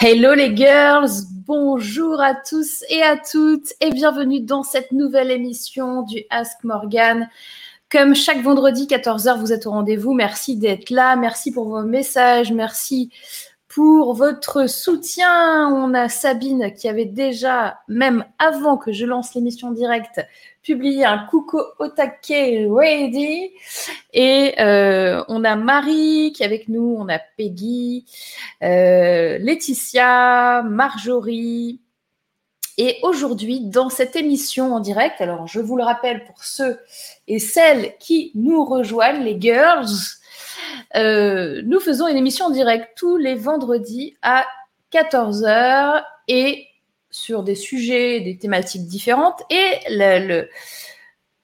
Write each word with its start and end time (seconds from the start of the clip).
Hello 0.00 0.32
les 0.32 0.56
girls, 0.56 1.10
bonjour 1.44 2.20
à 2.20 2.32
tous 2.32 2.84
et 2.88 3.02
à 3.02 3.16
toutes 3.16 3.72
et 3.80 3.90
bienvenue 3.90 4.38
dans 4.38 4.62
cette 4.62 4.92
nouvelle 4.92 5.32
émission 5.32 6.02
du 6.02 6.22
Ask 6.30 6.62
Morgan. 6.62 7.28
Comme 7.90 8.14
chaque 8.14 8.40
vendredi 8.40 8.86
14h, 8.86 9.40
vous 9.40 9.52
êtes 9.52 9.66
au 9.66 9.72
rendez-vous. 9.72 10.14
Merci 10.14 10.56
d'être 10.56 10.90
là, 10.90 11.16
merci 11.16 11.50
pour 11.50 11.68
vos 11.68 11.82
messages, 11.82 12.52
merci 12.52 13.10
pour 13.68 14.14
votre 14.14 14.68
soutien. 14.68 15.68
On 15.68 15.94
a 15.94 16.08
Sabine 16.08 16.72
qui 16.74 16.88
avait 16.88 17.04
déjà, 17.04 17.78
même 17.86 18.24
avant 18.38 18.76
que 18.76 18.92
je 18.92 19.04
lance 19.04 19.34
l'émission 19.34 19.70
directe, 19.72 20.20
publié 20.62 21.04
un 21.04 21.18
coucou 21.18 21.60
Otake 21.78 22.66
Ready. 22.70 23.50
Et 24.12 24.54
euh, 24.58 25.22
on 25.28 25.44
a 25.44 25.56
Marie 25.56 26.32
qui 26.34 26.42
est 26.42 26.46
avec 26.46 26.68
nous, 26.68 26.96
on 26.98 27.08
a 27.08 27.18
Peggy, 27.36 28.06
euh, 28.62 29.38
Laetitia, 29.38 30.62
Marjorie. 30.62 31.80
Et 32.80 32.98
aujourd'hui, 33.02 33.60
dans 33.60 33.90
cette 33.90 34.14
émission 34.14 34.72
en 34.72 34.80
direct, 34.80 35.20
alors 35.20 35.48
je 35.48 35.58
vous 35.58 35.76
le 35.76 35.82
rappelle 35.82 36.24
pour 36.24 36.44
ceux 36.44 36.78
et 37.26 37.40
celles 37.40 37.96
qui 37.98 38.30
nous 38.36 38.64
rejoignent, 38.64 39.24
les 39.24 39.38
girls, 39.40 39.88
euh, 40.96 41.62
nous 41.64 41.80
faisons 41.80 42.08
une 42.08 42.16
émission 42.16 42.46
en 42.46 42.50
direct 42.50 42.88
tous 42.96 43.16
les 43.16 43.34
vendredis 43.34 44.16
à 44.22 44.46
14h 44.92 46.04
et 46.28 46.66
sur 47.10 47.42
des 47.42 47.54
sujets, 47.54 48.20
des 48.20 48.38
thématiques 48.38 48.86
différentes. 48.86 49.42
Et 49.50 49.78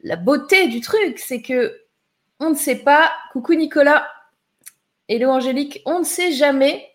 la 0.03 0.17
beauté 0.17 0.69
du 0.69 0.81
truc, 0.81 1.19
c'est 1.19 1.43
que 1.43 1.81
on 2.41 2.51
ne 2.51 2.55
sait 2.57 2.77
pas, 2.77 3.13
coucou 3.33 3.55
Nicolas, 3.55 4.07
hello 5.09 5.31
Angélique, 5.31 5.81
on 5.87 6.01
ne 6.01 6.05
sait 6.05 6.33
jamais 6.33 6.91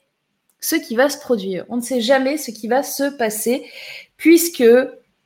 ce 0.59 0.75
qui 0.75 0.95
va 0.95 1.09
se 1.09 1.17
produire. 1.17 1.65
On 1.69 1.77
ne 1.77 1.81
sait 1.81 2.01
jamais 2.01 2.37
ce 2.37 2.51
qui 2.51 2.67
va 2.67 2.83
se 2.83 3.03
passer, 3.17 3.65
puisque 4.17 4.63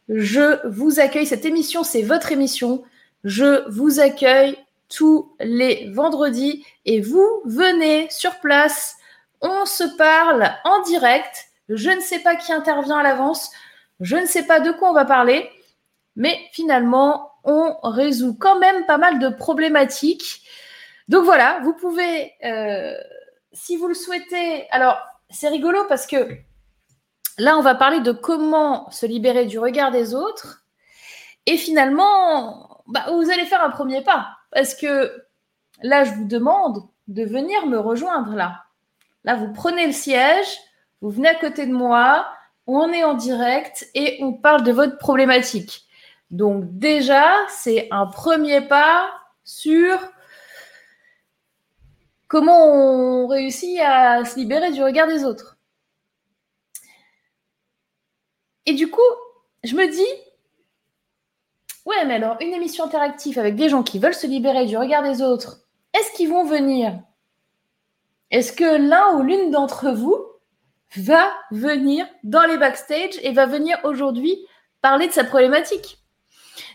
je 0.09 0.67
vous 0.67 0.99
accueille. 0.99 1.25
Cette 1.25 1.45
émission, 1.45 1.83
c'est 1.83 2.03
votre 2.03 2.31
émission. 2.31 2.83
Je 3.23 3.67
vous 3.69 3.99
accueille 3.99 4.58
tous 4.95 5.36
les 5.39 5.89
vendredis 5.91 6.66
et 6.86 7.02
vous 7.02 7.41
venez 7.45 8.09
sur 8.09 8.39
place. 8.39 8.97
On 9.41 9.66
se 9.66 9.83
parle 9.97 10.52
en 10.63 10.81
direct. 10.83 11.45
Je 11.69 11.89
ne 11.89 12.02
sais 12.02 12.19
pas 12.19 12.36
qui 12.36 12.53
intervient 12.53 12.99
à 12.99 13.03
l'avance. 13.03 13.52
Je 13.99 14.16
ne 14.16 14.25
sais 14.25 14.44
pas 14.45 14.59
de 14.59 14.71
quoi 14.71 14.89
on 14.89 14.94
va 14.94 15.05
parler. 15.05 15.49
Mais 16.16 16.39
finalement, 16.52 17.31
on 17.44 17.75
résout 17.83 18.36
quand 18.36 18.59
même 18.59 18.86
pas 18.86 18.97
mal 18.97 19.19
de 19.19 19.30
problématiques. 19.30 20.44
Donc 21.08 21.25
voilà, 21.25 21.59
vous 21.64 21.73
pouvez, 21.73 22.33
euh, 22.45 22.95
si 23.52 23.75
vous 23.77 23.88
le 23.88 23.94
souhaitez, 23.94 24.67
alors 24.71 24.97
c'est 25.30 25.49
rigolo 25.49 25.80
parce 25.89 26.08
que 26.08 26.38
là, 27.38 27.58
on 27.58 27.61
va 27.61 27.75
parler 27.75 27.99
de 27.99 28.11
comment 28.11 28.89
se 28.91 29.05
libérer 29.05 29.45
du 29.45 29.59
regard 29.59 29.91
des 29.91 30.14
autres. 30.14 30.64
Et 31.45 31.58
finalement, 31.58 32.82
bah, 32.87 33.05
vous 33.11 33.30
allez 33.30 33.45
faire 33.45 33.64
un 33.64 33.70
premier 33.70 34.02
pas. 34.02 34.37
Parce 34.53 34.75
que 34.75 35.25
là, 35.81 36.03
je 36.03 36.11
vous 36.11 36.25
demande 36.25 36.87
de 37.08 37.23
venir 37.23 37.65
me 37.65 37.80
rejoindre 37.80 38.36
là. 38.36 38.65
Là, 39.23 39.36
vous 39.36 39.52
prenez 39.52 39.86
le 39.87 39.93
siège, 39.93 40.47
vous 41.02 41.09
venez 41.09 41.30
à 41.30 41.36
côté 41.36 41.65
de 41.65 41.73
moi, 41.73 42.27
on 42.67 42.91
est 42.93 43.03
en 43.03 43.14
direct 43.14 43.89
et 43.93 44.19
on 44.21 44.33
parle 44.33 44.64
de 44.64 44.71
votre 44.71 44.97
problématique. 44.97 45.86
Donc 46.31 46.64
déjà, 46.77 47.33
c'est 47.49 47.87
un 47.91 48.05
premier 48.05 48.61
pas 48.61 49.11
sur 49.43 49.99
comment 52.27 52.65
on 52.65 53.27
réussit 53.27 53.80
à 53.81 54.23
se 54.25 54.37
libérer 54.37 54.71
du 54.71 54.83
regard 54.83 55.08
des 55.08 55.23
autres. 55.23 55.58
Et 58.65 58.73
du 58.73 58.89
coup, 58.89 59.02
je 59.64 59.75
me 59.75 59.87
dis, 59.87 60.23
Ouais, 61.86 62.05
mais 62.05 62.16
alors, 62.16 62.38
une 62.39 62.54
émission 62.54 62.86
interactive 62.86 63.38
avec 63.38 63.55
des 63.55 63.70
gens 63.70 63.83
qui 63.83 63.99
veulent 63.99 64.14
se 64.14 64.27
libérer 64.27 64.66
du 64.66 64.77
regard 64.77 65.04
des 65.04 65.21
autres, 65.21 65.64
est-ce 65.94 66.11
qu'ils 66.14 66.30
vont 66.30 66.45
venir? 66.45 66.98
Est-ce 68.32 68.54
que 68.54 68.77
l'un 68.89 69.16
ou 69.16 69.21
l'une 69.21 69.52
d'entre 69.52 69.92
vous 69.92 70.17
va 70.95 71.32
venir 71.52 72.05
dans 72.23 72.44
les 72.44 72.58
backstage 72.58 73.20
et 73.21 73.32
va 73.32 73.45
venir 73.45 73.77
aujourd'hui 73.83 74.38
parler 74.82 75.08
de 75.08 75.11
sa 75.11 75.23
problématique? 75.23 75.99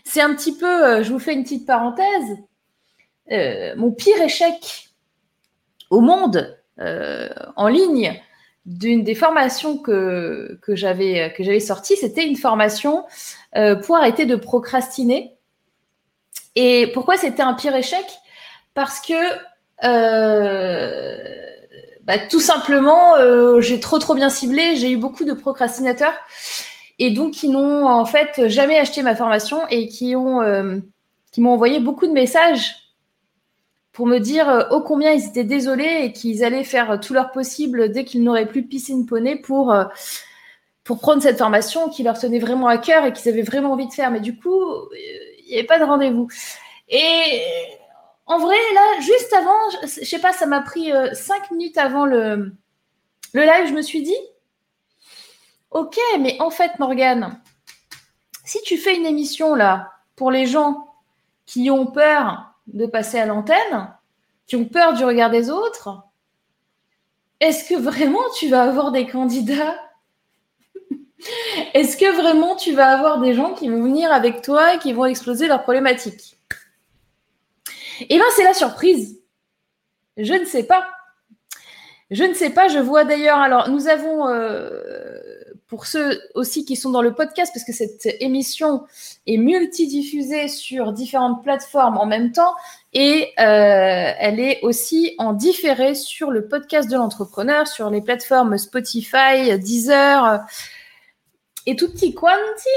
C'est 0.05 0.21
un 0.21 0.33
petit 0.35 0.55
peu, 0.55 0.85
euh, 0.85 1.03
je 1.03 1.11
vous 1.11 1.19
fais 1.19 1.33
une 1.33 1.43
petite 1.43 1.65
parenthèse, 1.65 2.37
euh, 3.31 3.75
mon 3.75 3.91
pire 3.91 4.21
échec 4.21 4.89
au 5.89 6.01
monde 6.01 6.57
euh, 6.79 7.29
en 7.55 7.67
ligne 7.67 8.19
d'une 8.65 9.03
des 9.03 9.15
formations 9.15 9.77
que, 9.77 10.59
j'avais 10.67 11.59
sorties, 11.59 11.97
c'était 11.97 12.25
une 12.25 12.35
formation 12.35 13.05
euh, 13.57 13.75
pour 13.75 13.95
arrêter 13.95 14.25
de 14.27 14.35
procrastiner. 14.35 15.35
Et 16.55 16.91
pourquoi 16.93 17.17
c'était 17.17 17.41
un 17.41 17.53
pire 17.55 17.75
échec? 17.75 18.05
Parce 18.75 18.99
que 18.99 19.13
euh, 19.83 21.17
bah, 22.03 22.19
tout 22.19 22.39
simplement, 22.39 23.15
euh, 23.15 23.59
j'ai 23.59 23.79
trop 23.79 23.97
trop 23.97 24.13
bien 24.13 24.29
ciblé, 24.29 24.75
j'ai 24.75 24.91
eu 24.91 24.97
beaucoup 24.97 25.25
de 25.25 25.33
procrastinateurs 25.33 26.13
et 26.99 27.11
donc 27.11 27.31
qui 27.31 27.49
n'ont 27.49 27.87
en 27.87 28.05
fait 28.05 28.47
jamais 28.49 28.77
acheté 28.77 29.01
ma 29.01 29.15
formation 29.15 29.61
et 29.69 29.87
qui 29.87 30.15
ont 30.15 30.41
qui 31.31 31.41
m'ont 31.41 31.53
envoyé 31.53 31.79
beaucoup 31.79 32.07
de 32.07 32.11
messages 32.11 32.75
pour 33.93 34.05
me 34.05 34.19
dire 34.19 34.67
ô 34.71 34.81
combien 34.81 35.11
ils 35.11 35.25
étaient 35.25 35.43
désolés 35.43 36.01
et 36.03 36.13
qu'ils 36.13 36.43
allaient 36.43 36.65
faire 36.65 36.99
tout 36.99 37.13
leur 37.13 37.31
possible 37.31 37.91
dès 37.91 38.03
qu'ils 38.03 38.23
n'auraient 38.23 38.47
plus 38.47 38.67
piscine 38.67 39.05
poney 39.05 39.37
pour 39.37 39.73
pour 40.89 40.97
prendre 40.97 41.21
cette 41.21 41.37
formation 41.37 41.87
qui 41.89 42.01
leur 42.01 42.17
tenait 42.17 42.39
vraiment 42.39 42.65
à 42.65 42.79
cœur 42.79 43.05
et 43.05 43.13
qu'ils 43.13 43.29
avaient 43.29 43.43
vraiment 43.43 43.73
envie 43.73 43.85
de 43.85 43.93
faire. 43.93 44.09
Mais 44.09 44.21
du 44.21 44.35
coup, 44.35 44.59
il 44.95 45.45
n'y 45.47 45.53
avait 45.53 45.67
pas 45.67 45.77
de 45.77 45.83
rendez-vous. 45.83 46.27
Et 46.87 47.43
en 48.25 48.39
vrai, 48.39 48.55
là, 48.73 48.99
juste 48.99 49.31
avant, 49.33 49.69
je, 49.69 50.01
ne 50.01 50.05
sais 50.05 50.17
pas, 50.17 50.33
ça 50.33 50.47
m'a 50.47 50.61
pris 50.61 50.91
euh, 50.91 51.13
cinq 51.13 51.51
minutes 51.51 51.77
avant 51.77 52.07
le, 52.07 52.55
le 53.33 53.41
live, 53.43 53.67
je 53.67 53.73
me 53.73 53.83
suis 53.83 54.01
dit, 54.01 54.17
ok, 55.69 55.95
mais 56.19 56.41
en 56.41 56.49
fait, 56.49 56.79
Morgane, 56.79 57.39
si 58.43 58.59
tu 58.63 58.75
fais 58.75 58.97
une 58.97 59.05
émission 59.05 59.53
là 59.53 59.91
pour 60.15 60.31
les 60.31 60.47
gens 60.47 60.87
qui 61.45 61.69
ont 61.69 61.85
peur 61.85 62.45
de 62.65 62.87
passer 62.87 63.19
à 63.19 63.27
l'antenne, 63.27 63.93
qui 64.47 64.55
ont 64.55 64.65
peur 64.65 64.93
du 64.93 65.05
regard 65.05 65.29
des 65.29 65.51
autres, 65.51 66.01
est-ce 67.41 67.69
que 67.69 67.75
vraiment 67.79 68.23
tu 68.39 68.49
vas 68.49 68.63
avoir 68.63 68.91
des 68.91 69.05
candidats 69.05 69.75
est-ce 71.73 71.97
que 71.97 72.15
vraiment 72.15 72.55
tu 72.55 72.73
vas 72.73 72.87
avoir 72.87 73.19
des 73.19 73.33
gens 73.33 73.53
qui 73.53 73.69
vont 73.69 73.81
venir 73.83 74.11
avec 74.11 74.41
toi 74.41 74.75
et 74.75 74.79
qui 74.79 74.93
vont 74.93 75.05
exploser 75.05 75.47
leurs 75.47 75.63
problématiques? 75.63 76.37
Eh 78.01 78.15
bien, 78.15 78.25
c'est 78.35 78.43
la 78.43 78.53
surprise. 78.53 79.19
Je 80.17 80.33
ne 80.33 80.45
sais 80.45 80.63
pas. 80.63 80.87
Je 82.11 82.23
ne 82.23 82.33
sais 82.33 82.49
pas. 82.49 82.69
Je 82.69 82.79
vois 82.79 83.03
d'ailleurs. 83.03 83.39
Alors, 83.39 83.69
nous 83.69 83.87
avons, 83.89 84.29
euh, 84.29 85.19
pour 85.67 85.85
ceux 85.85 86.21
aussi 86.33 86.63
qui 86.63 86.77
sont 86.77 86.89
dans 86.91 87.01
le 87.01 87.13
podcast, 87.13 87.51
parce 87.53 87.65
que 87.65 87.73
cette 87.73 88.07
émission 88.21 88.83
est 89.27 89.37
multidiffusée 89.37 90.47
sur 90.47 90.93
différentes 90.93 91.43
plateformes 91.43 91.97
en 91.97 92.05
même 92.05 92.31
temps, 92.31 92.53
et 92.93 93.33
euh, 93.39 94.13
elle 94.17 94.39
est 94.39 94.59
aussi 94.63 95.13
en 95.17 95.33
différé 95.33 95.93
sur 95.93 96.31
le 96.31 96.47
podcast 96.47 96.89
de 96.89 96.95
l'entrepreneur, 96.95 97.67
sur 97.67 97.89
les 97.89 98.01
plateformes 98.01 98.57
Spotify, 98.57 99.59
Deezer 99.59 100.45
tutti 101.75 102.13
quanti. 102.13 102.69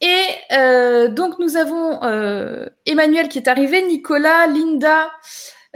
Et 0.00 0.26
euh, 0.52 1.08
donc, 1.08 1.38
nous 1.38 1.56
avons 1.56 2.02
euh, 2.04 2.66
Emmanuel 2.86 3.28
qui 3.28 3.38
est 3.38 3.48
arrivé, 3.48 3.82
Nicolas, 3.86 4.46
Linda, 4.46 5.10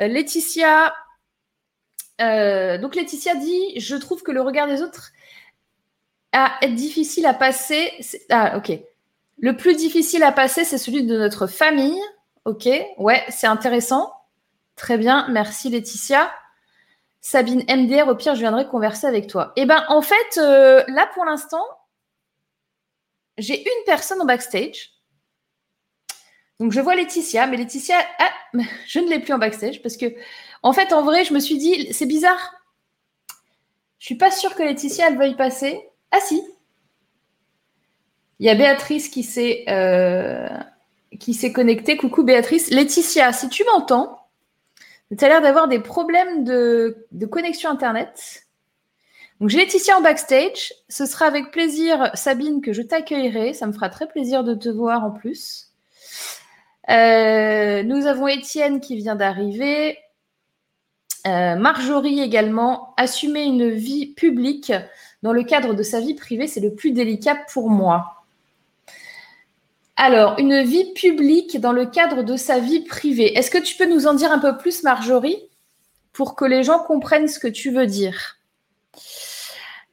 euh, 0.00 0.06
Laetitia. 0.06 0.94
donc, 2.18 2.94
Laetitia 2.94 3.34
dit 3.34 3.80
Je 3.80 3.96
trouve 3.96 4.22
que 4.22 4.30
le 4.30 4.42
regard 4.42 4.68
des 4.68 4.82
autres 4.82 5.10
a, 6.32 6.52
est 6.62 6.68
difficile 6.68 7.26
à 7.26 7.34
passer. 7.34 7.90
Ah, 8.30 8.56
ok. 8.56 8.78
Le 9.38 9.56
plus 9.56 9.74
difficile 9.74 10.22
à 10.22 10.30
passer, 10.30 10.64
c'est 10.64 10.78
celui 10.78 11.02
de 11.02 11.18
notre 11.18 11.48
famille. 11.48 12.00
Ok, 12.44 12.68
ouais, 12.98 13.24
c'est 13.28 13.46
intéressant. 13.48 14.12
Très 14.76 14.98
bien, 14.98 15.26
merci 15.30 15.68
Laetitia. 15.68 16.30
Sabine 17.20 17.64
MDR, 17.68 18.08
au 18.08 18.14
pire, 18.14 18.34
je 18.34 18.40
viendrai 18.40 18.66
converser 18.66 19.06
avec 19.06 19.26
toi. 19.26 19.52
Eh 19.56 19.64
bien, 19.64 19.84
en 19.88 20.02
fait, 20.02 20.36
là, 20.36 21.08
pour 21.14 21.24
l'instant, 21.24 21.64
j'ai 23.38 23.60
une 23.60 23.84
personne 23.86 24.20
en 24.20 24.24
backstage. 24.24 24.92
Donc 26.60 26.72
je 26.72 26.80
vois 26.80 26.94
Laetitia, 26.94 27.46
mais 27.46 27.56
Laetitia, 27.56 27.96
ah, 28.18 28.30
je 28.86 28.98
ne 29.00 29.08
l'ai 29.08 29.18
plus 29.18 29.32
en 29.32 29.38
backstage 29.38 29.82
parce 29.82 29.96
que, 29.96 30.06
en 30.62 30.72
fait, 30.72 30.92
en 30.92 31.02
vrai, 31.02 31.24
je 31.24 31.34
me 31.34 31.40
suis 31.40 31.58
dit, 31.58 31.92
c'est 31.92 32.06
bizarre. 32.06 32.54
Je 33.98 34.06
suis 34.06 34.16
pas 34.16 34.30
sûre 34.30 34.54
que 34.54 34.62
Laetitia, 34.62 35.08
elle 35.08 35.18
veuille 35.18 35.36
passer. 35.36 35.80
Ah 36.10 36.20
si. 36.20 36.42
Il 38.38 38.46
y 38.46 38.50
a 38.50 38.54
Béatrice 38.54 39.08
qui 39.08 39.22
s'est 39.22 39.64
euh, 39.68 40.48
qui 41.18 41.34
s'est 41.34 41.52
connectée. 41.52 41.96
Coucou 41.96 42.24
Béatrice. 42.24 42.70
Laetitia, 42.70 43.32
si 43.32 43.48
tu 43.48 43.64
m'entends, 43.64 44.18
tu 45.16 45.24
as 45.24 45.28
l'air 45.28 45.40
d'avoir 45.40 45.68
des 45.68 45.78
problèmes 45.78 46.44
de, 46.44 47.06
de 47.12 47.26
connexion 47.26 47.70
Internet. 47.70 48.46
Donc 49.40 49.48
j'ai 49.48 49.58
Laetitia 49.58 49.98
en 49.98 50.00
backstage. 50.00 50.72
Ce 50.88 51.06
sera 51.06 51.26
avec 51.26 51.50
plaisir, 51.50 52.10
Sabine, 52.14 52.60
que 52.60 52.72
je 52.72 52.82
t'accueillerai. 52.82 53.54
Ça 53.54 53.66
me 53.66 53.72
fera 53.72 53.88
très 53.88 54.06
plaisir 54.06 54.44
de 54.44 54.54
te 54.54 54.68
voir 54.68 55.04
en 55.04 55.10
plus. 55.10 55.72
Euh, 56.90 57.82
nous 57.82 58.06
avons 58.06 58.28
Étienne 58.28 58.80
qui 58.80 58.96
vient 58.96 59.16
d'arriver. 59.16 59.98
Euh, 61.26 61.56
Marjorie 61.56 62.20
également. 62.20 62.94
Assumer 62.96 63.42
une 63.44 63.70
vie 63.70 64.06
publique 64.14 64.72
dans 65.22 65.32
le 65.32 65.44
cadre 65.44 65.74
de 65.74 65.82
sa 65.82 66.00
vie 66.00 66.14
privée, 66.14 66.48
c'est 66.48 66.60
le 66.60 66.74
plus 66.74 66.90
délicat 66.90 67.36
pour 67.52 67.70
moi. 67.70 68.24
Alors, 69.96 70.38
une 70.38 70.62
vie 70.62 70.92
publique 70.94 71.60
dans 71.60 71.72
le 71.72 71.86
cadre 71.86 72.22
de 72.22 72.36
sa 72.36 72.58
vie 72.58 72.80
privée. 72.80 73.38
Est-ce 73.38 73.50
que 73.50 73.58
tu 73.58 73.76
peux 73.76 73.86
nous 73.86 74.06
en 74.06 74.14
dire 74.14 74.32
un 74.32 74.40
peu 74.40 74.56
plus, 74.56 74.82
Marjorie, 74.82 75.48
pour 76.12 76.34
que 76.34 76.44
les 76.44 76.64
gens 76.64 76.80
comprennent 76.80 77.28
ce 77.28 77.38
que 77.38 77.48
tu 77.48 77.70
veux 77.70 77.86
dire? 77.86 78.38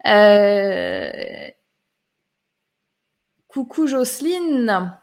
Euh, 0.05 1.49
Coucou 3.47 3.87
Jocelyne. 3.87 4.97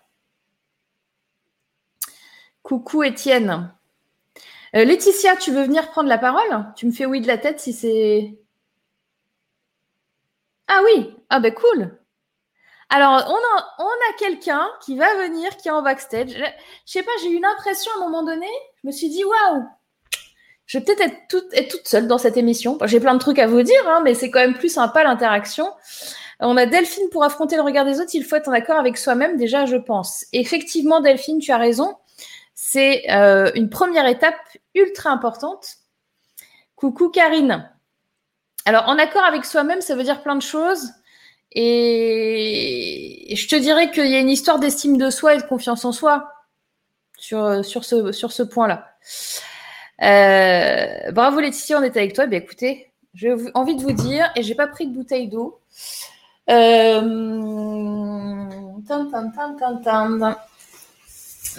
Coucou 2.63 3.03
Étienne. 3.03 3.73
Euh, 4.75 4.85
Laetitia, 4.85 5.37
tu 5.37 5.53
veux 5.53 5.63
venir 5.63 5.91
prendre 5.91 6.09
la 6.09 6.19
parole? 6.19 6.73
Tu 6.77 6.87
me 6.87 6.93
fais 6.93 7.07
oui 7.07 7.21
de 7.21 7.27
la 7.27 7.39
tête 7.39 7.61
si 7.61 7.73
c'est. 7.73 8.39
Ah 10.69 10.81
oui, 10.85 11.17
ah 11.31 11.41
ben 11.41 11.55
cool. 11.55 11.99
Alors, 12.89 13.25
on 13.29 13.59
a, 13.59 13.75
on 13.79 13.85
a 13.85 14.17
quelqu'un 14.19 14.65
qui 14.81 14.97
va 14.97 15.15
venir, 15.17 15.57
qui 15.57 15.69
est 15.69 15.73
en 15.73 15.83
backstage. 15.83 16.31
Je, 16.31 16.45
sais 16.85 17.03
pas, 17.03 17.11
j'ai 17.21 17.31
eu 17.31 17.37
une 17.37 17.45
impression 17.45 17.91
à 17.93 17.97
un 17.99 18.01
moment 18.01 18.23
donné. 18.23 18.49
Je 18.83 18.87
me 18.87 18.93
suis 18.93 19.09
dit, 19.09 19.25
waouh, 19.25 19.65
je 20.67 20.79
vais 20.79 20.85
peut-être 20.85 21.01
être 21.01 21.69
toute, 21.69 21.87
seule 21.87 22.09
dans 22.09 22.19
cette 22.19 22.37
émission. 22.37 22.77
J'ai 22.85 22.99
plein 22.99 23.15
de 23.15 23.21
trucs 23.21 23.39
à 23.39 23.47
vous 23.47 23.63
dire, 23.63 23.89
hein, 23.89 24.01
mais 24.03 24.15
c'est 24.15 24.31
quand 24.31 24.41
même 24.41 24.55
plus 24.55 24.69
sympa 24.69 25.05
l'interaction. 25.05 25.71
On 26.41 26.57
a 26.57 26.67
Delphine 26.67 27.09
pour 27.11 27.25
affronter 27.25 27.57
le 27.57 27.63
regard 27.63 27.85
des 27.85 28.01
autres. 28.01 28.11
Il 28.15 28.25
faut 28.25 28.37
être 28.37 28.49
en 28.49 28.53
accord 28.53 28.77
avec 28.77 28.99
soi-même, 28.99 29.37
déjà, 29.37 29.65
je 29.65 29.77
pense. 29.77 30.27
Effectivement, 30.33 31.01
Delphine, 31.01 31.39
tu 31.39 31.53
as 31.53 31.57
raison. 31.57 31.97
C'est 32.55 33.11
euh, 33.11 33.51
une 33.55 33.71
première 33.71 34.07
étape 34.07 34.35
ultra 34.75 35.11
importante. 35.11 35.77
Coucou 36.75 37.11
Karine. 37.11 37.71
Alors, 38.65 38.89
en 38.89 38.99
accord 38.99 39.25
avec 39.25 39.45
soi-même, 39.45 39.81
ça 39.81 39.95
veut 39.95 40.03
dire 40.03 40.23
plein 40.23 40.35
de 40.35 40.43
choses. 40.43 40.91
Et 41.53 43.33
je 43.35 43.47
te 43.47 43.55
dirais 43.55 43.93
qu'il 43.93 44.09
y 44.09 44.17
a 44.17 44.19
une 44.19 44.29
histoire 44.29 44.59
d'estime 44.59 44.99
de 44.99 45.11
soi 45.11 45.35
et 45.35 45.39
de 45.39 45.43
confiance 45.43 45.85
en 45.85 45.93
soi 45.93 46.33
sur, 47.17 47.65
sur 47.65 47.85
ce, 47.85 48.11
sur 48.11 48.33
ce 48.33 48.43
point-là. 48.43 48.91
Euh, 50.03 51.11
bravo 51.13 51.41
Laetitia, 51.41 51.79
on 51.79 51.83
est 51.83 51.97
avec 51.97 52.13
toi. 52.13 52.27
Ben, 52.27 52.43
écoutez, 52.43 52.91
j'ai 53.15 53.35
envie 53.55 53.77
de 53.77 53.83
vous 53.83 53.93
dire, 53.93 54.31
et 54.37 54.43
j'ai 54.43 54.55
pas 54.55 54.67
pris 54.67 54.87
de 54.87 54.95
bouteille 54.95 55.29
d'eau. 55.29 55.61
Euh... 56.51 57.01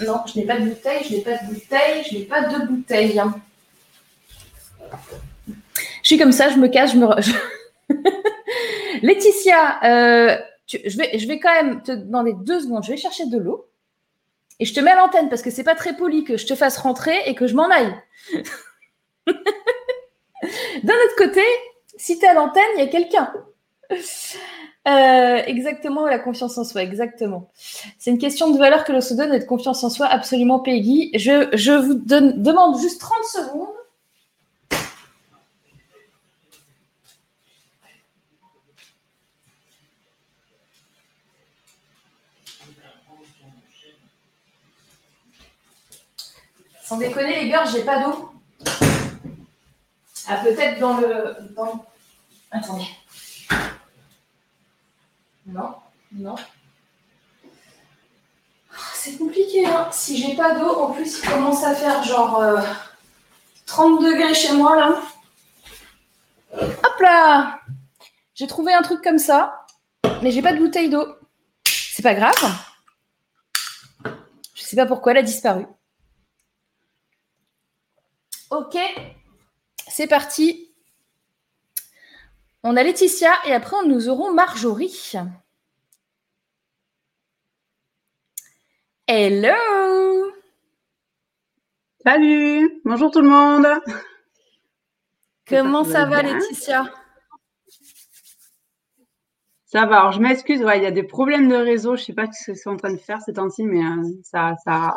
Non, 0.00 0.20
je 0.26 0.38
n'ai 0.38 0.46
pas 0.46 0.58
de 0.58 0.68
bouteille, 0.68 1.04
je 1.04 1.14
n'ai 1.14 1.20
pas 1.20 1.36
de 1.36 1.52
bouteille, 1.52 2.04
je 2.08 2.14
n'ai 2.16 2.24
pas 2.24 2.42
de 2.42 2.66
bouteille. 2.66 3.20
Je 6.02 6.08
suis 6.08 6.18
comme 6.18 6.32
ça, 6.32 6.50
je 6.50 6.56
me 6.56 6.68
casse, 6.68 6.92
je 6.92 6.98
me. 6.98 7.06
Laetitia, 9.02 9.84
euh, 9.84 10.38
je, 10.66 10.96
vais, 10.96 11.18
je 11.18 11.26
vais 11.26 11.38
quand 11.38 11.52
même 11.52 11.82
te 11.82 11.92
demander 11.92 12.34
deux 12.34 12.60
secondes. 12.60 12.84
Je 12.84 12.92
vais 12.92 12.96
chercher 12.96 13.26
de 13.26 13.38
l'eau 13.38 13.67
et 14.60 14.64
je 14.64 14.74
te 14.74 14.80
mets 14.80 14.90
à 14.90 14.96
l'antenne 14.96 15.28
parce 15.28 15.42
que 15.42 15.50
c'est 15.50 15.64
pas 15.64 15.74
très 15.74 15.96
poli 15.96 16.24
que 16.24 16.36
je 16.36 16.46
te 16.46 16.54
fasse 16.54 16.78
rentrer 16.78 17.16
et 17.26 17.34
que 17.34 17.46
je 17.46 17.54
m'en 17.54 17.70
aille. 17.70 17.94
D'un 20.82 20.94
autre 20.94 21.16
côté, 21.16 21.42
si 21.96 22.18
tu 22.18 22.24
es 22.24 22.28
à 22.28 22.34
l'antenne, 22.34 22.62
il 22.76 22.80
y 22.80 22.82
a 22.82 22.88
quelqu'un. 22.88 23.32
Euh, 23.90 25.42
exactement, 25.46 26.06
la 26.06 26.18
confiance 26.18 26.56
en 26.56 26.64
soi, 26.64 26.82
exactement. 26.82 27.50
C'est 27.98 28.10
une 28.10 28.18
question 28.18 28.50
de 28.50 28.58
valeur 28.58 28.84
que 28.84 28.92
l'on 28.92 29.00
se 29.00 29.14
donne 29.14 29.34
et 29.34 29.38
de 29.38 29.44
confiance 29.44 29.84
en 29.84 29.90
soi, 29.90 30.06
absolument, 30.06 30.60
Peggy. 30.60 31.10
Je, 31.14 31.48
je 31.52 31.72
vous 31.72 31.94
demande 31.94 32.80
juste 32.80 33.00
30 33.00 33.24
secondes 33.24 33.77
Sans 46.88 46.96
déconner, 46.96 47.44
les 47.44 47.50
gars, 47.50 47.66
j'ai 47.66 47.84
pas 47.84 48.02
d'eau. 48.02 48.32
Ah, 50.26 50.36
peut-être 50.42 50.80
dans 50.80 50.96
le. 50.96 51.36
Attendez. 52.50 52.88
Non, 55.44 55.74
non. 56.12 56.34
Ah, 58.72 58.76
c'est 58.94 59.18
compliqué, 59.18 59.66
hein. 59.66 59.88
Si 59.92 60.16
j'ai 60.16 60.34
pas 60.34 60.54
d'eau, 60.54 60.70
en 60.70 60.92
plus, 60.92 61.18
il 61.18 61.28
commence 61.28 61.62
à 61.62 61.74
faire 61.74 62.02
genre 62.04 62.42
30 63.66 64.02
euh, 64.02 64.10
degrés 64.10 64.32
chez 64.32 64.54
moi, 64.54 64.74
là. 64.74 65.02
Hop 66.54 67.00
là 67.00 67.60
J'ai 68.34 68.46
trouvé 68.46 68.72
un 68.72 68.80
truc 68.80 69.02
comme 69.02 69.18
ça, 69.18 69.66
mais 70.22 70.30
j'ai 70.30 70.40
pas 70.40 70.54
de 70.54 70.58
bouteille 70.58 70.88
d'eau. 70.88 71.06
C'est 71.66 72.02
pas 72.02 72.14
grave. 72.14 72.32
Je 74.54 74.62
sais 74.62 74.76
pas 74.76 74.86
pourquoi 74.86 75.12
elle 75.12 75.18
a 75.18 75.22
disparu. 75.22 75.66
Ok, 78.50 78.78
c'est 79.88 80.06
parti. 80.06 80.72
On 82.62 82.76
a 82.76 82.82
Laetitia 82.82 83.30
et 83.46 83.52
après 83.52 83.76
nous 83.86 84.08
aurons 84.08 84.32
Marjorie. 84.32 85.12
Hello 89.06 90.32
Salut 92.04 92.80
Bonjour 92.84 93.10
tout 93.10 93.20
le 93.20 93.28
monde 93.28 93.66
Comment 95.46 95.84
ça, 95.84 96.06
va 96.06 96.22
Laetitia? 96.22 96.90
Ça 99.66 99.84
va, 99.84 100.00
alors 100.00 100.12
je 100.12 100.20
m'excuse, 100.20 100.60
il 100.60 100.82
y 100.82 100.86
a 100.86 100.90
des 100.90 101.02
problèmes 101.02 101.48
de 101.48 101.54
réseau, 101.54 101.96
je 101.96 102.02
ne 102.02 102.06
sais 102.06 102.12
pas 102.14 102.26
ce 102.32 102.52
que 102.52 102.54
c'est 102.56 102.68
en 102.70 102.76
train 102.76 102.92
de 102.92 102.98
faire 102.98 103.20
ces 103.20 103.34
temps-ci, 103.34 103.64
mais 103.64 103.84
euh, 103.84 104.02
ça, 104.22 104.54
ça, 104.64 104.96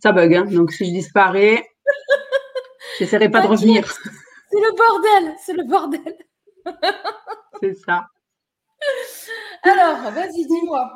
ça 0.00 0.12
bug. 0.12 0.34
Hein. 0.34 0.44
Donc 0.44 0.72
si 0.72 0.84
je 0.84 0.90
disparais, 0.90 1.64
J'essaierai 2.98 3.28
pas 3.28 3.40
de 3.40 3.46
revenir. 3.48 3.90
C'est 3.90 4.60
le 4.60 4.76
bordel, 4.76 5.34
c'est 5.44 5.52
le 5.52 5.64
bordel. 5.64 6.16
c'est 7.60 7.74
ça. 7.74 8.06
Alors, 9.62 10.12
vas-y, 10.12 10.46
dis-moi. 10.46 10.92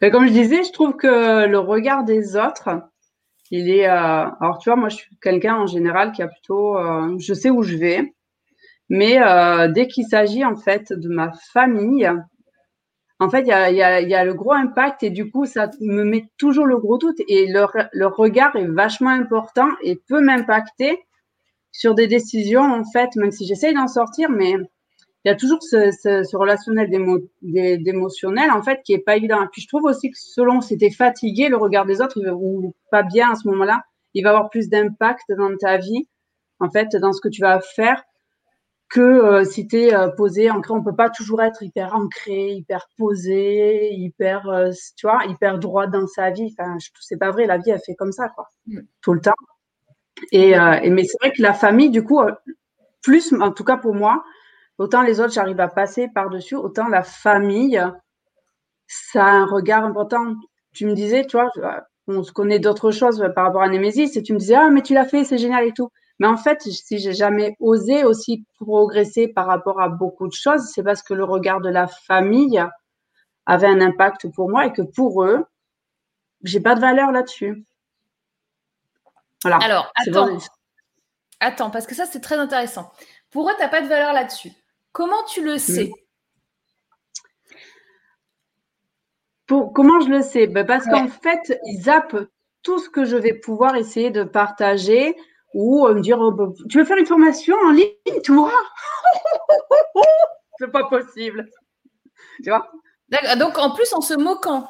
Ben, 0.00 0.10
comme 0.10 0.26
je 0.26 0.32
disais, 0.32 0.64
je 0.64 0.72
trouve 0.72 0.96
que 0.96 1.46
le 1.46 1.58
regard 1.58 2.04
des 2.04 2.36
autres, 2.36 2.68
il 3.50 3.70
est. 3.70 3.88
Euh, 3.88 4.26
alors, 4.40 4.58
tu 4.58 4.68
vois, 4.68 4.76
moi, 4.76 4.88
je 4.88 4.96
suis 4.96 5.16
quelqu'un 5.20 5.56
en 5.56 5.66
général 5.66 6.12
qui 6.12 6.22
a 6.22 6.28
plutôt. 6.28 6.76
Euh, 6.78 7.16
je 7.18 7.34
sais 7.34 7.50
où 7.50 7.62
je 7.62 7.76
vais, 7.76 8.14
mais 8.88 9.22
euh, 9.22 9.68
dès 9.68 9.86
qu'il 9.86 10.06
s'agit 10.06 10.44
en 10.44 10.56
fait 10.56 10.92
de 10.92 11.08
ma 11.08 11.32
famille, 11.52 12.10
en 13.20 13.30
fait, 13.30 13.42
il 13.42 13.76
y 13.76 14.14
a, 14.14 14.24
le 14.24 14.34
gros 14.34 14.52
impact 14.52 15.02
et 15.02 15.10
du 15.10 15.30
coup, 15.30 15.46
ça 15.46 15.70
me 15.80 16.04
met 16.04 16.26
toujours 16.36 16.66
le 16.66 16.78
gros 16.78 16.98
doute 16.98 17.20
et 17.28 17.46
leur, 17.46 17.72
regard 18.16 18.56
est 18.56 18.66
vachement 18.66 19.10
important 19.10 19.68
et 19.82 19.96
peut 19.96 20.20
m'impacter 20.20 20.98
sur 21.70 21.94
des 21.94 22.06
décisions, 22.06 22.62
en 22.62 22.84
fait, 22.84 23.14
même 23.16 23.30
si 23.30 23.46
j'essaye 23.46 23.74
d'en 23.74 23.88
sortir, 23.88 24.30
mais 24.30 24.52
il 25.24 25.28
y 25.28 25.30
a 25.30 25.36
toujours 25.36 25.62
ce, 25.62 26.36
relationnel 26.36 26.90
d'émotionnel, 27.40 28.50
en 28.50 28.62
fait, 28.62 28.82
qui 28.84 28.92
est 28.92 28.98
pas 28.98 29.16
évident. 29.16 29.42
Et 29.42 29.48
puis, 29.50 29.62
je 29.62 29.68
trouve 29.68 29.84
aussi 29.84 30.10
que 30.10 30.18
selon 30.18 30.60
si 30.60 30.76
tu 30.76 30.84
es 30.84 30.90
fatigué, 30.90 31.48
le 31.48 31.56
regard 31.56 31.86
des 31.86 32.00
autres 32.00 32.20
ou 32.32 32.74
pas 32.90 33.02
bien 33.02 33.30
à 33.30 33.34
ce 33.36 33.48
moment-là, 33.48 33.82
il 34.14 34.22
va 34.22 34.30
avoir 34.30 34.50
plus 34.50 34.68
d'impact 34.68 35.32
dans 35.36 35.56
ta 35.56 35.78
vie, 35.78 36.08
en 36.60 36.70
fait, 36.70 36.94
dans 36.96 37.12
ce 37.12 37.20
que 37.20 37.28
tu 37.28 37.40
vas 37.40 37.60
faire 37.60 38.02
que 38.88 39.00
euh, 39.00 39.44
si 39.44 39.66
tu 39.66 39.78
es 39.78 39.94
euh, 39.94 40.08
posé, 40.08 40.50
ancré, 40.50 40.72
on 40.72 40.82
peut 40.82 40.94
pas 40.94 41.10
toujours 41.10 41.42
être 41.42 41.62
hyper 41.62 41.94
ancré, 41.94 42.50
hyper 42.52 42.86
posé, 42.96 43.92
hyper, 43.92 44.48
euh, 44.48 44.70
tu 44.96 45.06
vois, 45.06 45.24
hyper 45.26 45.58
droit 45.58 45.86
dans 45.86 46.06
sa 46.06 46.30
vie. 46.30 46.54
Enfin, 46.58 46.76
c'est 47.00 47.16
pas 47.16 47.30
vrai, 47.30 47.46
la 47.46 47.58
vie, 47.58 47.70
elle 47.70 47.80
fait 47.84 47.94
comme 47.94 48.12
ça, 48.12 48.28
quoi, 48.28 48.48
mm. 48.66 48.80
tout 49.02 49.14
le 49.14 49.20
temps. 49.20 49.32
Et, 50.30 50.50
et 50.50 50.90
mais 50.90 51.04
c'est 51.04 51.18
vrai 51.20 51.32
que 51.32 51.42
la 51.42 51.52
famille, 51.52 51.90
du 51.90 52.04
coup, 52.04 52.20
plus, 53.02 53.32
en 53.34 53.50
tout 53.50 53.64
cas 53.64 53.76
pour 53.76 53.94
moi, 53.94 54.24
autant 54.78 55.02
les 55.02 55.20
autres, 55.20 55.32
j'arrive 55.32 55.60
à 55.60 55.68
passer 55.68 56.08
par-dessus, 56.14 56.54
autant 56.54 56.88
la 56.88 57.02
famille, 57.02 57.82
ça 58.86 59.24
a 59.24 59.30
un 59.30 59.46
regard 59.46 59.84
important. 59.84 60.34
Tu 60.72 60.86
me 60.86 60.94
disais, 60.94 61.26
tu 61.26 61.36
vois, 61.36 61.50
on 62.06 62.22
se 62.22 62.32
connaît 62.32 62.60
d'autres 62.60 62.92
choses 62.92 63.28
par 63.34 63.46
rapport 63.46 63.62
à 63.62 63.68
Némésis, 63.68 64.16
et 64.16 64.22
tu 64.22 64.32
me 64.32 64.38
disais, 64.38 64.54
ah, 64.54 64.70
mais 64.70 64.82
tu 64.82 64.94
l'as 64.94 65.04
fait, 65.04 65.24
c'est 65.24 65.38
génial 65.38 65.66
et 65.66 65.72
tout. 65.72 65.90
Mais 66.18 66.26
en 66.26 66.36
fait, 66.36 66.62
si 66.62 66.98
j'ai 66.98 67.12
jamais 67.12 67.56
osé 67.58 68.04
aussi 68.04 68.44
progresser 68.60 69.28
par 69.28 69.46
rapport 69.46 69.80
à 69.80 69.88
beaucoup 69.88 70.28
de 70.28 70.32
choses, 70.32 70.70
c'est 70.72 70.82
parce 70.82 71.02
que 71.02 71.14
le 71.14 71.24
regard 71.24 71.60
de 71.60 71.68
la 71.68 71.86
famille 71.86 72.64
avait 73.46 73.66
un 73.66 73.80
impact 73.80 74.32
pour 74.32 74.48
moi 74.48 74.66
et 74.66 74.72
que 74.72 74.82
pour 74.82 75.24
eux, 75.24 75.44
j'ai 76.42 76.60
pas 76.60 76.74
de 76.74 76.80
valeur 76.80 77.10
là-dessus. 77.10 77.64
Voilà. 79.42 79.58
Alors, 79.62 79.92
attends. 79.96 80.38
Attends, 81.40 81.70
parce 81.70 81.86
que 81.86 81.94
ça, 81.94 82.06
c'est 82.06 82.20
très 82.20 82.36
intéressant. 82.36 82.90
Pour 83.30 83.48
eux, 83.50 83.52
tu 83.56 83.62
n'as 83.62 83.68
pas 83.68 83.82
de 83.82 83.88
valeur 83.88 84.12
là-dessus. 84.12 84.52
Comment 84.92 85.24
tu 85.24 85.44
le 85.44 85.58
sais? 85.58 85.90
Comment 89.46 90.00
je 90.00 90.08
le 90.08 90.22
sais? 90.22 90.46
Ben 90.46 90.64
Parce 90.64 90.86
qu'en 90.86 91.08
fait, 91.08 91.60
ils 91.66 91.82
zappent 91.82 92.28
tout 92.62 92.78
ce 92.78 92.88
que 92.88 93.04
je 93.04 93.16
vais 93.16 93.34
pouvoir 93.34 93.76
essayer 93.76 94.10
de 94.10 94.22
partager 94.22 95.14
ou 95.54 95.88
me 95.88 96.00
dire 96.00 96.18
oh, 96.20 96.32
ben, 96.32 96.52
Tu 96.68 96.78
veux 96.78 96.84
faire 96.84 96.98
une 96.98 97.06
formation 97.06 97.56
en 97.64 97.70
ligne, 97.70 98.20
toi 98.24 98.52
C'est 100.58 100.70
pas 100.70 100.84
possible. 100.84 101.48
Tu 102.42 102.50
vois? 102.50 102.70
Donc, 103.38 103.58
en 103.58 103.70
plus, 103.70 103.92
en 103.92 104.00
se 104.00 104.14
moquant. 104.14 104.68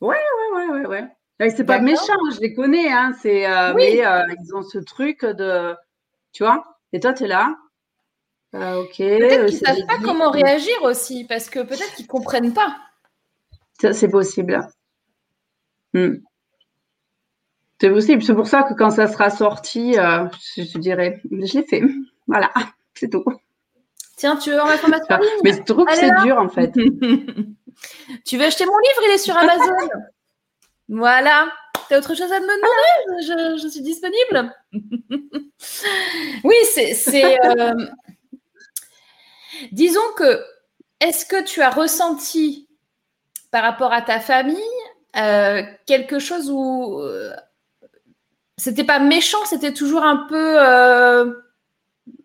Ouais, 0.00 0.16
ouais, 0.16 0.58
ouais, 0.58 0.70
ouais, 0.70 0.86
ouais. 0.86 1.50
C'est 1.50 1.64
pas 1.64 1.80
méchant, 1.80 2.18
je 2.34 2.40
les 2.40 2.54
connais, 2.54 2.92
hein. 2.92 3.12
C'est, 3.20 3.46
euh, 3.46 3.72
mais 3.74 4.04
euh, 4.04 4.22
ils 4.40 4.54
ont 4.54 4.62
ce 4.62 4.78
truc 4.78 5.24
de. 5.24 5.74
Tu 6.32 6.44
vois? 6.44 6.78
Et 6.92 7.00
toi, 7.00 7.12
tu 7.12 7.24
es 7.24 7.26
là. 7.26 7.54
Euh, 8.54 8.82
ok. 8.82 8.96
Peut-être 8.96 9.46
qu'ils 9.46 9.58
savent 9.58 9.86
pas 9.86 9.98
comment 10.04 10.30
réagir 10.30 10.82
aussi, 10.82 11.24
parce 11.24 11.48
que 11.48 11.60
peut-être 11.60 11.94
qu'ils 11.94 12.06
comprennent 12.06 12.52
pas. 12.52 12.76
C'est 13.80 14.08
possible. 14.08 14.68
Hmm. 15.94 16.16
C'est 17.82 17.90
possible. 17.90 18.22
C'est 18.22 18.34
pour 18.34 18.46
ça 18.46 18.62
que 18.62 18.74
quand 18.74 18.92
ça 18.92 19.08
sera 19.08 19.28
sorti, 19.28 19.94
je, 19.94 20.78
dirais, 20.78 21.20
je 21.32 21.58
l'ai 21.58 21.66
fait. 21.66 21.82
Voilà, 22.28 22.48
c'est 22.94 23.10
tout. 23.10 23.24
Tiens, 24.16 24.36
tu 24.36 24.50
veux 24.50 24.60
avoir 24.60 24.88
ma 24.88 25.00
formation 25.00 25.18
Mais 25.42 25.52
je 25.52 25.62
trouve 25.64 25.84
que 25.86 25.96
c'est 25.96 26.14
dur 26.22 26.38
en 26.38 26.48
fait. 26.48 26.70
tu 28.24 28.38
veux 28.38 28.44
acheter 28.44 28.66
mon 28.66 28.78
livre? 28.78 29.00
Il 29.02 29.10
est 29.10 29.18
sur 29.18 29.36
Amazon. 29.36 29.74
voilà. 30.90 31.48
Tu 31.88 31.94
as 31.94 31.98
autre 31.98 32.14
chose 32.14 32.30
à 32.30 32.38
me 32.38 32.46
demander? 32.46 33.58
Je, 33.60 33.68
suis 33.68 33.82
disponible. 33.82 34.54
oui, 36.44 36.54
c'est. 36.70 37.36
Euh, 37.44 37.74
disons 39.72 40.00
que, 40.16 40.40
est-ce 41.00 41.26
que 41.26 41.42
tu 41.42 41.62
as 41.62 41.70
ressenti 41.70 42.68
par 43.50 43.64
rapport 43.64 43.92
à 43.92 44.02
ta 44.02 44.20
famille 44.20 44.62
euh, 45.16 45.64
quelque 45.84 46.20
chose 46.20 46.48
où 46.48 47.00
euh, 47.00 47.34
c'était 48.56 48.84
pas 48.84 48.98
méchant, 48.98 49.44
c'était 49.46 49.72
toujours 49.72 50.04
un 50.04 50.26
peu 50.28 50.58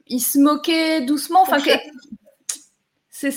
il 0.09 0.19
se 0.19 0.39
moquait 0.39 1.01
doucement. 1.01 1.41
Enfin, 1.41 1.57
c'est 3.09 3.35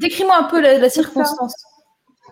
décris-moi 0.00 0.36
un 0.36 0.44
peu 0.44 0.60
la, 0.60 0.88
circonstance. 0.88 1.54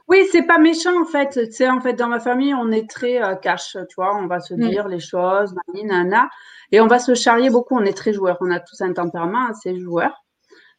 Oui, 0.09 0.27
c'est 0.31 0.43
pas 0.43 0.59
méchant 0.59 1.01
en 1.01 1.05
fait. 1.05 1.53
C'est 1.53 1.69
en 1.69 1.81
fait 1.81 1.95
dans 1.95 2.09
ma 2.09 2.21
famille, 2.21 2.55
on 2.55 2.71
est 2.71 2.89
très 2.91 3.23
euh, 3.23 3.35
cash, 3.37 3.77
tu 3.89 3.95
vois. 3.97 4.17
On 4.17 4.27
va 4.27 4.41
se 4.41 4.55
mm. 4.55 4.69
dire 4.69 4.89
les 4.89 5.01
choses, 5.01 5.55
nana, 5.75 6.29
et 6.71 6.81
on 6.81 6.87
va 6.87 6.99
se 6.99 7.15
charrier 7.15 7.51
beaucoup. 7.51 7.77
On 7.77 7.85
est 7.85 7.97
très 7.97 8.13
joueurs. 8.13 8.37
On 8.41 8.51
a 8.51 8.61
tous 8.61 8.81
un 8.81 8.93
tempérament 8.93 9.47
assez 9.49 9.79
joueur. 9.79 10.13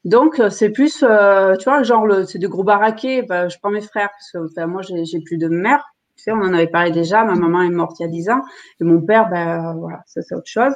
Donc 0.04 0.40
euh, 0.40 0.50
c'est 0.50 0.70
plus, 0.70 1.04
euh, 1.04 1.56
tu 1.56 1.64
vois, 1.64 1.84
genre 1.84 2.06
c'est 2.28 2.40
de 2.40 2.48
gros 2.48 2.64
baraquets. 2.64 3.24
Bah, 3.24 3.48
je 3.48 3.58
prends 3.60 3.72
mes 3.72 3.82
frères 3.82 4.10
parce 4.10 4.32
que 4.32 4.66
moi 4.66 4.82
j'ai 4.82 5.22
plus 5.22 5.38
de 5.38 5.48
mère. 5.48 5.84
Tu 6.24 6.32
sais, 6.32 6.32
on 6.32 6.42
en 6.42 6.54
avait 6.54 6.68
parlé 6.68 6.92
déjà. 6.92 7.26
Ma 7.26 7.36
maman 7.36 7.64
est 7.64 7.70
morte 7.70 8.00
il 8.00 8.04
y 8.04 8.06
a 8.06 8.10
10 8.10 8.30
ans 8.30 8.42
et 8.80 8.86
mon 8.86 9.02
père, 9.02 9.30
ben 9.30 9.76
voilà, 9.76 10.04
ça 10.06 10.22
c'est 10.22 10.36
autre 10.36 10.48
chose. 10.48 10.74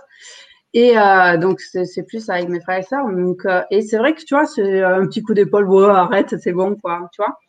Et 0.73 0.97
euh, 0.97 1.37
donc, 1.37 1.61
c'est 1.61 2.03
plus 2.03 2.29
avec 2.29 2.49
mes 2.49 2.59
frères 2.59 2.79
et 2.79 2.83
sœurs. 2.83 3.09
Donc, 3.09 3.45
euh, 3.45 3.63
et 3.71 3.81
c'est 3.81 3.97
vrai 3.97 4.13
que 4.13 4.23
tu 4.23 4.35
vois, 4.35 4.45
c'est 4.45 4.83
un 4.83 5.07
petit 5.07 5.23
coup 5.23 5.33
d'épaule, 5.33 5.69
ouais, 5.69 5.89
arrête, 5.89 6.35
c'est 6.39 6.51
bon, 6.51 6.75
quoi, 6.75 7.09
tu 7.13 7.21
vois. 7.21 7.39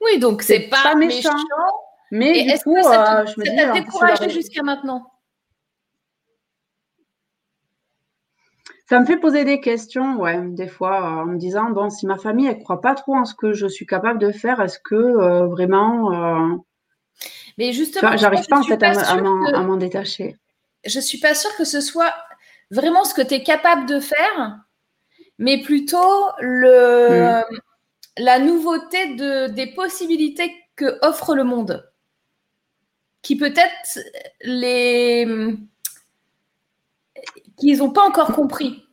Oui, 0.00 0.18
donc 0.18 0.42
c'est 0.42 0.68
pas, 0.68 0.94
méchant. 0.94 1.30
Mais 2.10 2.44
du 2.44 2.58
coup, 2.60 2.80
ça 2.82 3.22
euh, 3.22 3.24
t'a 3.44 3.72
découragé 3.72 4.28
jusqu'à 4.30 4.62
maintenant? 4.62 5.10
Ça 8.88 8.98
me 9.00 9.04
fait 9.04 9.18
poser 9.18 9.44
des 9.44 9.60
questions, 9.60 10.16
ouais, 10.16 10.40
des 10.42 10.68
fois, 10.68 11.22
en 11.22 11.26
me 11.26 11.36
disant, 11.36 11.70
bon, 11.70 11.90
si 11.90 12.06
ma 12.06 12.16
famille, 12.16 12.46
elle 12.46 12.58
croit 12.58 12.80
pas 12.80 12.94
trop 12.94 13.16
en 13.16 13.24
ce 13.26 13.34
que 13.34 13.52
je 13.52 13.66
suis 13.66 13.86
capable 13.86 14.18
de 14.18 14.32
faire, 14.32 14.60
est-ce 14.60 14.78
que 14.78 15.44
vraiment. 15.46 16.64
Mais 17.58 17.72
justement, 17.72 18.16
j'arrive 18.16 18.46
pas 18.46 18.60
en 18.60 18.62
fait 18.62 18.82
à 18.82 19.62
m'en 19.62 19.76
détacher? 19.76 20.36
je 20.84 20.98
ne 20.98 21.02
suis 21.02 21.18
pas 21.18 21.34
sûre 21.34 21.54
que 21.56 21.64
ce 21.64 21.80
soit 21.80 22.14
vraiment 22.70 23.04
ce 23.04 23.14
que 23.14 23.22
tu 23.22 23.34
es 23.34 23.42
capable 23.42 23.86
de 23.86 24.00
faire, 24.00 24.58
mais 25.38 25.62
plutôt 25.62 26.30
le, 26.40 27.40
mm. 27.40 27.58
la 28.18 28.38
nouveauté 28.38 29.14
de, 29.14 29.48
des 29.48 29.68
possibilités 29.68 30.54
que 30.76 30.98
offre 31.02 31.34
le 31.34 31.44
monde. 31.44 31.84
Qui 33.22 33.36
peut-être 33.36 33.98
les 34.42 35.26
qu'ils 37.58 37.78
n'ont 37.78 37.92
pas 37.92 38.06
encore 38.06 38.32
compris. 38.32 38.84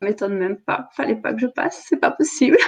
Ça 0.00 0.06
m'étonne 0.06 0.36
même 0.36 0.58
pas. 0.58 0.88
Fallait 0.92 1.16
pas 1.16 1.32
que 1.32 1.40
je 1.40 1.46
passe, 1.46 1.84
c'est 1.88 1.98
pas 1.98 2.10
possible. 2.10 2.58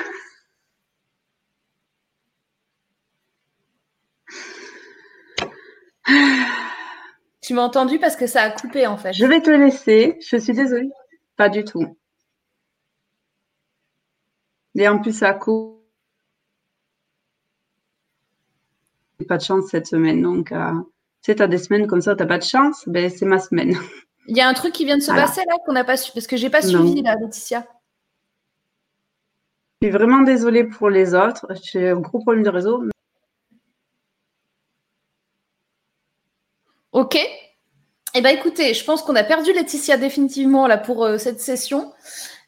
Tu 7.41 7.53
m'as 7.53 7.63
entendu 7.63 7.99
parce 7.99 8.17
que 8.17 8.27
ça 8.27 8.43
a 8.43 8.51
coupé 8.51 8.87
en 8.87 8.97
fait. 8.97 9.13
Je 9.13 9.27
vais 9.27 9.43
te 9.43 9.51
laisser. 9.51 10.19
Je 10.27 10.37
suis 10.39 10.55
désolée. 10.55 10.91
Pas 11.37 11.49
du 11.49 11.65
tout. 11.65 11.99
Et 14.77 14.89
en 14.89 14.99
plus, 14.99 15.13
ça 15.13 15.35
coupe. 15.35 15.85
Pas 19.29 19.39
de 19.39 19.43
chance 19.43 19.67
cette 19.71 19.87
semaine. 19.87 20.23
Donc, 20.23 20.53
euh, 20.53 20.73
sais, 21.25 21.37
tu 21.37 21.43
as 21.43 21.47
des 21.47 21.59
semaines 21.59 21.87
comme 21.87 22.01
ça, 22.01 22.15
tu 22.15 22.23
n'as 22.23 22.29
pas 22.29 22.39
de 22.39 22.45
chance. 22.45 22.85
Ben, 22.87 23.11
c'est 23.11 23.25
ma 23.25 23.39
semaine. 23.39 23.77
Il 24.27 24.37
y 24.37 24.41
a 24.41 24.49
un 24.49 24.55
truc 24.55 24.73
qui 24.73 24.85
vient 24.85 24.97
de 24.97 25.03
se 25.03 25.11
passer 25.11 25.43
là 25.47 25.57
qu'on 25.67 25.73
n'a 25.73 25.85
pas 25.85 25.99
su 25.99 26.11
parce 26.13 26.27
que 26.27 26.37
j'ai 26.37 26.49
pas 26.49 26.63
suivi 26.63 27.03
là, 27.03 27.15
Laetitia. 27.21 27.67
Je 29.83 29.89
suis 29.89 29.93
vraiment 29.93 30.23
désolée 30.23 30.65
pour 30.65 30.89
les 30.89 31.15
autres. 31.15 31.47
J'ai 31.63 31.91
un 31.91 32.01
gros 32.01 32.21
problème 32.21 32.43
de 32.43 32.49
réseau. 32.49 32.83
Ok. 36.93 37.19
Eh 38.15 38.21
bien, 38.21 38.31
écoutez, 38.31 38.73
je 38.73 38.85
pense 38.85 39.03
qu'on 39.03 39.17
a 39.17 39.25
perdu 39.25 39.53
Laetitia 39.53 39.99
définitivement 39.99 40.67
là 40.67 40.79
pour 40.79 41.05
euh, 41.05 41.19
cette 41.19 41.41
session. 41.41 41.93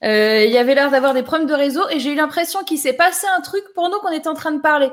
Euh, 0.04 0.44
il 0.44 0.52
y 0.52 0.58
avait 0.58 0.74
l'air 0.74 0.90
d'avoir 0.90 1.12
des 1.12 1.22
problèmes 1.22 1.48
de 1.48 1.54
réseau 1.54 1.82
et 1.90 1.98
j'ai 1.98 2.12
eu 2.12 2.14
l'impression 2.14 2.62
qu'il 2.64 2.78
s'est 2.78 2.92
passé 2.92 3.26
un 3.36 3.40
truc 3.40 3.64
nous 3.76 3.98
qu'on 4.00 4.12
était 4.12 4.28
en 4.28 4.34
train 4.34 4.52
de 4.52 4.60
parler. 4.60 4.90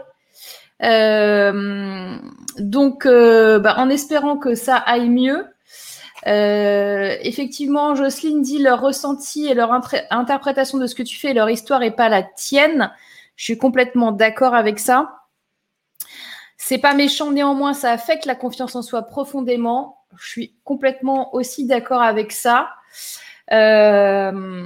Euh, 0.82 2.18
donc, 2.58 3.06
bah, 3.06 3.75
en 3.77 3.89
espérant 3.89 4.38
que 4.38 4.56
ça 4.56 4.75
aille 4.75 5.10
mieux. 5.10 5.46
effectivement, 6.25 7.96
Jocelyne 7.96 8.42
dit 8.42 8.60
leur 8.60 8.82
ressenti 8.82 9.48
et 9.48 9.53
leur 9.53 9.72
interprétation 10.10 10.77
de 10.77 10.88
ce 10.88 10.96
que 10.96 11.03
tu 11.03 11.20
fais, 11.20 11.34
leur 11.34 11.50
histoire 11.50 11.84
et 11.84 11.92
pas 11.92 12.10
la 12.10 12.24
tienne. 12.24 12.92
Je 13.36 13.46
suis 13.46 13.58
complètement 13.58 14.12
d'accord 14.12 14.56
avec 14.56 14.80
ça. 14.80 15.24
C'est 16.65 16.77
pas 16.77 16.94
méchant, 16.94 17.32
néanmoins, 17.32 17.74
ça 17.74 17.92
affecte 17.92 18.25
la 18.25 18.36
confiance 18.36 18.74
en 18.77 18.82
soi 18.82 19.01
profondément. 19.01 19.98
Je 20.18 20.30
suis 20.30 20.56
complètement 20.63 21.36
aussi 21.36 21.65
d'accord 21.65 22.01
avec 22.01 22.32
ça. 22.32 22.70
Euh, 23.51 24.65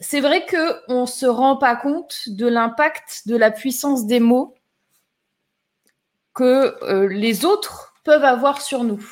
c'est 0.00 0.18
vrai 0.18 0.44
qu'on 0.44 1.02
ne 1.02 1.06
se 1.06 1.26
rend 1.26 1.56
pas 1.56 1.76
compte 1.76 2.22
de 2.26 2.48
l'impact 2.48 3.28
de 3.28 3.36
la 3.36 3.52
puissance 3.52 4.06
des 4.06 4.18
mots 4.18 4.55
que 6.36 6.76
euh, 6.84 7.08
les 7.08 7.44
autres 7.44 7.94
peuvent 8.04 8.24
avoir 8.24 8.60
sur 8.60 8.84
nous. 8.84 9.04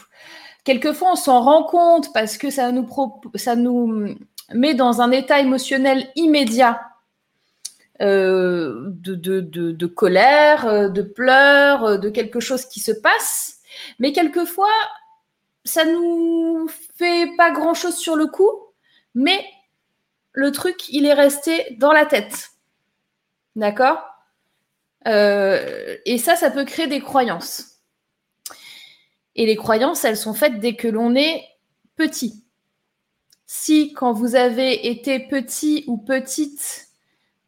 Quelquefois, 0.63 1.13
on 1.13 1.17
s'en 1.17 1.41
rend 1.41 1.65
compte 1.65 2.13
parce 2.13 2.37
que 2.37 2.51
ça 2.51 2.71
nous, 2.71 4.17
met 4.53 4.75
dans 4.75 5.01
un 5.01 5.11
état 5.11 5.41
émotionnel 5.41 6.09
immédiat 6.15 6.81
euh, 8.03 8.91
de, 8.91 9.87
colère, 9.87 10.67
euh, 10.67 10.89
de 10.89 11.03
pleurs, 11.03 11.99
de 11.99 12.09
quelque 12.11 12.41
chose 12.41 12.67
qui 12.67 12.81
se 12.81 12.93
passe. 12.93 13.59
Mais 13.99 14.13
quelquefois, 14.13 14.73
ça 15.65 15.85
nous 15.85 16.69
fait 16.97 17.31
pas 17.37 17.51
grand-chose 17.51 17.97
sur 17.97 18.17
le 18.17 18.27
coup, 18.27 18.51
mais 19.15 19.45
le 20.33 20.53
truc, 20.53 20.89
il 20.91 21.07
est 21.07 21.15
resté 21.15 21.77
dans 21.79 21.93
la 21.93 22.05
tête. 22.05 22.51
D'accord? 23.57 24.14
Et 25.07 26.19
ça, 26.19 26.37
ça 26.37 26.51
peut 26.51 26.65
créer 26.65 26.87
des 26.87 27.01
croyances. 27.01 27.75
Et 29.37 29.47
les 29.47 29.57
croyances, 29.57 30.05
elles 30.05 30.17
sont 30.17 30.35
faites 30.35 30.61
dès 30.61 30.75
que 30.75 30.89
l'on 30.89 31.15
est 31.15 31.43
petit. 31.97 32.45
Si, 33.47 33.93
quand 33.93 34.13
vous 34.13 34.37
avez 34.37 34.89
été 34.89 35.21
petit 35.21 35.85
ou 35.87 35.99
petite, 35.99 36.89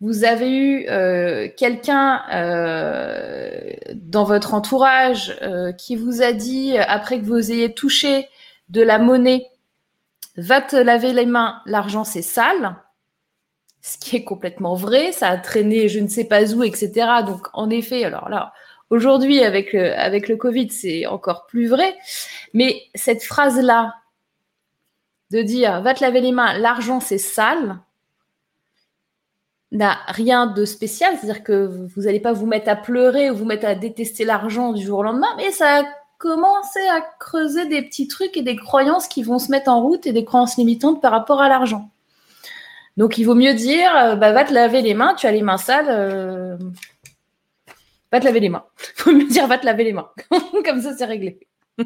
vous 0.00 0.24
avez 0.24 0.50
eu 0.50 0.86
euh, 0.88 1.48
quelqu'un 1.56 2.22
euh, 2.32 3.72
dans 3.94 4.24
votre 4.24 4.52
entourage 4.52 5.36
euh, 5.42 5.72
qui 5.72 5.96
vous 5.96 6.22
a 6.22 6.32
dit, 6.32 6.76
après 6.76 7.18
que 7.18 7.24
vous 7.24 7.50
ayez 7.50 7.72
touché 7.72 8.28
de 8.68 8.82
la 8.82 8.98
monnaie, 8.98 9.46
va 10.36 10.60
te 10.60 10.76
laver 10.76 11.12
les 11.12 11.24
mains, 11.24 11.62
l'argent 11.64 12.04
c'est 12.04 12.22
sale, 12.22 12.76
ce 13.86 13.98
qui 13.98 14.16
est 14.16 14.24
complètement 14.24 14.74
vrai, 14.74 15.12
ça 15.12 15.28
a 15.28 15.36
traîné 15.38 15.88
je 15.88 16.00
ne 16.00 16.08
sais 16.08 16.24
pas 16.24 16.52
où, 16.52 16.62
etc. 16.64 16.90
Donc 17.26 17.48
en 17.52 17.70
effet, 17.70 18.04
alors 18.04 18.28
là, 18.28 18.52
Aujourd'hui, 18.90 19.42
avec 19.42 19.72
le, 19.72 19.98
avec 19.98 20.28
le 20.28 20.36
Covid, 20.36 20.70
c'est 20.70 21.06
encore 21.06 21.46
plus 21.46 21.66
vrai. 21.66 21.96
Mais 22.54 22.82
cette 22.94 23.22
phrase-là, 23.24 23.94
de 25.32 25.42
dire 25.42 25.82
va 25.82 25.92
te 25.92 26.04
laver 26.04 26.20
les 26.20 26.30
mains, 26.30 26.56
l'argent 26.56 27.00
c'est 27.00 27.18
sale, 27.18 27.78
n'a 29.72 29.98
rien 30.06 30.46
de 30.46 30.64
spécial. 30.64 31.16
C'est-à-dire 31.18 31.42
que 31.42 31.66
vous 31.66 32.02
n'allez 32.02 32.20
pas 32.20 32.32
vous 32.32 32.46
mettre 32.46 32.68
à 32.68 32.76
pleurer 32.76 33.30
ou 33.30 33.36
vous 33.36 33.44
mettre 33.44 33.66
à 33.66 33.74
détester 33.74 34.24
l'argent 34.24 34.72
du 34.72 34.84
jour 34.84 35.00
au 35.00 35.02
lendemain, 35.02 35.34
mais 35.36 35.50
ça 35.50 35.80
a 35.80 35.84
commencé 36.18 36.80
à 36.88 37.00
creuser 37.18 37.66
des 37.66 37.82
petits 37.82 38.08
trucs 38.08 38.36
et 38.36 38.42
des 38.42 38.56
croyances 38.56 39.08
qui 39.08 39.22
vont 39.24 39.40
se 39.40 39.50
mettre 39.50 39.68
en 39.68 39.82
route 39.82 40.06
et 40.06 40.12
des 40.12 40.24
croyances 40.24 40.56
limitantes 40.56 41.02
par 41.02 41.10
rapport 41.10 41.40
à 41.40 41.48
l'argent. 41.48 41.90
Donc 42.96 43.18
il 43.18 43.24
vaut 43.24 43.34
mieux 43.34 43.54
dire 43.54 43.94
euh, 43.96 44.16
bah, 44.16 44.32
va 44.32 44.44
te 44.44 44.52
laver 44.52 44.82
les 44.82 44.94
mains, 44.94 45.14
tu 45.14 45.26
as 45.26 45.32
les 45.32 45.42
mains 45.42 45.58
sales. 45.58 45.88
Euh, 45.88 46.56
Va 48.12 48.20
te 48.20 48.24
laver 48.24 48.40
les 48.40 48.48
mains. 48.48 48.64
Faut 48.96 49.12
me 49.12 49.24
dire, 49.24 49.46
va 49.46 49.58
te 49.58 49.66
laver 49.66 49.84
les 49.84 49.92
mains. 49.92 50.10
Comme 50.64 50.80
ça, 50.80 50.96
c'est 50.96 51.04
réglé. 51.04 51.38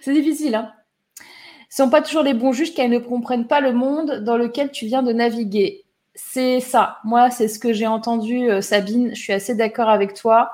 c'est 0.00 0.12
difficile, 0.12 0.54
hein. 0.54 0.72
Ce 1.68 1.82
sont 1.84 1.90
pas 1.90 2.02
toujours 2.02 2.22
les 2.22 2.34
bons 2.34 2.52
juges 2.52 2.74
car 2.74 2.86
ils 2.86 2.90
ne 2.90 2.98
comprennent 2.98 3.46
pas 3.46 3.60
le 3.60 3.72
monde 3.72 4.24
dans 4.24 4.36
lequel 4.36 4.72
tu 4.72 4.86
viens 4.86 5.02
de 5.04 5.12
naviguer. 5.12 5.84
C'est 6.14 6.58
ça. 6.58 6.98
Moi, 7.04 7.30
c'est 7.30 7.46
ce 7.46 7.60
que 7.60 7.72
j'ai 7.72 7.86
entendu, 7.86 8.50
euh, 8.50 8.60
Sabine. 8.60 9.14
Je 9.14 9.20
suis 9.20 9.32
assez 9.32 9.54
d'accord 9.54 9.88
avec 9.88 10.14
toi. 10.14 10.52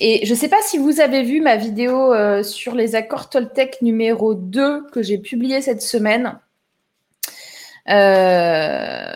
Et 0.00 0.24
je 0.24 0.32
ne 0.32 0.38
sais 0.38 0.48
pas 0.48 0.62
si 0.62 0.78
vous 0.78 1.00
avez 1.00 1.22
vu 1.22 1.42
ma 1.42 1.56
vidéo 1.56 2.14
euh, 2.14 2.42
sur 2.42 2.74
les 2.74 2.94
accords 2.94 3.28
Toltec 3.28 3.82
numéro 3.82 4.32
2 4.32 4.86
que 4.90 5.02
j'ai 5.02 5.18
publié 5.18 5.60
cette 5.60 5.82
semaine. 5.82 6.40
Euh, 7.90 9.12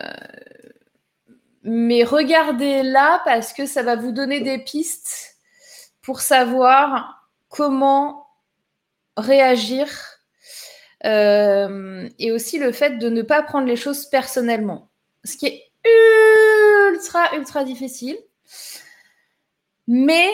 mais 1.63 2.05
regardez-la 2.05 3.23
parce 3.25 3.55
que 3.55 3.65
ça 3.65 3.83
va 3.83 3.97
vous 3.97 4.13
donner 4.13 4.41
des 4.41 4.59
pistes 4.59 5.39
pour 6.03 6.21
savoir 6.21 7.31
comment 7.49 8.27
réagir 9.17 9.89
euh, 11.07 12.07
et 12.19 12.31
aussi 12.31 12.59
le 12.59 12.73
fait 12.73 12.99
de 12.99 13.09
ne 13.09 13.23
pas 13.23 13.43
prendre 13.43 13.67
les 13.67 13.77
choses 13.77 14.05
personnellement. 14.05 14.91
Ce 15.25 15.39
qui 15.39 15.47
est 15.47 15.63
ultra, 16.93 17.35
ultra 17.37 17.65
difficile. 17.65 18.19
Mais 19.87 20.29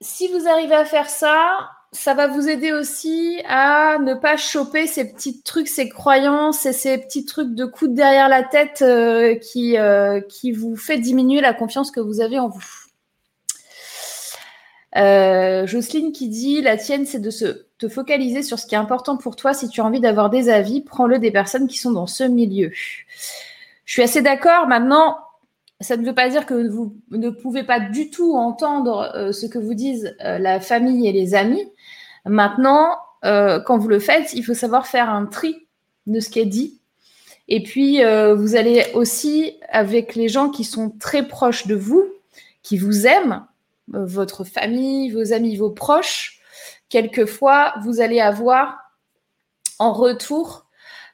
si 0.00 0.28
vous 0.28 0.48
arrivez 0.48 0.74
à 0.74 0.84
faire 0.84 1.10
ça, 1.10 1.70
ça 1.92 2.14
va 2.14 2.26
vous 2.26 2.48
aider 2.48 2.72
aussi 2.72 3.40
à 3.48 3.98
ne 3.98 4.14
pas 4.14 4.36
choper 4.36 4.86
ces 4.86 5.10
petits 5.10 5.42
trucs, 5.42 5.68
ces 5.68 5.88
croyances 5.88 6.66
et 6.66 6.72
ces 6.72 6.98
petits 6.98 7.24
trucs 7.24 7.54
de 7.54 7.64
coups 7.64 7.92
derrière 7.92 8.28
la 8.28 8.42
tête 8.42 8.82
euh, 8.82 9.34
qui, 9.36 9.78
euh, 9.78 10.20
qui 10.20 10.52
vous 10.52 10.76
fait 10.76 10.98
diminuer 10.98 11.40
la 11.40 11.54
confiance 11.54 11.90
que 11.90 12.00
vous 12.00 12.20
avez 12.20 12.38
en 12.38 12.48
vous. 12.48 12.64
Euh, 14.96 15.66
Jocelyne 15.66 16.12
qui 16.12 16.28
dit 16.28 16.60
la 16.60 16.76
tienne, 16.76 17.06
c'est 17.06 17.20
de 17.20 17.30
se 17.30 17.66
te 17.78 17.88
focaliser 17.88 18.42
sur 18.42 18.58
ce 18.58 18.66
qui 18.66 18.74
est 18.74 18.78
important 18.78 19.16
pour 19.16 19.36
toi. 19.36 19.54
Si 19.54 19.68
tu 19.68 19.80
as 19.80 19.84
envie 19.84 20.00
d'avoir 20.00 20.30
des 20.30 20.50
avis, 20.50 20.80
prends-le 20.82 21.18
des 21.18 21.30
personnes 21.30 21.68
qui 21.68 21.78
sont 21.78 21.92
dans 21.92 22.06
ce 22.06 22.24
milieu. 22.24 22.70
Je 23.84 23.92
suis 23.92 24.02
assez 24.02 24.20
d'accord. 24.20 24.66
Maintenant, 24.66 25.18
ça 25.80 25.96
ne 25.96 26.04
veut 26.04 26.14
pas 26.14 26.28
dire 26.28 26.44
que 26.44 26.68
vous 26.68 26.96
ne 27.10 27.30
pouvez 27.30 27.62
pas 27.62 27.80
du 27.80 28.10
tout 28.10 28.34
entendre 28.34 29.30
ce 29.32 29.46
que 29.46 29.58
vous 29.58 29.74
disent 29.74 30.16
la 30.20 30.60
famille 30.60 31.06
et 31.06 31.12
les 31.12 31.34
amis. 31.34 31.70
Maintenant, 32.24 32.96
euh, 33.24 33.60
quand 33.60 33.78
vous 33.78 33.88
le 33.88 33.98
faites, 33.98 34.32
il 34.34 34.44
faut 34.44 34.54
savoir 34.54 34.86
faire 34.86 35.10
un 35.10 35.26
tri 35.26 35.66
de 36.06 36.20
ce 36.20 36.30
qui 36.30 36.40
est 36.40 36.46
dit. 36.46 36.80
Et 37.48 37.62
puis, 37.62 38.04
euh, 38.04 38.34
vous 38.34 38.56
allez 38.56 38.86
aussi, 38.94 39.54
avec 39.70 40.14
les 40.14 40.28
gens 40.28 40.50
qui 40.50 40.64
sont 40.64 40.90
très 40.90 41.26
proches 41.26 41.66
de 41.66 41.74
vous, 41.74 42.04
qui 42.62 42.76
vous 42.76 43.06
aiment, 43.06 43.46
euh, 43.94 44.04
votre 44.04 44.44
famille, 44.44 45.10
vos 45.10 45.32
amis, 45.32 45.56
vos 45.56 45.70
proches, 45.70 46.40
quelquefois, 46.88 47.74
vous 47.82 48.00
allez 48.00 48.20
avoir 48.20 48.78
en 49.78 49.92
retour 49.92 50.66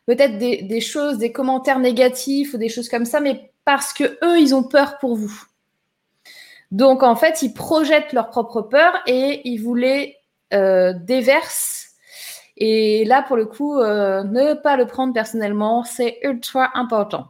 peut-être 0.07 0.39
des, 0.39 0.63
des, 0.63 0.81
choses, 0.81 1.19
des 1.19 1.33
commentaires 1.33 1.79
négatifs 1.79 2.55
ou 2.55 2.59
des 2.59 2.69
choses 2.69 2.89
comme 2.89 3.05
ça, 3.05 3.21
mais 3.21 3.53
parce 3.65 3.93
que 3.93 4.19
eux, 4.25 4.39
ils 4.39 4.55
ont 4.55 4.63
peur 4.63 4.99
pour 4.99 5.17
vous. 5.17 5.43
Donc, 6.71 7.03
en 7.03 7.15
fait, 7.15 7.43
ils 7.43 7.55
projettent 7.55 8.13
leur 8.13 8.31
propre 8.31 8.63
peur 8.63 9.01
et 9.07 9.49
ils 9.49 9.59
voulaient 9.59 10.17
euh, 10.53 10.93
déverse. 10.93 11.89
Et 12.57 13.05
là, 13.05 13.23
pour 13.23 13.37
le 13.37 13.47
coup, 13.47 13.79
euh, 13.79 14.23
ne 14.25 14.55
pas 14.55 14.77
le 14.77 14.87
prendre 14.87 15.13
personnellement, 15.13 15.85
c'est 15.85 16.19
ultra 16.23 16.71
important. 16.75 17.29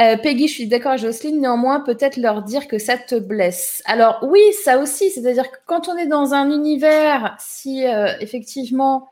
Euh, 0.00 0.16
Peggy, 0.16 0.48
je 0.48 0.54
suis 0.54 0.68
d'accord 0.68 0.92
avec 0.92 1.02
Jocelyne, 1.02 1.40
néanmoins, 1.40 1.80
peut-être 1.80 2.16
leur 2.16 2.42
dire 2.42 2.66
que 2.66 2.78
ça 2.78 2.96
te 2.96 3.14
blesse. 3.14 3.82
Alors 3.84 4.20
oui, 4.22 4.40
ça 4.64 4.78
aussi, 4.78 5.10
c'est-à-dire 5.10 5.50
que 5.50 5.58
quand 5.66 5.88
on 5.88 5.96
est 5.96 6.06
dans 6.06 6.32
un 6.32 6.50
univers, 6.50 7.36
si 7.38 7.84
effectivement 8.20 9.08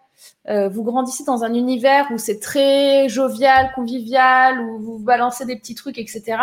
vous 0.48 0.82
grandissez 0.82 1.24
dans 1.24 1.44
un 1.44 1.52
univers 1.54 2.08
où 2.11 2.18
c'est 2.18 2.40
très 2.40 3.08
jovial, 3.08 3.70
convivial, 3.74 4.61
où 4.61 4.78
vous 4.78 4.98
balancez 4.98 5.44
des 5.44 5.56
petits 5.56 5.74
trucs, 5.74 5.98
etc., 5.98 6.38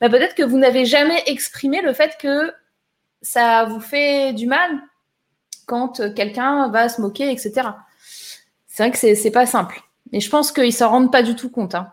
bah, 0.00 0.08
peut-être 0.08 0.34
que 0.34 0.42
vous 0.42 0.58
n'avez 0.58 0.84
jamais 0.84 1.22
exprimé 1.26 1.80
le 1.80 1.92
fait 1.92 2.16
que 2.20 2.52
ça 3.22 3.64
vous 3.64 3.80
fait 3.80 4.32
du 4.32 4.46
mal 4.46 4.70
quand 5.66 6.00
euh, 6.00 6.12
quelqu'un 6.12 6.68
va 6.68 6.88
se 6.88 7.00
moquer, 7.00 7.30
etc. 7.30 7.68
C'est 8.66 8.82
vrai 8.82 8.90
que 8.90 8.98
c'est 8.98 9.30
pas 9.30 9.46
simple. 9.46 9.80
Mais 10.12 10.20
je 10.20 10.30
pense 10.30 10.52
qu'ils 10.52 10.72
s'en 10.72 10.90
rendent 10.90 11.12
pas 11.12 11.22
du 11.22 11.36
tout 11.36 11.50
compte. 11.50 11.74
Hein. 11.74 11.92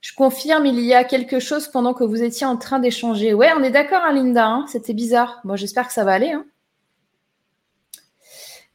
Je 0.00 0.14
confirme, 0.14 0.66
il 0.66 0.80
y 0.80 0.94
a 0.94 1.04
quelque 1.04 1.40
chose 1.40 1.68
pendant 1.68 1.94
que 1.94 2.04
vous 2.04 2.22
étiez 2.22 2.46
en 2.46 2.56
train 2.56 2.78
d'échanger. 2.78 3.34
Ouais, 3.34 3.50
on 3.56 3.62
est 3.62 3.70
d'accord, 3.70 4.02
hein, 4.04 4.12
Linda. 4.12 4.46
Hein. 4.46 4.66
C'était 4.68 4.94
bizarre. 4.94 5.40
Bon, 5.44 5.56
j'espère 5.56 5.86
que 5.86 5.92
ça 5.92 6.04
va 6.04 6.12
aller. 6.12 6.34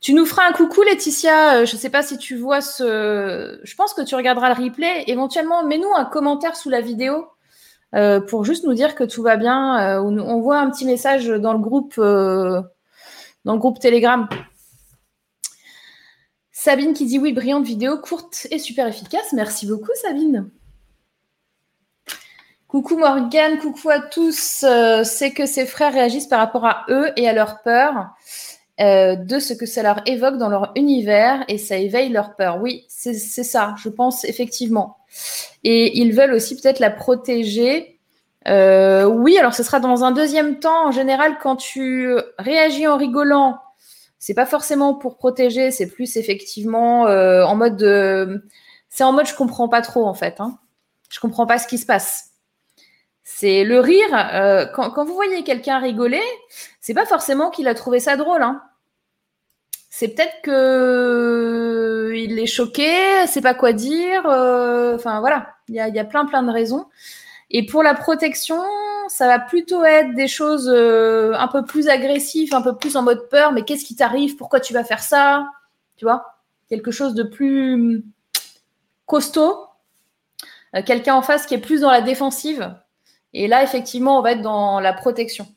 Tu 0.02 0.14
nous 0.14 0.26
feras 0.26 0.50
un 0.50 0.52
coucou, 0.52 0.82
Laetitia. 0.82 1.60
Euh, 1.62 1.66
je 1.66 1.76
ne 1.76 1.80
sais 1.80 1.90
pas 1.90 2.04
si 2.04 2.18
tu 2.18 2.36
vois 2.36 2.62
ce. 2.62 3.60
Je 3.64 3.76
pense 3.76 3.94
que 3.94 4.02
tu 4.02 4.16
regarderas 4.16 4.54
le 4.54 4.64
replay. 4.64 5.04
Éventuellement, 5.08 5.64
mets-nous 5.64 5.94
un 5.96 6.06
commentaire 6.06 6.56
sous 6.56 6.70
la 6.70 6.82
vidéo 6.82 7.28
euh, 7.96 8.20
pour 8.20 8.44
juste 8.44 8.66
nous 8.66 8.74
dire 8.74 8.96
que 8.96 9.04
tout 9.04 9.22
va 9.22 9.38
bien. 9.38 10.00
on 10.02 10.42
voit 10.42 10.60
un 10.60 10.70
petit 10.70 10.86
message 10.86 11.28
dans 11.28 11.54
le 11.54 11.60
groupe 11.60 11.96
dans 13.46 13.54
le 13.54 13.60
groupe 13.60 13.80
Telegram. 13.80 14.28
Sabine 16.52 16.94
qui 16.94 17.06
dit 17.06 17.18
oui, 17.18 17.34
brillante 17.34 17.66
vidéo, 17.66 17.98
courte 17.98 18.46
et 18.52 18.60
super 18.60 18.88
efficace. 18.88 19.34
Merci 19.34 19.66
beaucoup, 19.66 19.92
Sabine. 19.96 20.50
Coucou 22.68 22.98
Morgane, 22.98 23.58
coucou 23.58 23.90
à 23.90 24.00
tous. 24.00 24.64
Euh, 24.64 25.04
c'est 25.04 25.32
que 25.32 25.46
ses 25.46 25.66
frères 25.66 25.92
réagissent 25.92 26.28
par 26.28 26.40
rapport 26.40 26.66
à 26.66 26.86
eux 26.90 27.10
et 27.18 27.28
à 27.28 27.34
leur 27.34 27.64
peur, 27.64 28.16
euh, 28.82 29.15
de 29.15 29.38
ce 29.39 29.54
que 29.54 29.65
ça 29.65 29.84
leur 29.84 30.02
évoque 30.08 30.38
dans 30.38 30.50
leur 30.50 30.72
univers 30.76 31.44
et 31.48 31.58
ça 31.58 31.78
éveille 31.78 32.10
leur 32.10 32.36
peur. 32.36 32.60
Oui, 32.62 32.86
c'est 32.89 33.13
ça, 33.13 33.76
je 33.78 33.89
pense 33.89 34.24
effectivement. 34.26 34.98
Et 35.63 36.00
ils 36.00 36.13
veulent 36.13 36.34
aussi 36.34 36.60
peut-être 36.60 36.80
la 36.80 36.89
protéger 36.89 38.00
euh, 38.48 39.06
oui, 39.06 39.38
alors 39.38 39.54
ce 39.54 39.62
sera 39.62 39.80
dans 39.80 40.04
un 40.04 40.12
deuxième 40.12 40.58
temps. 40.60 40.88
En 40.88 40.91
général, 40.91 41.38
quand 41.39 41.58
tu 41.58 42.15
réagis 42.39 42.88
en 42.88 42.98
rigolant, 42.98 43.60
c'est 44.17 44.34
pas 44.34 44.48
forcément 44.48 44.96
pour 44.96 45.17
protéger, 45.17 45.70
c'est 45.70 45.88
plus 45.88 46.17
effectivement 46.17 47.06
euh, 47.06 47.44
en 47.44 47.56
mode 47.56 47.78
de... 47.78 48.44
C'est 48.89 49.04
en 49.04 49.13
mode 49.13 49.28
je 49.28 49.36
comprends 49.36 49.70
pas 49.70 49.82
trop 49.82 50.06
en 50.08 50.15
fait. 50.15 50.41
Hein. 50.41 50.58
Je 51.10 51.20
comprends 51.20 51.46
pas 51.46 51.60
ce 51.60 51.67
qui 51.67 51.78
se 51.78 51.86
passe. 51.86 52.32
C'est 53.24 53.63
le 53.63 53.80
rire. 53.80 54.10
Quand, 54.74 55.06
vous 55.06 55.13
voyez 55.13 55.44
quelqu'un 55.44 55.80
rigoler, 55.80 56.24
c'est 56.80 56.96
pas 56.96 57.06
forcément 57.06 57.52
qu'il 57.52 57.67
a 57.67 57.76
trouvé 57.76 58.00
ça 58.00 58.17
drôle. 58.17 58.41
Hein. 58.41 58.62
C'est 59.93 60.15
peut-être 60.15 60.41
que 60.41 62.13
il 62.15 62.39
est 62.39 62.47
choqué, 62.47 63.27
sait 63.27 63.41
pas 63.41 63.54
quoi 63.54 63.73
dire. 63.73 64.21
Enfin 64.25 65.19
voilà, 65.19 65.56
il 65.67 65.75
y 65.75 65.80
a, 65.99 66.06
plein 66.06 66.25
plein 66.25 66.43
de 66.43 66.51
raisons. 66.51 66.86
Et 67.49 67.65
pour 67.65 67.84
la 67.84 67.93
protection, 67.93 68.62
ça 69.10 69.27
va 69.27 69.38
plutôt 69.38 69.84
être 69.84 70.15
des 70.15 70.30
choses 70.30 70.69
euh, 70.73 71.34
un 71.34 71.49
peu 71.49 71.65
plus 71.65 71.89
agressives, 71.89 72.56
un 72.56 72.62
peu 72.62 72.77
plus 72.77 72.95
en 72.95 73.04
mode 73.04 73.27
peur. 73.30 73.51
Mais 73.51 73.63
qu'est-ce 73.63 73.84
qui 73.84 73.95
t'arrive? 73.97 74.38
Pourquoi 74.38 74.62
tu 74.62 74.73
vas 74.73 74.86
faire 74.86 75.04
ça? 75.04 75.45
Tu 75.97 76.06
vois? 76.06 76.38
Quelque 76.69 76.91
chose 76.91 77.13
de 77.13 77.23
plus 77.23 77.73
hum, 77.73 78.04
costaud. 79.06 79.67
Euh, 80.73 80.84
quelqu'un 80.84 81.15
en 81.15 81.21
face 81.21 81.45
qui 81.45 81.56
est 81.56 81.62
plus 81.62 81.82
dans 81.82 81.91
la 81.91 82.01
défensive. 82.01 82.73
Et 83.34 83.49
là, 83.49 83.62
effectivement, 83.63 84.17
on 84.17 84.21
va 84.21 84.32
être 84.32 84.41
dans 84.41 84.80
la 84.80 84.93
protection. 84.93 85.47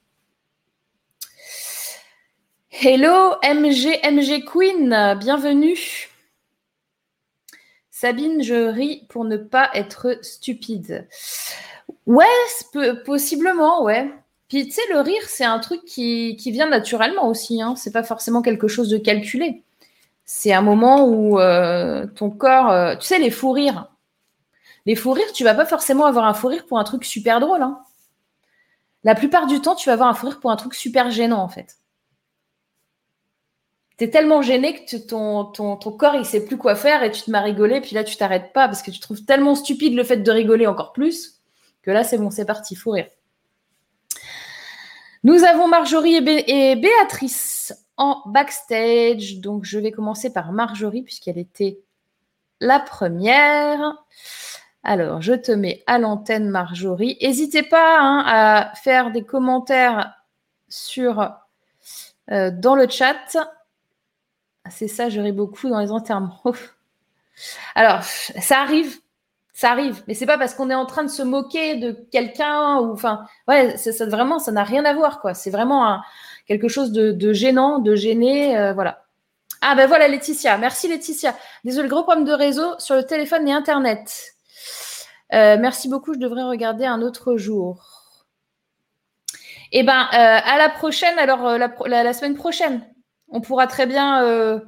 Hello 2.76 3.37
MG, 3.44 4.00
MG 4.02 4.44
Queen, 4.44 5.16
bienvenue. 5.20 6.10
Sabine, 7.92 8.42
je 8.42 8.68
ris 8.68 9.06
pour 9.08 9.24
ne 9.24 9.37
pas 9.37 9.70
être 9.74 10.18
stupide. 10.22 11.06
Ouais, 12.06 12.26
possiblement, 13.04 13.84
ouais. 13.84 14.12
Puis 14.48 14.66
tu 14.66 14.72
sais, 14.72 14.82
le 14.90 14.98
rire, 14.98 15.22
c'est 15.28 15.44
un 15.44 15.60
truc 15.60 15.84
qui, 15.84 16.37
vient 16.46 16.68
naturellement 16.68 17.28
aussi. 17.28 17.62
Hein. 17.62 17.76
C'est 17.76 17.92
pas 17.92 18.02
forcément 18.02 18.42
quelque 18.42 18.66
chose 18.66 18.88
de 18.88 18.98
calculé. 18.98 19.62
C'est 20.24 20.52
un 20.52 20.62
moment 20.62 21.06
où 21.06 21.38
euh, 21.38 22.08
ton 22.08 22.28
corps, 22.30 22.72
euh, 22.72 22.96
tu 22.96 23.06
sais, 23.06 23.20
les 23.20 23.30
fous 23.30 23.52
rires. 23.52 23.88
Les 24.84 24.96
fous 24.96 25.12
rires, 25.12 25.32
tu 25.32 25.44
vas 25.44 25.54
pas 25.54 25.64
forcément 25.64 26.06
avoir 26.06 26.24
un 26.24 26.34
fou 26.34 26.48
rire 26.48 26.66
pour 26.66 26.80
un 26.80 26.84
truc 26.84 27.04
super 27.04 27.38
drôle. 27.38 27.62
Hein. 27.62 27.78
La 29.04 29.14
plupart 29.14 29.46
du 29.46 29.60
temps, 29.60 29.76
tu 29.76 29.88
vas 29.88 29.92
avoir 29.92 30.08
un 30.08 30.14
fou 30.14 30.26
rire 30.26 30.40
pour 30.40 30.50
un 30.50 30.56
truc 30.56 30.74
super 30.74 31.12
gênant, 31.12 31.40
en 31.40 31.48
fait. 31.48 31.78
Tu 33.98 34.04
es 34.04 34.11
tellement 34.11 34.42
gêné 34.42 34.85
que 34.85 34.96
ton, 34.96 35.44
ton, 35.44 35.76
ton, 35.76 35.92
corps, 35.92 36.16
il 36.16 36.24
sait 36.24 36.44
plus 36.44 36.57
quoi 36.57 36.74
faire 36.74 37.02
et 37.02 37.11
tu 37.11 37.22
te 37.22 37.30
m'as 37.30 37.40
rigolé, 37.40 37.80
puis 37.80 37.94
là, 37.94 38.02
tu 38.02 38.16
t'arrêtes 38.16 38.52
pas 38.52 38.66
parce 38.66 38.83
que 38.83 38.90
tu 38.90 38.98
trouves 38.98 39.24
tellement 39.24 39.54
stupide 39.54 39.94
le 39.94 40.02
fait 40.02 40.16
de 40.16 40.30
rigoler 40.30 40.66
encore 40.66 40.92
plus 40.92 41.35
que 41.85 41.90
là, 41.90 42.02
c'est 42.02 42.18
bon, 42.18 42.30
c'est 42.30 42.46
parti, 42.46 42.74
fou 42.74 42.92
rire. 42.92 43.09
Nous 45.22 45.44
avons 45.44 45.68
Marjorie 45.68 46.16
et, 46.16 46.76
Béatrice 46.76 47.74
en 47.96 48.22
backstage. 48.26 49.40
Donc, 49.40 49.64
je 49.64 49.78
vais 49.78 49.92
commencer 49.92 50.33
par 50.33 50.52
Marjorie 50.52 51.02
puisqu'elle 51.02 51.38
était 51.38 51.80
la 52.61 52.80
première. 52.80 54.04
Alors, 54.83 55.22
je 55.22 55.35
te 55.35 55.52
mets 55.52 55.83
à 55.87 55.98
l'antenne, 55.98 56.48
Marjorie. 56.48 57.18
N'hésitez 57.22 57.62
pas 57.62 58.00
hein, 58.00 58.24
à 58.26 58.74
faire 58.76 59.12
des 59.12 59.24
commentaires 59.24 60.14
sur, 60.68 61.33
euh, 62.30 62.50
dans 62.50 62.74
le 62.74 62.88
chat. 62.88 63.37
C'est 64.70 64.88
ça, 64.88 65.09
je 65.09 65.20
ris 65.20 65.33
beaucoup 65.33 65.68
dans 65.68 65.81
les 65.81 65.90
enterrements. 65.90 66.40
Alors, 67.74 68.03
ça 68.03 68.61
arrive, 68.61 68.98
ça 69.53 69.70
arrive, 69.70 70.03
mais 70.09 70.14
c'est 70.14 70.27
pas 70.27 70.38
parce 70.38 70.55
qu'on 70.55 70.70
est 70.70 70.74
en 70.74 70.87
train 70.87 71.05
de 71.05 71.09
se 71.09 71.22
moquer 71.22 71.77
de 71.77 71.92
quelqu'un 72.11 72.79
ou, 72.79 72.92
enfin, 72.92 73.27
ouais, 73.48 73.77
ça, 73.77 74.07
vraiment, 74.07 74.38
ça 74.38 74.53
n'a 74.53 74.64
rien 74.64 74.85
à 74.85 74.94
voir, 74.94 75.20
quoi. 75.20 75.35
C'est 75.35 75.50
vraiment 75.50 76.00
quelque 76.46 76.68
chose 76.68 76.92
de, 76.92 77.33
gênant, 77.33 77.79
de 77.79 77.94
gêné, 77.94 78.59
euh, 78.59 78.72
voilà. 78.72 79.05
Ah 79.61 79.74
ben 79.74 79.87
voilà, 79.87 80.09
Laetitia. 80.09 80.59
Merci 80.59 80.88
Laetitia. 80.88 81.35
Désolé, 81.64 81.88
gros 81.88 82.03
problème 82.03 82.27
de 82.27 82.33
réseau 82.33 82.79
sur 82.79 82.96
le 82.96 83.05
téléphone 83.05 83.48
et 83.48 83.53
Internet. 83.53 84.35
Euh, 85.33 85.57
merci 85.59 85.88
beaucoup, 85.88 86.12
je 86.14 86.18
devrais 86.18 86.42
regarder 86.42 86.85
un 86.85 87.00
autre 87.00 87.37
jour. 87.37 87.83
Eh 89.72 89.83
ben, 89.83 90.03
euh, 90.12 90.40
à 90.44 90.59
la 90.59 90.68
prochaine, 90.68 91.18
alors 91.18 91.59
la, 91.59 92.12
semaine 92.12 92.35
prochaine, 92.35 92.87
on 93.28 93.40
pourra 93.40 93.66
très 93.66 93.87
bien 93.87 94.62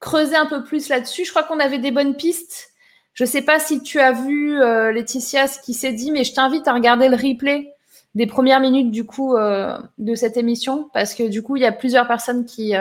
creuser 0.00 0.36
un 0.36 0.46
peu 0.46 0.64
plus 0.64 0.88
là-dessus. 0.88 1.24
Je 1.24 1.30
crois 1.30 1.42
qu'on 1.42 1.60
avait 1.60 1.78
des 1.78 1.90
bonnes 1.90 2.16
pistes. 2.16 2.70
Je 3.14 3.24
ne 3.24 3.28
sais 3.28 3.42
pas 3.42 3.58
si 3.58 3.82
tu 3.82 3.98
as 3.98 4.12
vu, 4.12 4.58
Laetitia, 4.92 5.46
ce 5.46 5.60
qui 5.60 5.74
s'est 5.74 5.92
dit, 5.92 6.10
mais 6.10 6.24
je 6.24 6.34
t'invite 6.34 6.68
à 6.68 6.74
regarder 6.74 7.08
le 7.08 7.16
replay 7.16 7.72
des 8.14 8.26
premières 8.26 8.60
minutes 8.60 8.90
du 8.90 9.04
coup 9.04 9.36
de 9.36 10.14
cette 10.14 10.36
émission, 10.36 10.90
parce 10.92 11.14
que 11.14 11.28
du 11.28 11.42
coup, 11.42 11.56
il 11.56 11.62
y 11.62 11.66
a 11.66 11.72
plusieurs 11.72 12.06
personnes 12.06 12.44
qui, 12.44 12.74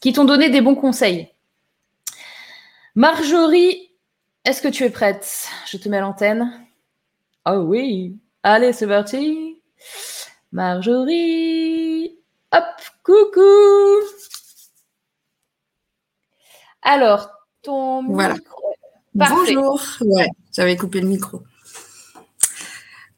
qui 0.00 0.12
t'ont 0.12 0.24
donné 0.24 0.50
des 0.50 0.60
bons 0.60 0.76
conseils. 0.76 1.28
Marjorie 2.94 3.90
est-ce 4.46 4.62
que 4.62 4.68
tu 4.68 4.84
es 4.84 4.90
prête? 4.90 5.48
Je 5.66 5.76
te 5.76 5.88
mets 5.90 5.98
à 5.98 6.00
l'antenne. 6.00 6.50
Ah 7.44 7.58
oh 7.58 7.64
oui. 7.64 8.16
Allez, 8.42 8.72
c'est 8.72 8.86
parti. 8.86 9.60
Marjorie. 10.50 11.79
Coucou. 13.10 14.06
Alors, 16.82 17.28
ton 17.60 18.04
micro. 18.04 18.76
Bonjour. 19.14 19.82
Ouais, 20.02 20.28
j'avais 20.54 20.76
coupé 20.76 21.00
le 21.00 21.08
micro. 21.08 21.42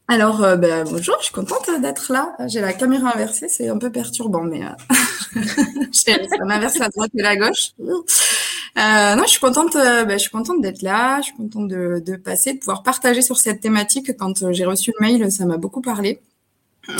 Alors, 0.08 0.42
euh, 0.42 0.56
ben, 0.56 0.84
bonjour, 0.84 1.16
je 1.18 1.24
suis 1.24 1.34
contente 1.34 1.68
d'être 1.82 2.10
là. 2.10 2.34
J'ai 2.46 2.62
la 2.62 2.72
caméra 2.72 3.14
inversée, 3.14 3.48
c'est 3.50 3.68
un 3.68 3.76
peu 3.76 3.92
perturbant, 3.92 4.44
mais 4.44 4.64
euh, 4.64 5.42
ça 5.92 6.44
m'inverse 6.46 6.78
la 6.78 6.88
droite 6.88 7.10
et 7.14 7.22
la 7.22 7.36
gauche. 7.36 7.72
Euh, 7.78 9.14
non, 9.14 9.24
je 9.24 9.30
suis 9.30 9.40
contente. 9.40 9.76
Euh, 9.76 10.06
ben, 10.06 10.14
je 10.14 10.22
suis 10.22 10.30
contente 10.30 10.62
d'être 10.62 10.80
là. 10.80 11.18
Je 11.18 11.26
suis 11.26 11.36
contente 11.36 11.68
de, 11.68 12.02
de, 12.04 12.16
passer, 12.16 12.54
de 12.54 12.60
pouvoir 12.60 12.82
partager 12.82 13.20
sur 13.20 13.36
cette 13.36 13.60
thématique. 13.60 14.16
Quand 14.16 14.42
euh, 14.42 14.54
j'ai 14.54 14.64
reçu 14.64 14.90
le 14.98 15.06
mail, 15.06 15.30
ça 15.30 15.44
m'a 15.44 15.58
beaucoup 15.58 15.82
parlé. 15.82 16.18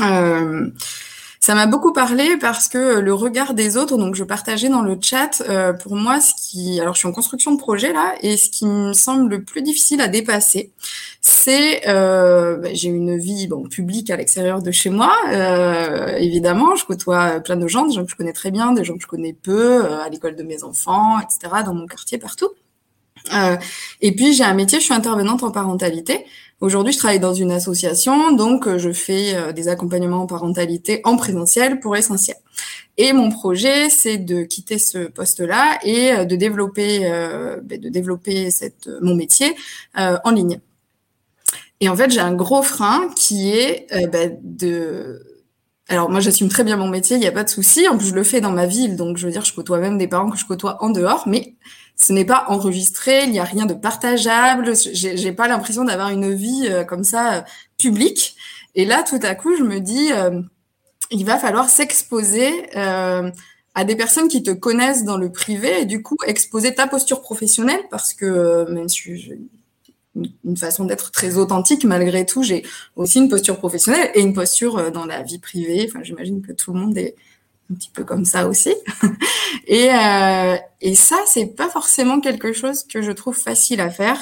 Euh, 0.03 0.71
ça 1.43 1.57
m'a 1.57 1.67
beaucoup 1.67 1.93
parlé 1.93 2.37
parce 2.37 2.69
que 2.69 3.01
le 3.01 3.13
regard 3.13 3.55
des 3.55 3.77
autres, 3.77 3.97
donc 3.97 4.15
je 4.15 4.23
partageais 4.23 4.69
dans 4.69 4.81
le 4.81 4.97
chat, 5.03 5.43
euh, 5.49 5.73
pour 5.73 5.97
moi, 5.97 6.21
ce 6.21 6.33
qui, 6.37 6.81
alors 6.81 6.95
je 6.95 7.01
suis 7.01 7.09
en 7.09 7.13
construction 7.13 7.51
de 7.51 7.57
projet 7.57 7.93
là, 7.93 8.15
et 8.23 8.37
ce 8.37 8.49
qui 8.49 8.65
me 8.65 8.93
semble 8.93 9.29
le 9.29 9.43
plus 9.43 9.61
difficile 9.61 10.01
à 10.01 10.07
dépasser, 10.07 10.71
c'est, 11.21 11.89
euh, 11.89 12.59
bah, 12.59 12.69
j'ai 12.75 12.91
une 12.91 13.19
vie 13.19 13.49
bon 13.49 13.65
publique 13.65 14.09
à 14.11 14.17
l'extérieur 14.17 14.63
de 14.63 14.71
chez 14.71 14.89
moi, 14.89 15.13
euh, 15.33 16.15
évidemment, 16.17 16.77
je 16.77 16.85
côtoie 16.85 17.41
plein 17.41 17.57
de 17.57 17.67
gens, 17.67 17.87
des 17.87 17.95
gens 17.95 18.05
que 18.05 18.11
je 18.13 18.17
connais 18.17 18.33
très 18.33 18.53
bien, 18.53 18.71
des 18.71 18.85
gens 18.85 18.95
que 18.95 19.03
je 19.03 19.09
connais 19.09 19.33
peu, 19.33 19.85
euh, 19.85 20.01
à 20.01 20.09
l'école 20.11 20.37
de 20.37 20.45
mes 20.45 20.63
enfants, 20.63 21.19
etc., 21.19 21.65
dans 21.67 21.75
mon 21.75 21.89
quartier, 21.89 22.19
partout. 22.19 22.51
Euh, 23.33 23.57
et 24.01 24.15
puis 24.15 24.33
j'ai 24.33 24.45
un 24.45 24.55
métier, 24.55 24.79
je 24.81 24.85
suis 24.85 24.95
intervenante 24.95 25.43
en 25.43 25.51
parentalité. 25.51 26.25
Aujourd'hui, 26.63 26.93
je 26.93 26.99
travaille 26.99 27.19
dans 27.19 27.35
une 27.35 27.51
association, 27.51 28.31
donc 28.31 28.69
euh, 28.69 28.79
je 28.79 28.93
fais 28.93 29.35
euh, 29.35 29.51
des 29.51 29.67
accompagnements 29.67 30.23
en 30.23 30.27
parentalité 30.29 31.01
en 31.03 31.17
présentiel 31.17 31.81
pour 31.81 31.97
essentiel. 31.97 32.37
Et 32.97 33.13
mon 33.13 33.31
projet, 33.33 33.91
c'est 33.91 34.19
de 34.19 34.45
quitter 34.45 34.79
ce 34.79 35.09
poste-là 35.09 35.81
et 35.83 36.13
euh, 36.13 36.25
de 36.25 36.37
développer, 36.37 37.01
ben, 37.65 37.81
de 37.81 37.89
développer 37.89 38.53
cette, 38.53 38.89
mon 39.01 39.17
métier 39.17 39.57
en 39.97 40.31
ligne. 40.31 40.61
Et 41.81 41.89
en 41.89 41.97
fait, 41.97 42.13
j'ai 42.13 42.21
un 42.21 42.33
gros 42.33 42.63
frein 42.63 43.11
qui 43.17 43.51
est 43.51 43.89
ben, 44.13 44.39
de 44.45 45.21
alors 45.89 46.09
moi 46.09 46.21
j'assume 46.21 46.49
très 46.49 46.65
bien 46.65 46.77
mon 46.77 46.89
métier, 46.89 47.17
il 47.17 47.21
n'y 47.21 47.27
a 47.27 47.33
pas 47.33 47.45
de 47.45 47.51
souci. 47.51 47.89
En 47.89 47.99
plus 47.99 48.07
je 48.07 48.15
le 48.15 48.23
fais 48.23 48.41
dans 48.41 48.53
ma 48.53 48.67
ville, 48.67 48.97
donc 48.97 49.17
je 49.17 49.27
veux 49.27 49.33
dire 49.33 49.45
je 49.45 49.53
côtoie 49.53 49.79
même 49.79 49.99
des 49.99 50.07
parents 50.07 50.31
que 50.31 50.39
je 50.39 50.47
côtoie 50.47 50.83
en 50.83 50.91
dehors, 50.91 51.25
mais 51.27 51.57
ce 51.97 52.13
n'est 52.13 52.25
pas 52.25 52.47
enregistré, 52.49 53.25
il 53.25 53.31
n'y 53.31 53.39
a 53.39 53.45
rien 53.45 53.67
de 53.67 53.75
partageable. 53.75 54.73
J'ai 54.75 55.33
pas 55.33 55.49
l'impression 55.49 55.85
d'avoir 55.85 56.11
une 56.11 56.35
vie 56.35 56.67
euh, 56.69 56.85
comme 56.85 57.05
ça 57.05 57.35
euh, 57.35 57.41
publique. 57.79 58.37
Et 58.75 58.85
là, 58.85 59.03
tout 59.03 59.21
à 59.23 59.35
coup, 59.35 59.57
je 59.57 59.63
me 59.63 59.79
dis, 59.79 60.13
euh, 60.13 60.41
il 61.11 61.25
va 61.25 61.39
falloir 61.39 61.69
s'exposer 61.69 62.51
à 62.75 63.85
des 63.85 63.97
personnes 63.97 64.29
qui 64.29 64.43
te 64.43 64.51
connaissent 64.51 65.05
dans 65.05 65.17
le 65.17 65.31
privé 65.31 65.83
et 65.83 65.85
du 65.85 66.03
coup 66.03 66.17
exposer 66.27 66.75
ta 66.75 66.87
posture 66.87 67.23
professionnelle 67.23 67.81
parce 67.91 68.15
que 68.15 68.71
même 68.71 68.89
si 68.89 69.17
j'ai 69.17 69.39
une 70.15 70.57
façon 70.57 70.85
d'être 70.85 71.11
très 71.11 71.37
authentique, 71.37 71.85
malgré 71.85 72.25
tout, 72.27 72.43
j'ai 72.43 72.65
aussi 72.97 73.19
une 73.19 73.29
posture 73.29 73.59
professionnelle 73.59 74.11
et 74.15 74.21
une 74.21 74.35
posture 74.35 74.91
dans 74.91 75.05
la 75.05 75.23
vie 75.23 75.39
privée. 75.39 75.87
Enfin, 75.89 76.03
j'imagine 76.03 76.41
que 76.41 76.53
tout 76.53 76.73
le 76.73 76.81
monde 76.81 76.97
est 76.97 77.15
un 77.71 77.75
petit 77.75 77.91
peu 77.91 78.05
comme 78.05 78.25
ça 78.25 78.49
aussi. 78.49 78.75
et, 79.67 79.91
euh, 79.93 80.57
et 80.81 80.95
ça, 80.95 81.17
c'est 81.27 81.47
pas 81.47 81.69
forcément 81.69 82.21
quelque 82.21 82.53
chose 82.53 82.85
que 82.85 83.03
je 83.03 83.13
trouve 83.13 83.37
facile 83.37 83.81
à 83.81 83.91
faire. 83.91 84.19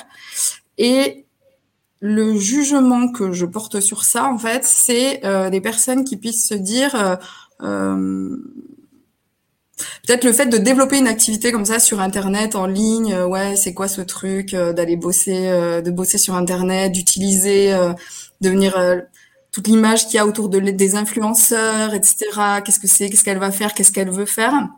Et 0.78 1.26
le 2.00 2.36
jugement 2.38 3.12
que 3.12 3.32
je 3.32 3.44
porte 3.44 3.80
sur 3.80 4.04
ça, 4.04 4.24
en 4.24 4.38
fait, 4.38 4.64
c'est 4.64 5.24
euh, 5.24 5.50
des 5.50 5.60
personnes 5.60 6.04
qui 6.04 6.16
puissent 6.16 6.48
se 6.48 6.54
dire 6.54 6.94
euh, 6.94 7.16
euh 7.62 8.36
peut-être 10.06 10.24
le 10.24 10.32
fait 10.34 10.46
de 10.46 10.58
développer 10.58 10.98
une 10.98 11.06
activité 11.06 11.52
comme 11.52 11.64
ça 11.64 11.78
sur 11.78 12.00
internet 12.00 12.54
en 12.54 12.66
ligne 12.66 13.14
euh, 13.14 13.26
ouais 13.26 13.56
c'est 13.56 13.72
quoi 13.72 13.88
ce 13.88 14.02
truc 14.02 14.52
euh, 14.52 14.74
d'aller 14.74 14.96
bosser 14.96 15.48
de 15.82 15.90
bosser 15.90 16.18
sur 16.18 16.34
internet 16.34 16.92
d'utiliser 16.92 17.74
devenir 18.42 18.78
toute 19.52 19.66
l'image 19.66 20.06
qu'il 20.06 20.14
y 20.16 20.18
a 20.18 20.26
autour 20.26 20.48
de, 20.48 20.58
des 20.60 20.96
influenceurs, 20.96 21.94
etc. 21.94 22.26
Qu'est-ce 22.64 22.78
que 22.78 22.86
c'est, 22.86 23.10
qu'est-ce 23.10 23.24
qu'elle 23.24 23.38
va 23.38 23.50
faire, 23.50 23.74
qu'est-ce 23.74 23.92
qu'elle 23.92 24.10
veut 24.10 24.26
faire 24.26 24.68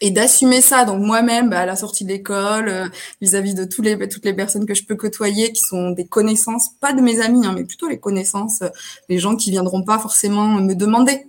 et 0.00 0.10
d'assumer 0.10 0.60
ça. 0.60 0.84
Donc 0.84 1.00
moi-même, 1.00 1.50
bah, 1.50 1.60
à 1.60 1.66
la 1.66 1.76
sortie 1.76 2.04
de 2.04 2.10
l'école, 2.10 2.68
euh, 2.68 2.88
vis-à-vis 3.20 3.54
de 3.54 3.64
toutes 3.64 3.84
les 4.24 4.34
personnes 4.34 4.66
que 4.66 4.74
je 4.74 4.84
peux 4.84 4.94
côtoyer, 4.94 5.52
qui 5.52 5.62
sont 5.62 5.90
des 5.90 6.06
connaissances, 6.06 6.70
pas 6.80 6.92
de 6.92 7.00
mes 7.00 7.20
amis, 7.20 7.46
hein, 7.46 7.52
mais 7.54 7.64
plutôt 7.64 7.88
les 7.88 7.98
connaissances, 7.98 8.62
euh, 8.62 8.68
les 9.08 9.18
gens 9.18 9.36
qui 9.36 9.50
viendront 9.50 9.82
pas 9.82 9.98
forcément 9.98 10.60
me 10.60 10.74
demander 10.74 11.26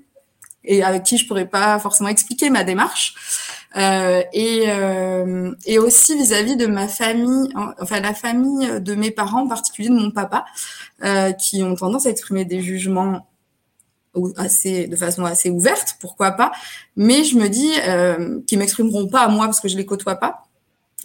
et 0.68 0.84
avec 0.84 1.04
qui 1.04 1.18
je 1.18 1.28
pourrais 1.28 1.48
pas 1.48 1.80
forcément 1.80 2.10
expliquer 2.10 2.50
ma 2.50 2.64
démarche. 2.64 3.16
Euh, 3.76 4.22
et, 4.34 4.66
euh, 4.68 5.54
et 5.66 5.80
aussi 5.80 6.16
vis-à-vis 6.18 6.56
de 6.56 6.68
ma 6.68 6.88
famille, 6.88 7.50
enfin 7.80 8.00
la 8.00 8.14
famille 8.14 8.82
de 8.82 8.96
mes 8.96 9.12
parents, 9.12 9.44
en 9.44 9.48
particulier 9.48 9.90
de 9.90 9.96
mon 9.96 10.12
papa, 10.12 10.46
euh, 11.04 11.32
qui 11.32 11.64
ont 11.64 11.76
tendance 11.76 12.06
à 12.06 12.10
exprimer 12.10 12.46
des 12.46 12.62
jugements 12.62 13.28
assez 14.36 14.88
de 14.88 14.96
façon 14.96 15.26
assez 15.26 15.50
ouverte, 15.50 15.98
pourquoi 16.00 16.32
pas. 16.32 16.52
Mais 16.96 17.24
je 17.24 17.38
me 17.38 17.50
dis 17.50 17.72
euh, 17.88 18.40
qu'ils 18.48 18.58
m'exprimeront 18.60 19.08
pas 19.08 19.22
à 19.22 19.28
moi 19.28 19.46
parce 19.46 19.60
que 19.60 19.68
je 19.68 19.78
les 19.78 19.86
côtoie 19.86 20.16
pas. 20.16 20.44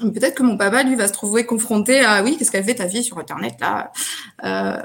Peut-être 0.00 0.34
que 0.34 0.42
mon 0.42 0.56
papa 0.56 0.82
lui 0.82 0.96
va 0.96 1.06
se 1.06 1.12
trouver 1.12 1.44
confronté 1.44 2.00
à 2.00 2.22
oui, 2.22 2.36
qu'est-ce 2.38 2.50
qu'elle 2.50 2.64
fait 2.64 2.76
ta 2.76 2.88
fille 2.88 3.04
sur 3.04 3.18
internet 3.18 3.54
là 3.60 3.92
euh, 4.44 4.82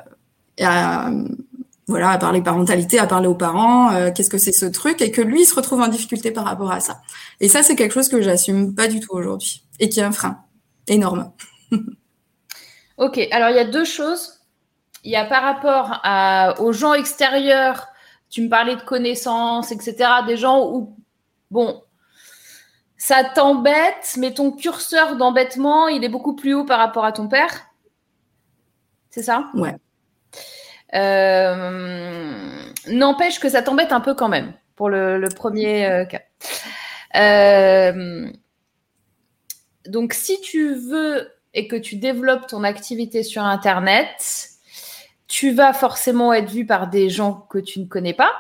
voilà, 1.88 2.10
à 2.12 2.18
parler 2.18 2.42
parentalité, 2.42 3.00
à 3.00 3.08
parler 3.08 3.28
aux 3.28 3.36
parents, 3.36 3.94
euh, 3.94 4.12
qu'est-ce 4.12 4.30
que 4.30 4.38
c'est 4.38 4.52
ce 4.52 4.66
truc, 4.66 5.02
et 5.02 5.12
que 5.12 5.22
lui 5.22 5.44
il 5.44 5.46
se 5.46 5.56
retrouve 5.56 5.80
en 5.82 5.88
difficulté 5.88 6.32
par 6.32 6.44
rapport 6.44 6.72
à 6.72 6.82
ça. 6.82 7.02
Et 7.40 7.48
ça, 7.48 7.64
c'est 7.64 7.78
quelque 7.78 7.94
chose 7.94 8.10
que 8.10 8.22
j'assume 8.22 8.76
pas 8.76 8.88
du 8.88 9.00
tout 9.00 9.14
aujourd'hui, 9.14 9.64
et 9.80 9.88
qui 9.88 10.02
est 10.02 10.04
un 10.04 10.12
frein 10.12 10.44
énorme. 10.88 11.32
ok, 12.98 13.20
alors 13.32 13.50
il 13.50 13.56
y 13.56 13.60
a 13.60 13.66
deux 13.66 13.86
choses. 13.86 14.34
Il 15.04 15.12
y 15.12 15.16
a 15.16 15.24
par 15.24 15.44
rapport 15.44 16.02
à, 16.04 16.60
aux 16.60 16.74
gens 16.74 16.94
extérieurs, 16.94 17.88
tu 18.30 18.42
me 18.42 18.50
parlais 18.50 18.76
de 18.76 18.82
connaissances, 18.82 19.72
etc., 19.72 19.96
des 20.28 20.36
gens 20.36 20.68
où, 20.68 20.98
bon, 21.52 21.82
ça 22.98 23.24
t'embête, 23.24 24.16
mais 24.18 24.34
ton 24.34 24.52
curseur 24.52 25.16
d'embêtement, 25.16 25.88
il 25.88 26.04
est 26.04 26.10
beaucoup 26.10 26.36
plus 26.36 26.54
haut 26.54 26.66
par 26.66 26.80
rapport 26.80 27.06
à 27.06 27.14
ton 27.14 27.30
père. 27.30 27.68
c'est 29.10 29.24
ça? 29.24 29.50
Ouais. 29.54 29.78
Euh, 30.96 32.72
n'empêche 32.88 33.40
que 33.40 33.50
ça 33.50 33.62
t'embête 33.62 33.92
un 33.92 34.00
peu 34.00 34.14
quand 34.14 34.30
même 34.30 34.54
pour 34.76 34.90
le, 34.90 35.28
premier 35.36 35.86
euh, 35.86 36.06
cas. 36.06 36.22
Euh, 37.16 38.30
donc, 39.86 40.14
si 40.14 40.40
tu 40.42 40.76
veux 40.76 41.30
et 41.54 41.68
que 41.68 41.76
tu 41.76 41.96
développes 41.96 42.48
ton 42.48 42.64
activité 42.64 43.24
sur 43.24 43.44
Internet, 43.44 44.50
tu 45.28 45.52
vas 45.52 45.74
forcément 45.74 46.32
être 46.34 46.50
vu 46.50 46.66
par 46.66 46.88
des 46.90 47.10
gens 47.10 47.34
que 47.50 47.58
tu 47.58 47.80
ne 47.80 47.86
connais 47.86 48.14
pas, 48.14 48.32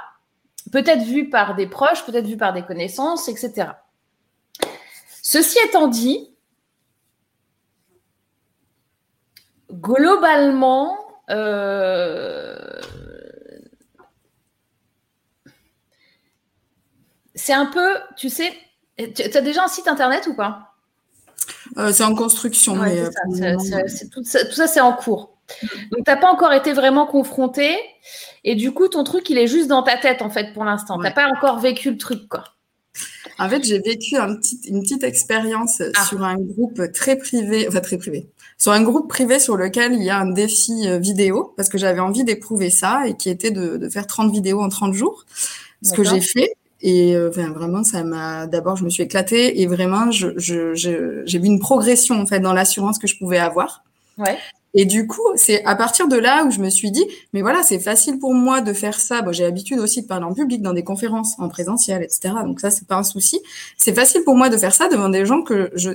peut-être 0.71 1.03
vu 1.03 1.29
par 1.29 1.55
des 1.55 1.67
proches, 1.67 2.05
peut-être 2.05 2.27
vu 2.27 2.37
par 2.37 2.53
des 2.53 2.63
connaissances, 2.63 3.27
etc. 3.27 3.71
Ceci 5.21 5.57
étant 5.67 5.87
dit, 5.87 6.33
globalement, 9.71 11.06
c'est 17.47 17.53
un 17.53 17.65
peu, 17.67 17.95
tu 18.17 18.29
sais, 18.29 18.51
tu 18.97 19.21
as 19.21 19.41
déjà 19.41 19.63
un 19.63 19.67
site 19.67 19.87
internet 19.87 20.27
ou 20.27 20.35
pas? 20.35 20.73
Euh, 21.77 21.91
C'est 21.93 22.03
en 22.03 22.15
construction. 22.15 22.81
Euh, 22.83 23.09
tout, 24.11 24.23
ça, 24.23 24.67
c'est 24.67 24.81
en 24.81 24.93
cours. 24.93 25.37
Donc, 25.91 26.03
tu 26.05 26.11
n'as 26.11 26.17
pas 26.17 26.29
encore 26.29 26.51
été 26.51 26.73
vraiment 26.73 27.05
confronté. 27.05 27.77
Et 28.43 28.55
du 28.55 28.73
coup, 28.73 28.87
ton 28.87 29.03
truc, 29.03 29.29
il 29.29 29.37
est 29.37 29.47
juste 29.47 29.67
dans 29.67 29.83
ta 29.83 29.97
tête, 29.97 30.21
en 30.21 30.29
fait, 30.29 30.53
pour 30.53 30.65
l'instant. 30.65 30.97
Tu 30.97 31.03
n'as 31.03 31.11
pas 31.11 31.27
encore 31.27 31.59
vécu 31.59 31.91
le 31.91 31.97
truc, 31.97 32.27
quoi. 32.27 32.43
En 33.39 33.47
fait, 33.47 33.63
j'ai 33.63 33.79
vécu 33.79 34.15
une 34.17 34.81
petite 34.81 35.03
expérience 35.03 35.81
ah. 35.95 36.05
sur 36.05 36.23
un 36.23 36.37
groupe 36.37 36.91
très 36.91 37.15
privé, 37.17 37.67
enfin 37.67 37.81
très 37.81 37.97
privé, 37.97 38.29
sur 38.57 38.71
un 38.71 38.81
groupe 38.81 39.07
privé 39.07 39.39
sur 39.39 39.55
lequel 39.55 39.93
il 39.93 40.03
y 40.03 40.09
a 40.09 40.17
un 40.17 40.31
défi 40.31 40.87
euh, 40.87 40.97
vidéo, 40.97 41.53
parce 41.57 41.69
que 41.69 41.77
j'avais 41.77 41.99
envie 41.99 42.23
d'éprouver 42.23 42.69
ça 42.69 43.07
et 43.07 43.15
qui 43.15 43.29
était 43.29 43.51
de, 43.51 43.87
faire 43.89 44.07
30 44.07 44.31
vidéos 44.31 44.61
en 44.61 44.69
30 44.69 44.93
jours, 44.93 45.25
ce 45.83 45.93
que 45.93 46.03
j'ai 46.03 46.21
fait. 46.21 46.53
Et 46.81 47.15
euh, 47.15 47.29
vraiment, 47.29 47.83
ça 47.83 48.03
m'a. 48.03 48.45
D'abord, 48.45 48.75
je 48.75 48.83
me 48.83 48.89
suis 48.89 49.03
éclatée 49.03 49.61
et 49.61 49.67
vraiment, 49.67 50.11
j'ai 50.11 51.39
vu 51.39 51.45
une 51.45 51.59
progression 51.59 52.19
en 52.19 52.25
fait 52.25 52.39
dans 52.39 52.53
l'assurance 52.53 52.99
que 52.99 53.07
je 53.07 53.17
pouvais 53.17 53.39
avoir. 53.39 53.83
Ouais. 54.17 54.37
Et 54.73 54.85
du 54.85 55.07
coup, 55.07 55.25
c'est 55.35 55.63
à 55.65 55.75
partir 55.75 56.07
de 56.07 56.17
là 56.17 56.43
où 56.45 56.51
je 56.51 56.59
me 56.59 56.69
suis 56.69 56.91
dit, 56.91 57.05
mais 57.33 57.41
voilà, 57.41 57.63
c'est 57.63 57.79
facile 57.79 58.19
pour 58.19 58.33
moi 58.33 58.61
de 58.61 58.73
faire 58.73 58.99
ça. 58.99 59.23
Bon, 59.23 59.31
j'ai 59.31 59.43
l'habitude 59.43 59.79
aussi 59.79 60.03
de 60.03 60.07
parler 60.07 60.25
en 60.25 60.33
public, 60.33 60.61
dans 60.61 60.73
des 60.73 60.83
conférences, 60.83 61.33
en 61.39 61.49
présentiel, 61.49 62.03
etc. 62.03 62.35
Donc 62.43 62.59
ça, 62.59 62.69
c'est 62.69 62.87
pas 62.87 62.97
un 62.97 63.03
souci. 63.03 63.41
C'est 63.77 63.93
facile 63.93 64.23
pour 64.23 64.35
moi 64.35 64.49
de 64.49 64.57
faire 64.57 64.73
ça 64.73 64.87
devant 64.87 65.09
des 65.09 65.25
gens 65.25 65.41
que 65.41 65.71
je 65.73 65.91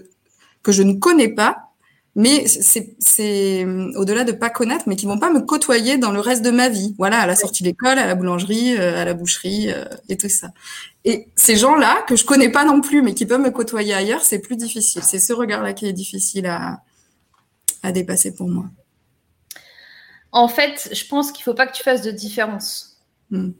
que 0.63 0.73
je 0.73 0.83
ne 0.83 0.95
connais 0.95 1.29
pas, 1.29 1.72
mais 2.15 2.47
c'est 2.47 3.65
au-delà 3.97 4.25
de 4.25 4.33
pas 4.33 4.51
connaître, 4.51 4.85
mais 4.87 4.97
qui 4.97 5.07
vont 5.07 5.19
pas 5.19 5.31
me 5.31 5.41
côtoyer 5.41 5.97
dans 5.97 6.11
le 6.11 6.21
reste 6.21 6.43
de 6.43 6.51
ma 6.51 6.69
vie. 6.69 6.95
Voilà, 6.99 7.21
à 7.21 7.27
la 7.27 7.37
sortie 7.37 7.63
de 7.63 7.69
l'école, 7.69 7.99
à 7.99 8.07
la 8.07 8.15
boulangerie, 8.15 8.77
euh, 8.77 9.01
à 9.01 9.05
la 9.05 9.15
boucherie 9.15 9.73
euh, 9.73 9.85
et 10.09 10.17
tout 10.17 10.29
ça. 10.29 10.49
Et 11.05 11.29
ces 11.37 11.57
gens-là 11.57 12.05
que 12.07 12.17
je 12.17 12.25
connais 12.25 12.51
pas 12.51 12.65
non 12.65 12.81
plus, 12.81 13.03
mais 13.03 13.15
qui 13.15 13.27
peuvent 13.27 13.41
me 13.41 13.51
côtoyer 13.51 13.95
ailleurs, 13.95 14.23
c'est 14.23 14.41
plus 14.41 14.57
difficile. 14.57 15.03
C'est 15.03 15.19
ce 15.19 15.33
regard-là 15.33 15.73
qui 15.73 15.87
est 15.87 15.93
difficile 15.93 16.47
à 16.47 16.83
à 17.83 17.93
dépasser 17.93 18.35
pour 18.35 18.49
moi 18.49 18.65
En 20.31 20.49
fait, 20.49 20.89
je 20.93 21.07
pense 21.07 21.33
qu'il 21.33 21.41
ne 21.41 21.45
faut 21.45 21.55
pas 21.55 21.67
que 21.67 21.77
tu 21.77 21.83
fasses 21.83 22.03
de 22.03 22.11
différence. 22.11 23.01
Hmm. 23.31 23.51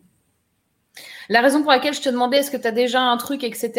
La 1.29 1.41
raison 1.41 1.63
pour 1.63 1.71
laquelle 1.71 1.95
je 1.95 2.01
te 2.01 2.09
demandais 2.09 2.39
est-ce 2.39 2.51
que 2.51 2.57
tu 2.57 2.67
as 2.67 2.73
déjà 2.73 3.01
un 3.01 3.17
truc, 3.17 3.45
etc., 3.45 3.73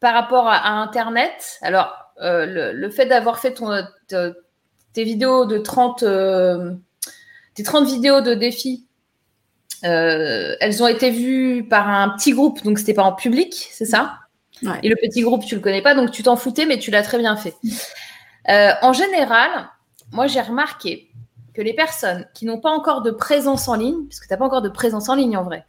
par 0.00 0.14
rapport 0.14 0.48
à, 0.48 0.68
Internet, 0.80 1.58
alors 1.60 1.99
euh, 2.20 2.72
le, 2.72 2.90
fait 2.90 3.06
d'avoir 3.06 3.38
fait 3.38 3.54
ton, 3.54 3.70
tes 4.08 5.04
vidéos 5.04 5.46
de 5.46 5.58
30, 5.58 6.02
euh, 6.02 6.74
tes 7.54 7.62
30 7.62 7.86
vidéos 7.86 8.20
de 8.20 8.34
défis, 8.34 8.86
euh, 9.84 10.54
elles 10.60 10.82
ont 10.82 10.86
été 10.86 11.10
vues 11.10 11.66
par 11.68 11.88
un 11.88 12.10
petit 12.10 12.32
groupe, 12.32 12.62
donc 12.62 12.78
c'était 12.78 12.94
pas 12.94 13.04
en 13.04 13.14
public, 13.14 13.68
c'est 13.72 13.86
ça? 13.86 14.18
Et 14.82 14.90
le 14.90 14.96
petit 14.96 15.22
groupe, 15.22 15.46
tu 15.46 15.54
le 15.54 15.62
connais 15.62 15.80
pas, 15.80 15.94
donc 15.94 16.10
tu 16.10 16.22
t'en 16.22 16.36
foutais, 16.36 16.66
mais 16.66 16.78
tu 16.78 16.90
l'as 16.90 17.02
très 17.02 17.18
bien 17.18 17.36
fait. 17.36 17.54
En 18.82 18.92
général, 18.92 19.70
moi 20.12 20.26
j'ai 20.26 20.42
remarqué 20.42 21.10
que 21.54 21.62
les 21.62 21.72
personnes 21.72 22.26
qui 22.34 22.44
n'ont 22.44 22.60
pas 22.60 22.70
encore 22.70 23.00
de 23.00 23.10
présence 23.10 23.68
en 23.68 23.74
ligne, 23.74 24.04
puisque 24.06 24.26
tu 24.26 24.32
n'as 24.32 24.36
pas 24.36 24.44
encore 24.44 24.60
de 24.60 24.68
présence 24.68 25.08
en 25.08 25.14
ligne 25.14 25.38
en 25.38 25.44
vrai, 25.44 25.64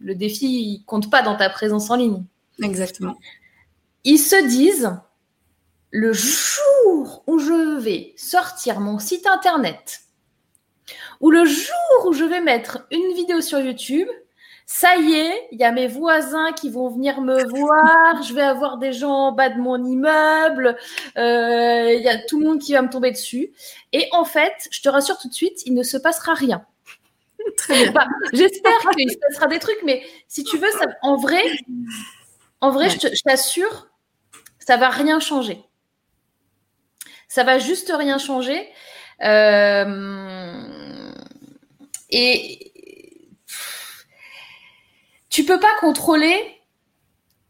le 0.00 0.14
défi 0.14 0.80
ne 0.82 0.86
compte 0.86 1.10
pas 1.10 1.22
dans 1.22 1.36
ta 1.36 1.48
présence 1.48 1.88
en 1.88 1.96
ligne. 1.96 2.24
Exactement. 2.62 3.16
Ils 4.04 4.18
se 4.18 4.46
disent, 4.48 4.90
le 5.92 6.12
jour 6.14 7.22
où 7.26 7.38
je 7.38 7.78
vais 7.78 8.14
sortir 8.16 8.80
mon 8.80 8.98
site 8.98 9.26
internet, 9.26 10.00
ou 11.20 11.30
le 11.30 11.44
jour 11.44 12.06
où 12.06 12.12
je 12.14 12.24
vais 12.24 12.40
mettre 12.40 12.86
une 12.90 13.14
vidéo 13.14 13.42
sur 13.42 13.60
YouTube, 13.60 14.08
ça 14.64 14.96
y 14.96 15.12
est, 15.12 15.48
il 15.52 15.60
y 15.60 15.64
a 15.64 15.70
mes 15.70 15.86
voisins 15.86 16.52
qui 16.52 16.70
vont 16.70 16.88
venir 16.88 17.20
me 17.20 17.44
voir, 17.48 18.22
je 18.22 18.32
vais 18.32 18.42
avoir 18.42 18.78
des 18.78 18.94
gens 18.94 19.12
en 19.12 19.32
bas 19.32 19.50
de 19.50 19.60
mon 19.60 19.84
immeuble, 19.84 20.78
euh, 21.18 21.92
il 21.92 22.02
y 22.02 22.08
a 22.08 22.16
tout 22.16 22.40
le 22.40 22.46
monde 22.46 22.58
qui 22.58 22.72
va 22.72 22.80
me 22.80 22.88
tomber 22.88 23.10
dessus. 23.10 23.52
Et 23.92 24.08
en 24.12 24.24
fait, 24.24 24.68
je 24.70 24.80
te 24.80 24.88
rassure 24.88 25.18
tout 25.18 25.28
de 25.28 25.34
suite, 25.34 25.62
il 25.66 25.74
ne 25.74 25.82
se 25.82 25.98
passera 25.98 26.32
rien. 26.32 26.64
J'espère 28.32 28.78
qu'il 28.96 29.10
se 29.10 29.18
passera 29.28 29.46
des 29.46 29.58
trucs, 29.58 29.82
mais 29.84 30.02
si 30.26 30.42
tu 30.42 30.56
veux, 30.56 30.70
ça, 30.70 30.86
en 31.02 31.16
vrai, 31.16 31.42
en 32.62 32.70
vrai, 32.70 32.88
je 32.88 33.22
t'assure, 33.24 33.88
ça 34.58 34.78
va 34.78 34.88
rien 34.88 35.20
changer. 35.20 35.62
Ça 37.32 37.44
va 37.44 37.58
juste 37.58 37.90
rien 37.96 38.18
changer. 38.18 38.68
Euh, 39.24 41.10
et, 42.10 42.72
tu 45.30 45.46
peux 45.46 45.58
pas 45.58 45.74
contrôler 45.80 46.36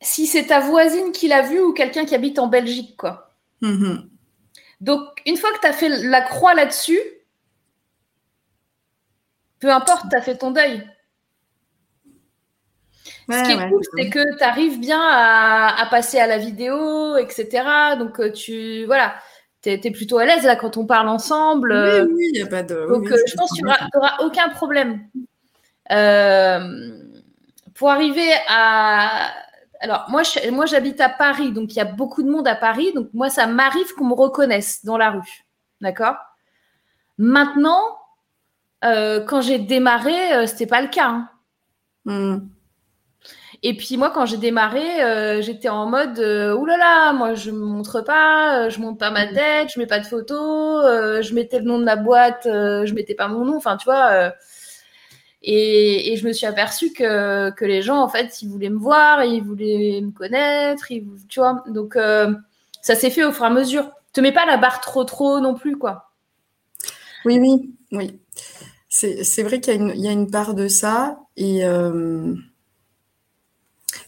si 0.00 0.28
c'est 0.28 0.46
ta 0.46 0.60
voisine 0.60 1.10
qui 1.10 1.26
l'a 1.26 1.42
vu 1.42 1.58
ou 1.58 1.72
quelqu'un 1.72 2.04
qui 2.04 2.14
habite 2.14 2.38
en 2.38 2.46
Belgique, 2.46 2.96
quoi. 2.96 3.34
Mm-hmm. 3.60 4.08
Donc, 4.82 5.02
une 5.26 5.36
fois 5.36 5.50
que 5.52 5.58
tu 5.58 5.66
as 5.66 5.72
fait 5.72 5.88
la 5.88 6.20
croix 6.20 6.54
là-dessus, 6.54 7.00
peu 9.58 9.72
importe, 9.72 10.04
tu 10.08 10.16
as 10.16 10.22
fait 10.22 10.38
ton 10.38 10.52
deuil. 10.52 10.88
Ce 13.28 13.44
qui 13.44 13.50
est 13.50 13.68
cool, 13.68 13.82
c'est 13.96 14.10
que 14.10 14.38
tu 14.38 14.44
arrives 14.44 14.78
bien 14.78 15.02
à, 15.02 15.88
passer 15.90 16.20
à 16.20 16.28
la 16.28 16.38
vidéo, 16.38 17.16
etc. 17.16 17.96
Donc, 17.98 18.20
euh, 18.20 18.30
tu. 18.30 18.84
Voilà. 18.86 19.16
Tu 19.62 19.70
es, 19.70 19.90
plutôt 19.90 20.18
à 20.18 20.24
l'aise 20.24 20.44
là 20.44 20.56
quand 20.56 20.76
on 20.76 20.86
parle 20.86 21.08
ensemble. 21.08 21.72
Oui, 21.72 22.12
oui, 22.14 22.30
il 22.32 22.32
n'y 22.32 22.42
a 22.42 22.46
pas 22.46 22.62
de. 22.62 22.86
Donc, 22.88 23.10
euh, 23.10 23.16
je 23.26 23.34
pense 23.34 23.50
que 23.52 23.56
tu 23.56 23.62
n'auras 23.62 24.16
aucun 24.24 24.48
problème. 24.48 25.00
Euh, 25.90 26.90
pour 27.74 27.90
arriver 27.90 28.28
à. 28.48 29.30
Alors, 29.80 30.06
moi, 30.08 30.22
moi, 30.50 30.66
j'habite 30.66 31.00
à 31.00 31.08
Paris, 31.08 31.52
donc 31.52 31.72
il 31.72 31.76
y 31.76 31.80
a 31.80 31.84
beaucoup 31.84 32.22
de 32.22 32.30
monde 32.30 32.48
à 32.48 32.54
Paris. 32.54 32.92
Donc, 32.94 33.08
moi, 33.14 33.30
ça 33.30 33.46
m'arrive 33.46 33.92
qu'on 33.94 34.06
me 34.06 34.14
reconnaisse 34.14 34.84
dans 34.84 34.98
la 34.98 35.10
rue. 35.10 35.44
D'accord? 35.80 36.16
Maintenant, 37.18 37.82
euh, 38.84 39.24
quand 39.24 39.40
j'ai 39.40 39.58
démarré, 39.58 40.12
ce 40.12 40.34
euh, 40.34 40.46
c'était 40.46 40.66
pas 40.66 40.82
le 40.82 40.88
cas. 40.88 41.08
Hein. 41.08 41.28
Hmm. 42.04 42.38
Et 43.64 43.76
puis 43.76 43.96
moi, 43.96 44.10
quand 44.10 44.26
j'ai 44.26 44.38
démarré, 44.38 45.02
euh, 45.04 45.40
j'étais 45.40 45.68
en 45.68 45.86
mode 45.86 46.18
oulala, 46.18 46.64
là 46.66 46.76
là, 46.78 47.12
moi 47.12 47.34
je 47.34 47.50
me 47.50 47.64
montre 47.64 48.00
pas, 48.00 48.68
je 48.68 48.80
monte 48.80 48.98
pas 48.98 49.10
ma 49.10 49.26
hmm. 49.26 49.34
tête, 49.34 49.68
je 49.72 49.78
mets 49.78 49.86
pas 49.86 50.00
de 50.00 50.06
photos, 50.06 50.84
je 51.22 51.34
mettais 51.34 51.58
le 51.58 51.64
nom 51.64 51.78
de 51.78 51.84
la 51.84 51.96
boîte, 51.96 52.42
je 52.44 52.92
mettais 52.92 53.14
pas 53.14 53.28
mon 53.28 53.44
nom. 53.44 53.56
Enfin, 53.56 53.76
tu 53.76 53.84
vois, 53.84 54.32
et, 55.44 56.16
je 56.16 56.26
me 56.26 56.32
suis 56.32 56.46
aperçue 56.46 56.92
que, 56.92 57.50
que, 57.50 57.64
les 57.64 57.82
gens, 57.82 58.00
en 58.00 58.08
fait, 58.08 58.42
ils 58.42 58.48
voulaient 58.48 58.70
me 58.70 58.78
voir, 58.78 59.24
ils 59.24 59.42
voulaient 59.42 60.00
me 60.00 60.12
connaître, 60.12 60.90
ils, 60.90 61.04
tu 61.28 61.40
vois. 61.40 61.64
Donc, 61.68 61.96
euh, 61.96 62.32
ça 62.80 62.94
s'est 62.94 63.10
fait 63.10 63.24
au 63.24 63.32
fur 63.32 63.44
et 63.44 63.48
à 63.48 63.50
mesure. 63.50 63.90
Te 64.12 64.20
mets 64.20 64.32
pas 64.32 64.46
la 64.46 64.56
barre 64.56 64.80
trop, 64.80 65.04
trop 65.04 65.40
non 65.40 65.54
plus, 65.54 65.76
quoi. 65.76 66.12
Oui, 67.24 67.38
oui, 67.40 67.74
oui. 67.92 68.20
C'est 68.88 69.42
vrai 69.42 69.60
qu'il 69.60 69.74
y, 69.74 70.00
y, 70.02 70.08
a 70.08 70.12
une 70.12 70.30
part 70.30 70.54
de 70.54 70.68
ça. 70.68 71.18
Et, 71.36 71.64
euh, 71.64 72.34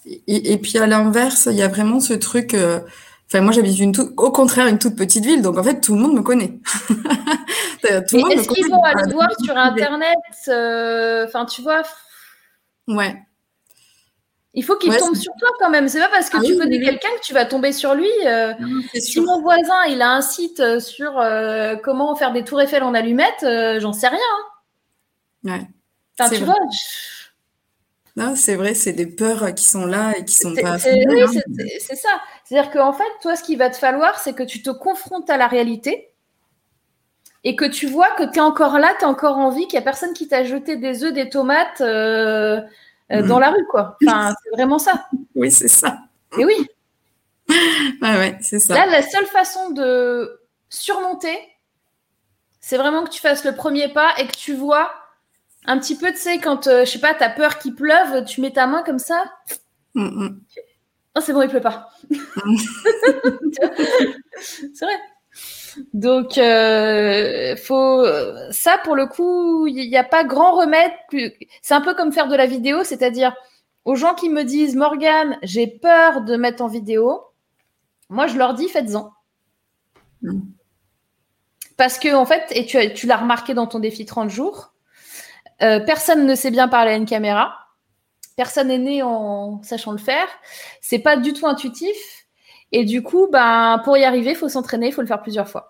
et, 0.07 0.53
et, 0.53 0.59
puis, 0.59 0.79
à 0.79 0.87
l'inverse, 0.87 1.49
il 1.51 1.57
y 1.57 1.63
a 1.63 1.69
vraiment 1.69 2.01
ce 2.01 2.15
truc. 2.15 2.55
Euh, 2.55 2.81
enfin, 3.27 3.41
moi, 3.41 3.53
j'habite 3.53 3.79
une 3.79 3.93
au 4.17 4.31
contraire 4.31 4.67
une 4.67 4.79
toute 4.79 4.97
petite 4.97 5.25
ville, 5.25 5.43
donc 5.43 5.59
en 5.59 5.63
fait, 5.63 5.81
tout 5.81 5.95
le 5.95 6.01
monde 6.01 6.15
me 6.15 6.23
connaît. 6.23 6.59
est-ce 7.89 8.49
qu'ils 8.49 8.71
vont 8.71 8.83
aller 8.83 9.13
voir 9.13 9.29
sur 9.43 9.57
Internet 9.57 10.19
euh, 10.49 11.27
Enfin, 11.27 11.45
tu 11.47 11.63
vois. 11.63 11.83
Ouais. 12.89 13.15
Il 14.57 14.63
faut 14.63 14.77
qu'il 14.77 14.95
tombe 14.97 15.17
sur 15.17 15.33
toi 15.39 15.49
quand 15.59 15.71
même. 15.71 15.89
C'est 15.89 15.99
pas 15.99 16.09
parce 16.09 16.31
que 16.31 16.37
ah 16.37 16.43
tu 16.45 16.57
connais 16.57 16.81
quelqu'un 16.81 17.09
que 17.17 17.25
tu 17.25 17.35
vas 17.35 17.45
tomber 17.45 17.73
sur 17.73 17.95
lui. 17.95 18.11
Euh, 18.25 18.53
si 18.95 19.21
mon 19.21 19.41
voisin 19.41 19.85
il 19.89 20.01
a 20.01 20.13
un 20.13 20.21
site 20.21 20.61
euh, 20.61 20.79
sur 20.79 21.21
comment 21.83 22.15
faire 22.15 22.33
des 22.33 22.45
tours 22.45 22.61
Eiffel 22.61 22.85
en 22.85 22.95
allumettes, 22.95 23.45
j'en 23.81 23.93
sais 23.93 24.09
rien. 24.09 24.21
Hein. 25.45 25.51
Ouais. 25.51 25.69
Enfin, 26.19 26.33
tu 26.33 26.45
vois. 26.45 26.55
Non, 28.17 28.37
c'est 28.37 28.55
vrai, 28.55 28.75
c'est 28.75 28.93
des 28.93 29.07
peurs 29.07 29.55
qui 29.55 29.65
sont 29.65 29.87
là 29.87 30.17
et 30.17 30.25
qui 30.25 30.35
sont 30.35 30.55
pas. 30.55 30.77
Oui, 30.77 31.23
hein. 31.23 31.31
c'est 31.81 31.97
ça. 31.97 32.21
C'est-à-dire 32.45 32.71
qu'en 32.71 32.93
fait, 32.93 33.03
toi, 33.21 33.35
ce 33.35 33.43
qu'il 33.43 33.59
va 33.59 33.71
te 33.71 33.77
falloir, 33.77 34.19
c'est 34.21 34.35
que 34.35 34.45
tu 34.45 34.63
te 34.63 34.71
confrontes 34.71 35.29
à 35.31 35.37
la 35.37 35.49
réalité 35.49 36.15
et 37.43 37.57
que 37.57 37.65
tu 37.65 37.87
vois 37.87 38.11
que 38.17 38.23
tu 38.23 38.39
es 38.39 38.43
encore 38.43 38.79
là, 38.79 38.95
tu 38.99 39.05
es 39.05 39.09
encore 39.09 39.39
en 39.39 39.51
vie, 39.51 39.67
qu'il 39.67 39.79
n'y 39.79 39.83
a 39.83 39.85
personne 39.85 40.15
qui 40.15 40.29
t'a 40.29 40.45
jeté 40.45 40.77
des 40.77 41.03
œufs, 41.03 41.13
des 41.13 41.29
tomates 41.29 41.81
euh, 41.81 42.61
euh, 43.11 43.23
dans 43.23 43.41
la 43.41 43.51
rue, 43.51 43.67
quoi. 43.67 43.99
Enfin, 44.05 44.33
c'est 44.43 44.51
vraiment 44.51 44.79
ça. 44.79 45.09
Oui, 45.35 45.51
c'est 45.51 45.69
ça. 45.69 45.99
Et 46.39 46.45
oui. 46.45 46.69
ouais, 47.49 48.17
ouais, 48.17 48.39
c'est 48.41 48.61
ça. 48.61 48.75
Là, 48.75 48.87
la 48.87 49.03
seule 49.03 49.27
façon 49.27 49.71
de 49.71 50.41
surmonter, 50.69 51.37
c'est 52.61 52.79
vraiment 52.79 53.03
que 53.03 53.11
tu 53.11 53.21
fasses 53.21 53.45
le 53.45 53.55
premier 53.55 53.89
pas 53.89 54.11
et 54.19 54.27
que 54.27 54.37
tu 54.37 54.55
vois 54.55 54.93
un 55.67 55.79
petit 55.79 55.97
peu, 55.97 56.11
tu 56.13 56.19
sais, 56.19 56.39
quand, 56.39 56.67
euh, 56.67 56.85
je 56.85 56.91
sais 56.91 56.99
pas, 56.99 57.15
tu 57.15 57.23
as 57.23 57.31
peur 57.31 57.59
qu'il 57.59 57.75
pleuve, 57.75 58.25
tu 58.25 58.41
mets 58.41 58.53
ta 58.53 58.67
main 58.67 58.83
comme 58.83 58.99
ça. 58.99 59.25
Mm, 59.95 60.25
mm. 60.25 60.41
Oh, 61.17 61.21
c'est 61.21 61.33
bon, 61.33 61.43
il 61.43 61.49
pleut 61.49 61.61
pas. 61.61 61.89
c'est 64.41 64.85
vrai. 64.85 64.99
Donc, 65.93 66.39
euh, 66.39 67.57
faut 67.57 68.05
ça 68.51 68.79
pour 68.79 68.95
le 68.97 69.07
coup, 69.07 69.67
il 69.67 69.89
n'y 69.89 69.97
a 69.97 70.05
pas 70.05 70.25
grand 70.25 70.57
remède. 70.57 70.93
C'est 71.63 71.75
un 71.75 71.81
peu 71.81 71.95
comme 71.95 72.13
faire 72.13 72.29
de 72.29 72.37
la 72.37 72.47
vidéo, 72.47 72.85
c'est-à-dire 72.85 73.35
aux 73.85 73.95
gens 73.95 74.15
qui 74.15 74.29
me 74.29 74.45
disent 74.45 74.77
Morgane, 74.77 75.39
j'ai 75.43 75.67
peur 75.67 76.23
de 76.23 76.37
mettre 76.37 76.63
en 76.63 76.69
vidéo. 76.69 77.23
Moi, 78.09 78.27
je 78.27 78.37
leur 78.37 78.55
dis 78.55 78.69
faites-en. 78.69 79.13
Mm. 80.23 80.41
Parce 81.77 81.99
que 81.99 82.15
en 82.15 82.27
fait, 82.27 82.45
et 82.51 82.67
tu, 82.67 82.79
tu 82.95 83.07
l'as 83.07 83.17
remarqué 83.17 83.55
dans 83.55 83.67
ton 83.67 83.79
défi 83.79 84.05
30 84.07 84.31
jours, 84.31 84.74
euh, 85.63 85.81
personne 85.81 86.27
ne 86.27 86.35
sait 86.35 86.51
bien 86.51 86.69
parler 86.69 86.93
à 86.93 86.97
une 86.97 87.07
caméra. 87.07 87.57
Personne 88.37 88.69
n'est 88.69 88.79
né 88.79 89.03
en 89.03 89.63
sachant 89.63 89.93
le 89.93 89.99
faire. 89.99 90.27
C'est 90.81 90.99
pas 90.99 91.17
du 91.17 91.33
tout 91.33 91.47
intuitif. 91.47 92.27
Et 92.73 92.85
du 92.85 93.03
coup, 93.03 93.29
ben, 93.31 93.81
pour 93.85 93.97
y 93.97 94.05
arriver, 94.05 94.31
il 94.31 94.37
faut 94.37 94.49
s'entraîner, 94.49 94.89
il 94.89 94.93
faut 94.93 95.01
le 95.01 95.07
faire 95.07 95.23
plusieurs 95.23 95.49
fois. 95.49 95.69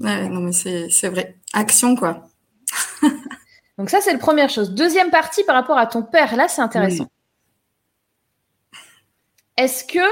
Ouais, 0.00 0.28
non, 0.28 0.40
mais 0.40 0.52
c'est 0.52 1.08
vrai. 1.08 1.38
Action, 1.52 1.94
quoi. 1.94 2.24
Donc 3.78 3.90
ça, 3.90 4.00
c'est 4.00 4.12
la 4.12 4.18
première 4.18 4.50
chose. 4.50 4.72
Deuxième 4.72 5.10
partie 5.10 5.44
par 5.44 5.54
rapport 5.54 5.78
à 5.78 5.86
ton 5.86 6.02
père, 6.02 6.34
là, 6.36 6.48
c'est 6.48 6.62
intéressant. 6.62 7.06
Est-ce 9.56 9.84
que 9.84 10.08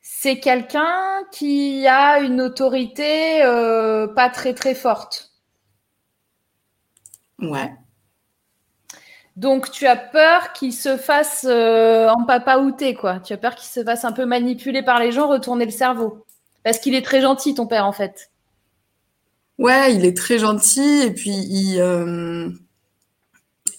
c'est 0.00 0.40
quelqu'un 0.40 1.22
qui 1.30 1.86
a 1.86 2.20
une 2.20 2.40
autorité 2.40 3.42
euh, 3.44 4.08
pas 4.08 4.30
très 4.30 4.54
très 4.54 4.74
forte? 4.74 5.27
Ouais. 7.38 7.72
Donc, 9.36 9.70
tu 9.70 9.86
as 9.86 9.96
peur 9.96 10.52
qu'il 10.52 10.72
se 10.72 10.96
fasse 10.96 11.46
euh, 11.48 12.08
en 12.08 12.24
papa 12.24 12.58
outé, 12.58 12.94
quoi. 12.94 13.20
Tu 13.20 13.32
as 13.32 13.36
peur 13.36 13.54
qu'il 13.54 13.68
se 13.68 13.84
fasse 13.84 14.04
un 14.04 14.12
peu 14.12 14.26
manipuler 14.26 14.82
par 14.82 14.98
les 14.98 15.12
gens, 15.12 15.28
retourner 15.28 15.64
le 15.64 15.70
cerveau. 15.70 16.26
Parce 16.64 16.78
qu'il 16.78 16.94
est 16.94 17.04
très 17.04 17.20
gentil, 17.20 17.54
ton 17.54 17.66
père, 17.66 17.86
en 17.86 17.92
fait. 17.92 18.30
Ouais, 19.58 19.94
il 19.94 20.04
est 20.04 20.16
très 20.16 20.38
gentil 20.38 21.02
et 21.02 21.10
puis 21.12 21.30
il 21.30 21.80
euh, 21.80 22.48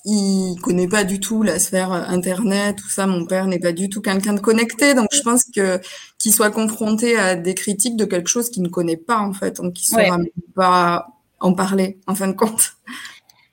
il 0.03 0.57
connaît 0.61 0.89
pas 0.89 1.05
du 1.05 1.19
tout 1.21 1.41
la 1.41 1.57
sphère 1.57 1.91
internet, 1.91 2.77
tout 2.77 2.89
ça. 2.89 3.07
Mon 3.07 3.25
père 3.25 3.47
n'est 3.47 3.59
pas 3.59 3.71
du 3.71 3.89
tout 3.89 4.01
quelqu'un 4.01 4.33
de 4.33 4.41
connecté, 4.41 4.93
donc 4.93 5.07
je 5.13 5.21
pense 5.21 5.45
que 5.55 5.79
qu'il 6.17 6.33
soit 6.33 6.51
confronté 6.51 7.17
à 7.17 7.35
des 7.35 7.53
critiques 7.53 7.95
de 7.95 8.05
quelque 8.05 8.27
chose 8.27 8.49
qu'il 8.49 8.63
ne 8.63 8.69
connaît 8.69 8.97
pas 8.97 9.19
en 9.19 9.31
fait, 9.33 9.57
donc 9.57 9.81
il 9.81 9.95
ne 9.95 10.01
saura 10.01 10.17
même 10.17 10.27
pas 10.55 11.07
en 11.39 11.53
parler 11.53 11.97
en 12.07 12.15
fin 12.15 12.27
de 12.27 12.33
compte. 12.33 12.73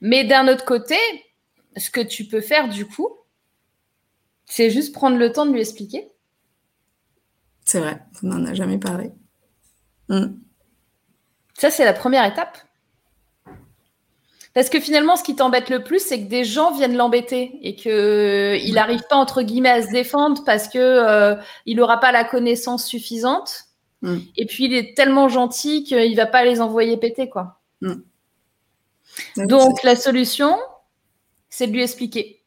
Mais 0.01 0.25
d'un 0.25 0.49
autre 0.49 0.65
côté, 0.65 0.97
ce 1.77 1.91
que 1.91 2.01
tu 2.01 2.25
peux 2.25 2.41
faire 2.41 2.69
du 2.69 2.87
coup, 2.87 3.11
c'est 4.45 4.71
juste 4.71 4.95
prendre 4.95 5.17
le 5.17 5.33
temps 5.33 5.47
de 5.47 5.53
lui 5.53 5.61
expliquer. 5.61 6.09
C'est 7.65 7.81
vrai, 7.81 8.01
on 8.23 8.29
n'en 8.29 8.47
a 8.47 8.55
jamais 8.55 8.79
parlé. 8.79 9.11
Hmm. 10.09 10.37
Ça, 11.59 11.71
c'est 11.71 11.85
la 11.85 11.93
première 11.93 12.25
étape. 12.25 12.59
Parce 14.55 14.71
que 14.71 14.81
finalement, 14.81 15.17
ce 15.17 15.23
qui 15.23 15.37
t'embête 15.37 15.69
le 15.69 15.83
plus, 15.83 15.99
c'est 15.99 16.19
que 16.23 16.29
des 16.29 16.45
gens 16.45 16.73
viennent 16.73 16.97
l'embêter 16.97 17.59
et 17.63 17.75
qu'il 17.75 18.73
n'arrive 18.73 19.03
pas, 19.11 19.17
entre 19.17 19.43
guillemets, 19.43 19.69
à 19.69 19.83
se 19.83 19.91
défendre 19.91 20.45
parce 20.45 20.69
qu'il 20.69 20.81
euh, 20.81 21.35
n'aura 21.67 22.01
pas 22.01 22.11
la 22.11 22.25
connaissance 22.25 22.87
suffisante. 22.87 23.65
Hmm. 24.01 24.19
Et 24.37 24.47
puis, 24.47 24.65
il 24.65 24.75
est 24.75 24.97
tellement 24.97 25.29
gentil 25.29 25.85
qu'il 25.85 26.11
ne 26.11 26.17
va 26.17 26.25
pas 26.25 26.45
les 26.45 26.61
envoyer 26.63 26.97
péter, 26.97 27.29
quoi. 27.29 27.61
Hmm. 27.83 27.97
Donc, 29.37 29.83
la 29.83 29.97
solution, 29.97 30.57
c'est 31.49 31.67
de 31.67 31.73
lui 31.73 31.83
expliquer. 31.83 32.43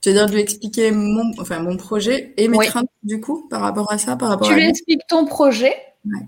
Tu 0.00 0.08
veux 0.08 0.14
dire 0.14 0.26
de 0.26 0.32
lui 0.32 0.40
expliquer 0.40 0.92
mon, 0.92 1.30
enfin, 1.38 1.58
mon 1.58 1.76
projet 1.76 2.32
et 2.36 2.48
mes 2.48 2.58
craintes, 2.58 2.88
du 3.02 3.20
coup, 3.20 3.46
par 3.50 3.60
rapport 3.60 3.92
à 3.92 3.98
ça, 3.98 4.16
par 4.16 4.30
rapport 4.30 4.46
Tu 4.46 4.52
à 4.54 4.56
lui 4.56 4.62
lui? 4.62 4.70
expliques 4.70 5.06
ton 5.06 5.26
projet. 5.26 5.74
Ouais. 6.06 6.26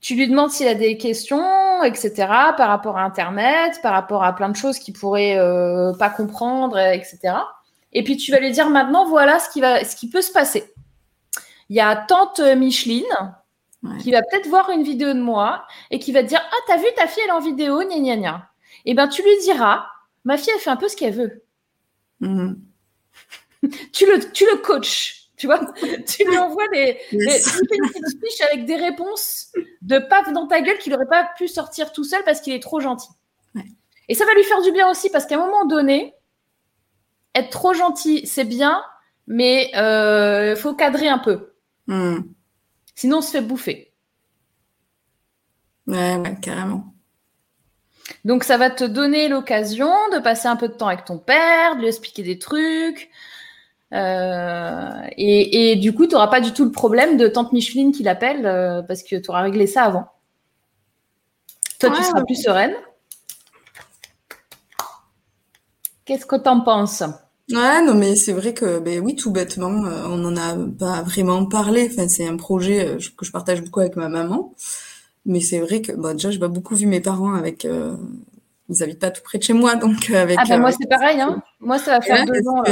Tu 0.00 0.14
lui 0.14 0.28
demandes 0.28 0.50
s'il 0.50 0.66
a 0.68 0.74
des 0.74 0.98
questions, 0.98 1.82
etc., 1.84 2.12
par 2.56 2.68
rapport 2.68 2.98
à 2.98 3.04
Internet, 3.04 3.78
par 3.82 3.92
rapport 3.92 4.24
à 4.24 4.34
plein 4.34 4.48
de 4.50 4.56
choses 4.56 4.78
qu'il 4.78 4.94
pourrait 4.94 5.38
euh, 5.38 5.92
pas 5.94 6.10
comprendre, 6.10 6.78
etc. 6.78 7.34
Et 7.92 8.02
puis 8.04 8.16
tu 8.16 8.30
vas 8.32 8.40
lui 8.40 8.50
dire 8.50 8.68
maintenant, 8.68 9.06
voilà 9.08 9.38
ce 9.38 9.48
qui, 9.48 9.60
va, 9.60 9.84
ce 9.84 9.96
qui 9.96 10.10
peut 10.10 10.22
se 10.22 10.32
passer. 10.32 10.64
Il 11.68 11.76
y 11.76 11.80
a 11.80 11.96
tante 11.96 12.40
Micheline 12.40 13.04
Ouais. 13.84 13.98
qui 13.98 14.12
va 14.12 14.22
peut-être 14.22 14.46
voir 14.46 14.70
une 14.70 14.84
vidéo 14.84 15.08
de 15.12 15.18
moi 15.20 15.66
et 15.90 15.98
qui 15.98 16.12
va 16.12 16.22
te 16.22 16.28
dire 16.28 16.40
Ah, 16.40 16.56
t'as 16.68 16.76
vu 16.76 16.84
ta 16.96 17.06
fille, 17.08 17.22
elle 17.24 17.30
est 17.30 17.32
en 17.32 17.40
vidéo, 17.40 17.80
gna 17.80 17.98
gna 17.98 18.16
gna. 18.16 18.48
Eh 18.84 18.94
bien, 18.94 19.08
tu 19.08 19.22
lui 19.22 19.36
diras 19.42 19.86
Ma 20.24 20.36
fille, 20.36 20.52
elle 20.54 20.60
fait 20.60 20.70
un 20.70 20.76
peu 20.76 20.88
ce 20.88 20.96
qu'elle 20.96 21.14
veut. 21.14 21.42
Mhm. 22.20 22.60
Tu 23.92 24.06
le, 24.06 24.32
tu 24.32 24.44
le 24.44 24.56
coaches, 24.58 25.28
tu 25.36 25.46
vois 25.46 25.60
Tu 26.06 26.24
lui 26.24 26.36
envoies 26.38 26.66
des, 26.68 26.96
des- 27.12 27.16
Yes. 27.24 27.52
fais 27.52 27.76
une 27.76 27.88
petite 27.90 28.20
fiche 28.24 28.40
avec 28.52 28.64
des 28.66 28.76
réponses 28.76 29.52
de 29.82 29.98
paf 29.98 30.32
dans 30.32 30.46
ta 30.46 30.60
gueule 30.60 30.78
qu'il 30.78 30.92
n'aurait 30.92 31.06
pas 31.06 31.28
pu 31.36 31.46
sortir 31.48 31.92
tout 31.92 32.04
seul 32.04 32.22
parce 32.24 32.40
qu'il 32.40 32.52
est 32.54 32.62
trop 32.62 32.78
gentil. 32.80 33.08
Ouais. 33.54 33.64
Et 34.08 34.14
ça 34.14 34.24
va 34.26 34.34
lui 34.34 34.44
faire 34.44 34.62
du 34.62 34.70
bien 34.72 34.88
aussi 34.90 35.10
parce 35.10 35.26
qu'à 35.26 35.36
un 35.36 35.44
moment 35.44 35.64
donné, 35.64 36.14
être 37.34 37.50
trop 37.50 37.72
gentil, 37.74 38.26
c'est 38.26 38.44
bien, 38.44 38.82
mais 39.26 39.70
il 39.74 40.56
faut 40.56 40.74
cadrer 40.74 41.08
un 41.08 41.18
peu. 41.18 41.52
Mhm. 41.88 42.32
Sinon, 42.94 43.18
on 43.18 43.20
se 43.22 43.30
fait 43.30 43.40
bouffer. 43.40 43.92
Ouais, 45.86 46.16
ouais, 46.16 46.36
carrément. 46.40 46.94
Donc, 48.24 48.44
ça 48.44 48.56
va 48.56 48.70
te 48.70 48.84
donner 48.84 49.28
l'occasion 49.28 49.90
de 50.12 50.18
passer 50.18 50.48
un 50.48 50.56
peu 50.56 50.68
de 50.68 50.74
temps 50.74 50.88
avec 50.88 51.04
ton 51.04 51.18
père, 51.18 51.76
de 51.76 51.80
lui 51.80 51.88
expliquer 51.88 52.22
des 52.22 52.38
trucs. 52.38 53.10
Euh, 53.92 55.02
et, 55.16 55.72
et 55.72 55.76
du 55.76 55.94
coup, 55.94 56.06
tu 56.06 56.14
n'auras 56.14 56.28
pas 56.28 56.40
du 56.40 56.52
tout 56.52 56.64
le 56.64 56.72
problème 56.72 57.16
de 57.16 57.28
tante 57.28 57.52
Micheline 57.52 57.92
qui 57.92 58.02
l'appelle 58.02 58.46
euh, 58.46 58.82
parce 58.82 59.02
que 59.02 59.16
tu 59.16 59.30
auras 59.30 59.42
réglé 59.42 59.66
ça 59.66 59.84
avant. 59.84 60.06
Toi, 61.78 61.90
tu 61.90 62.02
seras 62.02 62.20
ouais. 62.20 62.24
plus 62.24 62.42
sereine. 62.42 62.74
Qu'est-ce 66.04 66.26
que 66.26 66.36
tu 66.36 66.48
en 66.48 66.60
penses? 66.60 67.02
Ouais, 67.52 67.82
non, 67.84 67.94
mais 67.94 68.16
c'est 68.16 68.32
vrai 68.32 68.54
que, 68.54 68.78
ben 68.78 69.00
oui, 69.00 69.14
tout 69.14 69.30
bêtement, 69.30 69.84
euh, 69.84 70.06
on 70.06 70.16
n'en 70.16 70.36
a 70.36 70.56
pas 70.78 71.02
vraiment 71.02 71.44
parlé. 71.44 71.88
Enfin, 71.92 72.08
c'est 72.08 72.26
un 72.26 72.36
projet 72.36 72.86
euh, 72.86 72.98
que 73.16 73.26
je 73.26 73.30
partage 73.32 73.62
beaucoup 73.62 73.80
avec 73.80 73.96
ma 73.96 74.08
maman. 74.08 74.54
Mais 75.26 75.40
c'est 75.40 75.60
vrai 75.60 75.82
que, 75.82 75.92
bon, 75.92 76.12
déjà, 76.14 76.30
j'ai 76.30 76.38
pas 76.38 76.48
beaucoup 76.48 76.74
vu 76.76 76.86
mes 76.86 77.00
parents 77.00 77.34
avec, 77.34 77.64
euh, 77.66 77.96
ils 78.70 78.82
habitent 78.82 79.00
pas 79.00 79.10
tout 79.10 79.22
près 79.22 79.38
de 79.38 79.42
chez 79.44 79.52
moi, 79.54 79.76
donc 79.76 80.10
euh, 80.10 80.22
avec. 80.22 80.38
Ah 80.40 80.44
bah 80.48 80.56
euh, 80.56 80.58
moi, 80.60 80.72
c'est 80.72 80.88
pareil. 80.88 81.20
Hein. 81.20 81.42
Moi, 81.60 81.78
ça 81.78 81.92
va 81.92 82.00
faire 82.02 82.18
Ouais, 82.20 82.26
deux 82.26 82.48
ans. 82.48 82.62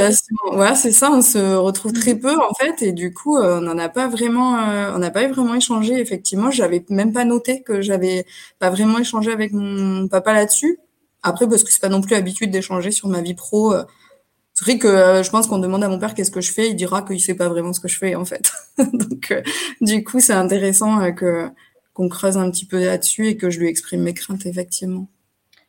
ouais, 0.57 0.75
c'est 0.75 0.91
ça, 0.91 1.11
on 1.11 1.21
se 1.21 1.55
retrouve 1.55 1.93
très 1.93 2.15
peu 2.15 2.35
en 2.39 2.53
fait, 2.55 2.81
et 2.83 2.91
du 2.93 3.13
coup, 3.13 3.37
euh, 3.37 3.59
on 3.59 3.61
n'en 3.61 3.77
a 3.77 3.89
pas 3.89 4.07
vraiment, 4.07 4.57
euh, 4.59 4.93
on 4.95 4.99
n'a 4.99 5.11
pas 5.11 5.27
vraiment 5.27 5.55
échangé. 5.55 5.99
Effectivement, 5.99 6.51
j'avais 6.51 6.83
même 6.89 7.13
pas 7.13 7.25
noté 7.25 7.61
que 7.63 7.81
j'avais 7.81 8.25
pas 8.59 8.69
vraiment 8.71 8.99
échangé 8.99 9.31
avec 9.31 9.53
mon 9.53 10.07
papa 10.07 10.33
là-dessus. 10.33 10.79
Après, 11.23 11.47
parce 11.47 11.63
que 11.63 11.71
c'est 11.71 11.81
pas 11.81 11.89
non 11.89 12.01
plus 12.01 12.15
habitude 12.15 12.51
d'échanger 12.51 12.91
sur 12.91 13.07
ma 13.09 13.21
vie 13.21 13.35
pro. 13.35 13.73
euh. 13.73 13.83
C'est 14.63 14.65
vrai 14.73 14.77
que 14.77 14.87
euh, 14.87 15.23
je 15.23 15.29
pense 15.31 15.47
qu'on 15.47 15.57
demande 15.57 15.83
à 15.83 15.89
mon 15.89 15.97
père 15.97 16.13
qu'est-ce 16.13 16.29
que 16.29 16.39
je 16.39 16.51
fais, 16.51 16.69
il 16.69 16.75
dira 16.75 17.01
qu'il 17.01 17.19
sait 17.19 17.33
pas 17.33 17.49
vraiment 17.49 17.73
ce 17.73 17.79
que 17.79 17.87
je 17.87 17.97
fais 17.97 18.13
en 18.13 18.25
fait. 18.25 18.51
Donc, 18.93 19.31
euh, 19.31 19.41
du 19.81 20.03
coup, 20.03 20.19
c'est 20.19 20.33
intéressant 20.33 21.01
euh, 21.01 21.11
que 21.11 21.49
qu'on 21.93 22.07
creuse 22.09 22.37
un 22.37 22.49
petit 22.51 22.65
peu 22.67 22.79
là-dessus 22.85 23.27
et 23.27 23.37
que 23.37 23.49
je 23.49 23.59
lui 23.59 23.67
exprime 23.67 24.03
mes 24.03 24.13
craintes 24.13 24.45
effectivement. 24.45 25.07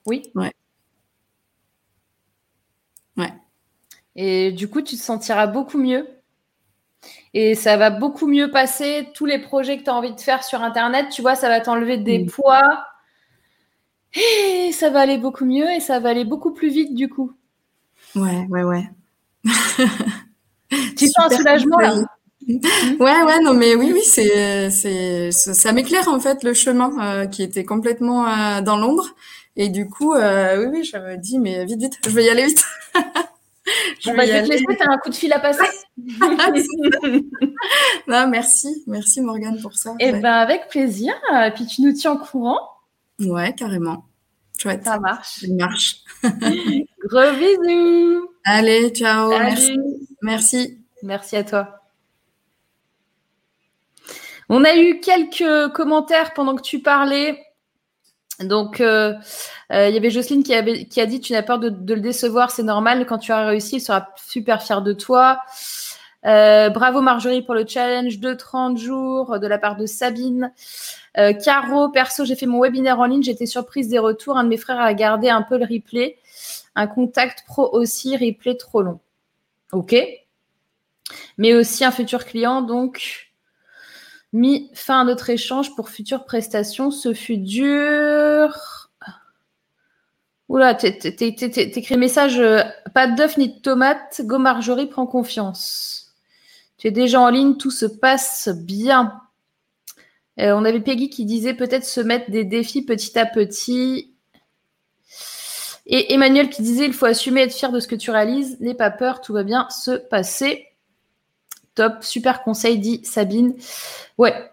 Oui. 0.04 0.30
Ouais. 0.34 0.52
Ouais. 3.16 3.32
Et 4.14 4.52
du 4.52 4.68
coup, 4.68 4.82
tu 4.82 4.96
te 4.96 5.00
sentiras 5.02 5.46
beaucoup 5.46 5.78
mieux. 5.78 6.06
Et 7.32 7.54
ça 7.54 7.78
va 7.78 7.88
beaucoup 7.90 8.26
mieux 8.26 8.50
passer. 8.50 9.08
Tous 9.14 9.24
les 9.26 9.38
projets 9.38 9.78
que 9.78 9.84
tu 9.84 9.90
as 9.90 9.94
envie 9.94 10.14
de 10.14 10.20
faire 10.20 10.44
sur 10.44 10.60
Internet, 10.62 11.06
tu 11.10 11.22
vois, 11.22 11.34
ça 11.34 11.48
va 11.48 11.60
t'enlever 11.60 11.96
des 11.96 12.18
Mm. 12.20 12.26
poids. 12.30 12.84
Et 14.14 14.72
ça 14.72 14.90
va 14.90 15.00
aller 15.00 15.18
beaucoup 15.18 15.44
mieux 15.46 15.70
et 15.70 15.80
ça 15.80 15.98
va 15.98 16.10
aller 16.10 16.24
beaucoup 16.24 16.52
plus 16.52 16.68
vite 16.68 16.94
du 16.94 17.08
coup. 17.08 17.32
Ouais, 18.14 18.46
ouais, 18.50 18.62
ouais. 18.62 18.88
Tu 20.96 21.08
sens 21.08 21.32
un 21.32 21.36
soulagement 21.36 21.78
là. 21.78 21.94
Ouais, 22.48 23.22
ouais, 23.22 23.40
non, 23.40 23.54
mais 23.54 23.74
oui, 23.74 23.92
oui, 23.92 24.02
c'est, 24.04 24.70
c'est, 24.70 25.30
ça 25.30 25.72
m'éclaire 25.72 26.08
en 26.08 26.18
fait 26.18 26.42
le 26.42 26.54
chemin 26.54 26.90
euh, 27.00 27.26
qui 27.26 27.42
était 27.42 27.64
complètement 27.64 28.26
euh, 28.26 28.60
dans 28.62 28.76
l'ombre. 28.76 29.14
Et 29.56 29.68
du 29.68 29.88
coup, 29.88 30.14
euh, 30.14 30.58
oui, 30.58 30.78
oui, 30.78 30.84
je 30.84 30.96
me 30.96 31.16
dis, 31.16 31.38
mais 31.38 31.64
vite, 31.64 31.80
vite, 31.80 31.98
je 32.04 32.10
vais 32.10 32.24
y 32.24 32.30
aller 32.30 32.46
vite. 32.46 32.64
Je 34.00 34.10
vais, 34.10 34.26
te 34.42 34.48
laisser, 34.48 34.64
tu 34.68 34.82
as 34.82 34.90
un 34.90 34.98
coup 34.98 35.08
de 35.08 35.14
fil 35.14 35.32
à 35.32 35.38
passer. 35.38 35.62
non, 38.08 38.26
merci. 38.28 38.82
Merci 38.88 39.20
Morgane 39.20 39.60
pour 39.62 39.74
ça. 39.74 39.94
Et 40.00 40.08
eh 40.08 40.12
ben 40.12 40.32
avec 40.32 40.66
plaisir. 40.68 41.14
Et 41.32 41.52
puis 41.52 41.64
tu 41.66 41.82
nous 41.82 41.92
tiens 41.92 42.14
au 42.14 42.18
courant. 42.18 42.58
Ouais, 43.20 43.54
carrément. 43.54 44.04
Chouette. 44.60 44.82
Ça 44.82 44.98
marche. 44.98 45.42
Ça 45.42 45.46
marche. 45.52 46.02
Gros 47.04 47.32
bisous. 47.32 48.28
Allez, 48.44 48.90
ciao. 48.90 49.30
Merci. 49.30 49.78
Merci. 50.22 50.78
Merci 51.02 51.36
à 51.36 51.44
toi. 51.44 51.82
On 54.48 54.64
a 54.64 54.76
eu 54.76 55.00
quelques 55.00 55.72
commentaires 55.72 56.32
pendant 56.34 56.54
que 56.54 56.62
tu 56.62 56.80
parlais. 56.80 57.42
Donc, 58.40 58.80
euh, 58.80 59.14
euh, 59.72 59.88
il 59.88 59.94
y 59.94 59.96
avait 59.96 60.10
Jocelyne 60.10 60.42
qui, 60.42 60.54
avait, 60.54 60.84
qui 60.84 61.00
a 61.00 61.06
dit 61.06 61.20
Tu 61.20 61.32
n'as 61.32 61.42
peur 61.42 61.58
de, 61.58 61.68
le 61.68 62.00
décevoir, 62.00 62.50
c'est 62.50 62.62
normal. 62.62 63.06
Quand 63.06 63.18
tu 63.18 63.32
auras 63.32 63.46
réussi, 63.46 63.76
il 63.76 63.80
sera 63.80 64.08
super 64.16 64.62
fier 64.62 64.82
de 64.82 64.92
toi. 64.92 65.38
Euh, 66.24 66.70
bravo 66.70 67.00
Marjorie 67.00 67.42
pour 67.42 67.54
le 67.54 67.66
challenge 67.66 68.20
de 68.20 68.32
30 68.32 68.78
jours 68.78 69.40
de 69.40 69.46
la 69.46 69.58
part 69.58 69.76
de 69.76 69.86
Sabine. 69.86 70.52
Caro, 71.14 71.90
perso, 71.90 72.24
j'ai 72.24 72.36
fait 72.36 72.46
mon 72.46 72.62
webinaire 72.62 72.98
en 72.98 73.04
ligne, 73.04 73.22
j'étais 73.22 73.44
surprise 73.44 73.88
des 73.88 73.98
retours. 73.98 74.38
Un 74.38 74.44
de 74.44 74.48
mes 74.48 74.56
frères 74.56 74.80
a 74.80 74.94
gardé 74.94 75.28
un 75.28 75.42
peu 75.42 75.58
le 75.58 75.64
replay. 75.64 76.16
Un 76.74 76.86
contact 76.86 77.44
pro 77.46 77.68
aussi, 77.72 78.16
replay 78.16 78.56
trop 78.56 78.82
long. 78.82 79.00
Ok. 79.72 79.94
Mais 81.38 81.54
aussi 81.54 81.84
un 81.84 81.90
futur 81.90 82.24
client, 82.24 82.62
donc 82.62 83.32
mis 84.32 84.70
fin 84.74 85.00
à 85.00 85.04
notre 85.04 85.28
échange 85.30 85.74
pour 85.76 85.90
futures 85.90 86.24
prestations. 86.24 86.90
Ce 86.90 87.12
fut 87.12 87.38
dur. 87.38 88.90
Oula, 90.48 90.74
t'écris 90.74 91.96
message 91.96 92.38
euh, 92.38 92.60
pas 92.94 93.06
d'œuf 93.06 93.36
ni 93.36 93.54
de 93.54 93.60
tomate. 93.60 94.20
Go 94.24 94.38
Marjorie, 94.38 94.86
prends 94.86 95.06
confiance. 95.06 96.14
Tu 96.76 96.88
es 96.88 96.90
déjà 96.90 97.20
en 97.20 97.30
ligne, 97.30 97.56
tout 97.56 97.70
se 97.70 97.86
passe 97.86 98.48
bien. 98.48 99.20
Euh, 100.40 100.52
on 100.52 100.64
avait 100.64 100.80
Peggy 100.80 101.10
qui 101.10 101.24
disait 101.24 101.54
peut-être 101.54 101.84
se 101.84 102.00
mettre 102.00 102.30
des 102.30 102.44
défis 102.44 102.84
petit 102.84 103.18
à 103.18 103.26
petit. 103.26 104.11
Et 105.86 106.12
Emmanuel 106.12 106.48
qui 106.50 106.62
disait 106.62 106.86
il 106.86 106.92
faut 106.92 107.06
assumer, 107.06 107.42
être 107.42 107.54
fier 107.54 107.72
de 107.72 107.80
ce 107.80 107.88
que 107.88 107.94
tu 107.94 108.10
réalises. 108.10 108.58
N'aie 108.60 108.74
pas 108.74 108.90
peur, 108.90 109.20
tout 109.20 109.32
va 109.32 109.42
bien 109.42 109.68
se 109.70 109.92
passer. 109.92 110.68
Top, 111.74 112.04
super 112.04 112.42
conseil, 112.42 112.78
dit 112.78 113.04
Sabine. 113.04 113.54
Ouais, 114.18 114.52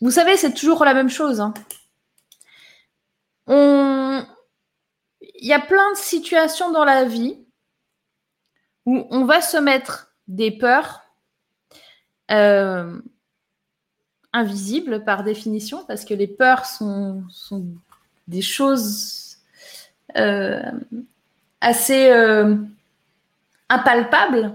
vous 0.00 0.10
savez, 0.10 0.36
c'est 0.36 0.52
toujours 0.52 0.84
la 0.84 0.94
même 0.94 1.08
chose. 1.08 1.40
Hein. 1.40 1.54
On... 3.46 4.24
Il 5.20 5.46
y 5.46 5.52
a 5.52 5.60
plein 5.60 5.92
de 5.92 5.96
situations 5.96 6.70
dans 6.72 6.84
la 6.84 7.04
vie 7.04 7.38
où 8.84 9.06
on 9.10 9.24
va 9.24 9.40
se 9.40 9.56
mettre 9.56 10.12
des 10.28 10.50
peurs 10.50 11.02
euh, 12.30 13.00
invisibles 14.32 15.04
par 15.04 15.24
définition, 15.24 15.84
parce 15.86 16.04
que 16.04 16.14
les 16.14 16.26
peurs 16.26 16.66
sont, 16.66 17.24
des 18.28 18.42
choses 18.42 19.25
assez 21.60 22.10
euh, 22.10 22.56
impalpables 23.68 24.52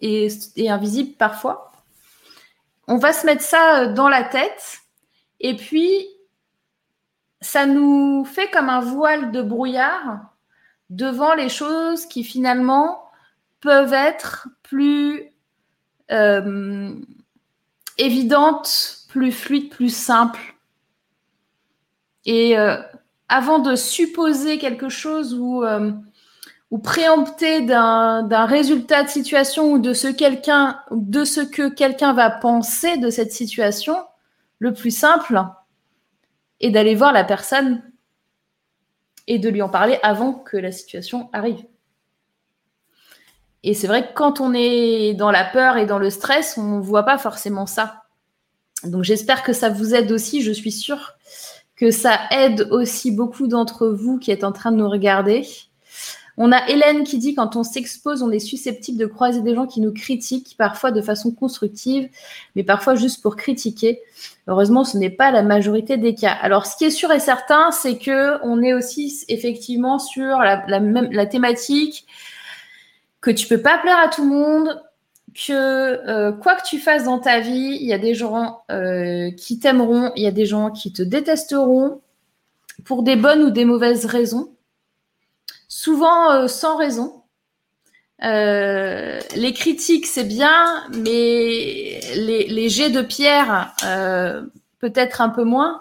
et, 0.00 0.28
invisible 0.68 1.12
parfois. 1.16 1.72
On 2.88 2.98
va 2.98 3.12
se 3.12 3.24
mettre 3.24 3.42
ça 3.42 3.80
euh, 3.80 3.92
dans 3.92 4.08
la 4.08 4.24
tête 4.24 4.80
et 5.40 5.56
puis 5.56 6.06
ça 7.40 7.66
nous 7.66 8.24
fait 8.24 8.50
comme 8.50 8.68
un 8.68 8.80
voile 8.80 9.32
de 9.32 9.42
brouillard 9.42 10.34
devant 10.90 11.34
les 11.34 11.48
choses 11.48 12.06
qui 12.06 12.24
finalement 12.24 13.04
peuvent 13.60 13.94
être 13.94 14.48
plus 14.62 15.32
euh, 16.10 16.94
évidentes, 17.96 18.98
plus 19.08 19.32
fluides, 19.32 19.70
plus 19.70 19.94
simples. 19.94 20.54
Et 22.24 22.58
euh, 22.58 22.76
avant 23.32 23.58
de 23.58 23.74
supposer 23.74 24.58
quelque 24.58 24.88
chose 24.88 25.34
ou 25.34 25.64
ou 26.72 26.78
préempter 26.78 27.60
d'un 27.60 28.46
résultat 28.46 29.02
de 29.02 29.08
situation 29.10 29.72
ou 29.72 29.78
de 29.78 29.92
ce, 29.92 30.08
de 30.08 31.24
ce 31.24 31.40
que 31.42 31.68
quelqu'un 31.68 32.14
va 32.14 32.30
penser 32.30 32.96
de 32.96 33.10
cette 33.10 33.30
situation, 33.30 33.94
le 34.58 34.72
plus 34.72 34.90
simple 34.90 35.44
est 36.60 36.70
d'aller 36.70 36.94
voir 36.94 37.12
la 37.12 37.24
personne 37.24 37.82
et 39.26 39.38
de 39.38 39.50
lui 39.50 39.60
en 39.60 39.68
parler 39.68 39.98
avant 40.02 40.32
que 40.32 40.56
la 40.56 40.72
situation 40.72 41.28
arrive. 41.34 41.62
Et 43.62 43.74
c'est 43.74 43.86
vrai 43.86 44.08
que 44.08 44.14
quand 44.14 44.40
on 44.40 44.54
est 44.54 45.12
dans 45.12 45.30
la 45.30 45.44
peur 45.44 45.76
et 45.76 45.84
dans 45.84 45.98
le 45.98 46.08
stress, 46.08 46.56
on 46.56 46.78
ne 46.78 46.82
voit 46.82 47.04
pas 47.04 47.18
forcément 47.18 47.66
ça. 47.66 48.04
Donc 48.84 49.04
j'espère 49.04 49.42
que 49.42 49.52
ça 49.52 49.68
vous 49.68 49.94
aide 49.94 50.10
aussi. 50.10 50.40
Je 50.40 50.52
suis 50.52 50.72
sûre 50.72 51.16
que 51.82 51.90
ça 51.90 52.16
aide 52.30 52.68
aussi 52.70 53.10
beaucoup 53.10 53.48
d'entre 53.48 53.88
vous 53.88 54.16
qui 54.16 54.30
êtes 54.30 54.44
en 54.44 54.52
train 54.52 54.70
de 54.70 54.76
nous 54.76 54.88
regarder. 54.88 55.44
On 56.36 56.52
a 56.52 56.68
Hélène 56.68 57.02
qui 57.02 57.18
dit 57.18 57.34
quand 57.34 57.56
on 57.56 57.64
s'expose, 57.64 58.22
on 58.22 58.30
est 58.30 58.38
susceptible 58.38 58.98
de 58.98 59.06
croiser 59.06 59.40
des 59.40 59.56
gens 59.56 59.66
qui 59.66 59.80
nous 59.80 59.92
critiquent, 59.92 60.54
parfois 60.56 60.92
de 60.92 61.02
façon 61.02 61.32
constructive, 61.32 62.08
mais 62.54 62.62
parfois 62.62 62.94
juste 62.94 63.20
pour 63.20 63.34
critiquer. 63.34 64.00
Heureusement, 64.46 64.84
ce 64.84 64.96
n'est 64.96 65.10
pas 65.10 65.32
la 65.32 65.42
majorité 65.42 65.96
des 65.96 66.14
cas. 66.14 66.38
Alors, 66.40 66.66
ce 66.66 66.76
qui 66.76 66.84
est 66.84 66.90
sûr 66.90 67.10
et 67.10 67.18
certain, 67.18 67.72
c'est 67.72 67.98
que 67.98 68.40
on 68.46 68.62
est 68.62 68.74
aussi 68.74 69.24
effectivement 69.26 69.98
sur 69.98 70.38
la, 70.38 70.78
même, 70.78 71.08
la 71.10 71.26
thématique 71.26 72.06
que 73.20 73.32
tu 73.32 73.48
peux 73.48 73.60
pas 73.60 73.78
plaire 73.78 73.98
à 73.98 74.06
tout 74.06 74.22
le 74.22 74.30
monde, 74.30 74.80
que 75.34 75.52
euh, 75.52 76.32
quoi 76.32 76.56
que 76.56 76.66
tu 76.66 76.78
fasses 76.78 77.04
dans 77.04 77.18
ta 77.18 77.40
vie, 77.40 77.78
il 77.80 77.86
y 77.86 77.92
a 77.92 77.98
des 77.98 78.14
gens 78.14 78.62
euh, 78.70 79.30
qui 79.32 79.58
t'aimeront, 79.58 80.12
il 80.16 80.22
y 80.22 80.26
a 80.26 80.32
des 80.32 80.46
gens 80.46 80.70
qui 80.70 80.92
te 80.92 81.02
détesteront 81.02 82.00
pour 82.84 83.02
des 83.02 83.16
bonnes 83.16 83.42
ou 83.42 83.50
des 83.50 83.64
mauvaises 83.64 84.06
raisons 84.06 84.54
souvent 85.68 86.32
euh, 86.32 86.48
sans 86.48 86.76
raison. 86.76 87.18
Les 88.24 89.52
critiques, 89.52 90.06
c'est 90.06 90.24
bien, 90.24 90.84
mais 90.90 92.00
les, 92.14 92.68
jets 92.68 92.90
de 92.90 93.02
pierre, 93.02 93.74
peut-être 94.78 95.20
un 95.20 95.28
peu 95.28 95.42
moins. 95.42 95.80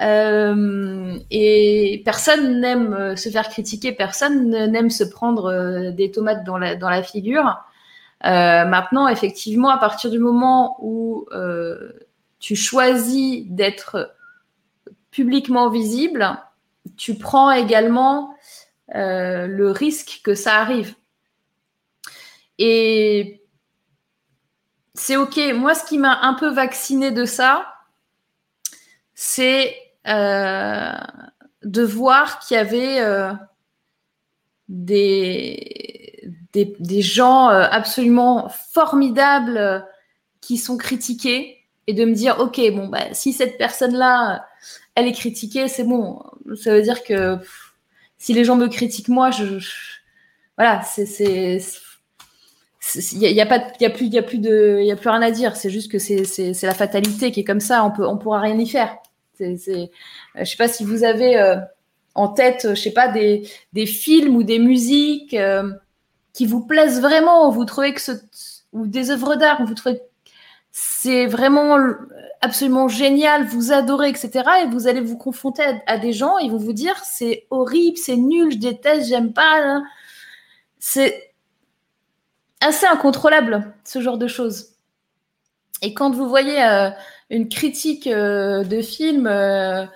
et 0.00 2.02
personne 2.02 2.60
n'aime 2.60 3.14
se 3.14 3.28
faire 3.28 3.50
critiquer, 3.50 3.92
personne 3.92 4.48
n'aime 4.48 4.88
se 4.88 5.04
prendre 5.04 5.90
des 5.90 6.10
tomates 6.10 6.44
dans 6.44 6.56
la 6.56 7.02
figure. 7.02 7.62
Maintenant, 8.22 9.08
effectivement, 9.08 9.70
à 9.70 9.78
partir 9.78 10.10
du 10.10 10.18
moment 10.18 10.76
où 10.80 11.26
tu 12.38 12.56
choisis 12.56 13.44
d'être 13.46 14.14
publiquement 15.10 15.70
visible, 15.70 16.38
tu 16.96 17.16
prends 17.16 17.50
également 17.50 18.34
euh, 18.94 19.46
le 19.46 19.70
risque 19.70 20.20
que 20.24 20.34
ça 20.34 20.56
arrive. 20.56 20.94
Et 22.58 23.42
c'est 24.94 25.16
OK. 25.16 25.38
Moi, 25.54 25.74
ce 25.74 25.84
qui 25.84 25.98
m'a 25.98 26.20
un 26.22 26.34
peu 26.34 26.48
vacciné 26.48 27.10
de 27.10 27.24
ça, 27.24 27.72
c'est 29.14 29.76
euh, 30.08 30.92
de 31.62 31.82
voir 31.82 32.40
qu'il 32.40 32.56
y 32.56 32.60
avait 32.60 33.00
euh, 33.00 33.32
des, 36.52 37.02
gens 37.02 37.48
absolument 37.48 38.48
formidables 38.72 39.84
qui 40.40 40.56
sont 40.56 40.76
critiqués 40.76 41.58
et 41.86 41.92
de 41.92 42.04
me 42.04 42.14
dire, 42.14 42.38
OK, 42.40 42.60
bon, 42.72 42.88
bah, 42.88 43.12
si 43.12 43.32
cette 43.32 43.58
personne-là, 43.58 44.44
elle 44.94 45.06
est 45.06 45.12
critiquée, 45.12 45.68
c'est 45.68 45.84
bon. 45.84 46.22
Ça 46.60 46.74
veut 46.74 46.82
dire 46.82 47.02
que 47.02 47.38
si 48.18 48.32
les 48.32 48.44
gens 48.44 48.56
me 48.56 48.68
critiquent 48.68 49.08
moi, 49.08 49.30
je, 49.30 49.58
voilà, 50.56 50.82
c'est 50.82 51.04
il 53.12 53.18
n'y 53.18 53.40
a, 53.40 53.46
pas 53.46 53.62
il 53.78 53.82
y 53.82 53.86
a 53.86 53.90
plus 53.90 54.06
il 54.06 54.14
y 54.14 54.18
a 54.18 54.22
plus 54.22 54.38
de 54.38 54.78
il 54.80 54.86
y 54.86 54.92
a 54.92 54.96
plus 54.96 55.10
rien 55.10 55.22
à 55.22 55.30
dire. 55.30 55.56
C'est 55.56 55.70
juste 55.70 55.90
que 55.90 55.98
c'est 55.98 56.62
la 56.62 56.74
fatalité 56.74 57.30
qui 57.30 57.40
est 57.40 57.44
comme 57.44 57.60
ça. 57.60 57.84
On 57.84 57.90
peut 57.90 58.06
on 58.06 58.18
pourra 58.18 58.40
rien 58.40 58.58
y 58.58 58.66
faire. 58.66 58.96
C'est 59.38 59.90
je 60.34 60.44
sais 60.44 60.56
pas 60.56 60.68
si 60.68 60.84
vous 60.84 61.04
avez 61.04 61.38
euh, 61.38 61.56
en 62.14 62.28
tête 62.28 62.68
je 62.70 62.74
sais 62.74 62.92
pas 62.92 63.08
des, 63.08 63.48
des 63.72 63.86
films 63.86 64.36
ou 64.36 64.42
des 64.42 64.58
musiques 64.58 65.34
euh, 65.34 65.72
qui 66.32 66.46
vous 66.46 66.64
plaisent 66.64 67.00
vraiment 67.00 67.50
vous 67.50 67.64
trouvez 67.64 67.94
que 67.94 68.00
ce 68.00 68.12
ou 68.72 68.86
des 68.86 69.10
œuvres 69.10 69.36
d'art 69.36 69.64
vous 69.64 69.74
trouvez 69.74 70.00
c'est 70.72 71.26
vraiment 71.26 71.76
absolument 72.40 72.88
génial, 72.88 73.44
vous 73.44 73.72
adorez, 73.72 74.08
etc. 74.08 74.44
Et 74.62 74.66
vous 74.66 74.86
allez 74.86 75.00
vous 75.00 75.16
confronter 75.16 75.62
à, 75.86 75.98
des 75.98 76.12
gens, 76.12 76.38
ils 76.38 76.50
vont 76.50 76.58
vous 76.58 76.72
dire 76.72 76.96
c'est 77.04 77.46
horrible, 77.50 77.96
c'est 77.96 78.16
nul, 78.16 78.52
je 78.52 78.58
déteste, 78.58 79.08
j'aime 79.08 79.32
pas. 79.32 79.58
Hein. 79.60 79.84
C'est 80.78 81.34
assez 82.60 82.86
incontrôlable, 82.86 83.74
ce 83.84 84.00
genre 84.00 84.18
de 84.18 84.26
choses. 84.26 84.70
Et 85.82 85.94
quand 85.94 86.10
vous 86.10 86.28
voyez 86.28 86.62
euh, 86.62 86.90
une 87.30 87.48
critique 87.48 88.06
euh, 88.06 88.64
de 88.64 88.80
film 88.80 89.26
euh, 89.26 89.86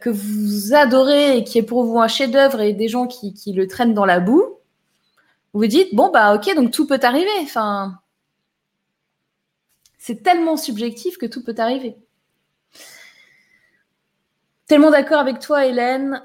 que 0.00 0.10
vous 0.10 0.74
adorez 0.74 1.38
et 1.38 1.44
qui 1.44 1.58
est 1.58 1.62
pour 1.62 1.84
vous 1.84 1.98
un 1.98 2.08
chef-d'œuvre 2.08 2.60
et 2.60 2.72
des 2.72 2.88
gens 2.88 3.06
qui, 3.06 3.34
le 3.52 3.66
traînent 3.66 3.94
dans 3.94 4.06
la 4.06 4.20
boue, 4.20 4.57
vous 5.58 5.66
dites, 5.66 5.92
bon, 5.92 6.10
bah 6.10 6.34
ok, 6.34 6.54
donc 6.54 6.70
tout 6.70 6.86
peut 6.86 7.00
arriver. 7.02 7.28
C'est 9.98 10.22
tellement 10.22 10.56
subjectif 10.56 11.18
que 11.18 11.26
tout 11.26 11.42
peut 11.42 11.54
arriver. 11.58 11.96
Tellement 14.68 14.90
d'accord 14.90 15.18
avec 15.18 15.40
toi, 15.40 15.66
Hélène. 15.66 16.22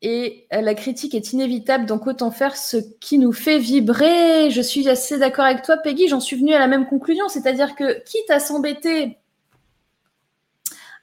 Et 0.00 0.46
la 0.50 0.74
critique 0.74 1.14
est 1.14 1.32
inévitable, 1.32 1.84
donc 1.84 2.06
autant 2.06 2.30
faire 2.30 2.56
ce 2.56 2.78
qui 3.00 3.18
nous 3.18 3.32
fait 3.32 3.58
vibrer. 3.58 4.50
Je 4.50 4.62
suis 4.62 4.88
assez 4.88 5.18
d'accord 5.18 5.44
avec 5.44 5.62
toi, 5.62 5.76
Peggy. 5.76 6.08
J'en 6.08 6.20
suis 6.20 6.36
venue 6.36 6.54
à 6.54 6.58
la 6.58 6.66
même 6.66 6.86
conclusion, 6.86 7.28
c'est-à-dire 7.28 7.74
que 7.74 8.02
quitte 8.04 8.30
à 8.30 8.40
s'embêter 8.40 9.18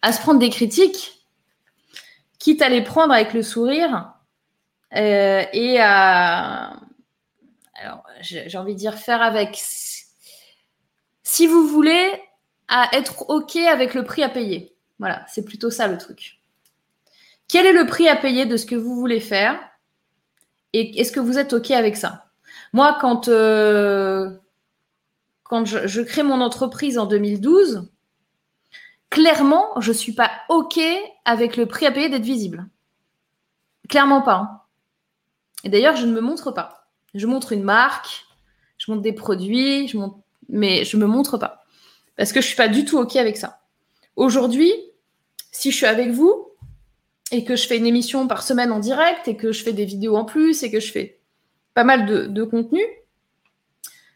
à 0.02 0.12
se 0.12 0.20
prendre 0.20 0.40
des 0.40 0.50
critiques, 0.50 1.28
quitte 2.40 2.64
à 2.64 2.70
les 2.70 2.84
prendre 2.84 3.14
avec 3.14 3.34
le 3.34 3.44
sourire 3.44 4.12
euh, 4.96 5.44
et 5.54 5.80
à, 5.80 6.83
j'ai 8.24 8.58
envie 8.58 8.74
de 8.74 8.80
dire 8.80 8.96
faire 8.96 9.22
avec, 9.22 9.62
si 11.24 11.48
vous 11.48 11.68
voulez, 11.68 12.12
à 12.68 12.90
être 12.94 13.30
OK 13.30 13.56
avec 13.56 13.94
le 13.94 14.04
prix 14.04 14.24
à 14.24 14.30
payer. 14.30 14.76
Voilà, 15.00 15.26
c'est 15.28 15.46
plutôt 15.46 15.70
ça 15.70 15.88
le 15.88 15.98
truc. 15.98 16.40
Quel 17.48 17.66
est 17.66 17.74
le 17.74 17.86
prix 17.86 18.08
à 18.08 18.16
payer 18.16 18.46
de 18.46 18.58
ce 18.58 18.66
que 18.66 18.76
vous 18.76 18.96
voulez 18.96 19.20
faire? 19.20 19.60
Et 20.74 21.00
est-ce 21.00 21.12
que 21.12 21.20
vous 21.20 21.38
êtes 21.38 21.54
OK 21.54 21.72
avec 21.72 21.96
ça? 21.98 22.26
Moi, 22.74 22.98
quand, 23.00 23.28
euh, 23.28 24.32
quand 25.44 25.66
je, 25.66 26.02
crée 26.02 26.24
mon 26.24 26.42
entreprise 26.42 26.98
en 26.98 27.06
2012, 27.06 27.88
clairement, 29.10 29.80
je 29.80 29.92
ne 29.92 29.98
suis 29.98 30.14
pas 30.14 30.32
OK 30.50 30.80
avec 31.26 31.58
le 31.58 31.68
prix 31.68 31.86
à 31.86 31.92
payer 31.92 32.10
d'être 32.10 32.24
visible. 32.24 32.68
Clairement 33.88 34.22
pas. 34.22 34.36
Hein. 34.36 34.62
Et 35.64 35.70
d'ailleurs, 35.70 35.96
je 35.96 36.08
ne 36.08 36.14
me 36.14 36.22
montre 36.22 36.52
pas. 36.52 36.83
Je 37.14 37.28
montre 37.28 37.52
une 37.52 37.64
marque, 37.64 38.26
je 38.78 38.92
montre 38.92 39.04
des 39.04 39.14
produits, 39.14 39.94
mais 40.50 40.84
je 40.86 40.98
ne 40.98 41.02
me 41.04 41.08
montre 41.08 41.38
pas. 41.38 41.64
Parce 42.18 42.32
que 42.32 42.42
je 42.42 42.46
ne 42.46 42.50
suis 42.50 42.58
pas 42.58 42.68
du 42.68 42.86
tout 42.86 42.98
OK 42.98 43.16
avec 43.16 43.38
ça. 43.38 43.62
Aujourd'hui, 44.16 44.72
si 45.52 45.72
je 45.72 45.78
suis 45.78 45.86
avec 45.86 46.10
vous 46.12 46.48
et 47.32 47.44
que 47.44 47.56
je 47.56 47.68
fais 47.68 47.78
une 47.78 47.88
émission 47.88 48.28
par 48.28 48.44
semaine 48.44 48.72
en 48.72 48.80
direct 48.80 49.28
et 49.28 49.36
que 49.36 49.52
je 49.52 49.64
fais 49.64 49.74
des 49.74 49.86
vidéos 49.86 50.16
en 50.16 50.26
plus 50.26 50.64
et 50.64 50.72
que 50.72 50.80
je 50.80 50.92
fais 50.92 51.20
pas 51.74 51.84
mal 51.84 52.06
de, 52.06 52.44
contenu, 52.44 52.82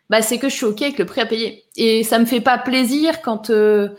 bah 0.10 0.22
c'est 0.22 0.38
que 0.38 0.50
je 0.50 0.56
suis 0.56 0.66
OK 0.66 0.82
avec 0.82 1.00
le 1.00 1.06
prix 1.06 1.22
à 1.22 1.26
payer. 1.26 1.66
Et 1.76 2.04
ça 2.04 2.20
me 2.20 2.26
fait 2.26 2.42
pas 2.42 2.58
plaisir 2.58 3.22
quand 3.22 3.50
euh, 3.50 3.90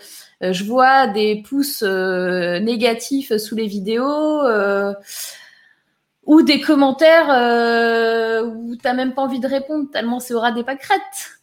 euh, 0.42 0.52
je 0.52 0.64
vois 0.64 1.08
des 1.08 1.42
pouces 1.42 1.82
euh, 1.82 2.60
négatifs 2.60 3.36
sous 3.36 3.56
les 3.56 3.66
vidéos 3.66 4.42
ou 6.28 6.42
des 6.42 6.60
commentaires 6.60 7.26
où 8.44 8.76
tu 8.76 8.82
n'as 8.84 8.94
même 8.94 9.14
pas 9.14 9.22
envie 9.22 9.40
de 9.40 9.48
répondre 9.48 9.90
tellement 9.90 10.20
c'est 10.20 10.34
aura 10.34 10.52
des 10.52 10.62
pâquerettes. 10.62 11.40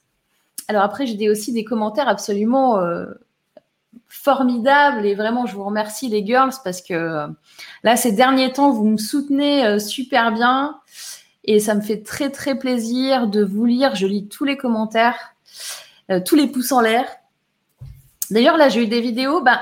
Alors 0.70 0.84
après, 0.84 1.06
j'ai 1.06 1.30
aussi 1.30 1.52
des 1.52 1.66
commentaires 1.66 2.08
absolument 2.08 2.80
formidables 4.08 5.06
et 5.06 5.16
vraiment, 5.16 5.46
je 5.46 5.56
vous 5.56 5.66
remercie 5.66 6.08
les 6.08 6.26
girls 6.26 6.54
parce 6.64 6.82
que 6.82 7.28
là, 7.84 7.98
ces 7.98 8.14
derniers 8.14 8.54
temps, 8.54 8.72
vous 8.72 8.86
me 8.86 8.98
soutenez 8.98 9.78
super 9.80 10.32
bien 10.32 10.78
et 11.44 11.60
ça 11.60 11.76
me 11.76 11.82
fait 11.82 12.02
très 12.02 12.30
très 12.30 12.58
plaisir 12.58 13.28
de 13.28 13.44
vous 13.44 13.66
lire. 13.66 13.96
Je 13.96 14.08
lis 14.08 14.30
tous 14.30 14.46
les 14.46 14.56
commentaires, 14.56 15.36
tous 16.26 16.36
les 16.36 16.48
pouces 16.48 16.72
en 16.72 16.80
l'air 16.80 17.06
D'ailleurs, 18.32 18.58
là, 18.58 18.70
j'ai 18.70 18.84
eu 18.84 18.88
des 18.88 19.02
vidéos. 19.02 19.42
Ben, 19.42 19.60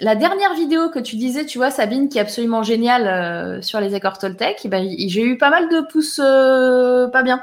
la 0.00 0.14
dernière 0.14 0.54
vidéo 0.54 0.90
que 0.90 0.98
tu 0.98 1.16
disais, 1.16 1.44
tu 1.46 1.58
vois, 1.58 1.70
Sabine, 1.70 2.08
qui 2.08 2.18
est 2.18 2.20
absolument 2.20 2.62
géniale 2.62 3.06
euh, 3.06 3.62
sur 3.62 3.80
les 3.80 3.94
accords 3.94 4.18
Toltec, 4.18 4.66
ben, 4.68 4.88
j'ai 4.96 5.22
eu 5.22 5.38
pas 5.38 5.50
mal 5.50 5.68
de 5.68 5.80
pouces 5.80 6.20
euh, 6.22 7.08
pas 7.08 7.22
bien. 7.22 7.42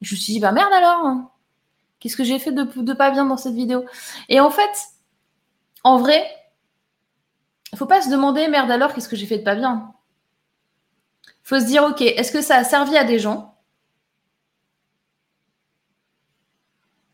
Je 0.00 0.14
me 0.14 0.20
suis 0.20 0.34
dit, 0.34 0.40
bah 0.40 0.52
merde 0.52 0.72
alors, 0.72 1.04
hein. 1.06 1.30
qu'est-ce 2.00 2.16
que 2.16 2.24
j'ai 2.24 2.38
fait 2.38 2.52
de, 2.52 2.92
pas 2.92 3.10
bien 3.10 3.24
dans 3.24 3.36
cette 3.36 3.54
vidéo? 3.54 3.84
Et 4.28 4.40
en 4.40 4.50
fait, 4.50 4.70
en 5.84 5.96
vrai, 5.98 6.24
faut 7.74 7.86
pas 7.86 8.02
se 8.02 8.10
demander, 8.10 8.48
merde 8.48 8.70
alors, 8.70 8.94
qu'est-ce 8.94 9.08
que 9.08 9.16
j'ai 9.16 9.26
fait 9.26 9.38
de 9.38 9.44
pas 9.44 9.54
bien 9.54 9.92
faut 11.48 11.58
se 11.60 11.64
dire, 11.64 11.82
ok, 11.84 12.02
est-ce 12.02 12.30
que 12.30 12.42
ça 12.42 12.56
a 12.56 12.64
servi 12.64 12.94
à 12.98 13.04
des 13.04 13.18
gens? 13.18 13.56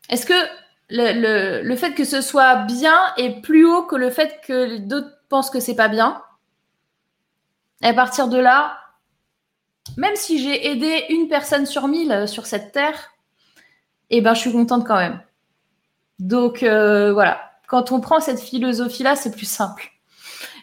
Est-ce 0.09 0.25
que 0.25 0.33
le, 0.89 1.75
fait 1.75 1.93
que 1.93 2.03
ce 2.03 2.21
soit 2.21 2.55
bien 2.57 2.97
est 3.17 3.41
plus 3.41 3.65
haut 3.65 3.83
que 3.83 3.95
le 3.95 4.09
fait 4.09 4.41
que 4.45 4.77
d'autres 4.77 5.17
pensent 5.29 5.49
que 5.49 5.59
c'est 5.59 5.75
pas 5.75 5.87
bien. 5.87 6.21
Et 7.81 7.87
à 7.87 7.93
partir 7.93 8.27
de 8.27 8.37
là, 8.37 8.77
même 9.97 10.15
si 10.15 10.41
j'ai 10.41 10.67
aidé 10.71 11.05
une 11.09 11.27
personne 11.27 11.65
sur 11.65 11.87
mille 11.87 12.11
euh, 12.11 12.27
sur 12.27 12.45
cette 12.45 12.71
terre, 12.71 13.11
eh 14.09 14.21
ben, 14.21 14.33
je 14.33 14.39
suis 14.39 14.51
contente 14.51 14.85
quand 14.85 14.97
même. 14.97 15.21
Donc 16.19 16.63
euh, 16.63 17.13
voilà, 17.13 17.51
quand 17.67 17.91
on 17.91 17.99
prend 17.99 18.19
cette 18.19 18.39
philosophie-là, 18.39 19.15
c'est 19.15 19.31
plus 19.31 19.49
simple. 19.49 19.91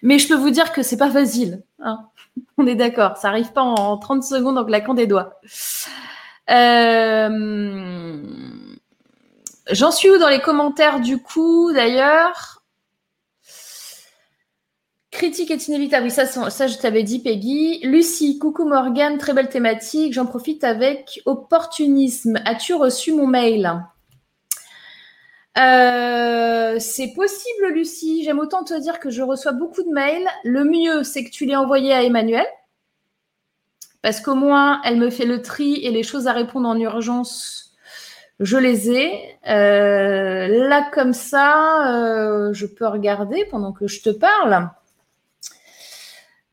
Mais 0.02 0.18
je 0.18 0.28
peux 0.28 0.34
vous 0.34 0.50
dire 0.50 0.72
que 0.72 0.82
c'est 0.82 0.96
pas 0.96 1.10
facile. 1.10 1.62
Hein. 1.80 2.06
On 2.58 2.66
est 2.66 2.74
d'accord, 2.74 3.16
ça 3.16 3.28
arrive 3.28 3.52
pas 3.52 3.62
en 3.62 3.98
30 3.98 4.24
secondes 4.24 4.58
en 4.58 4.64
claquant 4.64 4.94
des 4.94 5.06
doigts. 5.06 5.40
Euh, 6.50 8.22
J'en 9.70 9.92
suis 9.92 10.10
où 10.10 10.18
dans 10.18 10.28
les 10.28 10.40
commentaires 10.40 11.00
du 11.00 11.18
coup 11.18 11.72
d'ailleurs? 11.72 12.62
Critique 15.12 15.50
est 15.50 15.68
inévitable. 15.68 16.06
Oui, 16.06 16.10
ça, 16.10 16.66
je 16.66 16.78
t'avais 16.78 17.02
dit, 17.02 17.20
Peggy. 17.20 17.80
Lucie, 17.84 18.38
coucou 18.38 18.64
Morgane, 18.64 19.18
très 19.18 19.34
belle 19.34 19.50
thématique. 19.50 20.14
J'en 20.14 20.24
profite 20.24 20.64
avec 20.64 21.20
opportunisme. 21.26 22.40
As-tu 22.46 22.72
reçu 22.74 23.12
mon 23.12 23.26
mail? 23.26 23.84
Euh, 25.58 26.78
C'est 26.80 27.12
possible, 27.12 27.66
Lucie. 27.74 28.24
J'aime 28.24 28.38
autant 28.38 28.64
te 28.64 28.74
dire 28.80 28.98
que 28.98 29.10
je 29.10 29.22
reçois 29.22 29.52
beaucoup 29.52 29.82
de 29.82 29.92
mails. 29.92 30.26
Le 30.44 30.64
mieux, 30.64 31.04
c'est 31.04 31.24
que 31.24 31.30
tu 31.30 31.44
l'aies 31.44 31.56
envoyé 31.56 31.92
à 31.92 32.02
Emmanuel. 32.02 32.46
Parce 34.00 34.20
qu'au 34.20 34.34
moins, 34.34 34.80
elle 34.82 34.96
me 34.96 35.10
fait 35.10 35.26
le 35.26 35.42
tri 35.42 35.74
et 35.84 35.90
les 35.90 36.02
choses 36.02 36.26
à 36.26 36.32
répondre 36.32 36.68
en 36.68 36.76
urgence 36.76 37.71
je 38.42 38.56
les 38.56 38.90
ai. 38.90 39.38
Euh, 39.48 40.68
là, 40.68 40.88
comme 40.92 41.12
ça, 41.12 41.94
euh, 41.94 42.52
je 42.52 42.66
peux 42.66 42.86
regarder 42.86 43.44
pendant 43.50 43.72
que 43.72 43.86
je 43.86 44.02
te 44.02 44.10
parle. 44.10 44.68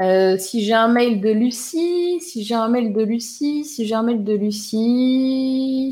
Euh, 0.01 0.37
si 0.37 0.63
j'ai 0.63 0.73
un 0.73 0.87
mail 0.87 1.19
de 1.19 1.29
Lucie, 1.29 2.21
si 2.21 2.43
j'ai 2.43 2.55
un 2.55 2.69
mail 2.69 2.93
de 2.93 3.03
Lucie, 3.03 3.65
si 3.65 3.85
j'ai 3.85 3.95
un 3.95 4.03
mail 4.03 4.23
de 4.23 4.33
Lucie. 4.33 5.91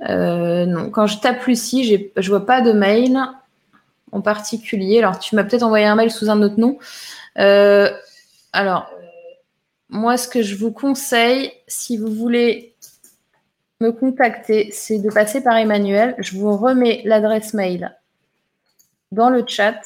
non, 0.00 0.90
quand 0.90 1.06
je 1.06 1.18
tape 1.18 1.44
Lucie, 1.46 1.84
je 1.84 2.20
ne 2.20 2.28
vois 2.28 2.44
pas 2.44 2.60
de 2.60 2.72
mail 2.72 3.18
en 4.12 4.20
particulier. 4.20 4.98
Alors, 4.98 5.18
tu 5.18 5.36
m'as 5.36 5.44
peut-être 5.44 5.62
envoyé 5.62 5.86
un 5.86 5.94
mail 5.94 6.10
sous 6.10 6.28
un 6.30 6.42
autre 6.42 6.58
nom. 6.58 6.78
alors, 8.52 8.90
moi, 9.88 10.16
ce 10.16 10.28
que 10.28 10.42
je 10.42 10.56
vous 10.56 10.72
conseille, 10.72 11.52
si 11.66 11.96
vous 11.96 12.12
voulez 12.12 12.74
me 13.80 13.90
contacter, 13.92 14.70
c'est 14.72 14.98
de 14.98 15.10
passer 15.10 15.42
par 15.42 15.56
Emmanuel. 15.56 16.14
Je 16.18 16.36
vous 16.36 16.56
remets 16.56 17.02
l'adresse 17.04 17.54
mail 17.54 17.96
dans 19.10 19.30
le 19.30 19.44
chat. 19.46 19.80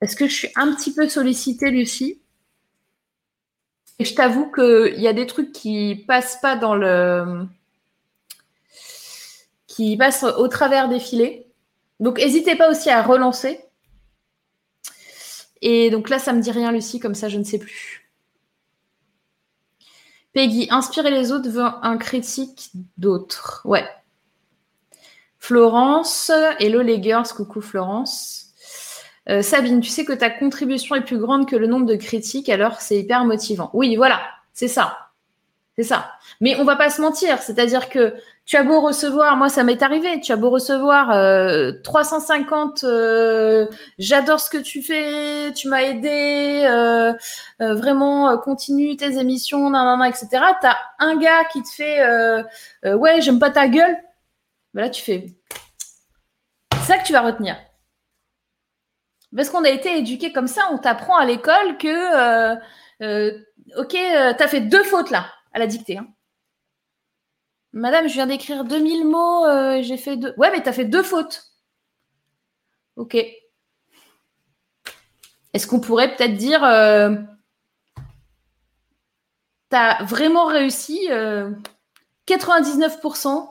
Est-ce 0.00 0.16
que 0.16 0.26
je 0.26 0.34
suis 0.34 0.48
un 0.56 0.74
petit 0.74 0.92
peu 0.92 1.08
sollicitée, 1.08 1.70
Lucie? 1.70 2.20
Et 3.98 4.04
je 4.04 4.14
t'avoue 4.14 4.50
qu'il 4.50 5.00
y 5.00 5.08
a 5.08 5.12
des 5.12 5.26
trucs 5.26 5.52
qui 5.52 6.04
passent 6.06 6.40
pas 6.40 6.56
dans 6.56 6.74
le. 6.74 7.46
qui 9.66 9.96
passent 9.96 10.24
au 10.24 10.48
travers 10.48 10.88
des 10.88 11.00
filets. 11.00 11.46
Donc, 12.00 12.18
n'hésitez 12.18 12.54
pas 12.54 12.70
aussi 12.70 12.90
à 12.90 13.02
relancer. 13.02 13.60
Et 15.60 15.90
donc 15.90 16.08
là, 16.08 16.20
ça 16.20 16.32
me 16.32 16.40
dit 16.40 16.52
rien, 16.52 16.70
Lucie, 16.70 17.00
comme 17.00 17.16
ça, 17.16 17.28
je 17.28 17.38
ne 17.38 17.44
sais 17.44 17.58
plus. 17.58 18.07
Peggy, 20.38 20.68
inspirer 20.70 21.10
les 21.10 21.32
autres 21.32 21.48
veut 21.48 21.64
un 21.82 21.96
critique 21.96 22.70
d'autres. 22.96 23.60
Ouais. 23.64 23.84
Florence, 25.40 26.30
hello 26.60 26.80
les 26.80 27.02
girls, 27.02 27.26
coucou 27.26 27.60
Florence. 27.60 28.52
Euh, 29.28 29.42
Sabine, 29.42 29.80
tu 29.80 29.90
sais 29.90 30.04
que 30.04 30.12
ta 30.12 30.30
contribution 30.30 30.94
est 30.94 31.00
plus 31.00 31.18
grande 31.18 31.48
que 31.48 31.56
le 31.56 31.66
nombre 31.66 31.86
de 31.86 31.96
critiques, 31.96 32.48
alors 32.50 32.80
c'est 32.80 33.00
hyper 33.00 33.24
motivant. 33.24 33.70
Oui, 33.72 33.96
voilà, 33.96 34.20
c'est 34.52 34.68
ça. 34.68 35.07
C'est 35.78 35.84
ça. 35.84 36.10
Mais 36.40 36.56
on 36.56 36.64
va 36.64 36.74
pas 36.74 36.90
se 36.90 37.00
mentir, 37.00 37.38
c'est-à-dire 37.40 37.88
que 37.88 38.12
tu 38.44 38.56
as 38.56 38.64
beau 38.64 38.80
recevoir, 38.80 39.36
moi 39.36 39.48
ça 39.48 39.62
m'est 39.62 39.80
arrivé, 39.80 40.20
tu 40.20 40.32
as 40.32 40.36
beau 40.36 40.50
recevoir 40.50 41.06
350, 41.84 42.82
euh, 42.82 42.88
euh, 42.88 43.66
j'adore 43.96 44.40
ce 44.40 44.50
que 44.50 44.58
tu 44.58 44.82
fais, 44.82 45.52
tu 45.52 45.68
m'as 45.68 45.82
aidé, 45.82 46.64
euh, 46.64 47.12
vraiment 47.60 48.36
continue 48.38 48.96
tes 48.96 49.18
émissions, 49.18 49.70
nanana, 49.70 50.08
etc. 50.08 50.28
T'as 50.60 50.76
un 50.98 51.16
gars 51.16 51.44
qui 51.44 51.62
te 51.62 51.68
fait 51.68 52.02
ouais 52.84 53.20
j'aime 53.20 53.38
pas 53.38 53.50
ta 53.50 53.68
gueule, 53.68 53.96
ben 54.74 54.82
là 54.82 54.90
tu 54.90 55.02
fais 55.02 55.26
c'est 56.72 56.94
ça 56.94 56.98
que 56.98 57.06
tu 57.06 57.12
vas 57.12 57.20
retenir. 57.20 57.56
Parce 59.36 59.48
qu'on 59.50 59.62
a 59.62 59.68
été 59.68 59.98
éduqué 59.98 60.32
comme 60.32 60.48
ça, 60.48 60.62
on 60.72 60.78
t'apprend 60.78 61.18
à 61.18 61.24
l'école 61.24 61.78
que 61.78 62.54
ok 63.78 63.96
t'as 64.36 64.48
fait 64.48 64.62
deux 64.62 64.82
fautes 64.82 65.10
là, 65.10 65.26
la 65.58 65.66
dictée. 65.66 65.98
Hein. 65.98 66.08
Madame, 67.72 68.08
je 68.08 68.14
viens 68.14 68.26
d'écrire 68.26 68.64
2000 68.64 69.06
mots, 69.06 69.46
euh, 69.46 69.82
j'ai 69.82 69.96
fait 69.96 70.16
deux. 70.16 70.34
Ouais, 70.36 70.50
mais 70.50 70.62
tu 70.62 70.68
as 70.68 70.72
fait 70.72 70.84
deux 70.84 71.02
fautes. 71.02 71.52
Ok. 72.96 73.16
Est-ce 75.54 75.66
qu'on 75.66 75.80
pourrait 75.80 76.14
peut-être 76.14 76.36
dire 76.36 76.64
euh, 76.64 77.14
tu 79.70 79.76
as 79.76 80.02
vraiment 80.04 80.46
réussi 80.46 81.08
99% 82.26 83.48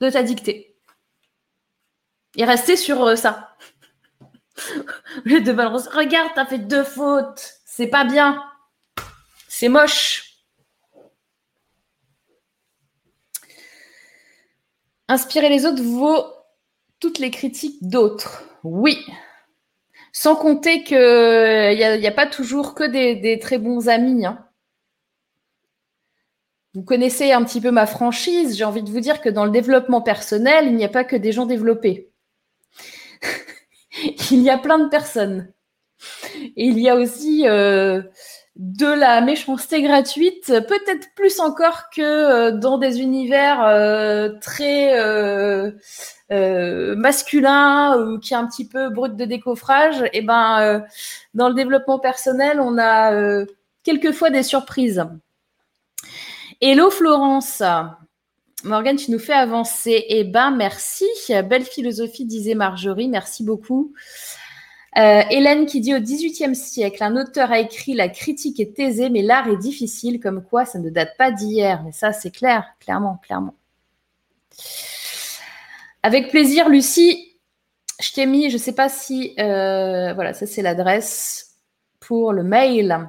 de 0.00 0.10
ta 0.10 0.22
dictée? 0.22 0.76
Et 2.36 2.44
rester 2.44 2.76
sur 2.76 3.16
ça. 3.18 3.56
de 5.26 5.52
balance. 5.52 5.88
Regarde, 5.88 6.30
t'as 6.34 6.46
fait 6.46 6.58
deux 6.58 6.84
fautes. 6.84 7.54
C'est 7.64 7.88
pas 7.88 8.04
bien. 8.04 8.42
C'est 9.48 9.68
moche. 9.68 10.29
Inspirer 15.10 15.48
les 15.48 15.66
autres 15.66 15.82
vaut 15.82 16.24
toutes 17.00 17.18
les 17.18 17.32
critiques 17.32 17.82
d'autres. 17.82 18.44
Oui. 18.62 18.96
Sans 20.12 20.36
compter 20.36 20.84
qu'il 20.84 20.96
n'y 20.96 22.06
a, 22.06 22.12
pas 22.12 22.28
toujours 22.28 22.76
que 22.76 22.84
des, 22.84 23.40
très 23.40 23.58
bons 23.58 23.88
amis. 23.88 24.24
Hein. 24.24 24.46
Vous 26.74 26.84
connaissez 26.84 27.32
un 27.32 27.42
petit 27.42 27.60
peu 27.60 27.72
ma 27.72 27.86
franchise. 27.86 28.56
J'ai 28.56 28.62
envie 28.62 28.84
de 28.84 28.90
vous 28.90 29.00
dire 29.00 29.20
que 29.20 29.28
dans 29.28 29.44
le 29.44 29.50
développement 29.50 30.00
personnel, 30.00 30.66
il 30.68 30.76
n'y 30.76 30.84
a 30.84 30.88
pas 30.88 31.02
que 31.02 31.16
des 31.16 31.32
gens 31.32 31.46
développés. 31.46 32.12
il 34.30 34.42
y 34.42 34.48
a 34.48 34.58
plein 34.58 34.78
de 34.78 34.88
personnes. 34.90 35.52
Et 36.56 36.66
il 36.66 36.78
y 36.78 36.88
a 36.88 36.94
aussi 36.94 37.48
euh, 37.48 38.00
de 38.60 38.86
la 38.86 39.22
méchanceté 39.22 39.80
gratuite, 39.80 40.46
peut-être 40.46 41.08
plus 41.14 41.40
encore 41.40 41.88
que 41.88 42.02
euh, 42.02 42.50
dans 42.52 42.76
des 42.76 43.00
univers 43.00 43.64
euh, 43.64 44.28
très 44.38 44.94
masculins 46.94 47.96
ou 47.96 48.18
qui 48.18 48.34
est 48.34 48.36
un 48.36 48.46
petit 48.46 48.68
peu 48.68 48.90
brut 48.90 49.16
de 49.16 49.24
décoffrage. 49.24 50.02
Et 50.12 50.18
eh 50.18 50.22
ben, 50.22 50.84
dans 51.32 51.48
le 51.48 51.54
développement 51.54 51.98
personnel, 51.98 52.60
on 52.60 52.78
a 52.78 53.44
quelquefois 53.82 54.28
des 54.28 54.42
surprises. 54.42 55.04
Hello 56.60 56.90
Florence. 56.90 57.62
Morgane, 58.62 58.96
tu 58.96 59.10
nous 59.10 59.18
fais 59.18 59.32
avancer. 59.32 60.04
Eh 60.08 60.24
ben, 60.24 60.50
merci. 60.50 61.06
Belle 61.28 61.64
philosophie, 61.64 62.26
disait 62.26 62.54
Marjorie. 62.54 63.08
Merci 63.08 63.42
beaucoup. 63.42 63.94
Euh, 64.98 65.22
Hélène 65.30 65.66
qui 65.66 65.80
dit 65.80 65.94
au 65.94 66.00
XVIIIe 66.00 66.56
siècle, 66.56 67.02
un 67.04 67.16
auteur 67.16 67.52
a 67.52 67.60
écrit 67.60 67.94
La 67.94 68.08
critique 68.08 68.58
est 68.58 68.78
aisée, 68.78 69.08
mais 69.08 69.22
l'art 69.22 69.48
est 69.48 69.56
difficile, 69.56 70.18
comme 70.18 70.42
quoi 70.42 70.64
ça 70.64 70.78
ne 70.78 70.90
date 70.90 71.16
pas 71.16 71.30
d'hier. 71.30 71.82
Mais 71.84 71.92
ça, 71.92 72.12
c'est 72.12 72.32
clair, 72.32 72.64
clairement, 72.80 73.20
clairement. 73.22 73.54
Avec 76.02 76.30
plaisir, 76.30 76.68
Lucie. 76.68 77.36
Je 78.00 78.12
t'ai 78.12 78.26
mis, 78.26 78.48
je 78.48 78.54
ne 78.54 78.60
sais 78.60 78.74
pas 78.74 78.88
si. 78.88 79.34
Euh, 79.38 80.12
voilà, 80.14 80.32
ça, 80.32 80.46
c'est 80.46 80.62
l'adresse 80.62 81.58
pour 82.00 82.32
le 82.32 82.42
mail. 82.42 83.08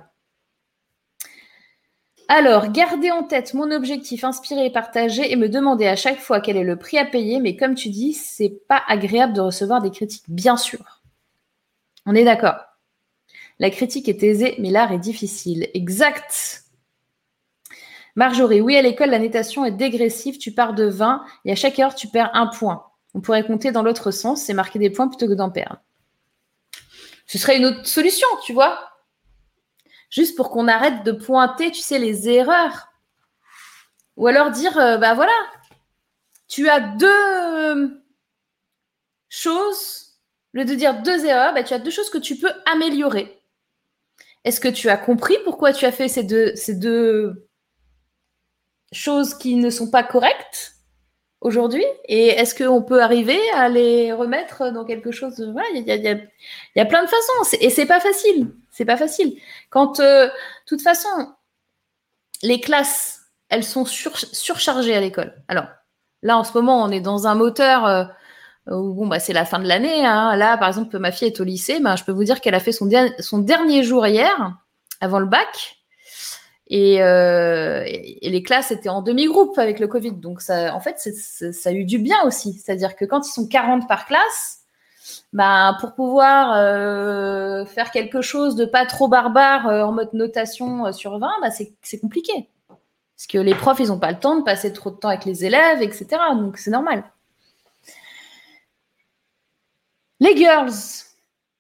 Alors, 2.27 2.71
gardez 2.71 3.09
en 3.11 3.23
tête 3.23 3.53
mon 3.53 3.71
objectif, 3.71 4.23
inspirer 4.23 4.65
et 4.67 4.69
partager, 4.69 5.31
et 5.31 5.35
me 5.35 5.49
demander 5.49 5.87
à 5.87 5.95
chaque 5.95 6.19
fois 6.19 6.41
quel 6.41 6.57
est 6.57 6.63
le 6.63 6.77
prix 6.77 6.97
à 6.97 7.05
payer. 7.05 7.39
Mais 7.39 7.55
comme 7.55 7.73
tu 7.73 7.89
dis, 7.89 8.13
c'est 8.13 8.61
pas 8.67 8.81
agréable 8.87 9.33
de 9.33 9.41
recevoir 9.41 9.81
des 9.81 9.91
critiques, 9.91 10.25
bien 10.27 10.57
sûr. 10.57 11.00
On 12.05 12.15
est 12.15 12.23
d'accord. 12.23 12.55
La 13.59 13.69
critique 13.69 14.09
est 14.09 14.23
aisée, 14.23 14.55
mais 14.59 14.71
l'art 14.71 14.91
est 14.91 14.99
difficile. 14.99 15.69
Exact. 15.73 16.63
Marjorie, 18.15 18.61
oui, 18.61 18.75
à 18.75 18.81
l'école, 18.81 19.11
la 19.11 19.19
natation 19.19 19.63
est 19.65 19.71
dégressive. 19.71 20.37
Tu 20.37 20.51
pars 20.51 20.73
de 20.73 20.85
20 20.85 21.23
et 21.45 21.51
à 21.51 21.55
chaque 21.55 21.79
heure, 21.79 21.95
tu 21.95 22.07
perds 22.07 22.31
un 22.33 22.47
point. 22.47 22.85
On 23.13 23.21
pourrait 23.21 23.45
compter 23.45 23.71
dans 23.71 23.83
l'autre 23.83 24.11
sens, 24.11 24.43
c'est 24.43 24.53
marquer 24.53 24.79
des 24.79 24.89
points 24.89 25.07
plutôt 25.07 25.27
que 25.27 25.33
d'en 25.33 25.49
perdre. 25.49 25.81
Ce 27.27 27.37
serait 27.37 27.57
une 27.57 27.65
autre 27.65 27.85
solution, 27.85 28.27
tu 28.43 28.53
vois 28.53 28.91
juste 30.11 30.35
pour 30.35 30.51
qu'on 30.51 30.67
arrête 30.67 31.03
de 31.03 31.13
pointer, 31.13 31.71
tu 31.71 31.81
sais, 31.81 31.97
les 31.97 32.29
erreurs. 32.29 32.89
Ou 34.17 34.27
alors 34.27 34.51
dire, 34.51 34.73
ben 34.75 34.99
bah 34.99 35.13
voilà, 35.15 35.33
tu 36.47 36.69
as 36.69 36.81
deux 36.81 37.99
choses, 39.29 40.10
au 40.53 40.57
lieu 40.57 40.65
de 40.65 40.75
dire 40.75 41.01
deux 41.01 41.25
erreurs, 41.25 41.53
bah, 41.53 41.63
tu 41.63 41.73
as 41.73 41.79
deux 41.79 41.91
choses 41.91 42.09
que 42.09 42.17
tu 42.17 42.35
peux 42.35 42.51
améliorer. 42.71 43.41
Est-ce 44.43 44.59
que 44.59 44.67
tu 44.67 44.89
as 44.89 44.97
compris 44.97 45.37
pourquoi 45.43 45.71
tu 45.71 45.85
as 45.85 45.91
fait 45.91 46.07
ces 46.07 46.23
deux, 46.23 47.47
choses 48.91 49.35
qui 49.35 49.55
ne 49.55 49.69
sont 49.69 49.89
pas 49.89 50.03
correctes 50.03 50.73
aujourd'hui? 51.39 51.85
Et 52.05 52.27
est-ce 52.27 52.55
qu'on 52.55 52.81
peut 52.81 53.01
arriver 53.01 53.39
à 53.53 53.69
les 53.69 54.11
remettre 54.13 54.71
dans 54.71 54.83
quelque 54.83 55.11
chose 55.11 55.35
il 55.73 55.83
y 55.85 55.91
a, 55.91 55.95
y 55.95 56.79
a, 56.79 56.85
plein 56.85 57.03
de 57.03 57.09
façons 57.09 57.57
et 57.59 57.69
c'est 57.69 57.85
pas 57.85 57.99
facile. 57.99 58.51
C'est 58.71 58.85
pas 58.85 58.97
facile. 58.97 59.37
Quand, 59.69 59.99
euh, 59.99 60.27
de 60.27 60.31
toute 60.65 60.81
façon, 60.81 61.09
les 62.41 62.59
classes, 62.59 63.21
elles 63.49 63.63
sont 63.63 63.85
surchargées 63.85 64.95
à 64.95 65.01
l'école. 65.01 65.35
Alors, 65.47 65.67
là, 66.23 66.37
en 66.37 66.43
ce 66.43 66.53
moment, 66.53 66.83
on 66.83 66.89
est 66.89 67.01
dans 67.01 67.27
un 67.27 67.35
moteur 67.35 67.85
euh, 67.85 68.05
où, 68.67 68.93
bon, 68.93 69.07
bah, 69.07 69.19
c'est 69.19 69.33
la 69.33 69.45
fin 69.45 69.59
de 69.59 69.67
l'année. 69.67 70.05
Hein. 70.05 70.35
Là, 70.35 70.57
par 70.57 70.67
exemple, 70.67 70.97
ma 70.99 71.11
fille 71.11 71.27
est 71.27 71.39
au 71.39 71.43
lycée. 71.43 71.79
Bah, 71.79 71.95
je 71.95 72.03
peux 72.03 72.11
vous 72.11 72.23
dire 72.23 72.41
qu'elle 72.41 72.55
a 72.55 72.59
fait 72.59 72.71
son, 72.71 72.87
dernier 73.39 73.83
jour 73.83 74.05
hier, 74.07 74.57
avant 74.99 75.19
le 75.19 75.25
bac. 75.25 75.77
Euh, 76.71 77.83
et, 77.85 78.29
les 78.29 78.43
classes 78.43 78.71
étaient 78.71 78.89
en 78.89 79.01
demi-groupe 79.01 79.57
avec 79.57 79.79
le 79.79 79.87
Covid. 79.87 80.13
Donc, 80.13 80.41
en 80.49 80.79
fait, 80.79 80.97
ça 80.99 81.69
a 81.69 81.73
eu 81.73 81.85
du 81.85 81.99
bien 81.99 82.21
aussi. 82.23 82.53
C'est-à-dire 82.53 82.95
que 82.95 83.05
quand 83.05 83.27
ils 83.27 83.31
sont 83.31 83.47
40 83.47 83.87
par 83.87 84.05
classe, 84.05 84.61
bah, 85.33 85.77
pour 85.79 85.93
pouvoir 85.93 86.53
euh, 86.57 87.65
faire 87.65 87.91
quelque 87.91 88.21
chose 88.21 88.55
de 88.55 88.65
pas 88.65 88.85
trop 88.85 89.07
barbare 89.07 89.67
euh, 89.67 89.83
en 89.83 89.93
mode 89.93 90.13
notation 90.13 90.87
euh, 90.87 90.91
sur 90.91 91.17
20, 91.19 91.27
bah, 91.41 91.49
c'est 91.51 91.99
compliqué. 91.99 92.49
Parce 92.67 93.27
que 93.27 93.37
les 93.37 93.55
profs, 93.55 93.79
ils 93.79 93.87
n'ont 93.87 93.99
pas 93.99 94.11
le 94.11 94.19
temps 94.19 94.37
de 94.37 94.43
passer 94.43 94.73
trop 94.73 94.89
de 94.89 94.95
temps 94.95 95.09
avec 95.09 95.25
les 95.25 95.45
élèves, 95.45 95.81
etc. 95.81 96.07
Donc 96.35 96.57
c'est 96.57 96.71
normal. 96.71 97.03
Les 100.21 100.37
girls, 100.37 100.71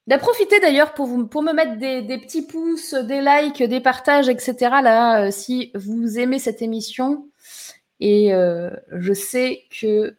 de 0.07 0.15
profiter 0.15 0.61
d'ailleurs 0.61 0.93
pour, 0.93 1.27
pour 1.29 1.41
me 1.41 1.51
mettre 1.51 1.77
des, 1.77 2.17
petits 2.17 2.43
pouces, 2.43 2.93
des 2.93 3.19
likes, 3.19 3.61
des 3.61 3.81
partages, 3.81 4.29
etc. 4.29 4.55
Là, 4.81 5.31
si 5.31 5.71
vous 5.75 6.17
aimez 6.17 6.39
cette 6.39 6.61
émission, 6.61 7.27
et 7.99 8.31
je 8.31 9.13
sais 9.13 9.63
que 9.77 10.15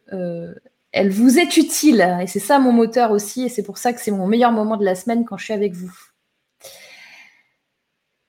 elle 0.93 1.09
vous 1.09 1.39
est 1.39 1.57
utile. 1.57 2.17
Et 2.21 2.27
c'est 2.27 2.39
ça 2.39 2.59
mon 2.59 2.71
moteur 2.71 3.11
aussi. 3.11 3.45
Et 3.45 3.49
c'est 3.49 3.63
pour 3.63 3.77
ça 3.77 3.91
que 3.91 3.99
c'est 3.99 4.11
mon 4.11 4.27
meilleur 4.27 4.51
moment 4.51 4.77
de 4.77 4.85
la 4.85 4.95
semaine 4.95 5.25
quand 5.25 5.37
je 5.37 5.45
suis 5.45 5.53
avec 5.53 5.73
vous. 5.73 5.91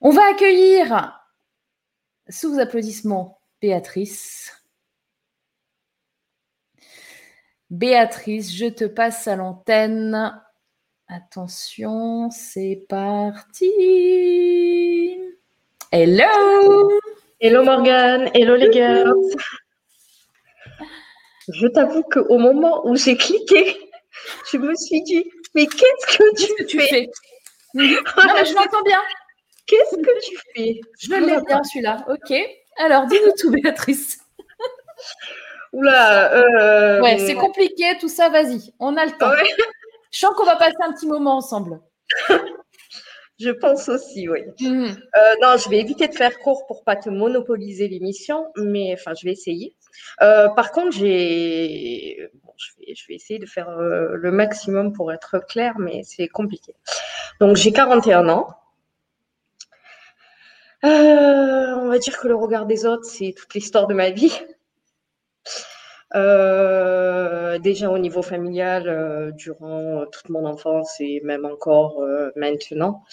On 0.01 0.09
va 0.09 0.23
accueillir, 0.31 1.19
sous 2.27 2.59
applaudissements, 2.59 3.39
Béatrice. 3.61 4.51
Béatrice, 7.69 8.53
je 8.55 8.67
te 8.67 8.85
passe 8.85 9.27
à 9.27 9.35
l'antenne. 9.35 10.41
Attention, 11.07 12.29
c'est 12.31 12.85
parti. 12.89 13.71
Hello 15.91 16.91
Hello 17.39 17.63
Morgane, 17.63 18.29
hello 18.33 18.55
les 18.55 18.71
girls 18.71 19.13
je 21.47 21.67
t'avoue 21.67 22.03
qu'au 22.03 22.37
moment 22.37 22.87
où 22.87 22.95
j'ai 22.95 23.17
cliqué, 23.17 23.77
je 24.51 24.57
me 24.57 24.73
suis 24.75 25.01
dit, 25.03 25.23
mais 25.53 25.67
qu'est-ce 25.67 26.17
que 26.17 26.65
tu, 26.65 26.79
fais, 26.79 27.09
Non, 27.73 27.83
mais 27.83 28.45
je 28.45 28.53
m'entends 28.53 28.81
bien. 28.83 29.01
Qu'est-ce 29.67 29.95
que 29.95 30.25
tu 30.25 30.37
fais? 30.53 30.79
Je 30.99 31.13
l'ai 31.13 31.41
bien 31.41 31.63
celui-là. 31.63 32.05
Ok. 32.09 32.35
Alors, 32.77 33.07
dis-nous 33.07 33.33
tout, 33.39 33.51
Béatrice. 33.51 34.19
Oula. 35.75 36.33
Euh... 36.33 37.01
Ouais, 37.01 37.19
c'est 37.19 37.35
compliqué, 37.35 37.97
tout 37.99 38.07
ça. 38.07 38.29
Vas-y, 38.29 38.73
on 38.79 38.95
a 38.97 39.05
le 39.05 39.11
temps. 39.11 39.31
Je 40.11 40.19
sens 40.19 40.33
qu'on 40.35 40.45
va 40.45 40.55
passer 40.55 40.75
un 40.81 40.93
petit 40.93 41.07
moment 41.07 41.37
ensemble. 41.37 41.81
Je 43.37 43.49
pense 43.49 43.89
aussi, 43.89 44.29
oui. 44.29 44.43
Mhm. 44.61 44.85
Euh, 44.85 45.33
non, 45.41 45.57
je 45.57 45.69
vais 45.69 45.79
éviter 45.79 46.07
de 46.07 46.15
faire 46.15 46.39
court 46.39 46.65
pour 46.67 46.85
pas 46.85 46.95
te 46.95 47.09
monopoliser 47.09 47.89
l'émission, 47.89 48.47
mais 48.55 48.93
enfin, 48.93 49.11
je 49.13 49.25
vais 49.25 49.33
essayer. 49.33 49.75
Euh, 50.21 50.47
par 50.49 50.71
contre, 50.71 50.95
j'ai, 50.95 52.29
je, 52.95 53.07
vais, 53.09 53.15
essayer 53.15 53.37
de 53.37 53.45
faire 53.45 53.67
euh, 53.69 54.15
le 54.15 54.31
maximum 54.31 54.93
pour 54.93 55.11
être 55.11 55.39
clair, 55.49 55.73
mais 55.79 56.03
c'est 56.05 56.29
compliqué. 56.29 56.75
Donc, 57.41 57.57
j'ai 57.57 57.73
41 57.73 58.29
ans. 58.29 58.47
on 60.83 61.89
va 61.89 61.97
dire 61.97 62.17
que 62.17 62.29
le 62.29 62.35
regard 62.35 62.65
des 62.65 62.85
autres, 62.85 63.05
c'est 63.05 63.33
toute 63.37 63.53
l'histoire 63.53 63.87
de 63.87 63.93
ma 63.93 64.11
vie. 64.11 64.31
Déjà 66.13 67.89
au 67.89 67.97
niveau 67.97 68.21
familial, 68.21 69.33
durant 69.37 70.05
toute 70.11 70.29
mon 70.29 70.45
enfance 70.45 70.95
et 70.99 71.21
même 71.23 71.45
encore 71.45 72.03
maintenant. 72.35 73.03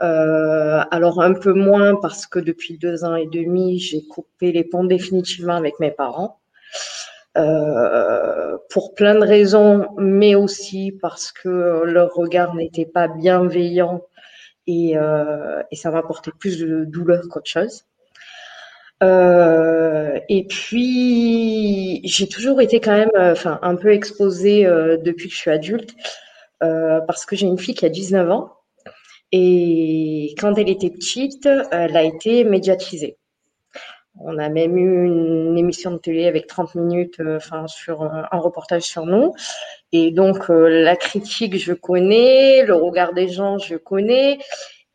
alors 0.00 1.20
un 1.20 1.34
peu 1.34 1.52
moins 1.52 1.96
parce 1.96 2.26
que 2.26 2.38
depuis 2.38 2.78
deux 2.78 3.04
ans 3.04 3.16
et 3.16 3.26
demi, 3.26 3.78
j'ai 3.78 4.06
coupé 4.06 4.52
les 4.52 4.64
ponts 4.64 4.84
définitivement 4.84 5.56
avec 5.56 5.78
mes 5.80 5.90
parents. 5.90 6.40
Euh, 7.38 8.58
pour 8.70 8.94
plein 8.94 9.14
de 9.14 9.24
raisons, 9.24 9.86
mais 9.98 10.34
aussi 10.34 10.92
parce 11.00 11.30
que 11.30 11.84
leur 11.84 12.12
regard 12.12 12.54
n'était 12.56 12.86
pas 12.86 13.06
bienveillant 13.06 14.02
et, 14.66 14.96
euh, 14.96 15.62
et 15.70 15.76
ça 15.76 15.92
m'apportait 15.92 16.32
plus 16.36 16.58
de 16.58 16.84
douleur 16.84 17.22
qu'autre 17.30 17.48
chose. 17.48 17.84
Euh, 19.02 20.18
et 20.28 20.46
puis, 20.46 21.39
j'ai 22.04 22.28
toujours 22.28 22.60
été 22.60 22.80
quand 22.80 22.96
même, 22.96 23.10
enfin, 23.16 23.58
un 23.62 23.76
peu 23.76 23.92
exposée 23.92 24.64
depuis 24.64 25.28
que 25.28 25.34
je 25.34 25.38
suis 25.38 25.50
adulte, 25.50 25.94
parce 26.60 27.26
que 27.26 27.36
j'ai 27.36 27.46
une 27.46 27.58
fille 27.58 27.74
qui 27.74 27.86
a 27.86 27.88
19 27.88 28.30
ans. 28.30 28.52
Et 29.32 30.34
quand 30.38 30.54
elle 30.58 30.68
était 30.68 30.90
petite, 30.90 31.48
elle 31.70 31.96
a 31.96 32.02
été 32.02 32.44
médiatisée. 32.44 33.16
On 34.22 34.38
a 34.38 34.48
même 34.48 34.76
eu 34.76 35.04
une 35.06 35.56
émission 35.56 35.92
de 35.92 35.96
télé 35.96 36.26
avec 36.26 36.46
30 36.46 36.74
minutes, 36.74 37.20
euh, 37.20 37.38
sur 37.68 38.02
euh, 38.02 38.22
un 38.30 38.38
reportage 38.38 38.82
sur 38.82 39.06
nous. 39.06 39.32
Et 39.92 40.10
donc 40.10 40.50
euh, 40.50 40.68
la 40.68 40.94
critique, 40.96 41.56
je 41.56 41.72
connais, 41.72 42.62
le 42.64 42.74
regard 42.74 43.14
des 43.14 43.28
gens, 43.28 43.56
je 43.58 43.76
connais. 43.76 44.38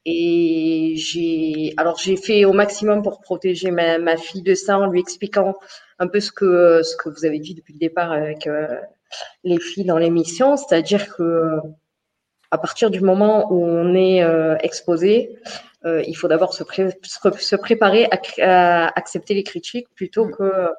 Et 0.06 0.94
j'ai, 0.98 1.74
alors 1.78 1.98
j'ai 1.98 2.16
fait 2.16 2.46
au 2.46 2.54
maximum 2.54 3.02
pour 3.02 3.22
protéger 3.22 3.72
ma, 3.72 4.18
fille 4.18 4.44
de 4.44 4.54
ça 4.54 4.78
en 4.78 4.88
lui 4.88 5.00
expliquant 5.00 5.56
un 5.98 6.08
peu 6.08 6.20
ce 6.20 6.32
que 6.32 6.84
ce 6.84 6.96
que 6.96 7.10
vous 7.10 7.26
avez 7.26 7.40
dit 7.40 7.56
depuis 7.56 7.74
le 7.74 7.80
départ 7.80 8.12
avec 8.12 8.48
les 9.44 9.60
filles 9.60 9.86
dans 9.86 9.98
l'émission, 9.98 10.58
c'est-à-dire 10.58 11.16
que 11.16 11.58
à 12.52 12.58
partir 12.60 12.92
du 12.92 13.02
moment 13.02 13.52
où 13.52 13.66
on 13.66 13.96
est 13.96 14.22
exposé, 14.62 15.40
euh, 15.86 16.04
il 16.08 16.16
faut 16.16 16.28
d'abord 16.28 16.54
se, 16.54 16.64
se, 17.04 17.56
préparer 17.56 18.08
à, 18.42 18.88
accepter 18.98 19.36
les 19.36 19.44
critiques 19.44 19.88
plutôt 19.96 20.26
mm. 20.26 20.32
que 20.32 20.70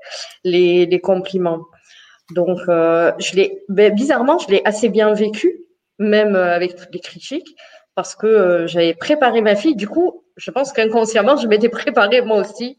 les, 0.44 1.00
compliments. 1.00 1.64
Donc, 2.34 2.58
euh, 2.68 3.12
je 3.18 3.36
l'ai, 3.36 3.62
ben, 3.68 3.94
bizarrement, 3.94 4.38
je 4.38 4.48
l'ai 4.48 4.62
assez 4.64 4.88
bien 4.88 5.12
vécu, 5.14 5.60
même 5.98 6.34
euh, 6.34 6.54
avec 6.54 6.74
toutes 6.74 6.92
les 6.92 7.00
critiques, 7.00 7.56
parce 7.96 8.14
que 8.14 8.66
j'avais 8.68 8.94
préparé 8.94 9.40
ma 9.40 9.56
fille. 9.56 9.74
Du 9.74 9.88
coup, 9.88 10.22
je 10.36 10.52
pense 10.52 10.72
qu'inconsciemment, 10.72 11.36
je 11.36 11.48
m'étais 11.48 11.68
préparée 11.68 12.22
moi 12.22 12.38
aussi 12.38 12.78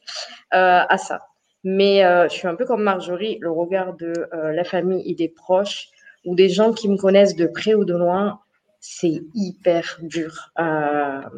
à 0.52 0.98
ça. 0.98 1.28
Mais 1.66 2.02
je 2.30 2.34
suis 2.34 2.48
un 2.48 2.56
peu 2.56 2.66
comme 2.66 2.84
Marjorie, 2.84 3.38
le 3.42 3.52
regard 3.52 3.94
de 3.96 4.14
la 4.32 4.64
famille 4.64 5.04
et 5.10 5.16
des 5.16 5.28
proches 5.28 5.90
ou 6.28 6.36
des 6.36 6.50
gens 6.50 6.74
qui 6.74 6.90
me 6.90 6.98
connaissent 6.98 7.36
de 7.36 7.48
près 7.48 7.74
ou 7.74 7.86
de 7.86 7.96
loin, 7.96 8.40
c'est 8.80 9.22
hyper 9.34 9.98
dur 10.02 10.52
à, 10.56 11.30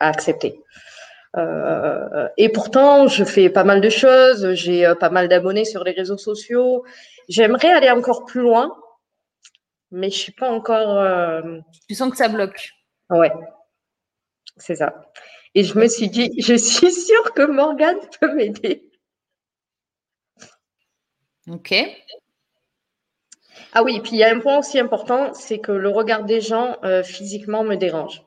accepter. 0.00 0.60
Euh, 1.36 2.28
et 2.36 2.48
pourtant, 2.48 3.06
je 3.06 3.24
fais 3.24 3.48
pas 3.48 3.64
mal 3.64 3.80
de 3.80 3.88
choses, 3.88 4.52
j'ai 4.54 4.84
euh, 4.84 4.94
pas 4.94 5.10
mal 5.10 5.28
d'abonnés 5.28 5.64
sur 5.64 5.84
les 5.84 5.92
réseaux 5.92 6.18
sociaux. 6.18 6.84
J'aimerais 7.28 7.70
aller 7.70 7.90
encore 7.90 8.24
plus 8.24 8.40
loin, 8.40 8.74
mais 9.92 10.10
je 10.10 10.18
suis 10.18 10.32
pas 10.32 10.50
encore. 10.50 10.98
Euh, 10.98 11.58
tu 11.88 11.94
sens 11.94 12.10
que 12.10 12.16
ça 12.16 12.28
bloque. 12.28 12.70
Ouais, 13.10 13.32
c'est 14.56 14.76
ça. 14.76 15.10
Et 15.54 15.64
je 15.64 15.78
me 15.78 15.86
suis 15.86 16.08
dit, 16.08 16.30
je 16.38 16.54
suis 16.54 16.92
sûre 16.92 17.34
que 17.34 17.46
Morgane 17.46 17.98
peut 18.20 18.34
m'aider. 18.34 18.90
Ok. 21.48 21.74
Ah 23.74 23.82
oui, 23.82 24.00
puis 24.00 24.12
il 24.12 24.18
y 24.18 24.24
a 24.24 24.34
un 24.34 24.40
point 24.40 24.58
aussi 24.58 24.78
important, 24.78 25.32
c'est 25.34 25.58
que 25.58 25.72
le 25.72 25.88
regard 25.88 26.24
des 26.24 26.40
gens 26.40 26.76
physiquement 27.04 27.64
me 27.64 27.76
dérange. 27.76 28.22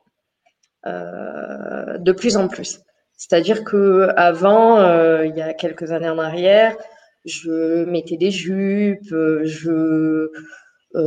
Euh, 0.87 1.97
de 1.97 2.11
plus 2.11 2.37
en 2.37 2.47
plus. 2.47 2.79
C'est-à-dire 3.17 3.63
que 3.63 4.09
avant, 4.17 4.79
euh, 4.79 5.25
il 5.25 5.35
y 5.35 5.41
a 5.41 5.53
quelques 5.55 5.91
années 5.91 6.09
en 6.09 6.19
arrière, 6.19 6.77
je 7.25 7.85
mettais 7.85 8.17
des 8.17 8.29
jupes, 8.29 9.09
je 9.09 10.29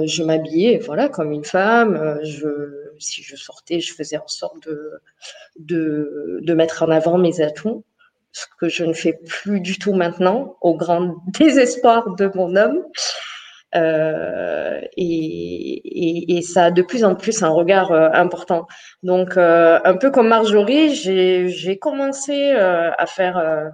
je 0.05 0.23
m'habillais 0.23 0.79
voilà 0.79 1.09
comme 1.09 1.33
une 1.33 1.45
femme. 1.45 2.19
Je, 2.23 2.89
si 2.99 3.23
je 3.23 3.37
sortais, 3.37 3.81
je 3.81 3.95
faisais 3.95 4.19
en 4.19 4.27
sorte 4.27 4.69
de, 4.69 5.03
de, 5.59 6.55
mettre 6.55 6.83
en 6.83 6.91
avant 6.91 7.19
mes 7.19 7.41
atouts, 7.41 7.85
ce 8.33 8.47
que 8.61 8.69
je 8.69 8.85
ne 8.85 8.93
fais 8.93 9.19
plus 9.27 9.61
du 9.61 9.79
tout 9.79 9.95
maintenant, 9.95 10.57
au 10.61 10.77
grand 10.77 11.17
désespoir 11.39 12.15
de 12.17 12.31
mon 12.35 12.57
homme. 12.57 12.83
Euh, 13.75 14.81
et, 14.97 16.41
ça 16.43 16.67
a 16.67 16.71
de 16.71 16.83
plus 16.83 17.05
en 17.05 17.15
plus 17.15 17.43
un 17.43 17.51
regard 17.51 17.93
euh, 17.93 18.09
important. 18.13 18.67
Donc, 19.03 19.37
euh, 19.37 19.79
un 19.85 19.97
peu 19.97 20.11
comme 20.11 20.29
Marjorie, 20.29 20.95
j'ai 20.95 21.79
commencé 21.79 22.53
à 22.53 23.07
faire 23.07 23.73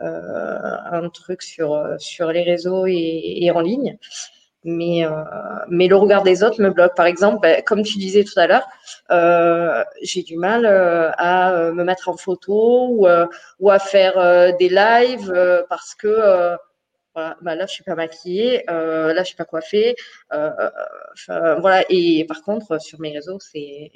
un 0.00 1.08
truc 1.10 1.42
sur, 1.42 1.94
sur 1.98 2.32
les 2.32 2.42
réseaux 2.42 2.86
et 2.86 3.50
en 3.54 3.60
ligne. 3.60 3.98
Mais, 4.68 5.04
mais 5.68 5.86
le 5.86 5.96
regard 5.96 6.22
des 6.22 6.42
autres 6.42 6.60
me 6.60 6.70
bloque. 6.70 6.94
Par 6.96 7.06
exemple, 7.06 7.38
ben, 7.40 7.62
comme 7.62 7.82
tu 7.82 7.98
disais 7.98 8.24
tout 8.24 8.38
à 8.38 8.46
l'heure, 8.46 8.68
j'ai 10.02 10.22
du 10.22 10.36
mal 10.36 10.66
à 10.66 11.70
me 11.72 11.84
mettre 11.84 12.08
en 12.08 12.16
photo 12.16 13.06
ou, 13.60 13.70
à 13.70 13.78
faire 13.78 14.56
des 14.58 14.68
lives 14.68 15.64
parce 15.68 15.94
que 15.94 16.56
bah 17.16 17.54
là, 17.54 17.66
je 17.66 17.72
suis 17.72 17.84
pas 17.84 17.94
maquillée, 17.94 18.68
euh, 18.70 19.14
là, 19.14 19.22
je 19.22 19.28
suis 19.28 19.36
pas 19.36 19.44
coiffée. 19.44 19.96
Euh, 20.32 20.50
euh, 21.30 21.54
voilà. 21.56 21.84
Et 21.88 22.24
par 22.26 22.42
contre, 22.42 22.80
sur 22.80 23.00
mes 23.00 23.12
réseaux, 23.12 23.38
c'est 23.40 23.90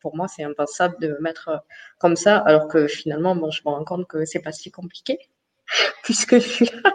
pour 0.00 0.14
moi, 0.14 0.28
c'est 0.28 0.44
impensable 0.44 0.96
de 1.00 1.08
me 1.08 1.18
mettre 1.20 1.64
comme 1.98 2.16
ça, 2.16 2.38
alors 2.38 2.68
que 2.68 2.86
finalement, 2.86 3.34
bon, 3.34 3.50
je 3.50 3.62
me 3.64 3.70
rends 3.70 3.84
compte 3.84 4.06
que 4.06 4.24
c'est 4.24 4.40
pas 4.40 4.52
si 4.52 4.70
compliqué, 4.70 5.18
puisque 6.02 6.34
je 6.34 6.48
suis 6.48 6.66
là. 6.66 6.92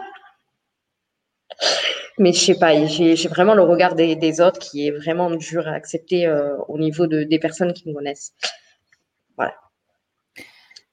Mais 2.18 2.32
je 2.32 2.40
sais 2.40 2.58
pas, 2.58 2.86
j'ai 2.86 3.28
vraiment 3.28 3.54
le 3.54 3.62
regard 3.62 3.94
des, 3.94 4.40
autres 4.40 4.58
qui 4.58 4.86
est 4.86 4.90
vraiment 4.90 5.30
dur 5.30 5.66
à 5.66 5.72
accepter 5.72 6.30
au 6.68 6.78
niveau 6.78 7.06
de, 7.06 7.24
des 7.24 7.38
personnes 7.38 7.72
qui 7.72 7.88
me 7.88 7.94
connaissent. 7.94 8.32
Voilà. 9.36 9.54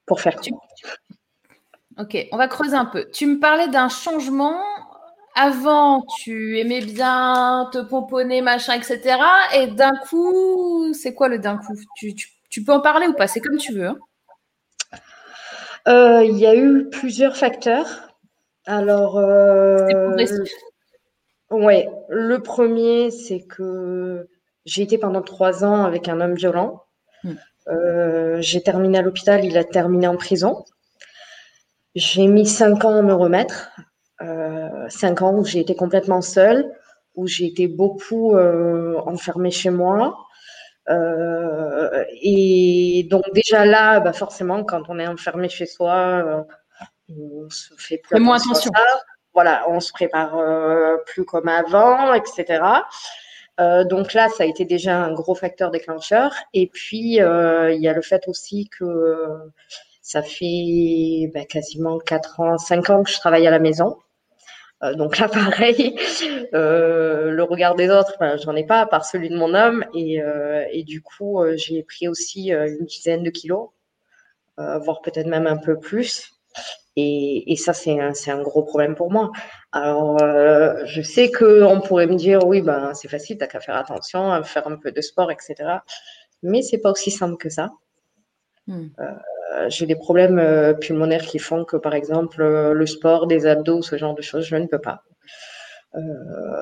Pour 0.05 0.21
faire 0.21 0.39
tout. 0.39 0.59
Ok, 1.99 2.17
on 2.31 2.37
va 2.37 2.47
creuser 2.47 2.75
un 2.75 2.85
peu. 2.85 3.09
Tu 3.11 3.27
me 3.27 3.39
parlais 3.39 3.67
d'un 3.67 3.89
changement. 3.89 4.61
Avant, 5.35 6.05
tu 6.17 6.57
aimais 6.57 6.81
bien 6.81 7.69
te 7.71 7.79
pomponner, 7.79 8.41
machin, 8.41 8.73
etc. 8.73 9.17
Et 9.55 9.67
d'un 9.67 9.91
coup, 10.09 10.93
c'est 10.93 11.13
quoi 11.13 11.27
le 11.27 11.39
d'un 11.39 11.57
coup? 11.57 11.75
Tu, 12.49 12.63
peux 12.63 12.73
en 12.73 12.79
parler 12.79 13.07
ou 13.07 13.13
pas? 13.13 13.27
C'est 13.27 13.39
comme 13.41 13.57
tu 13.57 13.73
veux. 13.73 13.87
Hein. 13.87 13.97
Euh, 15.87 16.23
il 16.23 16.37
y 16.37 16.47
a 16.47 16.55
eu 16.55 16.89
plusieurs 16.89 17.37
facteurs. 17.37 18.15
Alors, 18.65 19.17
euh, 19.17 19.87
ouais, 21.51 21.89
le 22.09 22.39
premier, 22.41 23.11
c'est 23.11 23.41
que 23.41 24.27
j'ai 24.65 24.83
été 24.83 24.97
pendant 24.97 25.21
trois 25.21 25.63
ans 25.63 25.83
avec 25.83 26.07
un 26.07 26.21
homme 26.21 26.35
violent. 26.35 26.83
Hmm. 27.23 27.33
Euh, 27.67 28.37
j'ai 28.41 28.61
terminé 28.61 28.97
à 28.99 29.01
l'hôpital, 29.01 29.43
il 29.45 29.57
a 29.57 29.63
terminé 29.63 30.07
en 30.07 30.17
prison. 30.17 30.65
J'ai 31.95 32.27
mis 32.27 32.45
cinq 32.45 32.85
ans 32.85 32.95
à 32.95 33.01
me 33.01 33.13
remettre. 33.13 33.71
Euh, 34.21 34.87
cinq 34.89 35.21
ans 35.21 35.33
où 35.33 35.45
j'ai 35.45 35.59
été 35.59 35.75
complètement 35.75 36.21
seule, 36.21 36.71
où 37.15 37.27
j'ai 37.27 37.45
été 37.45 37.67
beaucoup 37.67 38.35
euh, 38.35 38.97
enfermée 39.05 39.51
chez 39.51 39.69
moi. 39.69 40.17
Et 42.23 43.07
donc 43.11 43.23
déjà 43.33 43.63
là, 43.63 43.99
bah 43.99 44.11
forcément, 44.11 44.63
quand 44.63 44.81
on 44.89 44.97
est 44.97 45.05
enfermé 45.05 45.47
chez 45.47 45.67
soi, 45.67 46.47
on 47.07 47.47
se 47.49 47.75
fait 47.77 47.99
plus 47.99 48.19
moins 48.19 48.37
attention. 48.37 48.71
Voilà, 49.33 49.65
on 49.69 49.79
se 49.79 49.91
prépare 49.91 50.37
plus 51.05 51.23
comme 51.23 51.47
avant, 51.47 52.13
etc. 52.13 52.63
donc 53.57 54.13
là, 54.13 54.27
ça 54.29 54.43
a 54.43 54.45
été 54.45 54.65
déjà 54.65 54.97
un 54.97 55.13
gros 55.13 55.35
facteur 55.35 55.71
déclencheur. 55.71 56.33
Et 56.53 56.67
puis, 56.67 57.17
il 57.17 57.79
y 57.81 57.87
a 57.87 57.93
le 57.93 58.01
fait 58.01 58.27
aussi 58.27 58.69
que 58.69 59.51
ça 60.01 60.23
fait 60.23 61.29
bah, 61.33 61.45
quasiment 61.45 61.99
4 61.99 62.39
ans, 62.39 62.57
5 62.57 62.89
ans 62.89 63.03
que 63.03 63.11
je 63.11 63.17
travaille 63.17 63.45
à 63.45 63.51
la 63.51 63.59
maison. 63.59 63.97
Euh, 64.83 64.93
donc 64.95 65.17
là, 65.17 65.27
pareil, 65.29 65.95
euh, 66.53 67.31
le 67.31 67.43
regard 67.43 67.75
des 67.75 67.89
autres, 67.89 68.15
ben, 68.19 68.37
j'en 68.37 68.55
ai 68.55 68.65
pas, 68.65 68.81
à 68.81 68.85
part 68.85 69.05
celui 69.05 69.29
de 69.29 69.37
mon 69.37 69.53
homme. 69.53 69.85
Euh, 69.95 70.65
et 70.71 70.83
du 70.83 71.01
coup, 71.01 71.39
j'ai 71.55 71.83
pris 71.83 72.07
aussi 72.07 72.51
une 72.51 72.85
dizaine 72.85 73.23
de 73.23 73.29
kilos, 73.29 73.69
voire 74.57 75.01
peut-être 75.01 75.27
même 75.27 75.47
un 75.47 75.57
peu 75.57 75.77
plus. 75.77 76.31
Et, 76.99 77.51
et 77.51 77.55
ça, 77.55 77.73
c'est 77.73 77.99
un, 77.99 78.11
un, 78.27 78.41
gros 78.41 78.63
problème 78.63 78.95
pour 78.95 79.11
moi. 79.11 79.31
Alors, 79.71 80.17
je 80.85 81.01
sais 81.01 81.31
qu'on 81.31 81.81
pourrait 81.81 82.07
me 82.07 82.15
dire, 82.15 82.45
oui, 82.45 82.61
ben, 82.61 82.93
c'est 82.93 83.07
facile, 83.07 83.37
t'as 83.37 83.47
qu'à 83.47 83.59
faire 83.59 83.75
attention, 83.75 84.31
à 84.31 84.43
faire 84.43 84.67
un 84.67 84.77
peu 84.77 84.91
de 84.91 85.01
sport, 85.01 85.31
etc. 85.31 85.55
Mais 86.43 86.61
c'est 86.61 86.79
pas 86.79 86.91
aussi 86.91 87.11
simple 87.11 87.37
que 87.37 87.49
ça. 87.49 87.69
Hmm. 88.67 88.87
Euh, 88.99 89.65
j'ai 89.69 89.85
des 89.85 89.95
problèmes 89.95 90.39
euh, 90.39 90.73
pulmonaires 90.73 91.25
qui 91.25 91.39
font 91.39 91.65
que, 91.65 91.75
par 91.75 91.95
exemple, 91.95 92.41
euh, 92.41 92.73
le 92.73 92.85
sport, 92.85 93.27
des 93.27 93.47
abdos, 93.47 93.81
ce 93.81 93.97
genre 93.97 94.13
de 94.13 94.21
choses, 94.21 94.45
je 94.45 94.55
ne 94.55 94.67
peux 94.67 94.79
pas. 94.79 95.03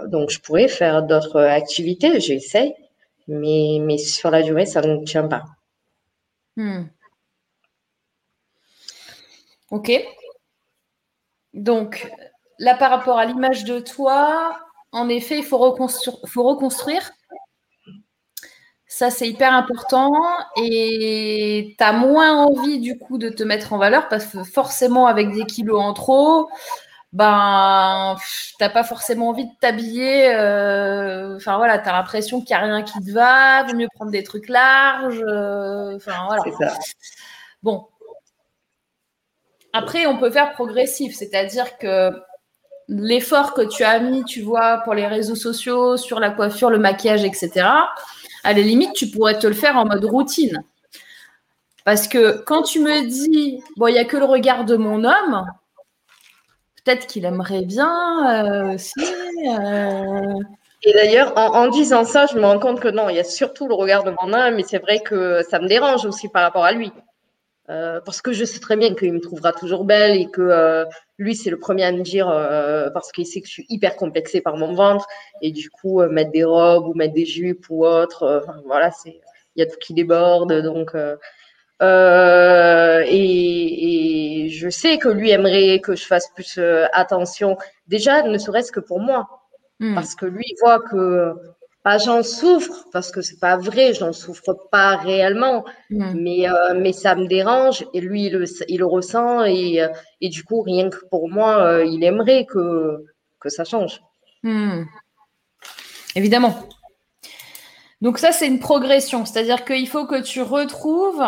donc, 0.07 0.29
je 0.29 0.39
pourrais 0.39 0.69
faire 0.69 1.03
d'autres 1.03 1.41
activités, 1.41 2.19
j'essaye, 2.21 2.73
mais, 3.27 3.79
mais 3.81 3.97
sur 3.97 4.31
la 4.31 4.41
durée, 4.41 4.65
ça 4.65 4.81
ne 4.81 5.03
tient 5.03 5.27
pas. 5.27 5.43
Hmm. 6.55 6.85
Ok. 9.69 9.91
Donc, 11.57 12.11
là, 12.59 12.75
par 12.75 12.91
rapport 12.91 13.17
à 13.17 13.25
l'image 13.25 13.63
de 13.65 13.79
toi, 13.79 14.57
en 14.91 15.09
effet, 15.09 15.39
il 15.39 15.43
faut, 15.43 15.75
faut 16.27 16.43
reconstruire. 16.43 17.11
Ça, 18.87 19.09
c'est 19.09 19.27
hyper 19.27 19.53
important. 19.53 20.13
Et 20.55 21.75
tu 21.77 21.83
as 21.83 21.91
moins 21.93 22.45
envie, 22.45 22.79
du 22.79 22.97
coup, 22.97 23.17
de 23.17 23.29
te 23.29 23.43
mettre 23.43 23.73
en 23.73 23.77
valeur 23.77 24.07
parce 24.07 24.25
que 24.27 24.43
forcément, 24.43 25.07
avec 25.07 25.31
des 25.33 25.45
kilos 25.45 25.81
en 25.81 25.93
trop, 25.93 26.49
ben, 27.11 28.15
t'as 28.59 28.69
pas 28.69 28.83
forcément 28.83 29.29
envie 29.29 29.45
de 29.45 29.51
t'habiller. 29.59 30.33
Euh, 30.35 31.35
enfin, 31.37 31.57
voilà, 31.57 31.79
tu 31.79 31.89
as 31.89 31.93
l'impression 31.93 32.39
qu'il 32.41 32.55
n'y 32.55 32.61
a 32.61 32.65
rien 32.65 32.83
qui 32.83 32.99
te 33.03 33.11
va. 33.11 33.63
Vaut 33.63 33.75
mieux 33.75 33.87
prendre 33.95 34.11
des 34.11 34.23
trucs 34.23 34.47
larges. 34.47 35.21
Euh, 35.27 35.95
enfin, 35.95 36.27
voilà. 36.27 36.73
Bon. 37.63 37.87
Après, 39.77 40.07
on 40.07 40.17
peut 40.17 40.31
faire 40.31 40.53
progressif, 40.53 41.15
c'est-à-dire 41.15 41.77
que 41.77 42.09
l'effort 42.87 43.53
que 43.53 43.61
tu 43.61 43.83
as 43.83 43.99
mis, 43.99 44.23
tu 44.25 44.41
vois, 44.41 44.79
pour 44.79 44.95
les 44.95 45.05
réseaux 45.05 45.35
sociaux, 45.35 45.97
sur 45.97 46.19
la 46.19 46.31
coiffure, 46.31 46.71
le 46.71 46.79
maquillage, 46.79 47.23
etc., 47.23 47.67
à 48.43 48.53
la 48.53 48.61
limite, 48.61 48.93
tu 48.93 49.11
pourrais 49.11 49.37
te 49.37 49.45
le 49.45 49.53
faire 49.53 49.77
en 49.77 49.85
mode 49.85 50.03
routine. 50.03 50.63
Parce 51.85 52.07
que 52.07 52.39
quand 52.39 52.63
tu 52.63 52.79
me 52.79 53.07
dis, 53.07 53.61
bon, 53.75 53.87
il 53.87 53.93
n'y 53.93 53.99
a 53.99 54.05
que 54.05 54.17
le 54.17 54.25
regard 54.25 54.65
de 54.65 54.77
mon 54.77 55.03
homme, 55.03 55.45
peut-être 56.83 57.05
qu'il 57.05 57.25
aimerait 57.25 57.61
bien 57.61 58.45
euh, 58.45 58.73
aussi. 58.73 59.05
Euh. 59.47 60.39
Et 60.81 60.93
d'ailleurs, 60.93 61.33
en, 61.37 61.67
disant 61.67 62.03
ça, 62.03 62.25
je 62.25 62.35
me 62.35 62.45
rends 62.45 62.59
compte 62.59 62.79
que 62.79 62.87
non, 62.87 63.09
il 63.09 63.15
y 63.15 63.19
a 63.19 63.23
surtout 63.23 63.67
le 63.67 63.75
regard 63.75 64.03
de 64.03 64.11
mon 64.21 64.33
homme, 64.33 64.55
mais 64.55 64.63
c'est 64.63 64.79
vrai 64.79 65.01
que 65.01 65.43
ça 65.49 65.59
me 65.59 65.67
dérange 65.67 66.05
aussi 66.05 66.29
par 66.29 66.41
rapport 66.41 66.65
à 66.65 66.71
lui. 66.71 66.91
Euh, 67.69 67.99
parce 67.99 68.21
que 68.21 68.31
je 68.31 68.45
sais 68.45 68.61
très 68.61 68.77
bien 68.77 68.95
qu'il 68.95 69.11
me 69.11 69.19
trouvera 69.19 69.51
toujours 69.51 69.83
belle 69.83 70.15
et 70.17 70.27
que 70.31 70.41
euh, 70.41 70.85
lui, 71.17 71.35
c'est 71.35 71.49
le 71.49 71.59
premier 71.59 71.83
à 71.83 71.91
me 71.91 72.01
dire, 72.01 72.29
euh, 72.29 72.89
parce 72.91 73.11
qu'il 73.11 73.25
sait 73.25 73.41
que 73.41 73.47
je 73.47 73.51
suis 73.51 73.65
hyper 73.67 73.97
complexée 73.97 74.39
par 74.39 74.55
mon 74.55 74.73
ventre, 74.73 75.05
et 75.41 75.51
du 75.51 75.69
coup, 75.69 76.01
mettre 76.03 76.31
des 76.31 76.45
robes 76.45 76.87
ou 76.87 76.93
mettre 76.93 77.13
des 77.13 77.25
jupes 77.25 77.65
ou 77.69 77.85
autre, 77.85 78.45
voilà, 78.65 78.91
c'est, 78.91 79.19
il 79.55 79.59
y 79.59 79.63
a 79.63 79.65
tout 79.65 79.77
qui 79.81 79.93
déborde, 79.93 80.53
donc. 80.61 80.95
Et, 81.81 83.05
et, 84.45 84.49
je 84.49 84.69
sais 84.69 84.97
que 84.97 85.09
lui 85.09 85.29
aimerait 85.31 85.79
que 85.79 85.95
je 85.95 86.05
fasse 86.05 86.29
plus 86.33 86.59
attention, 86.93 87.57
déjà, 87.87 88.23
ne 88.23 88.37
serait-ce 88.37 88.71
que 88.71 88.79
pour 88.79 88.99
moi, 89.01 89.27
hmm. 89.79 89.93
parce 89.93 90.15
que 90.15 90.25
lui 90.25 90.43
il 90.47 90.55
voit 90.61 90.79
que 90.79 91.35
j'en 91.97 92.21
souffre 92.21 92.85
parce 92.91 93.11
que 93.11 93.21
c'est 93.21 93.39
pas 93.39 93.55
vrai, 93.57 93.93
j'en 93.93 94.11
souffre 94.11 94.53
pas 94.71 94.97
réellement, 94.97 95.63
mais, 95.89 96.49
euh, 96.49 96.73
mais 96.75 96.91
ça 96.91 97.15
me 97.15 97.27
dérange 97.27 97.85
et 97.93 98.01
lui 98.01 98.25
il 98.25 98.33
le, 98.33 98.45
il 98.67 98.79
le 98.79 98.85
ressent 98.85 99.45
et, 99.45 99.81
euh, 99.81 99.87
et, 100.19 100.29
du 100.29 100.43
coup 100.43 100.61
rien 100.61 100.89
que 100.89 101.05
pour 101.09 101.29
moi 101.29 101.63
euh, 101.63 101.85
il 101.85 102.03
aimerait 102.03 102.45
que, 102.45 103.05
que 103.39 103.49
ça 103.49 103.63
change. 103.63 104.01
Mm. 104.43 104.83
Évidemment. 106.15 106.67
Donc 108.01 108.17
ça 108.17 108.31
c'est 108.33 108.47
une 108.47 108.59
progression, 108.59 109.25
c'est-à-dire 109.25 109.63
qu'il 109.63 109.87
faut 109.87 110.05
que 110.05 110.21
tu 110.21 110.41
retrouves 110.41 111.23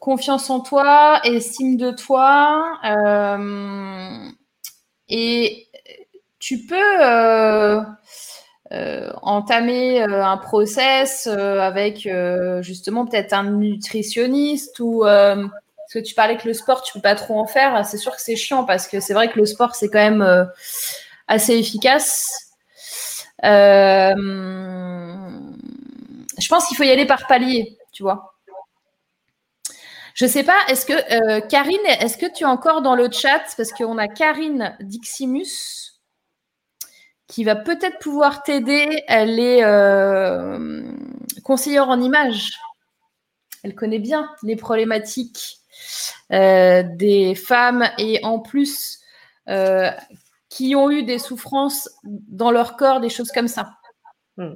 confiance 0.00 0.48
en 0.48 0.60
toi, 0.60 1.20
estime 1.24 1.76
de 1.76 1.90
toi 1.90 2.78
et 5.08 5.68
tu 6.38 6.64
peux 6.66 6.76
euh, 7.02 7.80
entamer 8.70 10.02
euh, 10.02 10.22
un 10.24 10.36
process 10.36 11.26
euh, 11.26 11.58
avec 11.60 12.08
justement 12.60 13.06
peut-être 13.06 13.32
un 13.32 13.44
nutritionniste 13.44 14.78
ou 14.80 15.04
parce 15.04 15.94
que 15.94 16.00
tu 16.00 16.14
parlais 16.14 16.36
que 16.36 16.46
le 16.46 16.52
sport 16.52 16.82
tu 16.82 16.92
peux 16.92 17.00
pas 17.00 17.14
trop 17.14 17.40
en 17.40 17.46
faire. 17.46 17.86
C'est 17.86 17.96
sûr 17.96 18.14
que 18.14 18.20
c'est 18.20 18.36
chiant 18.36 18.64
parce 18.64 18.86
que 18.86 19.00
c'est 19.00 19.14
vrai 19.14 19.30
que 19.30 19.38
le 19.38 19.46
sport 19.46 19.74
c'est 19.74 19.88
quand 19.88 19.98
même 19.98 20.48
assez 21.28 21.54
efficace. 21.54 22.52
Je 23.42 24.12
pense 26.48 26.66
qu'il 26.66 26.76
faut 26.76 26.82
y 26.84 26.90
aller 26.90 27.06
par 27.06 27.26
palier 27.26 27.78
tu 27.92 28.02
vois. 28.02 28.34
Je 30.14 30.26
sais 30.26 30.42
pas, 30.42 30.58
est-ce 30.68 30.84
que 30.84 31.46
Karine, 31.46 31.78
est-ce 32.00 32.18
que 32.18 32.26
tu 32.26 32.42
es 32.42 32.46
encore 32.46 32.82
dans 32.82 32.96
le 32.96 33.08
chat? 33.10 33.40
Parce 33.56 33.70
qu'on 33.72 33.98
a 33.98 34.08
Karine 34.08 34.76
Diximus 34.80 35.87
qui 37.28 37.44
va 37.44 37.54
peut-être 37.54 37.98
pouvoir 37.98 38.42
t'aider. 38.42 39.04
Elle 39.06 39.38
est 39.38 39.62
euh, 39.62 40.82
conseillère 41.44 41.88
en 41.88 42.00
images. 42.00 42.58
Elle 43.62 43.74
connaît 43.74 43.98
bien 43.98 44.30
les 44.42 44.56
problématiques 44.56 45.58
euh, 46.32 46.82
des 46.82 47.34
femmes 47.34 47.88
et 47.98 48.24
en 48.24 48.40
plus 48.40 49.00
euh, 49.48 49.90
qui 50.48 50.74
ont 50.74 50.90
eu 50.90 51.02
des 51.02 51.18
souffrances 51.18 51.90
dans 52.02 52.50
leur 52.50 52.76
corps, 52.76 53.00
des 53.00 53.10
choses 53.10 53.30
comme 53.30 53.48
ça. 53.48 53.74
Hmm. 54.36 54.54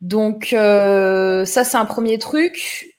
Donc 0.00 0.48
ça, 0.50 1.64
c'est 1.64 1.76
un 1.76 1.84
premier 1.84 2.18
truc. 2.18 2.98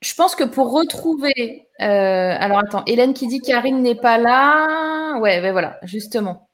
Je 0.00 0.14
pense 0.14 0.34
que 0.34 0.44
pour 0.44 0.72
retrouver, 0.72 1.68
alors 1.78 2.58
attends, 2.58 2.84
Hélène 2.86 3.14
qui 3.14 3.26
dit 3.26 3.40
Karine 3.40 3.80
n'est 3.80 3.94
pas 3.94 4.18
là, 4.18 5.18
ouais, 5.18 5.40
ben 5.40 5.52
voilà, 5.52 5.78
justement. 5.82 6.48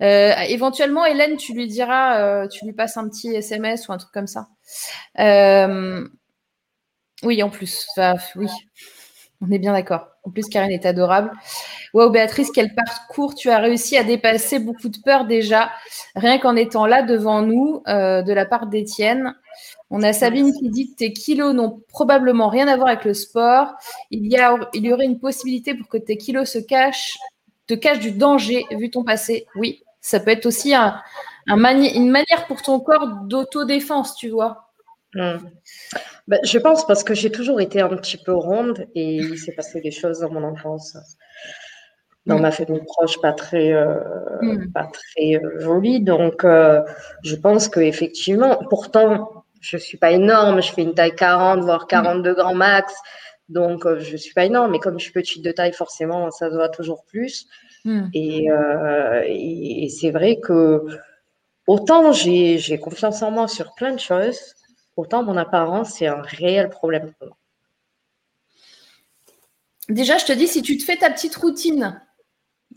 Euh, 0.00 0.32
éventuellement, 0.48 1.04
Hélène, 1.04 1.36
tu 1.36 1.54
lui 1.54 1.66
diras, 1.66 2.18
euh, 2.18 2.48
tu 2.48 2.64
lui 2.64 2.72
passes 2.72 2.96
un 2.96 3.08
petit 3.08 3.34
SMS 3.34 3.88
ou 3.88 3.92
un 3.92 3.98
truc 3.98 4.12
comme 4.12 4.26
ça. 4.26 4.48
Euh, 5.20 6.06
oui, 7.22 7.42
en 7.42 7.50
plus. 7.50 7.86
oui, 8.36 8.48
on 9.40 9.50
est 9.50 9.58
bien 9.58 9.72
d'accord. 9.72 10.08
En 10.24 10.30
plus, 10.30 10.48
Karine 10.48 10.70
est 10.70 10.86
adorable. 10.86 11.32
Waouh, 11.94 12.10
Béatrice, 12.10 12.50
quel 12.52 12.74
parcours 12.74 13.34
tu 13.34 13.50
as 13.50 13.58
réussi 13.58 13.96
à 13.96 14.04
dépasser 14.04 14.58
beaucoup 14.58 14.88
de 14.88 14.98
peur 15.04 15.24
déjà, 15.24 15.70
rien 16.14 16.38
qu'en 16.38 16.56
étant 16.56 16.86
là 16.86 17.02
devant 17.02 17.42
nous, 17.42 17.82
de 17.86 18.32
la 18.32 18.46
part 18.46 18.66
d'Étienne. 18.66 19.34
On 19.90 20.02
a 20.02 20.12
Sabine 20.12 20.52
qui 20.52 20.70
dit 20.70 20.90
que 20.90 20.96
tes 20.96 21.12
kilos 21.12 21.54
n'ont 21.54 21.82
probablement 21.88 22.48
rien 22.48 22.66
à 22.66 22.76
voir 22.76 22.88
avec 22.88 23.04
le 23.04 23.14
sport. 23.14 23.74
Il 24.10 24.32
y, 24.32 24.38
il 24.74 24.86
y 24.86 24.92
aurait 24.92 25.04
une 25.04 25.18
possibilité 25.18 25.74
pour 25.74 25.88
que 25.88 25.98
tes 25.98 26.16
kilos 26.16 26.50
se 26.50 26.58
cachent, 26.58 27.18
te 27.74 27.80
cachent 27.80 28.00
du 28.00 28.12
danger 28.12 28.64
vu 28.70 28.90
ton 28.90 29.04
passé. 29.04 29.46
Oui, 29.54 29.82
ça 30.00 30.20
peut 30.20 30.30
être 30.30 30.46
aussi 30.46 30.74
un, 30.74 31.00
une 31.46 32.10
manière 32.10 32.46
pour 32.46 32.62
ton 32.62 32.80
corps 32.80 33.08
d'autodéfense, 33.24 34.16
tu 34.16 34.30
vois. 34.30 34.68
Hmm. 35.14 35.38
Ben, 36.26 36.40
je 36.42 36.58
pense 36.58 36.86
parce 36.86 37.04
que 37.04 37.14
j'ai 37.14 37.30
toujours 37.30 37.60
été 37.60 37.80
un 37.80 37.88
petit 37.96 38.16
peu 38.16 38.32
ronde 38.32 38.86
et 38.94 39.16
il 39.16 39.38
s'est 39.38 39.52
passé 39.52 39.80
des 39.80 39.90
choses 39.90 40.20
dans 40.20 40.30
mon 40.30 40.42
enfance, 40.42 40.96
dans 42.24 42.38
hmm. 42.38 42.42
ma 42.42 42.50
famille 42.50 42.82
proche, 42.86 43.20
pas 43.20 43.32
très, 43.32 43.72
euh, 43.72 43.98
hmm. 44.40 44.72
pas 44.72 44.88
très 44.92 45.36
euh, 45.36 45.60
jolie. 45.60 46.00
Donc, 46.00 46.44
euh, 46.44 46.82
je 47.24 47.36
pense 47.36 47.68
qu'effectivement, 47.68 48.58
pourtant, 48.70 49.44
je 49.60 49.76
suis 49.76 49.98
pas 49.98 50.12
énorme, 50.12 50.62
je 50.62 50.72
fais 50.72 50.82
une 50.82 50.94
taille 50.94 51.14
40, 51.14 51.60
voire 51.60 51.86
42 51.86 52.34
grands 52.34 52.54
max. 52.54 52.94
Donc, 53.52 53.86
je 53.98 54.12
ne 54.12 54.16
suis 54.16 54.32
pas 54.32 54.46
énorme, 54.46 54.70
mais 54.70 54.78
comme 54.78 54.98
je 54.98 55.04
suis 55.04 55.12
petite 55.12 55.44
de 55.44 55.52
taille, 55.52 55.74
forcément, 55.74 56.30
ça 56.30 56.48
se 56.48 56.54
voit 56.54 56.70
toujours 56.70 57.04
plus. 57.04 57.46
Hmm. 57.84 58.04
Euh, 58.14 59.22
et, 59.26 59.88
c'est 59.90 60.10
vrai 60.10 60.40
que 60.40 60.86
autant 61.66 62.12
j'ai 62.12 62.78
confiance 62.80 63.22
en 63.22 63.30
moi 63.30 63.48
sur 63.48 63.74
plein 63.74 63.92
de 63.92 64.00
choses, 64.00 64.38
autant 64.96 65.22
mon 65.22 65.36
apparence, 65.36 65.90
c'est 65.90 66.06
un 66.06 66.22
réel 66.22 66.70
problème 66.70 67.12
pour 67.18 67.28
moi. 67.28 67.36
Déjà, 69.88 70.16
je 70.16 70.24
te 70.24 70.32
dis, 70.32 70.48
si 70.48 70.62
tu 70.62 70.78
te 70.78 70.84
fais 70.84 70.96
ta 70.96 71.10
petite 71.10 71.36
routine 71.36 72.00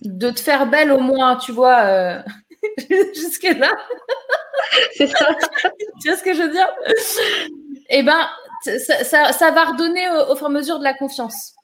de 0.01 0.29
te 0.29 0.41
faire 0.41 0.69
belle 0.69 0.91
au 0.91 0.99
moins, 0.99 1.37
tu 1.37 1.53
vois, 1.53 1.83
euh, 1.83 2.21
jusque-là. 3.15 3.71
c'est 4.95 5.07
ça. 5.07 5.27
tu 6.01 6.09
vois 6.09 6.17
ce 6.17 6.23
que 6.23 6.33
je 6.33 6.41
veux 6.41 6.51
dire? 6.51 6.67
Eh 7.89 8.03
bien, 8.03 8.27
ça, 8.65 9.51
va 9.51 9.65
redonner 9.65 10.09
au 10.29 10.35
fur 10.35 10.47
et 10.47 10.49
à 10.49 10.53
mesure 10.53 10.79
de 10.79 10.83
la 10.83 10.93
confiance. 10.93 11.55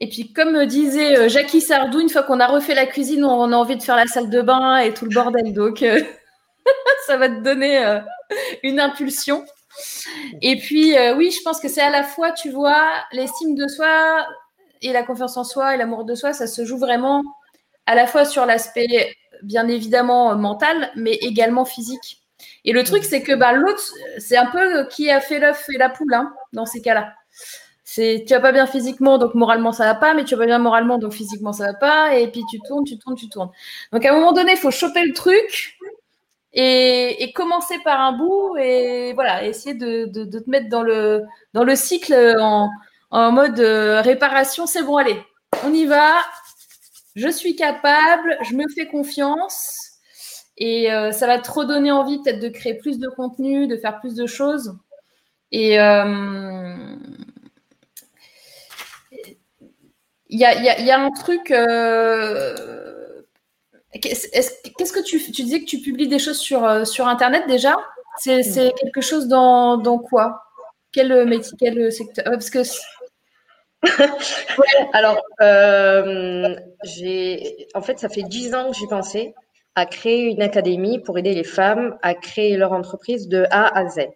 Et 0.00 0.08
puis, 0.08 0.32
comme 0.32 0.66
disait 0.66 1.16
euh, 1.16 1.28
Jackie 1.28 1.60
Sardou, 1.60 2.00
une 2.00 2.10
fois 2.10 2.24
qu'on 2.24 2.40
a 2.40 2.46
refait 2.46 2.74
la 2.74 2.86
cuisine, 2.86 3.24
on 3.24 3.52
a 3.52 3.56
envie 3.56 3.76
de 3.76 3.82
faire 3.82 3.96
la 3.96 4.06
salle 4.06 4.28
de 4.28 4.42
bain 4.42 4.78
et 4.78 4.92
tout 4.92 5.04
le 5.04 5.14
bordel. 5.14 5.52
Donc, 5.54 5.82
euh, 5.82 6.02
ça 7.06 7.16
va 7.16 7.28
te 7.28 7.40
donner 7.40 7.84
euh, 7.84 8.00
une 8.62 8.80
impulsion. 8.80 9.44
Et 10.42 10.56
puis, 10.56 10.94
oui, 11.16 11.30
je 11.30 11.42
pense 11.42 11.58
que 11.58 11.68
c'est 11.68 11.80
à 11.80 11.90
la 11.90 12.04
fois, 12.04 12.30
tu 12.32 12.50
vois, 12.50 12.84
l'estime 13.12 13.56
de 13.56 13.66
soi 13.66 14.26
et 14.82 14.92
la 14.92 15.02
confiance 15.02 15.36
en 15.36 15.42
soi 15.42 15.74
et 15.74 15.78
l'amour 15.78 16.04
de 16.04 16.14
soi, 16.14 16.32
ça 16.32 16.46
se 16.46 16.64
joue 16.64 16.78
vraiment 16.78 17.22
à 17.86 17.94
la 17.96 18.06
fois 18.06 18.24
sur 18.24 18.46
l'aspect, 18.46 19.16
bien 19.42 19.66
évidemment, 19.66 20.36
mental, 20.36 20.92
mais 20.94 21.14
également 21.14 21.64
physique. 21.64 22.23
Et 22.64 22.72
le 22.72 22.82
truc, 22.84 23.04
c'est 23.04 23.22
que 23.22 23.32
bah, 23.32 23.52
l'autre, 23.52 23.82
c'est 24.18 24.36
un 24.36 24.46
peu 24.46 24.86
qui 24.88 25.10
a 25.10 25.20
fait 25.20 25.38
l'œuf 25.38 25.66
et 25.72 25.78
la 25.78 25.90
poule 25.90 26.14
hein, 26.14 26.32
dans 26.52 26.66
ces 26.66 26.80
cas-là. 26.80 27.12
c'est 27.84 28.24
tu 28.26 28.34
vas 28.34 28.40
pas 28.40 28.52
bien 28.52 28.66
physiquement, 28.66 29.18
donc 29.18 29.34
moralement 29.34 29.72
ça 29.72 29.84
va 29.84 29.94
pas, 29.94 30.14
mais 30.14 30.24
tu 30.24 30.34
vas 30.34 30.40
pas 30.40 30.46
bien 30.46 30.58
moralement, 30.58 30.98
donc 30.98 31.12
physiquement 31.12 31.52
ça 31.52 31.66
va 31.66 31.74
pas, 31.74 32.16
et 32.16 32.28
puis 32.28 32.42
tu 32.50 32.58
tournes, 32.66 32.84
tu 32.84 32.98
tournes, 32.98 33.16
tu 33.16 33.28
tournes. 33.28 33.50
Donc 33.92 34.04
à 34.04 34.10
un 34.12 34.14
moment 34.14 34.32
donné, 34.32 34.52
il 34.52 34.58
faut 34.58 34.70
choper 34.70 35.04
le 35.04 35.12
truc 35.12 35.78
et, 36.54 37.32
commencer 37.34 37.78
par 37.84 38.00
un 38.00 38.12
bout 38.12 38.56
et 38.56 39.12
voilà, 39.14 39.44
essayer 39.44 39.74
de, 39.74 40.06
te 40.06 40.50
mettre 40.50 40.68
dans 40.68 40.82
le, 40.82 41.22
dans 41.52 41.64
le 41.64 41.76
cycle 41.76 42.14
en, 42.40 42.70
mode 43.32 43.60
euh, 43.60 44.00
réparation. 44.00 44.66
C'est 44.66 44.82
bon, 44.82 44.96
allez, 44.96 45.20
on 45.64 45.72
y 45.72 45.86
va. 45.86 46.14
Je 47.16 47.28
suis 47.28 47.56
capable, 47.56 48.36
je 48.42 48.54
me 48.54 48.64
fais 48.74 48.86
confiance. 48.86 49.83
Et 50.56 50.92
euh, 50.92 51.10
ça 51.12 51.26
va 51.26 51.38
te 51.38 51.50
redonner 51.50 51.90
envie 51.90 52.22
peut-être 52.22 52.40
de 52.40 52.48
créer 52.48 52.74
plus 52.74 52.98
de 52.98 53.08
contenu, 53.08 53.66
de 53.66 53.76
faire 53.76 54.00
plus 54.00 54.14
de 54.14 54.26
choses. 54.26 54.76
Et 55.50 55.80
euh, 55.80 56.96
il 60.28 60.38
y, 60.38 60.44
a, 60.44 60.98
un 60.98 61.10
truc. 61.10 61.50
Euh, 61.50 63.22
qu'est-ce 64.00 64.92
que 64.92 65.02
tu, 65.02 65.20
tu 65.32 65.42
disais 65.42 65.60
que 65.60 65.66
tu 65.66 65.80
publies 65.80 66.08
des 66.08 66.18
choses 66.18 66.38
sur, 66.38 66.86
sur 66.86 67.06
Internet 67.08 67.44
déjà? 67.46 67.76
C'est 68.18 68.72
quelque 68.80 69.00
chose 69.00 69.26
dans, 69.26 69.76
dans 69.76 69.98
quoi? 69.98 70.44
Quel 70.92 71.26
métier, 71.26 71.56
quel 71.58 71.92
secteur? 71.92 72.24
Parce 72.24 72.50
que 72.50 72.62
Alors, 74.92 75.20
euh, 75.40 76.56
j'ai, 76.84 77.66
en 77.74 77.82
fait, 77.82 77.98
ça 77.98 78.08
fait 78.08 78.22
dix 78.22 78.54
ans 78.54 78.70
que 78.70 78.76
j'y 78.76 78.86
pensais 78.86 79.34
à 79.74 79.86
créer 79.86 80.30
une 80.30 80.42
académie 80.42 81.00
pour 81.00 81.18
aider 81.18 81.34
les 81.34 81.44
femmes 81.44 81.96
à 82.02 82.14
créer 82.14 82.56
leur 82.56 82.72
entreprise 82.72 83.28
de 83.28 83.46
A 83.50 83.76
à 83.76 83.88
Z. 83.88 84.08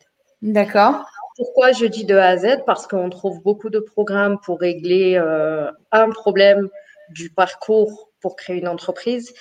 D'accord. 0.42 1.04
Pourquoi 1.36 1.72
je 1.72 1.86
dis 1.86 2.04
de 2.04 2.16
A 2.16 2.28
à 2.28 2.36
Z? 2.36 2.64
Parce 2.66 2.86
qu'on 2.86 3.11
trouve 3.11 3.42
beaucoup 3.42 3.70
de 3.70 3.80
programmes 3.80 4.38
pour 4.44 4.61
régler 4.61 5.16
euh, 5.16 5.70
un 5.92 6.11
problème 6.11 6.68
du 7.11 7.30
parcours 7.30 8.11
pour 8.20 8.36
créer 8.36 8.59
une 8.59 8.68
entreprise 8.68 9.32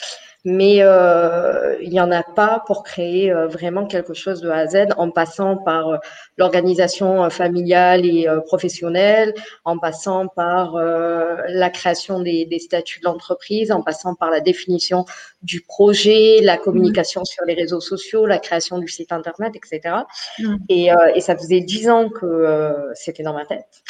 mais 0.50 0.78
euh, 0.80 1.76
il 1.82 1.89
n'y 1.89 2.00
en 2.00 2.10
a 2.10 2.24
pas 2.24 2.64
pour 2.66 2.84
créer 2.84 3.34
euh, 3.34 3.48
vraiment 3.48 3.86
quelque 3.86 4.14
chose 4.14 4.39
de 4.39 4.50
A 4.50 4.60
à 4.60 4.68
Z 4.68 4.88
en 4.95 5.12
passant 5.12 5.58
par 5.58 5.89
euh, 5.89 5.98
l'organisation 6.38 7.30
familiale 7.30 8.06
et 8.06 8.28
professionnelle, 8.45 9.34
en 9.66 9.78
passant 9.78 10.28
par 10.28 10.76
la 10.78 11.70
création 11.70 12.22
des, 12.22 12.45
des 12.45 12.60
statuts 12.60 13.00
de 13.02 13.06
l'entreprise, 13.06 13.72
en 13.74 13.82
passant 13.82 14.16
par 14.16 14.30
la 14.30 14.39
définition 14.39 15.04
du 15.41 15.62
projet, 15.62 16.39
la 16.41 16.58
communication 16.58 17.26
sur 17.26 17.43
les 17.45 17.54
réseaux 17.54 17.82
sociaux, 17.82 18.26
la 18.26 18.39
création 18.39 18.78
du 18.78 18.88
site 18.88 19.12
internet, 19.12 19.54
etc. 19.56 19.95
Mmh. 20.39 20.56
Et, 20.70 20.89
et, 21.16 21.22
ça 21.22 21.36
faisait 21.36 21.62
dix 21.62 21.89
ans 21.89 22.10
que 22.10 22.91
c'était 22.93 23.24
dans 23.24 23.34
ma 23.34 23.45
tête 23.45 23.84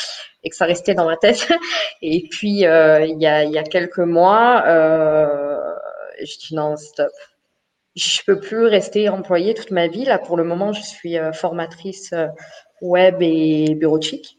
et 0.43 0.49
que 0.49 0.55
ça 0.55 0.65
restait 0.65 0.93
dans 0.93 1.05
ma 1.05 1.17
tête. 1.17 1.47
Et 2.01 2.27
puis, 2.29 2.49
il, 2.49 2.59
y 2.59 2.65
a, 2.65 3.03
il 3.43 3.51
y 3.51 3.57
a 3.57 3.63
quelques 3.63 3.97
mois, 3.97 4.63
je 6.19 6.37
dis 6.37 6.55
non, 6.55 6.75
stop. 6.77 7.11
Je 7.95 8.21
peux 8.25 8.39
plus 8.39 8.65
rester 8.65 9.09
employée 9.09 9.55
toute 9.55 9.71
ma 9.71 9.87
vie. 9.87 10.05
Là, 10.05 10.19
pour 10.19 10.37
le 10.37 10.43
moment, 10.43 10.71
je 10.71 10.81
suis 10.83 11.17
euh, 11.17 11.31
formatrice 11.33 12.13
euh, 12.13 12.27
web 12.81 13.21
et 13.21 13.73
bureautique. 13.73 14.37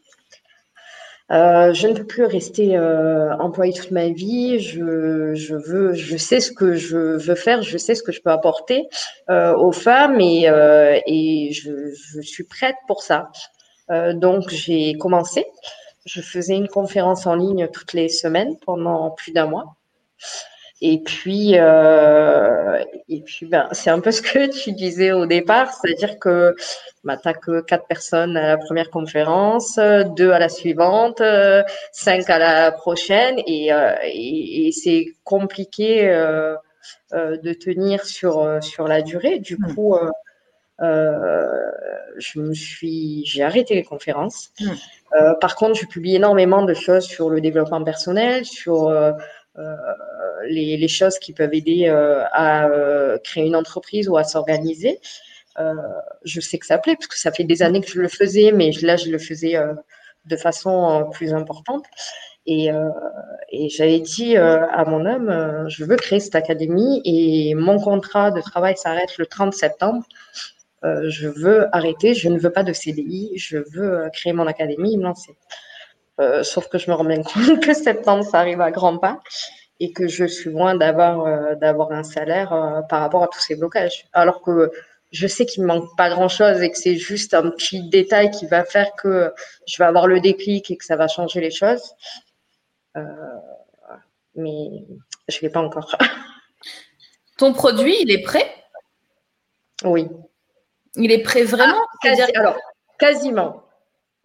Euh, 1.30 1.74
je 1.74 1.88
ne 1.88 1.94
peux 1.94 2.06
plus 2.06 2.24
rester 2.24 2.78
employée 2.78 3.74
toute 3.74 3.90
ma 3.90 4.08
vie. 4.08 4.60
Je, 4.60 5.34
je, 5.34 5.54
veux, 5.56 5.92
je 5.92 6.16
sais 6.16 6.40
ce 6.40 6.52
que 6.52 6.74
je 6.74 6.96
veux 6.96 7.34
faire, 7.34 7.62
je 7.62 7.76
sais 7.76 7.94
ce 7.94 8.02
que 8.02 8.12
je 8.12 8.22
peux 8.22 8.30
apporter 8.30 8.88
aux 9.28 9.72
femmes 9.72 10.20
et, 10.22 10.44
et 11.06 11.52
je, 11.52 11.92
je, 11.92 12.20
suis 12.22 12.44
prête 12.44 12.76
pour 12.86 13.02
ça. 13.02 13.28
donc 14.14 14.48
j'ai 14.48 14.94
commencé. 14.94 15.44
Je 16.06 16.22
faisais 16.22 16.54
une 16.54 16.68
conférence 16.68 17.26
en 17.26 17.34
ligne 17.34 17.68
toutes 17.68 17.92
les 17.92 18.08
semaines 18.08 18.56
pendant 18.64 19.10
plus 19.10 19.32
d'un 19.32 19.46
mois. 19.46 19.76
Et 20.80 21.00
puis, 21.00 21.54
euh, 21.58 22.84
et 23.08 23.20
puis 23.22 23.46
ben, 23.46 23.68
c'est 23.72 23.90
un 23.90 23.98
peu 23.98 24.12
ce 24.12 24.22
que 24.22 24.46
tu 24.46 24.72
disais 24.72 25.10
au 25.10 25.26
départ, 25.26 25.72
c'est-à-dire 25.72 26.20
que 26.20 26.54
bah, 27.02 27.16
tu 27.16 27.32
que 27.40 27.60
quatre 27.62 27.86
personnes 27.86 28.36
à 28.36 28.46
la 28.46 28.58
première 28.58 28.90
conférence, 28.90 29.80
deux 30.16 30.30
à 30.30 30.38
la 30.38 30.48
suivante, 30.48 31.20
cinq 31.90 32.30
à 32.30 32.38
la 32.38 32.70
prochaine, 32.70 33.40
et, 33.46 33.72
euh, 33.72 33.94
et, 34.04 34.68
et 34.68 34.72
c'est 34.72 35.06
compliqué 35.24 36.08
euh, 36.08 36.54
euh 37.12 37.36
de 37.38 37.52
tenir 37.54 38.04
sur, 38.04 38.62
sur 38.62 38.86
la 38.86 39.02
durée. 39.02 39.40
Du 39.40 39.56
mmh. 39.56 39.74
coup, 39.74 39.94
euh, 39.96 40.10
euh, 40.80 41.46
je 42.18 42.38
me 42.40 42.54
suis, 42.54 43.24
j'ai 43.26 43.42
arrêté 43.42 43.74
les 43.74 43.84
conférences. 43.84 44.50
Mmh. 44.60 45.34
par 45.40 45.56
contre, 45.56 45.74
je 45.80 45.86
publie 45.86 46.16
énormément 46.16 46.62
de 46.62 46.74
choses 46.74 47.04
sur 47.04 47.30
le 47.30 47.40
développement 47.40 47.82
personnel, 47.82 48.44
sur 48.44 48.92
euh, 49.58 49.74
les, 50.48 50.88
choses 50.88 51.18
qui 51.18 51.32
peuvent 51.32 51.52
aider 51.52 51.88
euh, 51.88 52.22
à 52.32 52.66
euh, 52.68 53.18
créer 53.18 53.44
une 53.44 53.56
entreprise 53.56 54.08
ou 54.08 54.16
à 54.16 54.24
s'organiser. 54.24 55.00
je 56.24 56.40
sais 56.40 56.58
que 56.58 56.66
ça 56.66 56.78
plaît 56.78 56.94
parce 56.94 57.08
que 57.08 57.18
ça 57.18 57.32
fait 57.32 57.44
des 57.44 57.62
années 57.62 57.80
que 57.80 57.90
je 57.90 58.00
le 58.00 58.08
faisais, 58.08 58.52
mais 58.52 58.70
là, 58.82 58.96
je 58.96 59.10
le 59.10 59.18
faisais 59.18 59.56
de 60.26 60.36
façon 60.36 61.08
plus 61.12 61.34
importante. 61.34 61.84
Et, 62.46 62.70
j'avais 63.76 64.00
dit 64.00 64.36
à 64.36 64.84
mon 64.86 65.04
homme, 65.04 65.66
je 65.68 65.84
veux 65.84 65.96
créer 65.96 66.20
cette 66.20 66.36
académie 66.36 67.02
et 67.04 67.54
mon 67.54 67.80
contrat 67.80 68.30
de 68.30 68.40
travail 68.40 68.76
s'arrête 68.76 69.18
le 69.18 69.26
30 69.26 69.52
septembre. 69.52 70.04
je 70.84 71.28
veux 71.28 71.66
arrêter, 71.74 72.14
je 72.14 72.28
ne 72.28 72.38
veux 72.38 72.52
pas 72.52 72.62
de 72.62 72.72
CDI, 72.72 73.32
je 73.36 73.58
veux 73.72 74.08
créer 74.12 74.32
mon 74.32 74.46
académie 74.46 74.94
et 74.94 74.96
me 74.96 75.02
lancer. 75.02 75.36
Euh, 76.20 76.42
sauf 76.42 76.68
que 76.68 76.78
je 76.78 76.90
me 76.90 76.96
rends 76.96 77.04
bien 77.04 77.22
compte 77.22 77.60
que 77.64 77.74
septembre, 77.74 78.24
ça 78.24 78.40
arrive 78.40 78.60
à 78.60 78.70
grands 78.70 78.98
pas 78.98 79.20
et 79.80 79.92
que 79.92 80.08
je 80.08 80.24
suis 80.24 80.50
loin 80.50 80.74
d'avoir 80.74 81.24
euh, 81.26 81.54
d'avoir 81.54 81.92
un 81.92 82.02
salaire 82.02 82.52
euh, 82.52 82.82
par 82.82 83.00
rapport 83.00 83.22
à 83.22 83.28
tous 83.28 83.40
ces 83.40 83.54
blocages. 83.54 84.06
Alors 84.12 84.42
que 84.42 84.72
je 85.12 85.26
sais 85.26 85.46
qu'il 85.46 85.62
me 85.62 85.68
manque 85.68 85.96
pas 85.96 86.10
grand 86.10 86.28
chose 86.28 86.60
et 86.60 86.70
que 86.70 86.76
c'est 86.76 86.96
juste 86.96 87.34
un 87.34 87.50
petit 87.50 87.88
détail 87.88 88.30
qui 88.30 88.46
va 88.46 88.64
faire 88.64 88.92
que 88.96 89.32
je 89.66 89.78
vais 89.78 89.84
avoir 89.84 90.06
le 90.06 90.20
déclic 90.20 90.70
et 90.70 90.76
que 90.76 90.84
ça 90.84 90.96
va 90.96 91.08
changer 91.08 91.40
les 91.40 91.50
choses. 91.50 91.94
mais 94.34 94.84
je 95.28 95.40
l'ai 95.40 95.50
pas 95.50 95.60
encore. 95.60 95.96
Ton 97.38 97.52
produit, 97.52 97.96
il 98.00 98.10
est 98.10 98.22
prêt? 98.22 98.52
Oui. 99.84 100.08
Il 100.96 101.12
est 101.12 101.22
prêt 101.22 101.44
vraiment? 101.44 101.86
Ah, 102.04 102.14
Alors, 102.34 102.58
quasiment. 102.98 103.67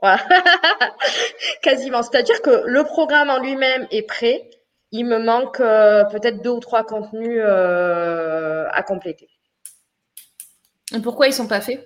Quasiment. 1.62 2.04
C'est-à-dire 2.04 2.42
que 2.42 2.64
le 2.66 2.84
programme 2.84 3.30
en 3.30 3.40
lui-même 3.40 3.88
est 3.92 4.04
prêt. 4.04 4.50
Il 4.92 5.06
me 5.06 5.18
manque 5.18 5.60
euh, 5.60 6.04
peut-être 6.06 6.42
deux 6.42 6.52
ou 6.52 6.60
trois 6.60 6.84
contenus 6.84 7.40
euh, 7.42 8.68
à 8.72 8.84
compléter. 8.84 9.28
Et 10.94 11.00
pourquoi 11.00 11.28
ils 11.28 11.34
sont 11.34 11.48
pas 11.48 11.62
faits? 11.62 11.84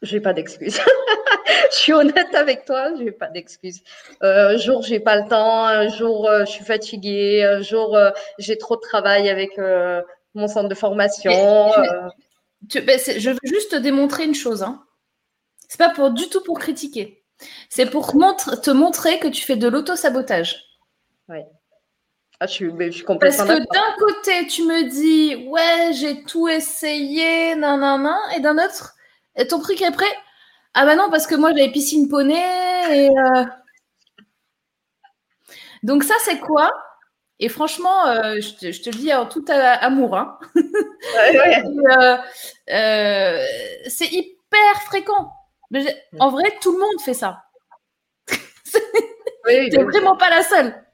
J'ai 0.00 0.20
pas 0.20 0.32
d'excuses. 0.32 0.80
je 1.70 1.76
suis 1.76 1.92
honnête 1.92 2.34
avec 2.34 2.64
toi, 2.64 2.92
j'ai 2.96 3.10
pas 3.10 3.28
d'excuses. 3.28 3.82
Euh, 4.22 4.54
un 4.54 4.56
jour 4.56 4.82
j'ai 4.82 5.00
pas 5.00 5.16
le 5.20 5.28
temps, 5.28 5.66
un 5.66 5.88
jour 5.88 6.30
je 6.40 6.46
suis 6.46 6.64
fatiguée, 6.64 7.44
un 7.44 7.60
jour 7.60 7.98
j'ai 8.38 8.56
trop 8.56 8.76
de 8.76 8.80
travail 8.80 9.28
avec 9.28 9.58
mon 10.34 10.48
centre 10.48 10.68
de 10.68 10.74
formation. 10.74 11.32
Ben, 12.62 12.98
je 12.98 13.30
veux 13.30 13.38
juste 13.44 13.72
te 13.72 13.76
démontrer 13.76 14.24
une 14.24 14.34
chose. 14.34 14.62
Hein. 14.62 14.82
C'est 15.68 15.78
pas 15.78 15.90
pour 15.90 16.10
du 16.10 16.28
tout 16.28 16.42
pour 16.42 16.58
critiquer. 16.58 17.22
C'est 17.68 17.88
pour 17.88 18.12
te 18.12 18.70
montrer 18.70 19.18
que 19.20 19.28
tu 19.28 19.44
fais 19.44 19.56
de 19.56 19.68
l'auto-sabotage. 19.68 20.64
Oui. 21.28 21.38
Ah, 22.40 22.46
je 22.46 22.52
suis, 22.52 22.70
je 22.78 22.90
suis 22.90 23.04
complètement 23.04 23.46
Parce 23.46 23.58
que 23.58 23.64
d'un 23.64 23.96
côté, 23.98 24.46
tu 24.46 24.62
me 24.62 24.88
dis, 24.88 25.48
ouais, 25.48 25.92
j'ai 25.92 26.22
tout 26.22 26.48
essayé, 26.48 27.56
nan, 27.56 27.80
nan, 27.80 28.02
nan, 28.02 28.16
et 28.36 28.40
d'un 28.40 28.58
autre, 28.58 28.94
ton 29.48 29.60
truc 29.60 29.82
est 29.82 29.90
prêt 29.90 30.06
Ah 30.74 30.86
bah 30.86 30.94
non, 30.94 31.10
parce 31.10 31.26
que 31.26 31.34
moi, 31.34 31.50
j'avais 31.50 31.70
piscine 31.70 32.08
poney, 32.08 32.36
et... 32.92 33.10
Euh, 33.10 33.44
donc 35.82 36.04
ça, 36.04 36.14
c'est 36.24 36.38
quoi? 36.38 36.72
Et 37.40 37.48
franchement, 37.48 38.06
euh, 38.06 38.40
je, 38.40 38.50
te, 38.80 38.90
le 38.90 38.96
dis 38.96 39.12
en 39.14 39.26
tout 39.26 39.44
amour. 39.48 40.16
Hein. 40.16 40.38
Euh, 42.70 43.42
c'est 43.86 44.12
hyper 44.12 44.82
fréquent. 44.84 45.32
Mais 45.70 46.04
en 46.18 46.30
vrai, 46.30 46.56
tout 46.60 46.72
le 46.72 46.78
monde 46.78 47.00
fait 47.00 47.14
ça. 47.14 47.44
oui, 49.46 49.68
n'es 49.70 49.84
vraiment 49.84 50.16
pas 50.16 50.30
la 50.30 50.42
seule. 50.42 50.84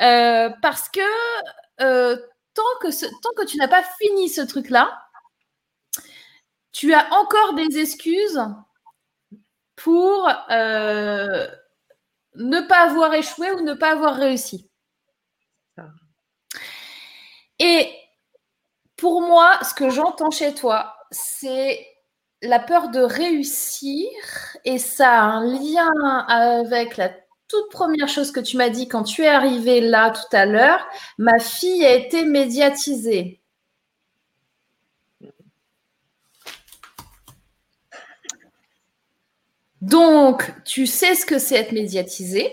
Euh, 0.00 0.50
parce 0.62 0.88
que 0.88 1.00
euh, 1.80 2.16
tant, 2.54 2.62
que 2.80 2.88
tant 3.20 3.32
que 3.36 3.44
tu 3.44 3.56
n'as 3.56 3.68
pas 3.68 3.82
fini 4.00 4.28
ce 4.28 4.40
truc-là, 4.40 5.00
tu 6.72 6.94
as 6.94 7.12
encore 7.12 7.54
des 7.54 7.78
excuses 7.78 8.40
pour 9.76 10.28
euh, 10.50 11.46
ne 12.34 12.60
pas 12.60 12.88
avoir 12.88 13.14
échoué 13.14 13.50
ou 13.52 13.60
ne 13.62 13.74
pas 13.74 13.92
avoir 13.92 14.16
réussi. 14.16 14.68
Et 17.58 17.92
pour 18.96 19.20
moi, 19.22 19.58
ce 19.64 19.74
que 19.74 19.90
j'entends 19.90 20.30
chez 20.30 20.54
toi, 20.54 20.96
c'est 21.10 21.86
la 22.42 22.58
peur 22.58 22.90
de 22.90 23.00
réussir, 23.00 24.08
et 24.64 24.78
ça 24.78 25.10
a 25.10 25.22
un 25.22 25.44
lien 25.44 25.92
avec 26.28 26.96
la 26.96 27.10
toute 27.48 27.70
première 27.70 28.08
chose 28.08 28.30
que 28.30 28.40
tu 28.40 28.56
m'as 28.56 28.68
dit 28.68 28.88
quand 28.88 29.04
tu 29.04 29.22
es 29.22 29.28
arrivé 29.28 29.80
là 29.80 30.10
tout 30.10 30.36
à 30.36 30.44
l'heure, 30.44 30.86
ma 31.16 31.38
fille 31.38 31.84
a 31.84 31.94
été 31.94 32.24
médiatisée. 32.24 33.40
Donc, 39.80 40.52
tu 40.64 40.86
sais 40.86 41.14
ce 41.14 41.24
que 41.24 41.38
c'est 41.38 41.54
être 41.54 41.72
médiatisé. 41.72 42.52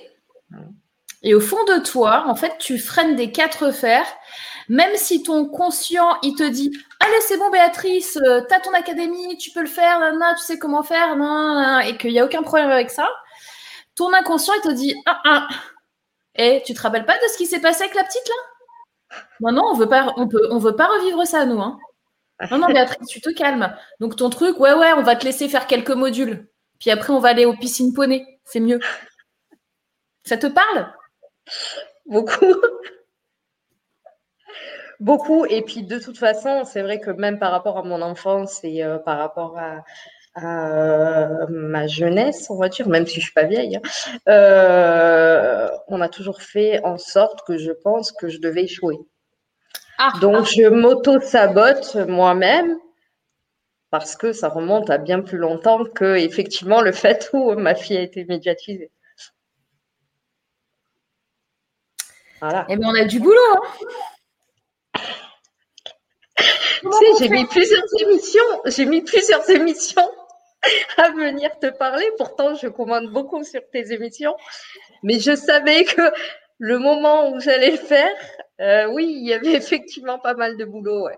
Et 1.23 1.33
au 1.33 1.41
fond 1.41 1.63
de 1.65 1.83
toi, 1.83 2.25
en 2.27 2.35
fait, 2.35 2.53
tu 2.59 2.77
freines 2.77 3.15
des 3.15 3.31
quatre 3.31 3.71
fers, 3.71 4.05
même 4.69 4.95
si 4.95 5.23
ton 5.23 5.45
conscient, 5.45 6.17
il 6.21 6.35
te 6.35 6.47
dit 6.47 6.71
Allez, 7.05 7.21
c'est 7.21 7.37
bon, 7.37 7.51
Béatrice, 7.51 8.17
euh, 8.17 8.41
tu 8.47 8.53
as 8.53 8.59
ton 8.59 8.73
académie, 8.73 9.37
tu 9.37 9.51
peux 9.51 9.61
le 9.61 9.67
faire, 9.67 9.99
tu 10.37 10.43
sais 10.43 10.57
comment 10.57 10.81
faire, 10.81 11.15
et 11.85 11.97
qu'il 11.97 12.11
n'y 12.11 12.19
a 12.19 12.25
aucun 12.25 12.41
problème 12.41 12.69
avec 12.71 12.89
ça. 12.89 13.07
Ton 13.95 14.11
inconscient, 14.13 14.53
il 14.55 14.61
te 14.61 14.71
dit 14.71 14.95
Ah, 15.05 15.21
ah. 15.25 15.47
Et 16.35 16.63
tu 16.65 16.73
te 16.73 16.81
rappelles 16.81 17.05
pas 17.05 17.17
de 17.17 17.27
ce 17.31 17.37
qui 17.37 17.45
s'est 17.45 17.61
passé 17.61 17.83
avec 17.83 17.95
la 17.95 18.03
petite 18.03 18.27
là? 18.27 19.17
Non, 19.39 19.51
non, 19.51 19.63
on 19.71 19.73
veut 19.75 19.87
pas, 19.87 20.13
on 20.17 20.27
peut, 20.27 20.47
on 20.51 20.57
veut 20.57 20.75
pas 20.75 20.87
revivre 20.87 21.25
ça, 21.27 21.45
nous. 21.45 21.61
Hein. 21.61 21.77
Non, 22.51 22.57
non, 22.57 22.67
Béatrice, 22.67 23.07
tu 23.07 23.21
te 23.21 23.29
calmes. 23.29 23.75
Donc 23.99 24.15
ton 24.15 24.29
truc, 24.29 24.59
ouais, 24.59 24.73
ouais, 24.73 24.93
on 24.93 25.03
va 25.03 25.15
te 25.15 25.25
laisser 25.25 25.47
faire 25.47 25.67
quelques 25.67 25.91
modules. 25.91 26.49
Puis 26.79 26.89
après, 26.91 27.13
on 27.13 27.19
va 27.19 27.29
aller 27.29 27.45
aux 27.45 27.55
piscines 27.55 27.93
poney. 27.93 28.25
C'est 28.43 28.59
mieux. 28.59 28.79
Ça 30.23 30.37
te 30.37 30.47
parle? 30.47 30.91
Beaucoup. 32.05 32.55
Beaucoup. 34.99 35.45
Et 35.45 35.61
puis 35.61 35.83
de 35.83 35.99
toute 35.99 36.17
façon, 36.17 36.63
c'est 36.65 36.81
vrai 36.81 36.99
que 36.99 37.11
même 37.11 37.39
par 37.39 37.51
rapport 37.51 37.77
à 37.77 37.83
mon 37.83 38.01
enfance 38.01 38.63
et 38.63 38.83
euh, 38.83 38.97
par 38.97 39.17
rapport 39.17 39.57
à, 39.57 39.83
euh, 40.43 41.45
ma 41.49 41.87
jeunesse, 41.87 42.49
on 42.49 42.57
va 42.57 42.69
dire, 42.69 42.87
même 42.87 43.05
si 43.05 43.15
je 43.15 43.25
suis 43.25 43.33
pas 43.33 43.43
vieille, 43.43 43.77
hein, 43.77 43.81
euh, 44.29 45.69
on 45.87 46.01
a 46.01 46.09
toujours 46.09 46.41
fait 46.41 46.83
en 46.83 46.97
sorte 46.97 47.45
que 47.45 47.57
je 47.57 47.71
pense 47.71 48.11
que 48.11 48.29
je 48.29 48.39
devais 48.39 48.63
échouer. 48.63 48.97
Ah, 49.97 50.13
Donc 50.21 50.35
ah. 50.39 50.43
je 50.43 50.67
m'auto-sabote 50.67 51.95
moi-même 52.07 52.77
parce 53.91 54.15
que 54.15 54.33
ça 54.33 54.49
remonte 54.49 54.89
à 54.89 54.97
bien 54.97 55.21
plus 55.21 55.37
longtemps 55.37 55.85
que 55.85 56.15
effectivement 56.15 56.81
le 56.81 56.91
fait 56.91 57.29
où 57.31 57.53
ma 57.53 57.75
fille 57.75 57.97
a 57.97 58.01
été 58.01 58.25
médiatisée. 58.25 58.91
Voilà. 62.41 62.65
Eh 62.67 62.75
bien, 62.75 62.89
on 62.89 62.95
a 62.95 63.05
du 63.05 63.19
boulot. 63.19 63.39
Hein 63.55 63.87
j'ai 67.19 67.29
mis 67.29 67.45
plusieurs 67.45 67.83
émissions, 67.99 68.61
j'ai 68.65 68.85
mis 68.85 69.01
plusieurs 69.01 69.49
émissions 69.49 70.11
à 70.97 71.11
venir 71.11 71.57
te 71.59 71.67
parler. 71.67 72.09
Pourtant, 72.17 72.55
je 72.55 72.67
commande 72.67 73.11
beaucoup 73.11 73.43
sur 73.43 73.61
tes 73.71 73.91
émissions, 73.91 74.35
mais 75.03 75.19
je 75.19 75.35
savais 75.35 75.85
que 75.85 76.01
le 76.59 76.79
moment 76.79 77.29
où 77.31 77.39
j'allais 77.39 77.71
le 77.71 77.77
faire, 77.77 78.15
euh, 78.61 78.87
oui, 78.87 79.05
il 79.07 79.27
y 79.27 79.33
avait 79.33 79.53
effectivement 79.55 80.19
pas 80.19 80.33
mal 80.33 80.57
de 80.57 80.65
boulot. 80.65 81.09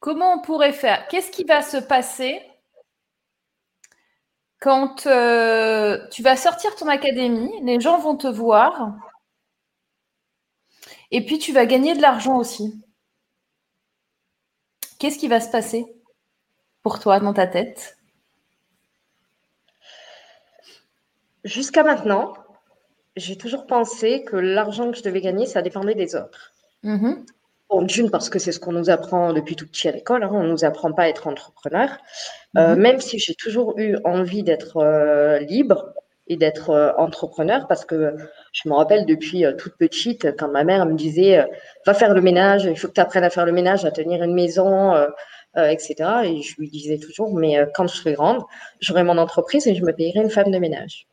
Comment 0.00 0.34
on 0.34 0.40
pourrait 0.40 0.72
faire? 0.72 1.08
Qu'est-ce 1.08 1.30
qui 1.30 1.44
va 1.44 1.62
se 1.62 1.78
passer 1.78 2.42
quand 4.60 5.06
euh, 5.06 5.98
tu 6.10 6.22
vas 6.22 6.36
sortir 6.36 6.74
ton 6.76 6.88
académie 6.88 7.52
Les 7.62 7.80
gens 7.80 7.98
vont 7.98 8.16
te 8.16 8.26
voir. 8.26 8.94
Et 11.10 11.24
puis 11.24 11.38
tu 11.38 11.52
vas 11.52 11.66
gagner 11.66 11.94
de 11.94 12.02
l'argent 12.02 12.38
aussi. 12.38 12.80
Qu'est-ce 14.98 15.18
qui 15.18 15.28
va 15.28 15.40
se 15.40 15.50
passer 15.50 15.84
pour 16.82 17.00
toi 17.00 17.20
dans 17.20 17.34
ta 17.34 17.46
tête? 17.46 17.96
Jusqu'à 21.44 21.82
maintenant, 21.82 22.32
j'ai 23.16 23.36
toujours 23.36 23.66
pensé 23.66 24.24
que 24.24 24.36
l'argent 24.36 24.90
que 24.90 24.96
je 24.96 25.02
devais 25.02 25.20
gagner, 25.20 25.46
ça 25.46 25.62
dépendait 25.62 25.94
des 25.94 26.16
autres. 26.16 26.54
Mm-hmm 26.84 27.24
d'une, 27.82 28.10
parce 28.10 28.28
que 28.28 28.38
c'est 28.38 28.52
ce 28.52 28.60
qu'on 28.60 28.72
nous 28.72 28.90
apprend 28.90 29.32
depuis 29.32 29.56
tout 29.56 29.66
petit 29.66 29.88
à 29.88 29.92
l'école. 29.92 30.22
Hein. 30.22 30.30
on 30.32 30.42
ne 30.42 30.50
nous 30.50 30.64
apprend 30.64 30.92
pas 30.92 31.02
à 31.02 31.08
être 31.08 31.26
entrepreneur. 31.26 31.98
Euh, 32.56 32.74
mhm. 32.74 32.80
même 32.80 33.00
si 33.00 33.18
j'ai 33.18 33.34
toujours 33.34 33.78
eu 33.78 33.96
envie 34.04 34.42
d'être 34.42 34.76
euh, 34.78 35.38
libre 35.40 35.92
et 36.26 36.36
d'être 36.36 36.70
euh, 36.70 36.92
entrepreneur, 36.96 37.66
parce 37.68 37.84
que 37.84 38.16
je 38.52 38.68
me 38.68 38.74
rappelle 38.74 39.06
depuis 39.06 39.44
toute 39.58 39.76
petite, 39.76 40.36
quand 40.38 40.48
ma 40.48 40.64
mère 40.64 40.86
me 40.86 40.94
disait 40.94 41.46
Va 41.86 41.94
faire 41.94 42.14
le 42.14 42.20
ménage, 42.20 42.64
il 42.64 42.78
faut 42.78 42.88
que 42.88 42.94
tu 42.94 43.00
apprennes 43.00 43.24
à 43.24 43.30
faire 43.30 43.46
le 43.46 43.52
ménage, 43.52 43.84
à 43.84 43.90
tenir 43.90 44.22
une 44.22 44.34
maison, 44.34 44.94
etc. 45.56 45.94
Et 46.24 46.42
je 46.42 46.56
lui 46.58 46.70
disais 46.70 46.98
toujours 46.98 47.34
Mais 47.34 47.66
quand 47.74 47.86
je 47.86 47.96
serai 47.96 48.14
grande, 48.14 48.42
j'aurai 48.80 49.02
mon 49.02 49.18
entreprise 49.18 49.66
et 49.66 49.74
je 49.74 49.84
me 49.84 49.92
payerai 49.92 50.20
une 50.20 50.30
femme 50.30 50.50
de 50.50 50.58
ménage. 50.58 51.06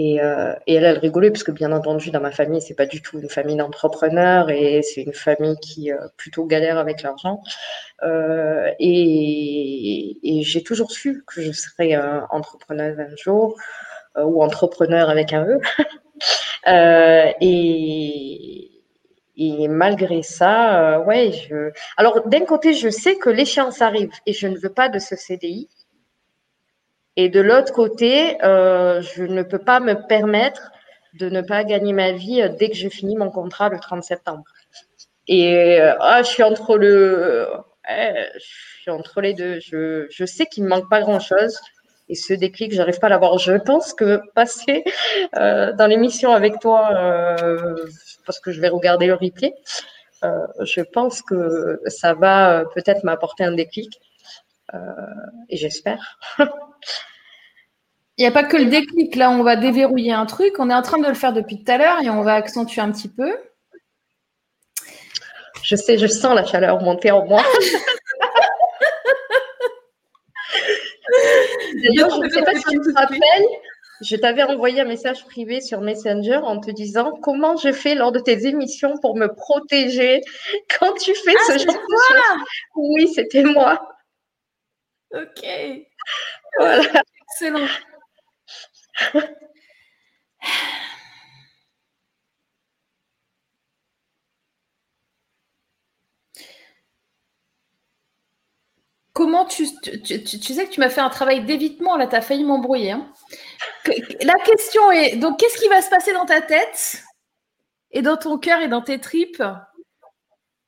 Euh, 0.00 0.54
et, 0.66 0.74
elle, 0.74 0.84
elle 0.84 0.98
rigolait 0.98 1.30
parce 1.30 1.44
que 1.44 1.52
bien 1.52 1.70
entendu, 1.72 2.10
dans 2.10 2.20
ma 2.20 2.32
famille, 2.32 2.60
c'est 2.60 2.74
pas 2.74 2.86
du 2.86 3.00
tout 3.00 3.20
une 3.20 3.28
famille 3.28 3.56
d'entrepreneurs 3.56 4.50
et 4.50 4.82
c'est 4.82 5.02
une 5.02 5.12
famille 5.12 5.56
qui 5.60 5.92
euh, 5.92 5.98
plutôt 6.16 6.46
galère 6.46 6.78
avec 6.78 7.02
l'argent. 7.02 7.40
Euh, 8.02 8.70
et, 8.80 10.18
j'ai 10.42 10.62
toujours 10.62 10.90
su 10.90 11.22
que 11.26 11.40
je 11.40 11.52
serais 11.52 11.96
entrepreneur 12.30 12.96
un 12.98 13.16
jour 13.16 13.56
ou 14.16 14.42
entrepreneur 14.42 15.10
avec 15.10 15.32
un 15.32 15.46
E. 15.46 15.60
et, 17.40 18.70
et 19.36 19.68
malgré 19.68 20.22
ça, 20.22 21.00
ouais, 21.00 21.32
je. 21.32 21.72
Alors 21.96 22.26
d'un 22.28 22.44
côté, 22.44 22.74
je 22.74 22.88
sais 22.88 23.16
que 23.16 23.30
l'échéance 23.30 23.82
arrive 23.82 24.10
et 24.26 24.32
je 24.32 24.46
ne 24.46 24.56
veux 24.56 24.72
pas 24.72 24.88
de 24.88 24.98
ce 24.98 25.16
CDI. 25.16 25.68
Et 27.16 27.28
de 27.28 27.40
l'autre 27.40 27.72
côté, 27.72 28.42
euh, 28.42 29.00
je 29.00 29.22
ne 29.22 29.42
peux 29.42 29.58
pas 29.58 29.80
me 29.80 29.94
permettre 30.06 30.72
de 31.14 31.28
ne 31.28 31.42
pas 31.42 31.62
gagner 31.64 31.92
ma 31.92 32.12
vie 32.12 32.42
euh, 32.42 32.48
dès 32.48 32.68
que 32.68 32.74
j'ai 32.74 32.90
fini 32.90 33.16
mon 33.16 33.30
contrat 33.30 33.68
le 33.68 33.78
30 33.78 34.02
septembre. 34.02 34.42
Et 35.28 35.80
euh, 35.80 35.94
ah, 36.00 36.22
je 36.22 36.28
suis 36.28 36.42
entre 36.42 36.76
le, 36.76 37.48
je 37.88 38.40
suis 38.80 38.90
entre 38.90 39.20
les 39.20 39.34
deux. 39.34 39.60
Je, 39.60 40.06
je 40.10 40.24
sais 40.24 40.46
qu'il 40.46 40.64
me 40.64 40.68
manque 40.68 40.90
pas 40.90 41.00
grand 41.00 41.20
chose. 41.20 41.58
Et 42.08 42.14
ce 42.14 42.34
déclic, 42.34 42.72
j'arrive 42.72 42.98
pas 42.98 43.06
à 43.06 43.10
l'avoir. 43.10 43.38
Je 43.38 43.54
pense 43.54 43.94
que 43.94 44.20
passer 44.34 44.84
euh, 45.36 45.72
dans 45.72 45.86
l'émission 45.86 46.32
avec 46.32 46.58
toi, 46.60 46.90
euh, 46.92 47.74
parce 48.26 48.40
que 48.40 48.52
je 48.52 48.60
vais 48.60 48.68
regarder 48.68 49.06
le 49.06 49.14
replay, 49.14 49.54
euh, 50.22 50.46
je 50.60 50.82
pense 50.82 51.22
que 51.22 51.80
ça 51.86 52.14
va 52.14 52.64
peut-être 52.74 53.04
m'apporter 53.04 53.44
un 53.44 53.52
déclic. 53.52 54.00
et 55.48 55.56
j'espère. 55.56 56.18
Il 58.16 58.22
n'y 58.22 58.26
a 58.26 58.30
pas 58.30 58.44
que 58.44 58.56
le 58.56 58.66
déclic. 58.66 59.16
Là, 59.16 59.30
on 59.30 59.42
va 59.42 59.56
déverrouiller 59.56 60.12
un 60.12 60.26
truc. 60.26 60.54
On 60.58 60.70
est 60.70 60.74
en 60.74 60.82
train 60.82 60.98
de 60.98 61.08
le 61.08 61.14
faire 61.14 61.32
depuis 61.32 61.64
tout 61.64 61.72
à 61.72 61.78
l'heure 61.78 62.00
et 62.00 62.10
on 62.10 62.22
va 62.22 62.34
accentuer 62.34 62.80
un 62.80 62.92
petit 62.92 63.08
peu. 63.08 63.36
Je 65.62 65.76
sais, 65.76 65.98
je 65.98 66.06
sens 66.06 66.34
la 66.34 66.44
chaleur 66.44 66.80
monter 66.80 67.10
en 67.10 67.26
moi. 67.26 67.42
D'ailleurs, 71.84 72.10
je 72.10 72.20
ne 72.20 72.28
sais 72.30 72.42
pas 72.42 72.54
si 72.54 72.64
tu 72.64 72.80
te 72.80 72.92
rappelles, 72.94 73.46
je 74.00 74.16
t'avais 74.16 74.42
envoyé 74.42 74.80
un 74.80 74.86
message 74.86 75.24
privé 75.26 75.60
sur 75.60 75.80
Messenger 75.80 76.40
en 76.42 76.58
te 76.60 76.70
disant 76.70 77.12
comment 77.22 77.56
je 77.56 77.72
fais 77.72 77.94
lors 77.94 78.12
de 78.12 78.18
tes 78.18 78.46
émissions 78.46 78.96
pour 79.00 79.16
me 79.16 79.28
protéger 79.28 80.20
quand 80.78 80.92
tu 80.94 81.14
fais 81.14 81.34
ah, 81.36 81.52
ce 81.52 81.58
genre 81.58 81.74
de 81.74 81.80
choses. 81.80 82.44
Oui, 82.76 83.08
c'était 83.14 83.44
moi. 83.44 83.88
Ok. 85.12 85.46
Voilà. 86.58 87.02
Excellent. 87.30 87.68
Comment 99.14 99.44
tu, 99.44 99.64
tu, 99.80 100.26
sais 100.26 100.66
que 100.66 100.70
tu 100.70 100.80
m'as 100.80 100.90
fait 100.90 101.00
un 101.00 101.08
travail 101.08 101.44
d'évitement, 101.44 101.96
là, 101.96 102.08
tu 102.08 102.16
as 102.16 102.20
failli 102.20 102.42
m'embrouiller. 102.42 102.90
Hein. 102.90 103.12
La 104.22 104.34
question 104.44 104.90
est, 104.90 105.16
donc, 105.16 105.38
qu'est-ce 105.38 105.56
qui 105.56 105.68
va 105.68 105.80
se 105.80 105.88
passer 105.88 106.12
dans 106.12 106.26
ta 106.26 106.42
tête 106.42 107.04
et 107.92 108.02
dans 108.02 108.16
ton 108.16 108.38
cœur 108.38 108.60
et 108.60 108.66
dans 108.66 108.82
tes 108.82 109.00
tripes 109.00 109.42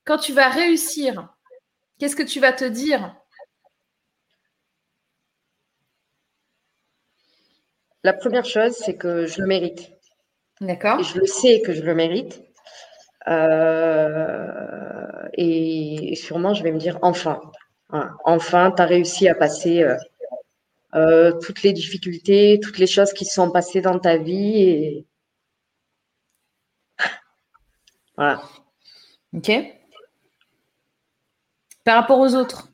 quand 0.04 0.18
tu 0.18 0.32
vas 0.32 0.48
réussir? 0.48 1.34
Qu'est-ce 1.98 2.14
que 2.14 2.22
tu 2.22 2.38
vas 2.38 2.52
te 2.52 2.64
dire? 2.64 3.16
La 8.04 8.12
première 8.12 8.44
chose, 8.44 8.76
c'est 8.76 8.96
que 8.96 9.26
je 9.26 9.40
le 9.40 9.48
mérite. 9.48 9.90
D'accord. 10.60 11.02
Je 11.02 11.18
le 11.18 11.26
sais 11.26 11.62
que 11.62 11.72
je 11.72 11.82
le 11.82 11.96
mérite. 11.96 12.40
Euh, 13.26 15.28
et, 15.32 16.14
sûrement, 16.14 16.54
je 16.54 16.62
vais 16.62 16.70
me 16.70 16.78
dire 16.78 17.00
enfin. 17.02 17.40
Enfin, 17.90 18.72
tu 18.72 18.82
as 18.82 18.86
réussi 18.86 19.28
à 19.28 19.34
passer 19.34 19.82
euh, 19.82 19.96
euh, 20.94 21.32
toutes 21.40 21.62
les 21.62 21.72
difficultés, 21.72 22.60
toutes 22.62 22.78
les 22.78 22.86
choses 22.86 23.12
qui 23.12 23.24
se 23.24 23.34
sont 23.34 23.50
passées 23.50 23.80
dans 23.80 23.98
ta 23.98 24.16
vie. 24.16 24.62
Et... 24.62 25.06
Voilà. 28.16 28.42
Ok. 29.34 29.50
par 31.84 31.96
rapport 31.96 32.18
aux 32.18 32.34
autres 32.34 32.72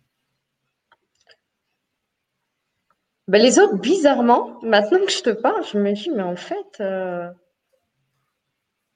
ben, 3.26 3.42
Les 3.42 3.58
autres, 3.58 3.76
bizarrement, 3.78 4.60
maintenant 4.62 5.04
que 5.04 5.10
je 5.10 5.22
te 5.22 5.30
parle, 5.30 5.64
je 5.64 5.78
me 5.78 5.92
dis, 5.92 6.10
mais 6.10 6.22
en 6.22 6.36
fait, 6.36 6.80
euh, 6.80 7.28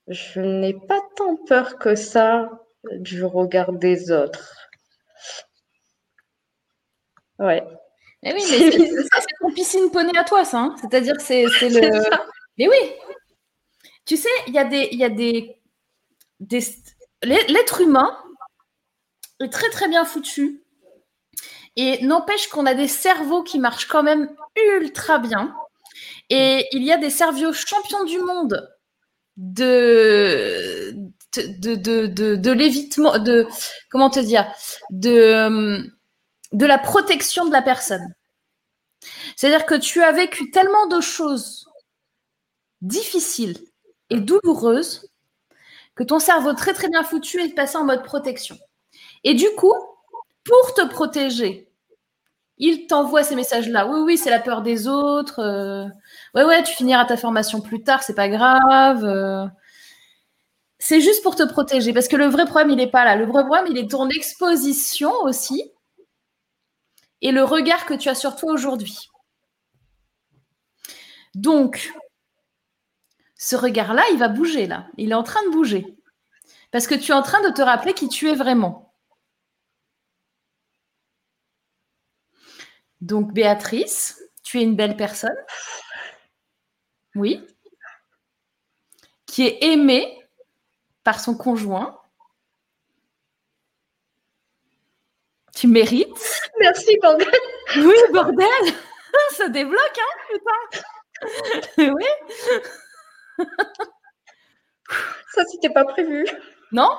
je 0.09 0.41
n'ai 0.41 0.75
pas 0.75 1.01
tant 1.17 1.37
peur 1.37 1.79
que 1.79 1.95
ça 1.97 2.51
du 2.93 3.25
regard 3.25 3.73
des 3.73 4.13
autres. 4.13 4.66
Ouais. 7.39 7.63
Eh 8.23 8.33
oui, 8.33 8.43
mais 8.51 8.71
c'est 8.71 9.27
ton 9.41 9.53
piscine 9.53 9.91
poney 9.91 10.17
à 10.17 10.25
toi, 10.25 10.45
ça. 10.45 10.59
Hein. 10.59 10.77
C'est-à-dire 10.81 11.17
que 11.17 11.23
c'est 11.23 11.45
le. 11.45 12.03
Mais 12.59 12.69
oui. 12.69 12.93
Tu 14.05 14.17
sais, 14.17 14.29
il 14.47 14.55
y 14.55 14.59
a 14.59 14.65
des, 14.65 14.89
il 14.93 14.99
y 14.99 15.05
a 15.05 15.09
des, 15.09 15.61
des... 16.41 16.61
l'être 17.23 17.81
humain 17.81 18.17
est 19.41 19.53
très 19.53 19.69
très 19.71 19.89
bien 19.89 20.05
foutu 20.05 20.63
et 21.75 22.03
n'empêche 22.05 22.49
qu'on 22.49 22.67
a 22.67 22.75
des 22.75 22.89
cerveaux 22.89 23.43
qui 23.43 23.59
marchent 23.59 23.89
quand 23.89 24.03
même 24.03 24.31
ultra 24.81 25.19
bien. 25.19 25.55
Et 26.31 26.67
il 26.73 26.83
y 26.85 26.93
a 26.93 26.97
des 26.99 27.11
cerveaux 27.11 27.53
champions 27.53 28.05
du 28.05 28.19
monde 28.19 28.69
de 29.37 30.95
de, 31.37 31.75
de, 31.75 32.07
de, 32.07 32.37
de 32.37 32.51
l'évitement, 32.51 33.19
de 33.19 33.47
comment 33.91 34.09
te 34.09 34.21
dire, 34.21 34.51
de, 34.91 35.91
de 36.57 36.65
la 36.65 36.79
protection 36.79 37.45
de 37.45 37.53
la 37.53 37.61
personne. 37.61 38.15
C'est-à-dire 39.37 39.67
que 39.67 39.75
tu 39.75 40.03
as 40.03 40.11
vécu 40.11 40.51
tellement 40.51 40.87
de 40.87 41.03
choses 41.03 41.69
difficiles 42.81 43.59
et 44.09 44.21
douloureuses 44.21 45.11
que 45.95 46.03
ton 46.03 46.19
cerveau 46.19 46.55
très 46.55 46.73
très 46.73 46.89
bien 46.89 47.03
foutu 47.03 47.43
est 47.43 47.55
passé 47.55 47.77
en 47.77 47.85
mode 47.85 48.03
protection. 48.05 48.57
Et 49.23 49.35
du 49.35 49.47
coup, 49.57 49.75
pour 50.45 50.75
te 50.75 50.87
protéger, 50.87 51.69
il 52.57 52.87
t'envoie 52.87 53.23
ces 53.23 53.35
messages-là. 53.35 53.87
Oui, 53.87 54.01
oui, 54.01 54.17
c'est 54.17 54.31
la 54.31 54.41
peur 54.41 54.63
des 54.63 54.89
autres. 54.89 55.41
Euh, 55.41 55.87
ouais, 56.35 56.63
tu 56.63 56.73
finiras 56.75 57.05
ta 57.05 57.19
formation 57.19 57.61
plus 57.61 57.83
tard, 57.83 58.03
c'est 58.03 58.15
pas 58.15 58.31
grave. 58.31 59.05
Euh. 59.05 59.47
c'est 60.79 61.03
juste 61.03 61.23
pour 61.23 61.37
te 61.37 61.43
protéger. 61.43 61.93
Parce 61.93 62.09
que 62.09 62.17
le 62.17 62.27
vrai 62.27 62.47
problème, 62.47 62.71
il 62.71 62.77
n'est 62.77 62.91
pas 62.91 63.05
là. 63.05 63.15
Le 63.17 63.27
vrai 63.27 63.45
problème, 63.45 63.67
il 63.69 63.77
est 63.77 63.91
ton 63.91 64.09
exposition 64.09 65.13
aussi 65.23 65.71
et 67.23 67.33
le 67.33 67.45
regard 67.45 67.87
que 67.87 67.95
tu 67.95 68.09
as 68.09 68.15
sur 68.15 68.37
toi 68.37 68.53
aujourd'hui. 68.53 69.09
Donc, 71.35 71.93
ce 73.37 73.57
regard-là, 73.57 74.03
il 74.13 74.19
va 74.19 74.29
bouger 74.29 74.67
là. 74.67 74.89
Il 74.97 75.11
est 75.11 75.15
en 75.15 75.23
train 75.23 75.45
de 75.45 75.51
bouger. 75.51 75.97
Parce 76.71 76.87
que 76.87 76.95
tu 76.95 77.13
es 77.13 77.15
en 77.15 77.23
train 77.23 77.43
de 77.43 77.55
te 77.55 77.63
rappeler 77.63 77.95
qui 77.95 78.09
tu 78.09 78.29
es 78.29 78.35
vraiment. 78.35 78.95
Donc, 83.01 83.33
Béatrice, 83.33 84.21
tu 84.43 84.59
es 84.59 84.63
une 84.63 84.77
belle 84.77 84.97
personne. 84.97 85.37
Oui. 87.15 87.47
Qui 89.27 89.43
est 89.47 89.63
aimée 89.65 90.19
par 91.05 91.21
son 91.21 91.37
conjoint. 91.37 92.01
Tu 95.57 95.69
mérites. 95.69 96.43
Merci, 96.61 96.99
bordel. 97.03 97.27
Oui, 97.77 97.95
bordel. 98.13 98.47
Ça 99.31 99.49
débloque, 99.49 99.99
hein, 99.99 100.37
putain. 101.79 101.93
oui. 101.95 102.05
Ça, 105.35 105.43
c'était 105.51 105.71
pas 105.71 105.87
prévu. 105.87 106.27
Non? 106.73 106.91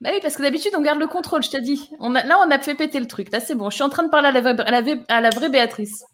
Bah 0.00 0.10
oui, 0.12 0.18
parce 0.20 0.36
que 0.36 0.42
d'habitude, 0.42 0.74
on 0.76 0.82
garde 0.82 0.98
le 0.98 1.06
contrôle, 1.06 1.42
je 1.42 1.50
t'ai 1.50 1.62
dit. 1.62 1.90
On 1.98 2.14
a, 2.14 2.22
là, 2.24 2.38
on 2.46 2.50
a 2.50 2.58
fait 2.58 2.74
péter 2.74 3.00
le 3.00 3.06
truc. 3.06 3.32
Là, 3.32 3.40
c'est 3.40 3.54
bon. 3.54 3.70
Je 3.70 3.76
suis 3.76 3.84
en 3.84 3.88
train 3.88 4.02
de 4.02 4.10
parler 4.10 4.28
à 4.28 4.32
la, 4.32 4.50
à 4.50 4.70
la, 4.70 4.82
à 5.08 5.20
la 5.22 5.30
vraie 5.30 5.48
Béatrice. 5.48 6.04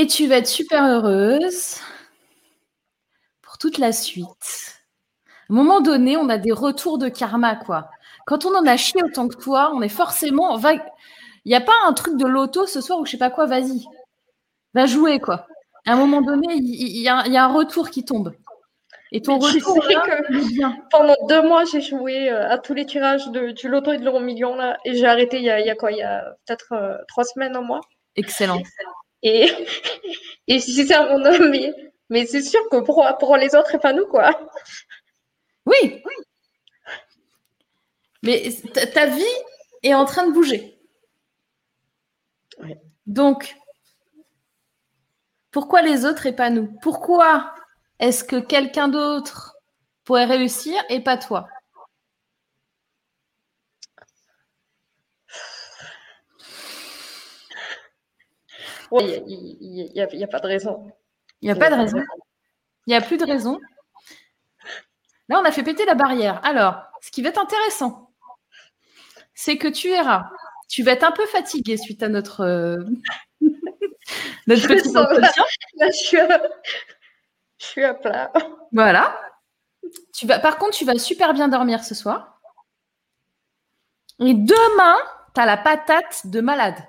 Et 0.00 0.06
tu 0.06 0.28
vas 0.28 0.36
être 0.36 0.46
super 0.46 0.84
heureuse 0.84 1.80
pour 3.42 3.58
toute 3.58 3.78
la 3.78 3.90
suite. 3.90 4.84
À 5.26 5.52
un 5.52 5.56
moment 5.56 5.80
donné, 5.80 6.16
on 6.16 6.28
a 6.28 6.38
des 6.38 6.52
retours 6.52 6.98
de 6.98 7.08
karma, 7.08 7.56
quoi. 7.56 7.90
Quand 8.24 8.44
on 8.44 8.54
en 8.54 8.64
a 8.64 8.76
chié 8.76 9.02
autant 9.02 9.26
que 9.26 9.34
toi, 9.34 9.72
on 9.74 9.82
est 9.82 9.88
forcément. 9.88 10.56
Il 10.56 10.80
n'y 11.46 11.56
a 11.56 11.60
pas 11.60 11.72
un 11.84 11.92
truc 11.94 12.16
de 12.16 12.28
loto 12.28 12.64
ce 12.64 12.80
soir 12.80 13.00
ou 13.00 13.06
je 13.06 13.10
sais 13.10 13.18
pas 13.18 13.30
quoi, 13.30 13.46
vas-y. 13.46 13.86
Va 14.72 14.86
jouer, 14.86 15.18
quoi. 15.18 15.48
À 15.84 15.94
un 15.94 15.96
moment 15.96 16.22
donné, 16.22 16.46
il 16.54 17.02
y, 17.02 17.08
a, 17.08 17.24
un 17.24 17.52
retour 17.52 17.90
qui 17.90 18.04
tombe. 18.04 18.32
Et 19.10 19.20
ton 19.20 19.40
retour, 19.40 19.82
là, 19.82 20.76
pendant 20.92 21.16
deux 21.28 21.42
mois, 21.42 21.64
j'ai 21.64 21.80
joué 21.80 22.30
euh, 22.30 22.48
à 22.48 22.58
tous 22.58 22.74
les 22.74 22.86
tirages 22.86 23.28
du 23.32 23.68
loto 23.68 23.90
et 23.90 23.98
de 23.98 24.04
l'euro 24.04 24.20
million, 24.20 24.54
là, 24.54 24.76
et 24.84 24.94
j'ai 24.94 25.06
arrêté 25.06 25.38
il 25.38 25.44
y, 25.44 25.50
a, 25.50 25.74
quoi? 25.74 25.90
Il 25.90 25.98
y 25.98 26.02
a 26.02 26.36
peut-être 26.46 26.72
euh, 26.72 26.98
trois 27.08 27.24
semaines, 27.24 27.56
un 27.56 27.62
mois. 27.62 27.80
Excellent. 28.14 28.62
Et, 29.22 29.50
et 30.48 30.60
si 30.60 30.74
c'est 30.74 30.94
à 30.94 31.08
mon 31.08 31.24
homme, 31.24 31.50
mais, 32.10 32.26
c'est 32.26 32.42
sûr 32.42 32.60
que 32.70 32.78
pour, 32.80 33.04
pour 33.18 33.36
les 33.36 33.54
autres 33.54 33.74
et 33.74 33.78
pas 33.78 33.92
nous, 33.92 34.06
quoi. 34.06 34.30
Oui. 35.66 36.02
Mais 38.22 38.50
ta 38.94 39.06
vie 39.06 39.22
est 39.82 39.94
en 39.94 40.04
train 40.04 40.26
de 40.26 40.32
bouger. 40.32 40.78
Donc, 43.06 43.56
pourquoi 45.50 45.82
les 45.82 46.04
autres 46.04 46.26
et 46.26 46.34
pas 46.34 46.50
nous? 46.50 46.68
Pourquoi 46.82 47.54
est-ce 47.98 48.24
que 48.24 48.36
quelqu'un 48.36 48.88
d'autre 48.88 49.56
pourrait 50.04 50.24
réussir 50.24 50.74
et 50.88 51.00
pas 51.00 51.16
toi? 51.16 51.48
Il 58.92 59.92
n'y 59.94 60.00
a, 60.00 60.26
pas 60.26 60.40
de 60.40 60.46
raison. 60.46 60.90
Il 61.40 61.46
n'y 61.46 61.52
a 61.52 61.56
pas 61.56 61.70
de 61.70 61.74
raison. 61.74 61.98
Il 62.86 62.90
n'y 62.90 62.96
a 62.96 63.00
plus 63.00 63.16
de 63.16 63.24
raison. 63.24 63.60
Là, 65.28 65.40
on 65.40 65.44
a 65.44 65.52
fait 65.52 65.62
péter 65.62 65.84
la 65.84 65.94
barrière. 65.94 66.40
Alors, 66.44 66.82
ce 67.02 67.10
qui 67.10 67.22
va 67.22 67.28
être 67.28 67.40
intéressant, 67.40 68.10
c'est 69.34 69.58
que 69.58 69.68
tu 69.68 69.88
verras, 69.88 70.30
tu 70.68 70.82
vas 70.82 70.92
être 70.92 71.04
un 71.04 71.12
peu 71.12 71.26
fatigué 71.26 71.76
suite 71.76 72.02
à 72.02 72.08
notre, 72.08 72.40
euh, 72.40 72.78
notre 74.46 74.66
petit 74.66 74.96
entretien. 74.96 75.44
Là, 75.76 75.90
je 75.90 75.96
suis, 77.58 77.82
à... 77.82 77.94
plat. 77.94 78.32
Voilà. 78.72 79.20
Tu 80.14 80.26
vas, 80.26 80.38
par 80.38 80.58
contre, 80.58 80.76
tu 80.76 80.84
vas 80.84 80.98
super 80.98 81.34
bien 81.34 81.48
dormir 81.48 81.84
ce 81.84 81.94
soir. 81.94 82.40
Et 84.20 84.34
demain, 84.34 84.96
tu 85.34 85.40
as 85.40 85.46
la 85.46 85.56
patate 85.56 86.26
de 86.26 86.40
malade. 86.40 86.82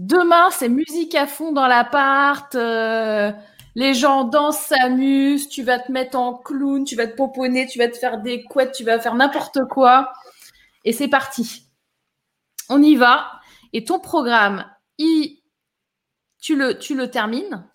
Demain, 0.00 0.48
c'est 0.50 0.70
musique 0.70 1.14
à 1.14 1.26
fond 1.26 1.52
dans 1.52 1.66
l'appart. 1.66 2.54
Euh, 2.54 3.32
les 3.74 3.92
gens 3.92 4.24
dansent, 4.24 4.58
s'amusent. 4.58 5.50
Tu 5.50 5.62
vas 5.62 5.78
te 5.78 5.92
mettre 5.92 6.18
en 6.18 6.32
clown, 6.38 6.84
tu 6.84 6.96
vas 6.96 7.06
te 7.06 7.14
poponner, 7.14 7.66
tu 7.66 7.78
vas 7.78 7.86
te 7.86 7.98
faire 7.98 8.16
des 8.22 8.42
couettes, 8.44 8.72
tu 8.72 8.82
vas 8.82 8.98
faire 8.98 9.14
n'importe 9.14 9.58
quoi. 9.68 10.10
Et 10.86 10.94
c'est 10.94 11.08
parti. 11.08 11.66
On 12.70 12.82
y 12.82 12.96
va. 12.96 13.30
Et 13.74 13.84
ton 13.84 14.00
programme, 14.00 14.64
tu, 14.96 16.56
le, 16.56 16.78
tu 16.78 16.94
le 16.94 17.10
termines 17.10 17.68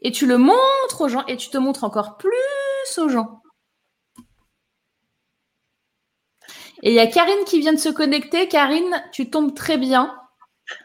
et 0.00 0.10
tu 0.10 0.26
le 0.26 0.38
montres 0.38 1.00
aux 1.02 1.08
gens 1.10 1.26
et 1.26 1.36
tu 1.36 1.50
te 1.50 1.58
montres 1.58 1.84
encore 1.84 2.16
plus 2.16 2.32
aux 2.96 3.10
gens. 3.10 3.42
Et 6.82 6.92
il 6.92 6.94
y 6.94 6.98
a 6.98 7.06
Karine 7.06 7.44
qui 7.44 7.60
vient 7.60 7.74
de 7.74 7.78
se 7.78 7.90
connecter. 7.90 8.48
Karine, 8.48 9.04
tu 9.12 9.28
tombes 9.28 9.54
très 9.54 9.76
bien. 9.76 10.18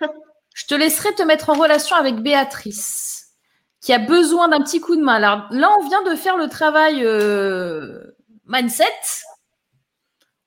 Je 0.53 0.65
te 0.65 0.75
laisserai 0.75 1.13
te 1.15 1.23
mettre 1.23 1.49
en 1.49 1.53
relation 1.53 1.95
avec 1.95 2.15
Béatrice, 2.15 3.33
qui 3.81 3.91
a 3.91 3.99
besoin 3.99 4.49
d'un 4.49 4.61
petit 4.61 4.79
coup 4.79 4.95
de 4.95 5.01
main. 5.01 5.15
Alors 5.15 5.47
là, 5.51 5.69
on 5.79 5.87
vient 5.87 6.03
de 6.03 6.15
faire 6.15 6.37
le 6.37 6.47
travail 6.47 7.03
euh, 7.03 8.15
mindset. 8.45 8.85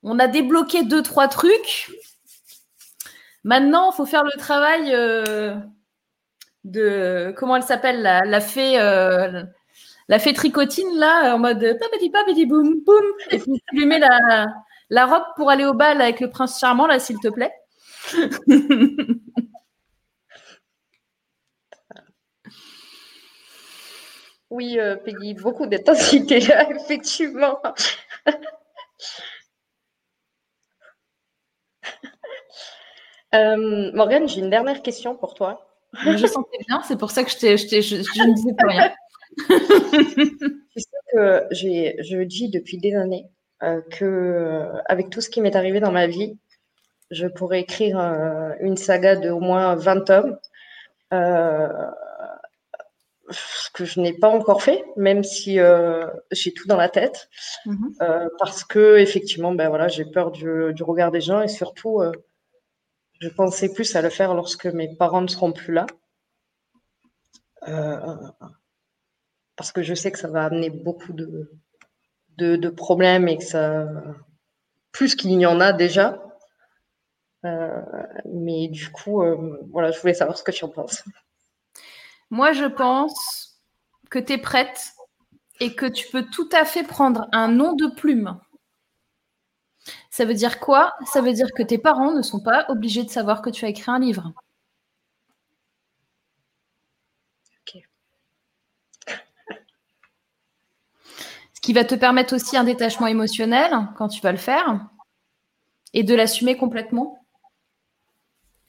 On 0.03 0.19
a 0.19 0.29
débloqué 0.29 0.85
deux, 0.85 1.03
trois 1.03 1.27
trucs. 1.29 1.91
Maintenant, 3.43 3.91
il 3.93 3.97
faut 3.97 4.07
faire 4.07 4.25
le 4.25 4.39
travail 4.39 4.95
euh, 4.95 5.57
de 6.65 7.35
comment 7.37 7.57
elle 7.57 7.63
s'appelle 7.63 8.03
la, 8.03 8.41
fée 8.41 8.79
euh, 8.81 9.43
la 10.09 10.19
fée 10.19 10.33
tricotine 10.33 10.99
là 10.99 11.35
en 11.35 11.39
mode 11.39 11.61
papati 11.81 12.11
papati 12.11 12.47
boum 12.47 12.81
boum 12.85 13.05
et 13.31 13.39
puis 13.39 13.63
tu 13.69 13.77
lui 13.77 14.01
la 14.91 15.07
robe 15.07 15.23
pour 15.37 15.51
aller 15.51 15.65
au 15.65 15.75
bal 15.75 16.01
avec 16.01 16.21
le 16.21 16.31
prince 16.31 16.59
charmant 16.59 16.87
là 16.87 16.99
s'il 16.99 17.19
te 17.21 17.29
plaît. 17.29 17.53
Oui, 24.51 24.79
euh, 24.79 24.97
Peggy, 24.97 25.35
beaucoup 25.35 25.67
d'intensité 25.67 26.41
là, 26.41 26.71
effectivement. 26.77 27.59
euh, 33.35 33.91
Morgane, 33.93 34.29
j'ai 34.29 34.41
une 34.41 34.51
dernière 34.51 34.83
question 34.83 35.17
pour 35.17 35.35
toi. 35.35 35.67
Je 35.93 36.27
sentais 36.27 36.59
bien, 36.69 36.83
c'est 36.83 36.99
pour 36.99 37.11
ça 37.11 37.25
que 37.25 37.31
je, 37.31 37.57
je, 37.57 37.81
je, 37.81 37.81
je 37.81 38.23
ne 38.23 38.35
disais 38.35 38.53
plus 38.57 38.69
rien. 38.69 38.93
c'est 40.77 40.85
que 41.13 41.47
je 41.51 42.23
dis 42.23 42.49
depuis 42.51 42.79
des 42.79 42.95
années 42.95 43.27
euh, 43.63 43.81
que 43.91 44.05
euh, 44.05 44.81
avec 44.87 45.11
tout 45.11 45.21
ce 45.21 45.31
qui 45.31 45.41
m'est 45.41 45.57
arrivé 45.57 45.81
dans 45.81 45.93
ma 45.93 46.07
vie, 46.07 46.39
je 47.11 47.27
pourrais 47.27 47.61
écrire 47.61 47.99
une 48.61 48.77
saga 48.77 49.17
de 49.17 49.31
au 49.31 49.41
moins 49.41 49.75
20 49.77 50.01
tomes. 50.05 50.39
Ce 53.31 53.71
que 53.71 53.85
je 53.85 54.01
n'ai 54.01 54.13
pas 54.13 54.29
encore 54.29 54.63
fait, 54.63 54.85
même 54.97 55.25
si 55.25 55.59
j'ai 56.31 56.53
tout 56.53 56.69
dans 56.69 56.77
la 56.77 56.89
tête, 56.89 57.29
mhm. 57.65 57.95
parce 58.39 58.65
que 58.65 58.99
effectivement, 58.99 59.53
ben 59.53 59.69
voilà, 59.69 59.89
j'ai 59.89 60.05
peur 60.05 60.31
du, 60.31 60.73
regard 60.83 61.11
des 61.11 61.21
gens 61.21 61.41
et 61.41 61.49
surtout, 61.49 62.03
je 63.21 63.29
pensais 63.29 63.73
plus 63.73 63.97
à 63.97 64.03
le 64.03 64.11
faire 64.11 64.35
lorsque 64.35 64.67
mes 64.67 64.95
parents 64.97 65.23
ne 65.23 65.29
seront 65.29 65.53
plus 65.53 65.73
là 65.73 65.87
parce 69.57 69.73
que 69.73 69.83
je 69.83 69.95
sais 69.95 70.13
que 70.13 70.19
ça 70.19 70.29
va 70.29 70.45
amener 70.45 70.71
beaucoup 70.71 71.13
de, 71.13 71.51
de, 72.37 72.69
problèmes 72.69 73.27
et 73.27 73.39
que 73.39 73.45
ça. 73.45 73.89
plus 74.93 75.17
qu'il 75.17 75.33
y 75.33 75.47
en 75.47 75.61
a 75.61 75.73
déjà. 75.73 76.23
Euh, 77.45 77.83
mais 78.27 78.69
du 78.69 78.91
coup, 78.91 79.23
euh, 79.23 79.59
voilà, 79.71 79.91
je 79.91 80.01
voulais 80.01 80.15
savoir 80.15 80.37
ce 80.37 80.43
que 80.43 80.51
tu 80.51 80.65
en 80.65 80.69
penses. 80.69 81.05
Moi, 82.31 82.53
je 82.53 82.65
pense 82.65 83.61
que 84.11 84.19
tu 84.19 84.35
es 84.35 84.39
prête 84.39 84.93
et 85.61 85.75
que 85.75 85.87
tu 85.87 86.09
peux 86.09 86.25
tout 86.25 86.49
à 86.53 86.65
fait 86.65 86.83
prendre 86.83 87.29
un 87.33 87.49
nom 87.49 87.75
de 87.75 87.87
plume. 87.87 88.39
Ça 90.11 90.25
veut 90.25 90.35
dire 90.35 90.59
quoi? 90.61 90.95
Ça 91.13 91.21
veut 91.21 91.33
dire 91.33 91.49
que 91.57 91.63
tes 91.63 91.79
parents 91.79 92.13
ne 92.13 92.23
sont 92.23 92.41
pas 92.41 92.67
obligés 92.69 93.05
de 93.05 93.11
savoir 93.11 93.43
que 93.43 93.51
tu 93.51 93.65
as 93.65 93.69
écrit 93.69 93.91
un 93.91 93.99
livre. 93.99 94.33
qui 101.67 101.73
va 101.73 101.83
te 101.83 101.97
permettre 101.97 102.37
aussi 102.37 102.57
un 102.57 102.63
détachement 102.63 103.09
émotionnel 103.09 103.73
quand 103.97 104.07
tu 104.07 104.21
vas 104.21 104.31
le 104.31 104.39
faire 104.39 104.87
et 105.95 106.05
de 106.05 106.15
l'assumer 106.15 106.57
complètement. 106.57 107.27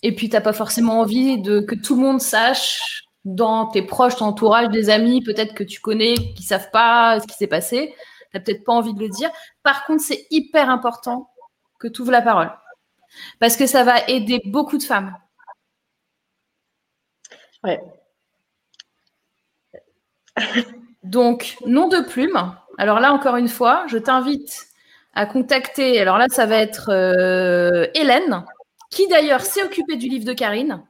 Et 0.02 0.16
puis, 0.16 0.30
tu 0.30 0.36
n'as 0.36 0.42
pas 0.42 0.52
forcément 0.52 1.02
envie 1.02 1.40
de, 1.40 1.60
que 1.60 1.76
tout 1.76 1.96
le 1.96 2.02
monde 2.02 2.20
sache 2.20 3.04
dans 3.28 3.68
tes 3.68 3.82
proches, 3.82 4.16
ton 4.16 4.26
entourage, 4.26 4.70
des 4.70 4.90
amis, 4.90 5.22
peut-être 5.22 5.54
que 5.54 5.64
tu 5.64 5.82
connais, 5.82 6.14
qui 6.14 6.44
ne 6.44 6.48
savent 6.48 6.72
pas 6.72 7.20
ce 7.20 7.28
qui 7.28 7.36
s'est 7.36 7.48
passé. 7.48 7.94
Tu 8.32 8.38
n'as 8.38 8.40
peut-être 8.40 8.64
pas 8.64 8.72
envie 8.72 8.94
de 8.94 9.00
le 9.02 9.10
dire. 9.10 9.30
Par 9.64 9.86
contre, 9.86 10.02
c'est 10.02 10.28
hyper 10.32 10.70
important 10.70 11.30
que 11.78 11.90
tu 11.90 12.02
ouvres 12.02 12.12
la 12.12 12.22
parole. 12.22 12.52
Parce 13.40 13.58
que 13.58 13.68
ça 13.68 13.84
va 13.84 14.08
aider 14.08 14.42
beaucoup 14.46 14.78
de 14.78 14.84
femmes. 14.84 15.14
Ouais. 17.64 17.82
Donc, 21.04 21.58
nom 21.66 21.90
de 21.90 22.00
plume, 22.00 22.56
alors 22.78 23.02
là, 23.02 23.12
encore 23.12 23.36
une 23.36 23.50
fois, 23.50 23.86
je 23.88 23.98
t'invite 23.98 24.68
à 25.14 25.26
contacter. 25.26 26.00
Alors 26.00 26.18
là, 26.18 26.28
ça 26.30 26.46
va 26.46 26.58
être 26.58 26.92
euh, 26.92 27.88
Hélène, 27.94 28.46
qui 28.90 29.08
d'ailleurs 29.10 29.42
s'est 29.42 29.64
occupée 29.64 29.98
du 29.98 30.08
livre 30.08 30.26
de 30.26 30.34
Karine. 30.34 30.82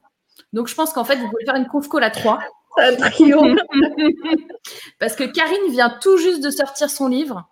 Donc 0.54 0.68
je 0.68 0.76
pense 0.76 0.94
qu'en 0.94 1.04
fait, 1.04 1.16
vous 1.16 1.30
pouvez 1.30 1.46
faire 1.46 1.56
une 1.56 1.68
conf 1.68 1.90
call 1.90 2.04
à 2.04 2.12
trois. 2.12 2.40
Parce 5.00 5.16
que 5.16 5.24
Karine 5.24 5.72
vient 5.72 5.98
tout 6.02 6.18
juste 6.18 6.44
de 6.44 6.52
sortir 6.52 6.90
son 6.90 7.08
livre. 7.08 7.48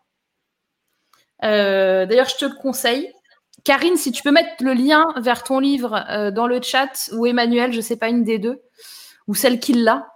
Euh, 1.44 2.06
d'ailleurs, 2.06 2.30
je 2.30 2.38
te 2.38 2.46
le 2.46 2.56
conseille. 2.56 3.12
Karine, 3.64 3.98
si 3.98 4.12
tu 4.12 4.22
peux 4.22 4.32
mettre 4.32 4.52
le 4.62 4.74
lien 4.74 5.08
vers 5.18 5.44
ton 5.44 5.60
livre 5.60 6.06
euh, 6.10 6.32
dans 6.32 6.48
le 6.48 6.62
chat, 6.62 7.10
ou 7.14 7.26
Emmanuel, 7.26 7.72
je 7.72 7.78
ne 7.78 7.82
sais 7.82 7.98
pas, 7.98 8.10
une 8.10 8.24
des 8.24 8.38
deux, 8.38 8.62
ou 9.28 9.34
celle 9.34 9.60
qui 9.60 9.74
l'a, 9.74 10.08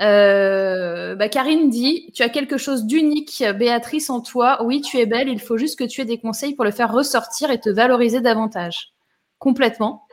euh, 0.00 1.14
bah, 1.14 1.28
Karine 1.28 1.70
dit 1.70 2.10
Tu 2.14 2.22
as 2.22 2.28
quelque 2.28 2.58
chose 2.58 2.84
d'unique, 2.84 3.44
Béatrice, 3.56 4.10
en 4.10 4.20
toi. 4.20 4.62
Oui, 4.64 4.80
tu 4.80 4.98
es 4.98 5.06
belle. 5.06 5.28
Il 5.28 5.40
faut 5.40 5.56
juste 5.56 5.78
que 5.78 5.84
tu 5.84 6.00
aies 6.00 6.06
des 6.06 6.20
conseils 6.20 6.54
pour 6.54 6.64
le 6.64 6.72
faire 6.72 6.92
ressortir 6.92 7.50
et 7.50 7.60
te 7.60 7.70
valoriser 7.70 8.20
davantage. 8.20 8.92
Complètement. 9.38 10.06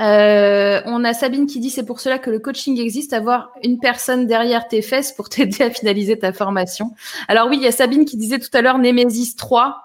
Euh, 0.00 0.80
on 0.86 1.04
a 1.04 1.12
Sabine 1.12 1.46
qui 1.46 1.60
dit 1.60 1.70
c'est 1.70 1.84
pour 1.84 2.00
cela 2.00 2.18
que 2.18 2.30
le 2.30 2.38
coaching 2.38 2.80
existe, 2.80 3.12
avoir 3.12 3.50
une 3.62 3.78
personne 3.78 4.26
derrière 4.26 4.66
tes 4.66 4.82
fesses 4.82 5.12
pour 5.12 5.28
t'aider 5.28 5.62
à 5.64 5.70
finaliser 5.70 6.18
ta 6.18 6.32
formation. 6.32 6.92
Alors 7.28 7.48
oui, 7.48 7.56
il 7.58 7.62
y 7.62 7.66
a 7.66 7.72
Sabine 7.72 8.04
qui 8.04 8.16
disait 8.16 8.38
tout 8.38 8.50
à 8.54 8.62
l'heure 8.62 8.78
Némésis 8.78 9.36
3. 9.36 9.82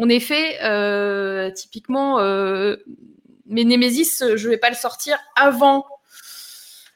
En 0.00 0.08
effet, 0.08 0.58
euh, 0.62 1.50
typiquement, 1.50 2.18
mais 3.46 3.64
Némésis, 3.64 4.22
je 4.36 4.44
ne 4.46 4.50
vais 4.50 4.58
pas 4.58 4.70
le 4.70 4.76
sortir 4.76 5.18
avant 5.34 5.84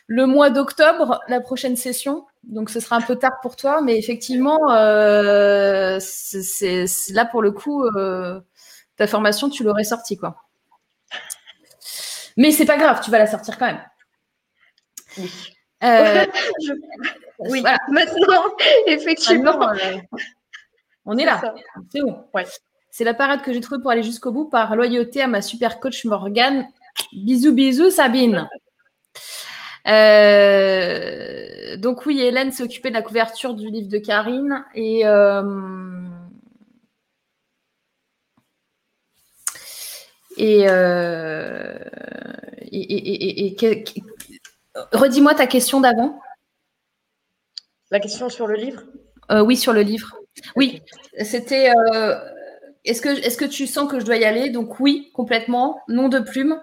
le 0.07 0.27
mois 0.27 0.51
d'octobre, 0.51 1.21
la 1.29 1.41
prochaine 1.41 1.75
session. 1.75 2.27
Donc, 2.45 2.69
ce 2.69 2.81
sera 2.81 2.97
un 2.97 3.01
peu 3.01 3.17
tard 3.17 3.39
pour 3.41 3.57
toi, 3.57 3.81
mais 3.81 3.97
effectivement, 3.99 4.71
euh, 4.71 5.99
c'est 6.01 6.87
là 7.11 7.25
pour 7.25 7.41
le 7.41 7.51
coup, 7.53 7.85
euh, 7.85 8.39
ta 8.97 9.07
formation, 9.07 9.49
tu 9.49 9.65
l'aurais 9.65 9.85
sortie, 9.85 10.19
quoi. 10.19 10.37
Mais 12.37 12.51
c'est 12.51 12.65
pas 12.65 12.77
grave, 12.77 13.01
tu 13.05 13.11
vas 13.11 13.19
la 13.19 13.27
sortir 13.27 13.59
quand 13.59 13.67
même. 13.67 13.83
Oui. 15.19 15.31
Euh, 15.85 16.25
oui. 17.39 17.63
Maintenant, 17.89 18.45
effectivement. 18.87 19.59
on 21.05 21.19
est 21.19 21.25
là. 21.25 21.41
C'est 21.91 22.01
bon. 22.01 22.25
Ouais. 22.35 22.47
C'est 22.91 23.05
la 23.05 23.15
parade 23.15 23.43
que 23.43 23.53
j'ai 23.53 23.61
trouvée 23.61 23.81
pour 23.81 23.91
aller 23.91 24.03
jusqu'au 24.03 24.33
bout 24.33 24.45
par 24.45 24.77
loyauté 24.77 25.23
à 25.23 25.27
ma 25.27 25.41
super 25.41 25.81
coach 25.81 26.05
Morgane. 26.05 26.69
Bisous, 27.13 27.55
bisous, 27.55 27.91
Sabine. 27.91 28.49
Euh, 29.89 31.77
donc 31.77 32.07
oui, 32.07 32.21
Hélène 32.21 32.53
s'est 32.53 32.63
occupée 32.63 32.91
de 32.91 32.95
la 32.95 33.03
couverture 33.03 33.55
du 33.55 33.69
livre 33.69 33.89
de 33.89 33.99
Karine 33.99 34.65
et 34.75 35.07
euh, 35.07 35.43
euh, 40.41 41.79
et, 42.61 43.47
et, 43.47 43.85
redis-moi 44.93 45.35
ta 45.35 45.47
question 45.47 45.81
d'avant. 45.81 46.21
La 47.91 48.01
question 48.01 48.29
sur 48.29 48.47
le 48.47 48.57
livre? 48.57 48.83
Oui, 49.31 49.57
sur 49.57 49.73
le 49.73 49.83
livre. 49.83 50.17
Oui, 50.57 50.83
c'était. 51.23 51.71
est-ce 52.85 53.01
que, 53.01 53.09
est-ce 53.09 53.37
que 53.37 53.45
tu 53.45 53.67
sens 53.67 53.91
que 53.91 54.01
je 54.01 54.05
dois 54.05 54.17
y 54.17 54.25
aller? 54.25 54.51
Donc 54.51 54.81
oui, 54.81 55.11
complètement. 55.15 55.81
Nom 55.89 56.09
de 56.09 56.19
plume. 56.19 56.61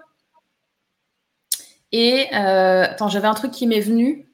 Et 1.92 2.28
euh, 2.34 2.84
attends, 2.84 3.08
j'avais 3.08 3.26
un 3.26 3.34
truc 3.34 3.50
qui 3.50 3.66
m'est 3.66 3.80
venu. 3.80 4.26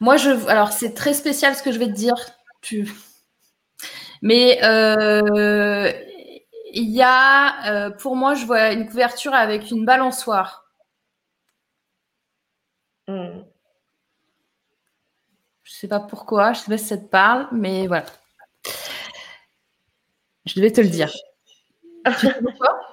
Moi, 0.00 0.16
je, 0.16 0.30
alors 0.48 0.72
c'est 0.72 0.94
très 0.94 1.14
spécial 1.14 1.54
ce 1.54 1.62
que 1.62 1.72
je 1.72 1.78
vais 1.78 1.86
te 1.86 1.92
dire. 1.92 2.16
Tu... 2.62 2.90
Mais 4.22 4.58
euh, 4.64 5.92
il 6.72 6.90
y 6.90 7.02
a, 7.02 7.86
euh, 7.86 7.90
pour 7.90 8.16
moi, 8.16 8.34
je 8.34 8.46
vois 8.46 8.72
une 8.72 8.86
couverture 8.88 9.34
avec 9.34 9.70
une 9.70 9.84
balançoire. 9.84 10.66
Hmm. 13.08 13.42
Je 15.62 15.72
sais 15.72 15.88
pas 15.88 16.00
pourquoi, 16.00 16.52
je 16.52 16.60
sais 16.60 16.70
pas 16.70 16.78
si 16.78 16.86
ça 16.86 16.98
te 16.98 17.06
parle, 17.06 17.48
mais 17.52 17.86
voilà. 17.86 18.06
Je 20.46 20.54
devais 20.56 20.72
te 20.72 20.80
le 20.80 20.88
dire. 20.88 21.12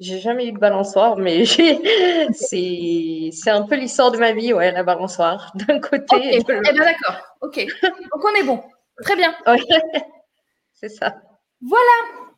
j'ai 0.00 0.18
jamais 0.18 0.48
eu 0.48 0.52
de 0.52 0.58
balançoire, 0.58 1.16
mais 1.16 1.44
c'est 2.32 3.50
un 3.50 3.62
peu 3.62 3.76
l'histoire 3.76 4.10
de 4.10 4.18
ma 4.18 4.32
vie, 4.32 4.52
ouais, 4.52 4.72
la 4.72 4.82
balançoire, 4.82 5.52
d'un 5.54 5.78
côté. 5.78 6.16
et 6.36 6.40
Eh 6.40 6.44
bien, 6.44 6.60
d'accord. 6.60 7.16
Ok. 7.42 7.66
Donc, 7.82 8.24
on 8.24 8.34
est 8.34 8.44
bon. 8.44 8.62
Très 9.02 9.16
bien. 9.16 9.34
c'est 10.74 10.88
ça. 10.88 11.16
Voilà. 11.60 12.29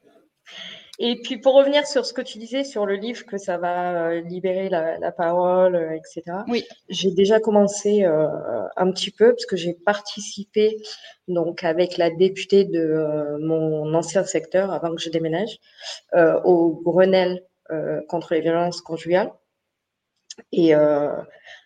Et 0.98 1.20
puis, 1.20 1.39
pour 1.39 1.55
revenir 1.55 1.86
sur 1.86 2.05
ce 2.05 2.12
que 2.12 2.20
tu 2.20 2.39
disais 2.39 2.64
sur 2.64 2.86
le 2.86 2.94
livre, 2.94 3.24
que 3.24 3.39
ça 3.39 3.56
va 3.56 4.10
euh, 4.10 4.20
libérer 4.20 4.69
la, 4.69 5.10
parole, 5.10 5.74
euh, 5.74 5.97
etc. 5.97 6.39
Oui. 6.48 6.64
J'ai 6.89 7.10
déjà 7.10 7.40
commencé 7.40 8.05
euh, 8.05 8.28
un 8.77 8.93
petit 8.93 9.10
peu, 9.10 9.31
parce 9.31 9.47
que 9.47 9.56
j'ai 9.56 9.73
participé 9.73 10.77
donc 11.28 11.64
avec 11.64 11.97
la 11.97 12.10
députée 12.10 12.64
de 12.64 13.36
mon 13.40 13.94
ancien 13.94 14.23
secteur, 14.24 14.70
avant 14.70 14.94
que 14.94 15.01
je 15.01 15.10
déménage, 15.10 15.59
au 16.44 16.81
Grenelle 16.85 17.43
contre 18.09 18.35
les 18.35 18.40
violences 18.40 18.82
conjugales. 18.82 19.32
Et 20.52 20.73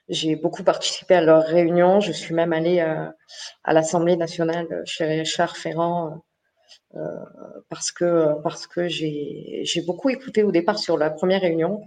j'ai 0.08 0.36
beaucoup 0.36 0.62
participé 0.62 1.14
à 1.14 1.20
leurs 1.20 1.44
réunions. 1.44 2.00
Je 2.00 2.12
suis 2.12 2.34
même 2.34 2.52
allée 2.52 2.80
à 2.80 3.72
l'Assemblée 3.72 4.16
nationale 4.16 4.82
chez 4.84 5.04
Richard 5.04 5.56
Ferrand 5.56 6.22
parce 7.68 7.90
que, 7.92 8.40
parce 8.42 8.66
que 8.66 8.88
j'ai 8.88 9.82
beaucoup 9.86 10.10
écouté 10.10 10.42
au 10.42 10.52
départ 10.52 10.78
sur 10.78 10.96
la 10.96 11.10
première 11.10 11.40
réunion. 11.40 11.82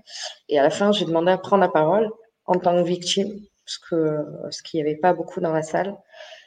Et 0.47 0.59
à 0.59 0.63
la 0.63 0.69
fin, 0.69 0.91
j'ai 0.91 1.05
demandé 1.05 1.31
à 1.31 1.37
prendre 1.37 1.61
la 1.61 1.69
parole 1.69 2.09
en 2.45 2.55
tant 2.55 2.75
que 2.75 2.87
victime, 2.87 3.39
parce 3.65 3.77
que, 3.77 4.25
ce 4.49 4.63
qu'il 4.63 4.81
n'y 4.81 4.89
avait 4.89 4.99
pas 4.99 5.13
beaucoup 5.13 5.39
dans 5.39 5.53
la 5.53 5.61
salle. 5.61 5.95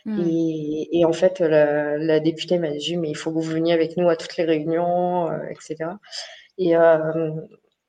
Hmm. 0.05 0.21
Et, 0.29 1.05
en 1.05 1.13
fait, 1.13 1.41
la, 1.41 2.21
députée 2.21 2.59
m'a 2.59 2.71
dit, 2.71 2.97
mais 2.97 3.11
il 3.11 3.17
faut 3.17 3.31
que 3.31 3.37
vous 3.37 3.43
veniez 3.43 3.73
avec 3.73 3.97
nous 3.97 4.09
à 4.09 4.17
toutes 4.17 4.37
les 4.37 4.45
réunions, 4.45 5.31
etc. 5.51 5.91
Et 6.59 6.77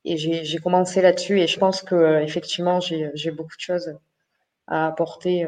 et 0.05 0.17
j'ai 0.17 0.57
commencé 0.57 1.01
là-dessus 1.01 1.39
et 1.39 1.47
je 1.47 1.57
pense 1.57 1.81
que 1.81 2.21
effectivement 2.21 2.79
j'ai 2.81 3.31
beaucoup 3.31 3.55
de 3.55 3.61
choses 3.61 3.97
à 4.67 4.87
apporter, 4.87 5.47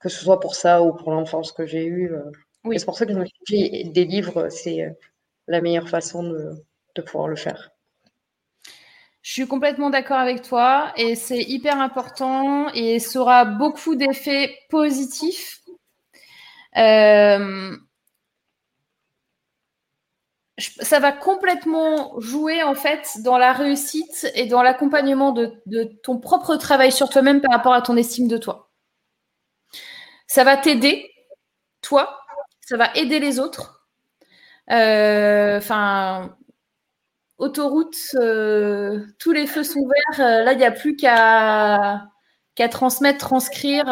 que 0.00 0.08
ce 0.08 0.24
soit 0.24 0.40
pour 0.40 0.54
ça 0.54 0.82
ou 0.82 0.94
pour 0.94 1.12
l'enfance 1.12 1.52
que 1.52 1.66
j'ai 1.66 1.84
eue. 1.84 2.12
Oui. 2.64 2.78
C'est 2.78 2.84
pour 2.84 2.96
ça 2.96 3.06
que 3.06 3.12
je 3.12 3.18
me 3.18 3.26
suis 3.26 3.44
dit 3.46 3.90
des 3.90 4.04
livres, 4.04 4.48
c'est 4.48 4.96
la 5.48 5.60
meilleure 5.60 5.88
façon 5.88 6.22
de 6.22 7.02
pouvoir 7.02 7.28
le 7.28 7.36
faire. 7.36 7.72
Je 9.22 9.32
suis 9.32 9.46
complètement 9.46 9.90
d'accord 9.90 10.18
avec 10.18 10.42
toi 10.42 10.92
et 10.96 11.14
c'est 11.14 11.42
hyper 11.42 11.80
important 11.80 12.68
et 12.74 12.98
ça 12.98 13.20
aura 13.20 13.44
beaucoup 13.44 13.94
d'effets 13.94 14.58
positifs. 14.68 15.60
Euh, 16.76 17.76
ça 20.58 20.98
va 20.98 21.12
complètement 21.12 22.18
jouer 22.20 22.62
en 22.64 22.74
fait 22.74 23.18
dans 23.22 23.38
la 23.38 23.52
réussite 23.52 24.30
et 24.34 24.46
dans 24.46 24.62
l'accompagnement 24.62 25.30
de, 25.32 25.62
ton 26.02 26.18
propre 26.18 26.56
travail 26.56 26.90
sur 26.90 27.08
toi-même 27.08 27.40
par 27.40 27.52
rapport 27.52 27.74
à 27.74 27.82
ton 27.82 27.96
estime 27.96 28.26
de 28.26 28.38
toi. 28.38 28.70
Ça 30.26 30.42
va 30.42 30.56
t'aider, 30.56 31.10
toi, 31.80 32.21
ça 32.72 32.78
va 32.78 32.90
aider 32.94 33.20
les 33.20 33.38
autres. 33.38 33.86
Euh, 34.70 35.58
enfin, 35.58 36.34
autoroute, 37.36 37.98
euh, 38.14 39.04
tous 39.18 39.32
les 39.32 39.46
feux 39.46 39.62
sont 39.62 39.86
verts. 39.86 40.26
Euh, 40.26 40.42
là, 40.42 40.54
il 40.54 40.58
n'y 40.58 40.64
a 40.64 40.70
plus 40.70 40.96
qu'à 40.96 42.08
transmettre, 42.70 43.18
transcrire. 43.18 43.84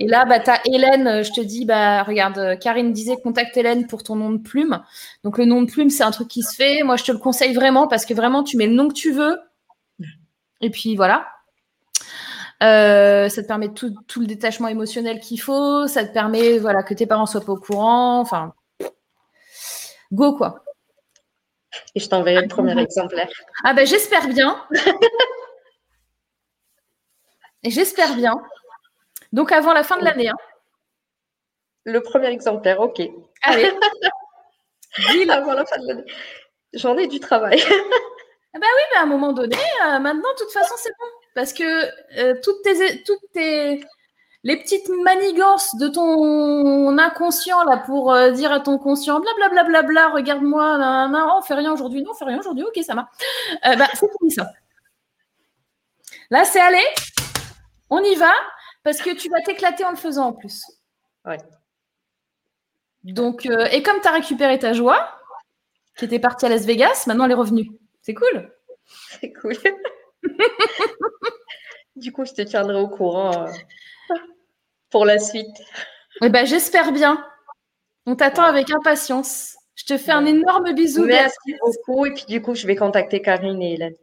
Et 0.00 0.08
là, 0.08 0.24
bah, 0.24 0.40
tu 0.40 0.50
as 0.50 0.60
Hélène, 0.66 1.22
je 1.22 1.30
te 1.30 1.40
dis, 1.40 1.64
bah, 1.64 2.02
regarde, 2.02 2.58
Karine 2.58 2.92
disait 2.92 3.18
contacte 3.22 3.56
Hélène 3.56 3.86
pour 3.86 4.02
ton 4.02 4.16
nom 4.16 4.32
de 4.32 4.42
plume. 4.42 4.82
Donc, 5.22 5.38
le 5.38 5.44
nom 5.44 5.62
de 5.62 5.70
plume, 5.70 5.90
c'est 5.90 6.02
un 6.02 6.10
truc 6.10 6.26
qui 6.26 6.42
se 6.42 6.56
fait. 6.56 6.82
Moi, 6.82 6.96
je 6.96 7.04
te 7.04 7.12
le 7.12 7.18
conseille 7.18 7.54
vraiment 7.54 7.86
parce 7.86 8.04
que 8.04 8.14
vraiment, 8.14 8.42
tu 8.42 8.56
mets 8.56 8.66
le 8.66 8.74
nom 8.74 8.88
que 8.88 8.94
tu 8.94 9.12
veux. 9.12 9.38
Et 10.60 10.70
puis, 10.70 10.96
voilà. 10.96 11.24
Ça 12.60 13.42
te 13.42 13.46
permet 13.46 13.72
tout, 13.72 13.94
tout 14.06 14.20
le 14.20 14.26
détachement 14.26 14.68
émotionnel 14.68 15.20
qu'il 15.20 15.40
faut. 15.40 15.86
Ça 15.86 16.04
te 16.04 16.12
permet 16.12 16.58
voilà, 16.58 16.82
que 16.82 16.94
tes 16.94 17.06
parents 17.06 17.26
soient 17.26 17.44
pas 17.44 17.52
au 17.52 17.60
courant. 17.60 18.20
Enfin, 18.20 18.54
go, 20.12 20.36
quoi. 20.36 20.62
Et 21.94 22.00
je 22.00 22.08
t'enverrai 22.08 22.42
le 22.42 22.48
premier 22.48 22.78
exemplaire. 22.80 23.28
Ah 23.64 23.74
ben 23.74 23.86
j'espère 23.86 24.28
bien. 24.28 24.64
j'espère 27.64 28.14
bien. 28.14 28.40
Donc 29.32 29.52
avant 29.52 29.72
la 29.72 29.84
fin 29.84 29.98
de 29.98 30.04
l'année. 30.04 30.28
Hein. 30.28 30.36
Le 31.84 32.00
premier 32.00 32.28
exemplaire, 32.28 32.80
ok. 32.80 33.00
Allez. 33.42 33.72
avant 35.28 35.54
la 35.54 35.64
fin 35.64 35.78
de 35.78 35.86
l'année. 35.86 36.04
J'en 36.72 36.96
ai 36.96 37.06
du 37.06 37.20
travail. 37.20 37.62
ah 38.54 38.58
bah 38.58 38.66
oui, 38.74 38.82
mais 38.92 38.98
à 38.98 39.02
un 39.02 39.06
moment 39.06 39.32
donné, 39.32 39.56
euh, 39.56 39.98
maintenant, 39.98 40.32
de 40.32 40.38
toute 40.38 40.52
façon, 40.52 40.74
c'est 40.76 40.92
bon. 40.98 41.06
Parce 41.34 41.52
que 41.52 41.64
euh, 42.18 42.34
toutes 42.42 42.62
tes, 42.62 43.02
toutes 43.04 43.32
tes, 43.32 43.84
les 44.42 44.56
petites 44.56 44.88
manigances 45.04 45.76
de 45.76 45.88
ton 45.88 46.96
inconscient 46.96 47.62
là 47.64 47.76
pour 47.76 48.12
euh, 48.12 48.30
dire 48.30 48.52
à 48.52 48.60
ton 48.60 48.78
conscient 48.78 49.20
blablabla, 49.20 49.64
bla, 49.64 49.82
bla, 49.82 49.82
bla, 49.82 50.08
regarde-moi, 50.08 51.08
non, 51.08 51.38
on 51.38 51.42
fait 51.42 51.54
rien 51.54 51.72
aujourd'hui, 51.72 52.02
non, 52.02 52.12
on 52.12 52.14
fait 52.14 52.24
rien 52.24 52.38
aujourd'hui, 52.38 52.64
ok, 52.64 52.82
ça 52.82 52.94
va. 52.94 53.08
Euh, 53.66 53.76
bah, 53.76 53.88
c'est 53.94 54.10
fini 54.18 54.30
ça. 54.30 54.50
Là, 56.30 56.44
c'est 56.44 56.60
allé, 56.60 56.82
on 57.90 58.02
y 58.02 58.14
va, 58.14 58.32
parce 58.82 59.02
que 59.02 59.10
tu 59.10 59.28
vas 59.28 59.40
t'éclater 59.42 59.84
en 59.84 59.90
le 59.90 59.96
faisant 59.96 60.28
en 60.28 60.32
plus. 60.32 60.64
Ouais. 61.26 61.38
Donc, 63.04 63.46
euh, 63.46 63.66
et 63.72 63.82
comme 63.82 64.00
tu 64.00 64.08
as 64.08 64.12
récupéré 64.12 64.58
ta 64.58 64.72
joie, 64.72 65.16
qui 65.96 66.06
était 66.06 66.18
partie 66.18 66.46
à 66.46 66.48
Las 66.48 66.64
Vegas, 66.64 67.04
maintenant 67.06 67.26
elle 67.26 67.32
est 67.32 67.34
revenue. 67.34 67.70
C'est 68.00 68.14
cool. 68.14 68.50
C'est 69.20 69.32
cool. 69.34 69.54
du 71.96 72.12
coup, 72.12 72.24
je 72.24 72.32
te 72.32 72.42
tiendrai 72.42 72.76
au 72.76 72.88
courant 72.88 73.46
pour 74.90 75.04
la 75.04 75.18
suite. 75.18 75.62
Eh 76.22 76.28
ben, 76.28 76.46
J'espère 76.46 76.92
bien. 76.92 77.24
On 78.06 78.16
t'attend 78.16 78.44
avec 78.44 78.70
impatience. 78.70 79.56
Je 79.74 79.84
te 79.84 79.96
fais 79.96 80.12
un 80.12 80.26
énorme 80.26 80.72
bisou. 80.72 81.04
Merci 81.04 81.54
beaucoup. 81.62 82.06
Et 82.06 82.12
puis 82.12 82.24
du 82.26 82.42
coup, 82.42 82.54
je 82.54 82.66
vais 82.66 82.76
contacter 82.76 83.22
Karine 83.22 83.62
et 83.62 83.74
Hélène. 83.74 83.94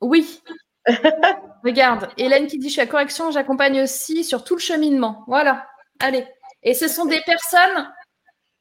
Oui. 0.00 0.42
Regarde, 1.64 2.08
Hélène 2.16 2.46
qui 2.46 2.58
dit 2.58 2.68
je 2.68 2.72
suis 2.72 2.80
à 2.80 2.86
correction, 2.86 3.30
j'accompagne 3.30 3.82
aussi 3.82 4.24
sur 4.24 4.44
tout 4.44 4.54
le 4.54 4.60
cheminement. 4.60 5.24
Voilà. 5.26 5.66
Allez. 5.98 6.26
Et 6.62 6.74
ce 6.74 6.88
sont 6.88 7.04
des 7.04 7.20
personnes, 7.22 7.90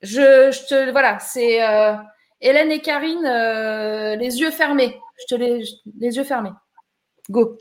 je, 0.02 0.68
te 0.68 0.92
voilà, 0.92 1.20
c'est 1.20 1.64
euh, 1.64 1.94
Hélène 2.42 2.72
et 2.72 2.80
Karine, 2.80 3.26
euh, 3.26 4.16
les 4.16 4.40
yeux 4.40 4.52
fermés. 4.52 5.00
Je 5.20 5.36
te 5.36 5.40
les, 5.40 5.64
les 6.00 6.16
yeux 6.16 6.24
fermés. 6.24 6.52
Go. 7.30 7.58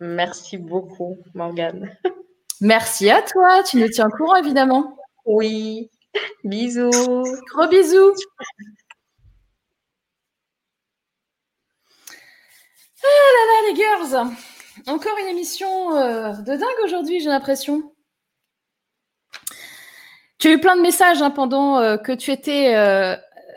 Merci 0.00 0.58
beaucoup, 0.58 1.18
Morgane. 1.34 1.96
Merci 2.60 3.10
à 3.10 3.22
toi. 3.22 3.62
Tu 3.62 3.78
nous 3.78 3.88
tiens 3.88 4.06
au 4.06 4.16
courant, 4.16 4.36
évidemment. 4.36 4.96
Oui. 5.24 5.90
Bisous. 6.44 6.90
Gros 6.90 7.68
bisous. 7.68 8.14
Ah 13.02 13.08
là 13.34 13.42
là, 13.46 13.68
les 13.68 13.76
girls. 13.76 14.36
Encore 14.86 15.16
une 15.20 15.28
émission 15.28 15.96
euh, 15.96 16.32
de 16.32 16.56
dingue 16.56 16.84
aujourd'hui, 16.84 17.20
j'ai 17.20 17.28
l'impression. 17.28 17.92
Tu 20.38 20.48
as 20.48 20.52
eu 20.52 20.60
plein 20.60 20.76
de 20.76 20.82
messages 20.82 21.22
hein, 21.22 21.30
pendant 21.30 21.78
euh, 21.78 21.96
que 21.96 22.12
tu 22.12 22.30
étais 22.30 22.74
euh, 22.76 23.16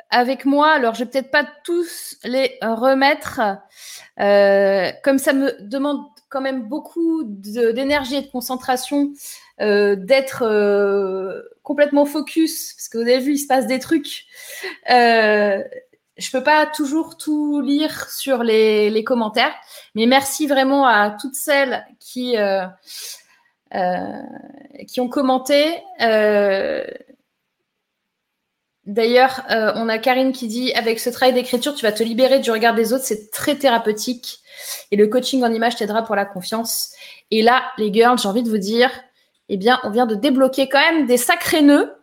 avec 0.10 0.46
moi. 0.46 0.72
Alors, 0.72 0.96
je 0.96 1.04
vais 1.04 1.10
peut-être 1.10 1.32
pas 1.32 1.48
tous 1.64 2.18
les 2.24 2.58
remettre. 2.62 3.40
comme 5.04 5.18
ça 5.20 5.34
me 5.34 5.62
demande 5.62 6.06
quand 6.30 6.42
même 6.42 6.68
beaucoup 6.68 7.24
d'énergie 7.26 8.16
et 8.16 8.22
de 8.22 8.32
concentration, 8.32 9.12
euh, 9.62 9.96
d'être 9.96 10.44
euh, 10.44 11.42
complètement 11.64 12.06
focus, 12.06 12.74
parce 12.74 12.88
que 12.88 12.98
vous 12.98 13.04
avez 13.04 13.20
vu, 13.20 13.34
il 13.34 13.40
se 13.40 13.48
passe 13.48 13.68
des 13.68 13.80
trucs. 13.80 14.26
Euh, 14.90 15.62
je 16.18 16.32
peux 16.32 16.44
pas 16.44 16.66
toujours 16.66 17.18
tout 17.18 17.62
lire 17.62 18.10
sur 18.10 18.44
les, 18.44 18.90
les, 18.90 19.04
commentaires, 19.04 19.54
mais 19.96 20.06
merci 20.06 20.48
vraiment 20.48 20.86
à 20.86 21.12
toutes 21.12 21.36
celles 21.36 21.86
qui 22.00 22.38
euh, 22.38 22.66
euh, 23.74 24.22
qui 24.88 25.02
ont 25.02 25.10
commenté. 25.10 25.82
D'ailleurs, 28.90 29.44
on 29.50 29.88
a 29.88 30.00
Karine 30.00 30.32
qui 30.32 30.48
dit 30.48 30.74
avec 30.74 31.00
ce 31.00 31.12
travail 31.12 31.36
d'écriture, 31.36 31.76
tu 31.76 31.84
vas 31.84 31.92
te 31.92 32.02
libérer 32.02 32.40
du 32.40 32.50
regard 32.50 32.74
des 32.74 32.92
autres, 32.92 33.04
c'est 33.04 33.30
très 33.30 33.56
thérapeutique. 33.56 34.40
Et 34.90 34.96
le 34.96 35.06
coaching 35.06 35.44
en 35.44 35.54
image 35.54 35.76
t'aidera 35.76 36.04
pour 36.04 36.16
la 36.16 36.26
confiance. 36.26 36.92
Et 37.30 37.44
là, 37.44 37.72
les 37.78 37.94
girls, 37.94 38.18
j'ai 38.18 38.28
envie 38.28 38.42
de 38.42 38.50
vous 38.50 38.58
dire, 38.58 38.90
eh 39.48 39.58
bien, 39.58 39.80
on 39.84 39.92
vient 39.92 40.08
de 40.08 40.16
débloquer 40.16 40.70
quand 40.70 40.80
même 40.80 41.06
des 41.06 41.18
sacrés 41.18 41.62
nœuds. 41.62 41.96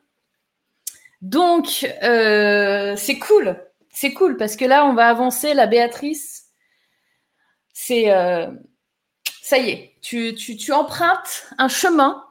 Donc, 1.23 1.93
euh, 2.05 2.95
c'est 2.97 3.19
cool. 3.19 3.57
C'est 3.91 4.13
cool 4.13 4.37
parce 4.37 4.55
que 4.55 4.65
là, 4.65 4.87
on 4.87 4.95
va 4.95 5.09
avancer. 5.09 5.55
La 5.55 5.67
Béatrice, 5.67 6.45
c'est. 7.73 8.13
Euh, 8.13 8.47
ça 9.43 9.59
y 9.59 9.71
est, 9.71 9.97
tu, 10.03 10.35
tu 10.35 10.73
empruntes 10.73 11.49
un 11.59 11.69
chemin 11.69 12.25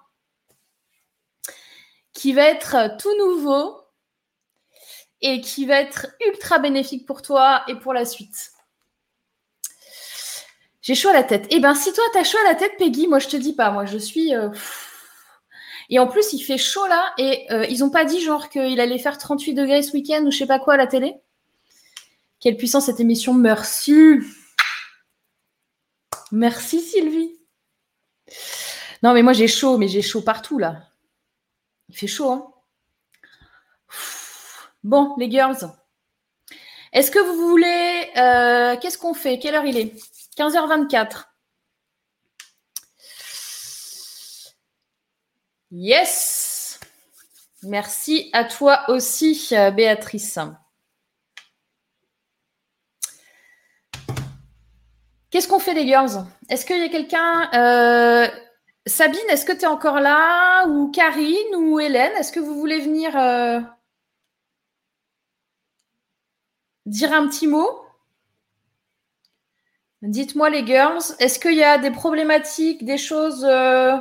qui 2.13 2.31
va 2.31 2.43
être 2.43 2.95
tout 2.97 3.13
nouveau 3.17 3.84
et 5.25 5.41
qui 5.41 5.65
va 5.65 5.81
être 5.81 6.07
ultra 6.27 6.59
bénéfique 6.59 7.07
pour 7.07 7.23
toi 7.23 7.63
et 7.67 7.73
pour 7.73 7.93
la 7.93 8.05
suite. 8.05 8.51
J'ai 10.83 10.93
chaud 10.93 11.09
à 11.09 11.13
la 11.13 11.23
tête. 11.23 11.47
Eh 11.49 11.59
ben, 11.59 11.73
si 11.73 11.91
toi, 11.93 12.03
t'as 12.13 12.23
chaud 12.23 12.37
à 12.45 12.49
la 12.49 12.53
tête, 12.53 12.73
Peggy, 12.77 13.07
moi, 13.07 13.17
je 13.17 13.27
te 13.27 13.35
dis 13.35 13.53
pas. 13.53 13.71
Moi, 13.71 13.85
je 13.85 13.97
suis. 13.97 14.35
Euh, 14.35 14.49
et 15.89 15.97
en 15.97 16.05
plus, 16.05 16.33
il 16.33 16.41
fait 16.41 16.59
chaud 16.59 16.85
là. 16.85 17.11
Et 17.17 17.51
euh, 17.51 17.65
ils 17.71 17.83
ont 17.83 17.89
pas 17.89 18.05
dit, 18.05 18.21
genre, 18.21 18.49
qu'il 18.49 18.79
allait 18.79 18.99
faire 18.99 19.17
38 19.17 19.55
degrés 19.55 19.81
ce 19.81 19.93
week-end 19.93 20.23
ou 20.27 20.31
je 20.31 20.37
sais 20.37 20.45
pas 20.45 20.59
quoi 20.59 20.75
à 20.75 20.77
la 20.77 20.85
télé? 20.85 21.15
Quelle 22.39 22.55
puissance 22.55 22.85
cette 22.85 22.99
émission. 22.99 23.33
Merci. 23.33 24.19
Merci, 26.31 26.81
Sylvie. 26.81 27.31
Non, 29.01 29.15
mais 29.15 29.23
moi, 29.23 29.33
j'ai 29.33 29.47
chaud, 29.47 29.79
mais 29.79 29.87
j'ai 29.87 30.03
chaud 30.03 30.21
partout 30.21 30.59
là. 30.59 30.83
Il 31.89 31.97
fait 31.97 32.05
chaud, 32.05 32.29
hein. 32.29 32.54
Bon, 34.85 35.15
les 35.17 35.31
girls. 35.31 35.57
Est-ce 36.93 37.09
que 37.09 37.17
vous 37.17 37.49
voulez. 37.49 38.11
Euh, 38.17 38.77
qu'est-ce 38.79 38.99
qu'on 38.99 39.15
fait? 39.15 39.39
Quelle 39.39 39.55
heure 39.55 39.65
il 39.65 39.77
est? 39.77 39.95
15h24. 40.37 41.25
Yes. 45.71 46.79
Merci 47.63 48.29
à 48.31 48.43
toi 48.43 48.87
aussi, 48.87 49.49
Béatrice. 49.73 50.37
Qu'est-ce 55.31 55.47
qu'on 55.47 55.57
fait, 55.57 55.73
les 55.73 55.87
girls? 55.87 56.27
Est-ce 56.47 56.63
qu'il 56.63 56.77
y 56.77 56.83
a 56.83 56.89
quelqu'un 56.89 57.49
euh, 57.55 58.27
Sabine, 58.85 59.19
est-ce 59.29 59.45
que 59.45 59.51
tu 59.51 59.61
es 59.61 59.65
encore 59.65 59.99
là? 59.99 60.67
Ou 60.67 60.91
Karine 60.91 61.55
ou 61.55 61.79
Hélène 61.79 62.11
Est-ce 62.19 62.31
que 62.31 62.39
vous 62.39 62.53
voulez 62.53 62.81
venir 62.81 63.17
euh, 63.17 63.59
dire 66.85 67.13
un 67.13 67.27
petit 67.27 67.47
mot 67.47 67.85
Dites-moi 70.01 70.51
les 70.51 70.65
girls, 70.65 71.01
est-ce 71.19 71.39
qu'il 71.39 71.55
y 71.55 71.63
a 71.63 71.79
des 71.79 71.89
problématiques, 71.89 72.85
des 72.85 72.97
choses 72.97 73.43
euh, 73.43 73.97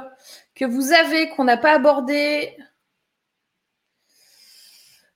que 0.54 0.66
vous 0.66 0.92
avez 0.92 1.30
qu'on 1.30 1.44
n'a 1.44 1.56
pas 1.56 1.72
abordées? 1.72 2.54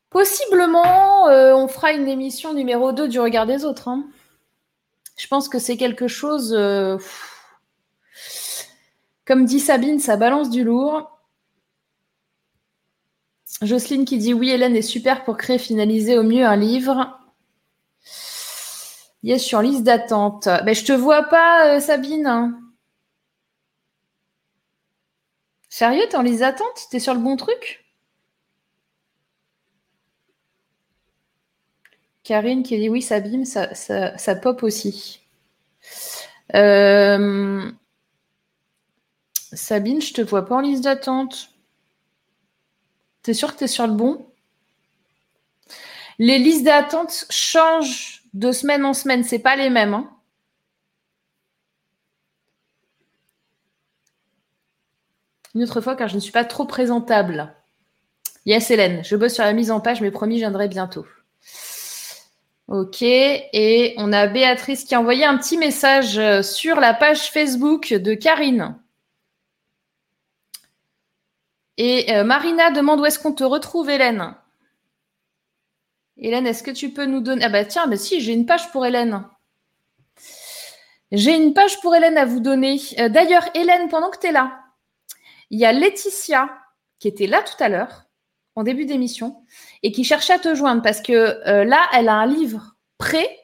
Possiblement, 0.08 1.28
euh, 1.28 1.54
on 1.54 1.68
fera 1.68 1.92
une 1.92 2.08
émission 2.08 2.54
numéro 2.54 2.92
2 2.92 3.06
du 3.08 3.20
regard 3.20 3.44
des 3.44 3.66
autres. 3.66 3.88
Hein. 3.88 4.06
Je 5.18 5.26
pense 5.26 5.48
que 5.48 5.58
c'est 5.58 5.76
quelque 5.76 6.08
chose... 6.08 6.54
Euh, 6.56 6.96
comme 9.26 9.44
dit 9.44 9.60
Sabine, 9.60 10.00
ça 10.00 10.16
balance 10.16 10.48
du 10.48 10.64
lourd. 10.64 11.20
Jocelyne 13.60 14.06
qui 14.06 14.16
dit 14.16 14.32
oui, 14.32 14.48
Hélène 14.48 14.74
est 14.74 14.80
super 14.80 15.24
pour 15.24 15.36
créer, 15.36 15.58
finaliser 15.58 16.16
au 16.16 16.22
mieux 16.22 16.46
un 16.46 16.56
livre. 16.56 17.17
Yes, 19.22 19.42
sur 19.44 19.62
liste 19.62 19.82
d'attente. 19.84 20.46
Mais 20.46 20.62
ben, 20.62 20.74
je 20.74 20.84
te 20.84 20.92
vois 20.92 21.24
pas, 21.24 21.76
euh, 21.76 21.80
Sabine. 21.80 22.54
Sérieux, 25.70 26.04
t'es 26.10 26.16
en 26.16 26.22
liste 26.22 26.40
d'attente? 26.40 26.88
T'es 26.90 26.98
sur 27.00 27.14
le 27.14 27.20
bon 27.20 27.36
truc? 27.36 27.84
Karine 32.22 32.62
qui 32.62 32.78
dit 32.78 32.88
oui, 32.88 33.00
Sabine, 33.02 33.44
ça, 33.44 33.74
ça, 33.74 34.36
pop 34.36 34.62
aussi. 34.62 35.20
Euh, 36.54 37.70
Sabine, 39.52 40.00
je 40.02 40.12
te 40.14 40.20
vois 40.22 40.44
pas 40.44 40.56
en 40.56 40.60
liste 40.60 40.84
d'attente. 40.84 41.50
T'es 43.22 43.34
sûr 43.34 43.52
que 43.52 43.58
tu 43.58 43.64
es 43.64 43.68
sur 43.68 43.86
le 43.86 43.92
bon? 43.94 44.26
Les 46.18 46.38
listes 46.38 46.64
d'attente 46.64 47.26
changent 47.30 48.17
de 48.38 48.52
semaine 48.52 48.84
en 48.84 48.94
semaine, 48.94 49.24
c'est 49.24 49.40
pas 49.40 49.56
les 49.56 49.68
mêmes. 49.68 49.94
Hein. 49.94 50.08
Une 55.54 55.64
autre 55.64 55.80
fois, 55.80 55.96
car 55.96 56.08
je 56.08 56.14
ne 56.14 56.20
suis 56.20 56.30
pas 56.30 56.44
trop 56.44 56.64
présentable. 56.64 57.52
Yes, 58.46 58.70
Hélène, 58.70 59.02
je 59.04 59.16
bosse 59.16 59.34
sur 59.34 59.42
la 59.42 59.52
mise 59.52 59.72
en 59.72 59.80
page, 59.80 60.00
mais 60.00 60.12
promis, 60.12 60.36
je 60.36 60.42
viendrai 60.42 60.68
bientôt. 60.68 61.04
Ok, 62.68 63.02
et 63.02 63.94
on 63.96 64.12
a 64.12 64.26
Béatrice 64.28 64.84
qui 64.84 64.94
a 64.94 65.00
envoyé 65.00 65.24
un 65.24 65.36
petit 65.38 65.56
message 65.56 66.18
euh, 66.18 66.42
sur 66.42 66.78
la 66.78 66.94
page 66.94 67.32
Facebook 67.32 67.92
de 67.92 68.14
Karine. 68.14 68.76
Et 71.76 72.14
euh, 72.14 72.24
Marina 72.24 72.70
demande 72.70 73.00
où 73.00 73.06
est-ce 73.06 73.18
qu'on 73.18 73.32
te 73.32 73.44
retrouve, 73.44 73.90
Hélène? 73.90 74.34
Hélène, 76.18 76.46
est-ce 76.46 76.62
que 76.62 76.70
tu 76.70 76.90
peux 76.90 77.06
nous 77.06 77.20
donner. 77.20 77.44
Ah 77.44 77.48
bah 77.48 77.64
tiens, 77.64 77.84
si, 77.96 78.20
j'ai 78.20 78.32
une 78.32 78.46
page 78.46 78.70
pour 78.72 78.84
Hélène. 78.84 79.24
J'ai 81.12 81.36
une 81.36 81.54
page 81.54 81.80
pour 81.80 81.94
Hélène 81.94 82.18
à 82.18 82.24
vous 82.24 82.40
donner. 82.40 82.80
Euh, 82.98 83.08
d'ailleurs, 83.08 83.48
Hélène, 83.54 83.88
pendant 83.88 84.10
que 84.10 84.18
tu 84.18 84.26
es 84.26 84.32
là, 84.32 84.60
il 85.50 85.58
y 85.58 85.64
a 85.64 85.72
Laetitia 85.72 86.50
qui 86.98 87.08
était 87.08 87.26
là 87.28 87.42
tout 87.42 87.62
à 87.62 87.68
l'heure, 87.68 88.06
en 88.56 88.64
début 88.64 88.84
d'émission, 88.84 89.44
et 89.82 89.92
qui 89.92 90.02
cherchait 90.02 90.32
à 90.32 90.38
te 90.38 90.54
joindre 90.54 90.82
parce 90.82 91.00
que 91.00 91.12
euh, 91.12 91.64
là, 91.64 91.80
elle 91.92 92.08
a 92.08 92.14
un 92.14 92.26
livre 92.26 92.76
prêt. 92.98 93.38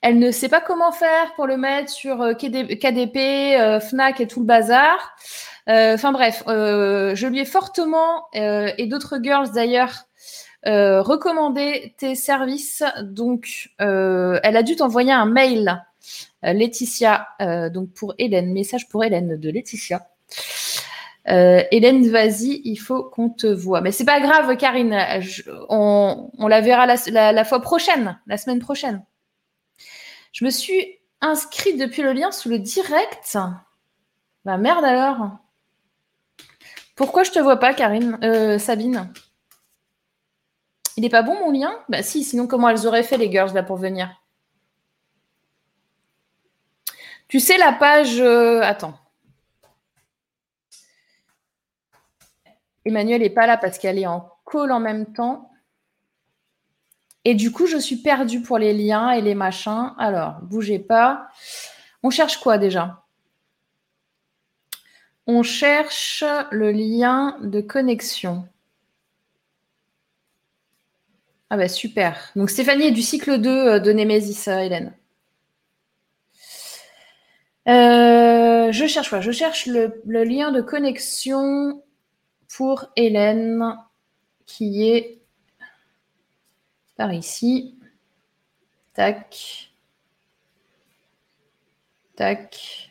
Elle 0.00 0.18
ne 0.18 0.30
sait 0.30 0.48
pas 0.48 0.62
comment 0.62 0.92
faire 0.92 1.34
pour 1.34 1.46
le 1.46 1.58
mettre 1.58 1.90
sur 1.90 2.18
KDP, 2.38 3.80
FNAC 3.80 4.20
et 4.20 4.26
tout 4.26 4.40
le 4.40 4.46
bazar. 4.46 5.14
Euh, 5.68 5.94
enfin 5.94 6.12
bref, 6.12 6.44
euh, 6.46 7.14
je 7.16 7.26
lui 7.26 7.40
ai 7.40 7.44
fortement, 7.44 8.28
euh, 8.36 8.70
et 8.78 8.86
d'autres 8.86 9.18
girls 9.20 9.50
d'ailleurs, 9.52 10.04
recommandé 10.64 11.94
tes 11.98 12.14
services. 12.14 12.82
Donc, 13.02 13.70
elle 13.78 14.56
a 14.56 14.62
dû 14.62 14.76
t'envoyer 14.76 15.12
un 15.12 15.26
mail, 15.26 15.82
Laetitia, 16.42 17.28
donc 17.72 17.90
pour 17.92 18.14
Hélène, 18.18 18.52
message 18.52 18.88
pour 18.88 19.04
Hélène 19.04 19.36
de 19.36 19.50
Laetitia. 19.50 20.08
Hélène, 21.26 22.08
vas-y, 22.08 22.60
il 22.64 22.76
faut 22.76 23.04
qu'on 23.04 23.30
te 23.30 23.46
voit. 23.46 23.80
Mais 23.80 23.92
c'est 23.92 24.04
pas 24.04 24.20
grave, 24.20 24.56
Karine. 24.56 24.96
on, 25.68 26.30
la 26.38 26.60
verra 26.60 26.86
la, 26.86 27.44
fois 27.44 27.60
prochaine, 27.60 28.18
la 28.26 28.36
semaine 28.36 28.60
prochaine. 28.60 29.04
Je 30.32 30.44
me 30.44 30.50
suis 30.50 30.98
inscrite 31.22 31.78
depuis 31.78 32.02
le 32.02 32.12
lien 32.12 32.30
sous 32.30 32.50
le 32.50 32.58
direct. 32.58 33.38
Bah 34.44 34.58
merde 34.58 34.84
alors. 34.84 35.30
Pourquoi 36.94 37.24
je 37.24 37.30
te 37.30 37.38
vois 37.38 37.56
pas, 37.56 37.74
Karine 37.74 38.18
euh, 38.22 38.58
Sabine? 38.58 39.10
Il 40.96 41.02
n'est 41.02 41.10
pas 41.10 41.22
bon 41.22 41.34
mon 41.34 41.52
lien? 41.52 41.78
Bah 41.88 42.02
si, 42.02 42.24
sinon 42.24 42.46
comment 42.46 42.68
elles 42.68 42.86
auraient 42.86 43.02
fait 43.02 43.18
les 43.18 43.30
girls 43.30 43.52
là 43.52 43.62
pour 43.62 43.76
venir? 43.76 44.08
Tu 47.28 47.40
sais 47.40 47.58
la 47.58 47.72
page. 47.72 48.20
Euh, 48.20 48.60
attends. 48.62 48.98
Emmanuel 52.84 53.20
n'est 53.20 53.30
pas 53.30 53.46
là 53.46 53.56
parce 53.56 53.78
qu'elle 53.78 53.98
est 53.98 54.06
en 54.06 54.30
call 54.50 54.72
en 54.72 54.80
même 54.80 55.12
temps. 55.12 55.50
Et 57.24 57.34
du 57.34 57.50
coup, 57.50 57.66
je 57.66 57.76
suis 57.76 57.96
perdue 57.96 58.40
pour 58.40 58.56
les 58.56 58.72
liens 58.72 59.10
et 59.10 59.20
les 59.20 59.34
machins. 59.34 59.92
Alors, 59.98 60.40
bougez 60.42 60.78
pas. 60.78 61.28
On 62.04 62.10
cherche 62.10 62.38
quoi 62.38 62.56
déjà? 62.56 63.02
On 65.26 65.42
cherche 65.42 66.22
le 66.52 66.70
lien 66.70 67.36
de 67.40 67.60
connexion. 67.60 68.48
Ah 71.48 71.56
bah 71.56 71.68
super. 71.68 72.32
Donc 72.34 72.50
Stéphanie 72.50 72.86
est 72.86 72.92
du 72.92 73.02
cycle 73.02 73.38
2 73.38 73.50
euh, 73.50 73.78
de 73.78 73.92
Nemesis, 73.92 74.48
euh, 74.48 74.58
Hélène. 74.58 74.94
Euh, 77.68 78.72
je 78.72 78.86
cherche 78.86 79.10
quoi 79.10 79.20
Je 79.20 79.30
cherche 79.30 79.66
le, 79.66 80.02
lien 80.04 80.50
de 80.50 80.60
connexion 80.60 81.82
pour 82.56 82.86
Hélène 82.96 83.76
qui 84.44 84.88
est 84.88 85.20
par 86.96 87.12
ici. 87.12 87.78
Tac. 88.94 89.70
Tac. 92.16 92.90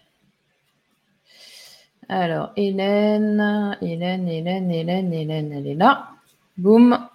Alors, 2.08 2.52
Hélène, 2.56 3.78
Hélène, 3.82 4.30
Hélène, 4.30 4.72
Hélène, 4.72 5.14
Hélène, 5.14 5.52
elle 5.52 5.68
est 5.68 5.76
là. 5.76 6.12
Boum. 6.58 7.10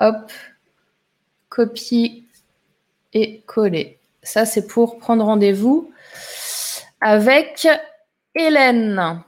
Hop. 0.00 0.32
Copie 1.48 2.26
et 3.12 3.42
coller. 3.42 3.98
Ça, 4.22 4.44
c'est 4.44 4.66
pour 4.66 4.98
prendre 4.98 5.24
rendez-vous 5.24 5.92
avec 7.00 7.68
Hélène. 8.34 9.22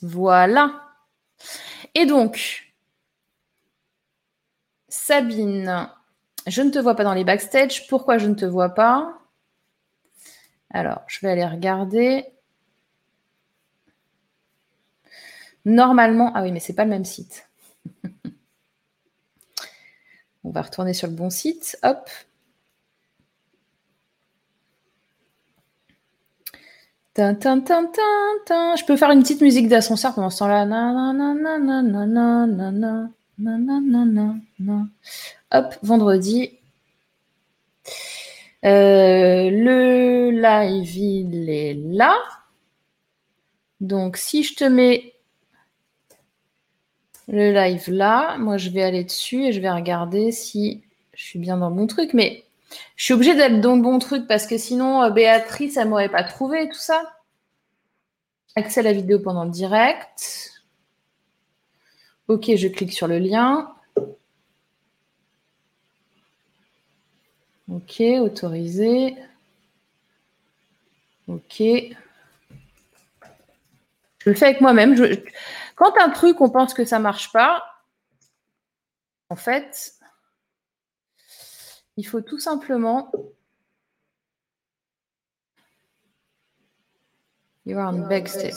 Voilà. 0.00 0.82
Et 1.94 2.06
donc, 2.06 2.72
Sabine, 4.88 5.90
je 6.46 6.62
ne 6.62 6.70
te 6.70 6.78
vois 6.78 6.94
pas 6.94 7.04
dans 7.04 7.14
les 7.14 7.24
backstage. 7.24 7.86
Pourquoi 7.88 8.18
je 8.18 8.26
ne 8.28 8.34
te 8.34 8.44
vois 8.44 8.70
pas? 8.70 9.18
Alors, 10.70 11.02
je 11.08 11.20
vais 11.20 11.32
aller 11.32 11.46
regarder. 11.46 12.24
Normalement, 15.66 16.30
ah 16.34 16.42
oui, 16.44 16.52
mais 16.52 16.60
ce 16.60 16.70
n'est 16.70 16.76
pas 16.76 16.84
le 16.84 16.90
même 16.90 17.04
site. 17.04 17.48
On 20.44 20.50
va 20.50 20.62
retourner 20.62 20.94
sur 20.94 21.08
le 21.08 21.14
bon 21.14 21.28
site. 21.28 21.76
Hop. 21.82 22.08
Je 27.16 28.84
peux 28.86 28.96
faire 28.96 29.10
une 29.10 29.22
petite 29.22 29.40
musique 29.40 29.66
d'ascenseur 29.66 30.14
pendant 30.14 30.30
ce 30.30 30.38
temps-là. 30.38 30.66
Hop, 35.50 35.74
vendredi. 35.82 36.60
Euh, 38.64 39.50
le 39.50 40.30
live, 40.30 40.96
il 40.96 41.50
est 41.50 41.74
là. 41.74 42.16
Donc, 43.80 44.16
si 44.16 44.44
je 44.44 44.54
te 44.54 44.62
mets 44.62 45.15
le 47.28 47.52
live 47.52 47.90
là, 47.90 48.36
moi, 48.38 48.56
je 48.56 48.70
vais 48.70 48.82
aller 48.82 49.04
dessus 49.04 49.44
et 49.44 49.52
je 49.52 49.60
vais 49.60 49.70
regarder 49.70 50.32
si 50.32 50.82
je 51.14 51.24
suis 51.24 51.38
bien 51.38 51.56
dans 51.56 51.70
le 51.70 51.74
bon 51.74 51.86
truc. 51.86 52.14
Mais 52.14 52.44
je 52.96 53.04
suis 53.04 53.14
obligée 53.14 53.34
d'être 53.34 53.60
dans 53.60 53.76
le 53.76 53.82
bon 53.82 53.98
truc 53.98 54.26
parce 54.26 54.46
que 54.46 54.58
sinon, 54.58 55.02
euh, 55.02 55.10
Béatrice, 55.10 55.76
elle 55.76 55.88
m'aurait 55.88 56.08
pas 56.08 56.24
trouvé 56.24 56.68
tout 56.68 56.78
ça. 56.78 57.02
Accès 58.54 58.80
à 58.80 58.84
la 58.84 58.92
vidéo 58.92 59.18
pendant 59.18 59.44
le 59.44 59.50
direct. 59.50 60.52
Ok, 62.28 62.50
je 62.56 62.68
clique 62.68 62.92
sur 62.92 63.06
le 63.06 63.18
lien. 63.18 63.72
Ok, 67.68 68.00
autorisé. 68.20 69.16
Ok. 71.28 71.60
Je 74.26 74.30
le 74.30 74.34
fais 74.34 74.46
avec 74.46 74.60
moi-même. 74.60 74.96
Quand 75.76 75.96
un 75.98 76.10
truc, 76.10 76.40
on 76.40 76.50
pense 76.50 76.74
que 76.74 76.84
ça 76.84 76.98
ne 76.98 77.04
marche 77.04 77.30
pas, 77.32 77.62
en 79.30 79.36
fait, 79.36 79.96
Il 81.96 82.06
faut 82.06 82.20
tout 82.20 82.38
simplement. 82.38 83.10
You 87.64 87.78
are 87.78 87.92
on 87.92 88.06
backstage. 88.06 88.52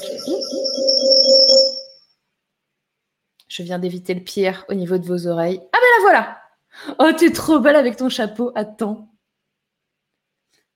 Je 3.48 3.64
viens 3.64 3.80
d'éviter 3.80 4.14
le 4.14 4.24
pire 4.24 4.66
au 4.70 4.74
niveau 4.74 4.98
de 4.98 5.06
vos 5.06 5.26
oreilles. 5.26 5.62
Ah 5.74 5.78
ben 5.82 5.88
la 5.98 6.02
voilà 6.02 6.42
Oh, 7.00 7.12
t'es 7.18 7.32
trop 7.32 7.60
belle 7.60 7.76
avec 7.76 7.96
ton 7.96 8.10
chapeau. 8.10 8.52
Attends. 8.56 9.10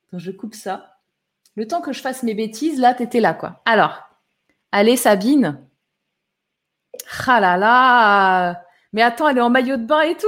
Attends, 0.07 0.19
je 0.19 0.31
coupe 0.31 0.55
ça. 0.55 0.97
Le 1.55 1.67
temps 1.67 1.81
que 1.81 1.93
je 1.93 2.01
fasse 2.01 2.23
mes 2.23 2.33
bêtises, 2.33 2.79
là, 2.79 2.95
t'étais 2.95 3.19
là, 3.19 3.33
quoi. 3.33 3.61
Alors, 3.65 4.01
allez, 4.71 4.97
Sabine. 4.97 5.63
Ah 7.27 7.39
là 7.39 7.57
là. 7.57 8.63
Mais 8.93 9.01
attends, 9.01 9.27
elle 9.27 9.37
est 9.37 9.41
en 9.41 9.49
maillot 9.49 9.77
de 9.77 9.85
bain 9.85 10.01
et 10.01 10.15
tout? 10.15 10.27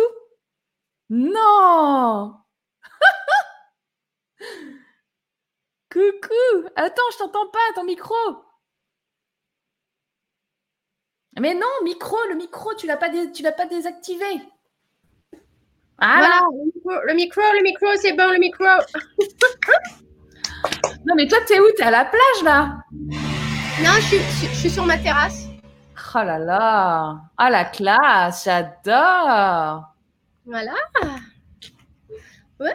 Non! 1.10 2.36
Coucou! 5.92 6.68
Attends, 6.76 7.04
je 7.14 7.18
t'entends 7.20 7.48
pas, 7.48 7.60
ton 7.76 7.84
micro! 7.84 8.16
Mais 11.40 11.54
non, 11.54 11.68
micro, 11.84 12.18
le 12.30 12.36
micro, 12.36 12.74
tu 12.76 12.88
l'as 12.88 12.98
pas, 12.98 13.10
tu 13.10 13.44
l'as 13.44 13.52
pas 13.52 13.66
désactivé. 13.66 14.26
Ah 16.00 16.18
voilà, 16.18 16.40
le 17.06 17.14
micro, 17.14 17.42
le 17.42 17.64
micro, 17.64 17.88
c'est 17.98 18.14
bon, 18.14 18.32
le 18.32 18.40
micro. 18.40 18.64
non, 21.06 21.14
mais 21.16 21.28
toi, 21.28 21.40
t'es 21.46 21.60
où? 21.60 21.66
T'es 21.78 21.84
à 21.84 21.92
la 21.92 22.06
plage, 22.06 22.44
là? 22.44 22.78
Non, 23.82 23.92
je 24.00 24.18
suis, 24.56 24.70
sur 24.70 24.86
ma 24.86 24.98
terrasse. 24.98 25.45
Oh 26.18 26.24
là 26.24 26.40
là 26.40 27.20
Ah, 27.38 27.50
la 27.50 27.66
classe, 27.66 28.46
j'adore 28.46 29.84
Voilà 30.46 30.72
Ouais 32.58 32.72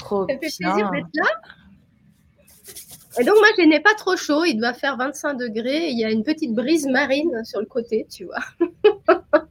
Trop 0.00 0.28
Ça 0.28 0.34
fait 0.34 0.38
plaisir 0.38 0.90
d'être 0.90 1.08
là. 1.14 1.30
Et 3.18 3.24
donc, 3.24 3.36
moi, 3.38 3.48
je 3.56 3.64
n'ai 3.64 3.80
pas 3.80 3.94
trop 3.94 4.16
chaud. 4.16 4.44
Il 4.44 4.58
doit 4.58 4.74
faire 4.74 4.98
25 4.98 5.34
degrés. 5.34 5.88
Il 5.88 5.98
y 5.98 6.04
a 6.04 6.10
une 6.10 6.22
petite 6.22 6.54
brise 6.54 6.86
marine 6.86 7.42
sur 7.42 7.60
le 7.60 7.66
côté, 7.66 8.06
tu 8.10 8.26
vois. 8.26 8.44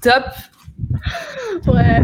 Top 0.00 0.26
Ouais. 1.66 2.02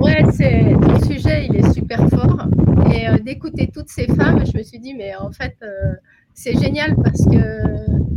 Ouais, 0.00 0.22
c'est 0.32 0.62
le 0.62 1.04
sujet, 1.04 1.46
il 1.46 1.56
est 1.56 1.72
super 1.72 2.08
fort. 2.10 2.46
Et 2.92 3.08
euh, 3.08 3.18
d'écouter 3.18 3.68
toutes 3.74 3.88
ces 3.88 4.06
femmes, 4.06 4.46
je 4.46 4.56
me 4.56 4.62
suis 4.62 4.78
dit, 4.78 4.94
mais 4.94 5.16
en 5.16 5.32
fait, 5.32 5.56
euh, 5.62 5.94
c'est 6.34 6.58
génial 6.58 6.94
parce 7.02 7.24
que 7.24 7.62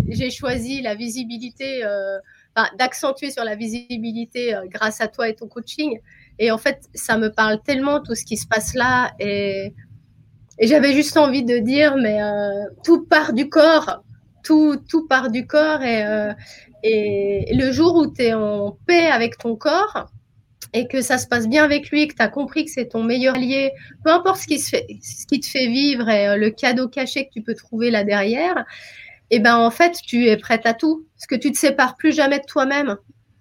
j'ai 0.09 0.29
choisi 0.29 0.81
la 0.81 0.95
visibilité, 0.95 1.83
euh, 1.85 2.17
d'accentuer 2.77 3.31
sur 3.31 3.43
la 3.43 3.55
visibilité 3.55 4.55
grâce 4.67 4.99
à 5.01 5.07
toi 5.07 5.29
et 5.29 5.35
ton 5.35 5.47
coaching. 5.47 5.99
Et 6.39 6.51
en 6.51 6.57
fait, 6.57 6.81
ça 6.93 7.17
me 7.17 7.31
parle 7.31 7.61
tellement 7.61 8.01
tout 8.01 8.15
ce 8.15 8.25
qui 8.25 8.37
se 8.37 8.47
passe 8.47 8.73
là. 8.73 9.13
Et, 9.19 9.73
et 10.57 10.67
j'avais 10.67 10.93
juste 10.93 11.17
envie 11.17 11.43
de 11.43 11.57
dire, 11.59 11.95
mais 11.97 12.19
tout 12.83 13.05
part 13.05 13.33
du 13.33 13.47
corps. 13.49 14.03
Tout, 14.43 14.77
tout 14.89 15.07
part 15.07 15.29
du 15.29 15.45
corps. 15.45 15.83
Et, 15.83 16.31
et 16.83 17.53
le 17.53 17.71
jour 17.71 17.95
où 17.95 18.07
tu 18.07 18.23
es 18.23 18.33
en 18.33 18.77
paix 18.87 19.07
avec 19.07 19.37
ton 19.37 19.55
corps 19.55 20.09
et 20.73 20.87
que 20.87 21.01
ça 21.01 21.17
se 21.17 21.27
passe 21.27 21.47
bien 21.47 21.63
avec 21.63 21.89
lui, 21.89 22.07
que 22.07 22.15
tu 22.15 22.21
as 22.21 22.27
compris 22.27 22.65
que 22.65 22.71
c'est 22.71 22.87
ton 22.89 23.03
meilleur 23.03 23.35
allié, 23.35 23.71
peu 24.03 24.11
importe 24.11 24.41
ce 24.41 24.47
qui, 24.47 24.59
se 24.59 24.69
fait, 24.69 24.87
ce 25.01 25.25
qui 25.25 25.39
te 25.39 25.47
fait 25.47 25.67
vivre 25.67 26.09
et 26.09 26.27
euh, 26.27 26.35
le 26.35 26.49
cadeau 26.49 26.87
caché 26.87 27.25
que 27.25 27.33
tu 27.33 27.41
peux 27.41 27.55
trouver 27.55 27.91
là 27.91 28.03
derrière, 28.03 28.65
et 29.29 29.37
eh 29.37 29.39
ben 29.39 29.57
en 29.57 29.71
fait, 29.71 29.97
tu 30.05 30.27
es 30.27 30.37
prête 30.37 30.65
à 30.65 30.73
tout. 30.73 31.05
Parce 31.17 31.27
que 31.27 31.35
tu 31.35 31.51
te 31.51 31.57
sépares 31.57 31.97
plus 31.97 32.15
jamais 32.15 32.39
de 32.39 32.45
toi-même. 32.45 32.95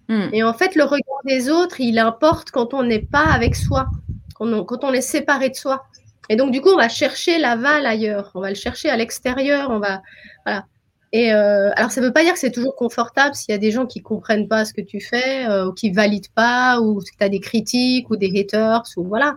Hmm. 0.08 0.28
Et 0.32 0.42
en 0.42 0.52
fait, 0.52 0.74
le 0.74 0.82
regard 0.82 1.20
des 1.24 1.48
autres, 1.48 1.80
il 1.80 2.00
importe 2.00 2.50
quand 2.50 2.74
on 2.74 2.82
n'est 2.82 3.02
pas 3.02 3.24
avec 3.24 3.54
soi, 3.54 3.86
quand 4.34 4.52
on, 4.52 4.64
quand 4.64 4.82
on 4.82 4.92
est 4.92 5.00
séparé 5.00 5.48
de 5.48 5.54
soi. 5.54 5.86
Et 6.28 6.34
donc, 6.34 6.50
du 6.50 6.60
coup, 6.60 6.70
on 6.70 6.76
va 6.76 6.88
chercher 6.88 7.38
l'aval 7.38 7.86
ailleurs, 7.86 8.32
on 8.34 8.40
va 8.40 8.48
le 8.48 8.56
chercher 8.56 8.90
à 8.90 8.96
l'extérieur, 8.96 9.70
on 9.70 9.78
va. 9.78 10.02
Voilà. 10.44 10.66
Et 11.12 11.32
euh, 11.32 11.70
alors, 11.76 11.90
ça 11.90 12.00
ne 12.00 12.06
veut 12.06 12.12
pas 12.12 12.22
dire 12.22 12.32
que 12.32 12.38
c'est 12.38 12.50
toujours 12.50 12.74
confortable 12.74 13.34
s'il 13.34 13.52
y 13.52 13.54
a 13.54 13.58
des 13.58 13.70
gens 13.70 13.86
qui 13.86 14.00
ne 14.00 14.04
comprennent 14.04 14.48
pas 14.48 14.64
ce 14.64 14.72
que 14.72 14.80
tu 14.80 15.00
fais, 15.00 15.46
euh, 15.46 15.68
ou 15.68 15.72
qui 15.72 15.90
ne 15.90 15.94
valident 15.94 16.30
pas, 16.34 16.80
ou 16.80 17.00
que 17.00 17.04
tu 17.04 17.24
as 17.24 17.28
des 17.28 17.40
critiques, 17.40 18.10
ou 18.10 18.16
des 18.16 18.32
haters, 18.38 18.82
ou 18.96 19.04
voilà. 19.04 19.36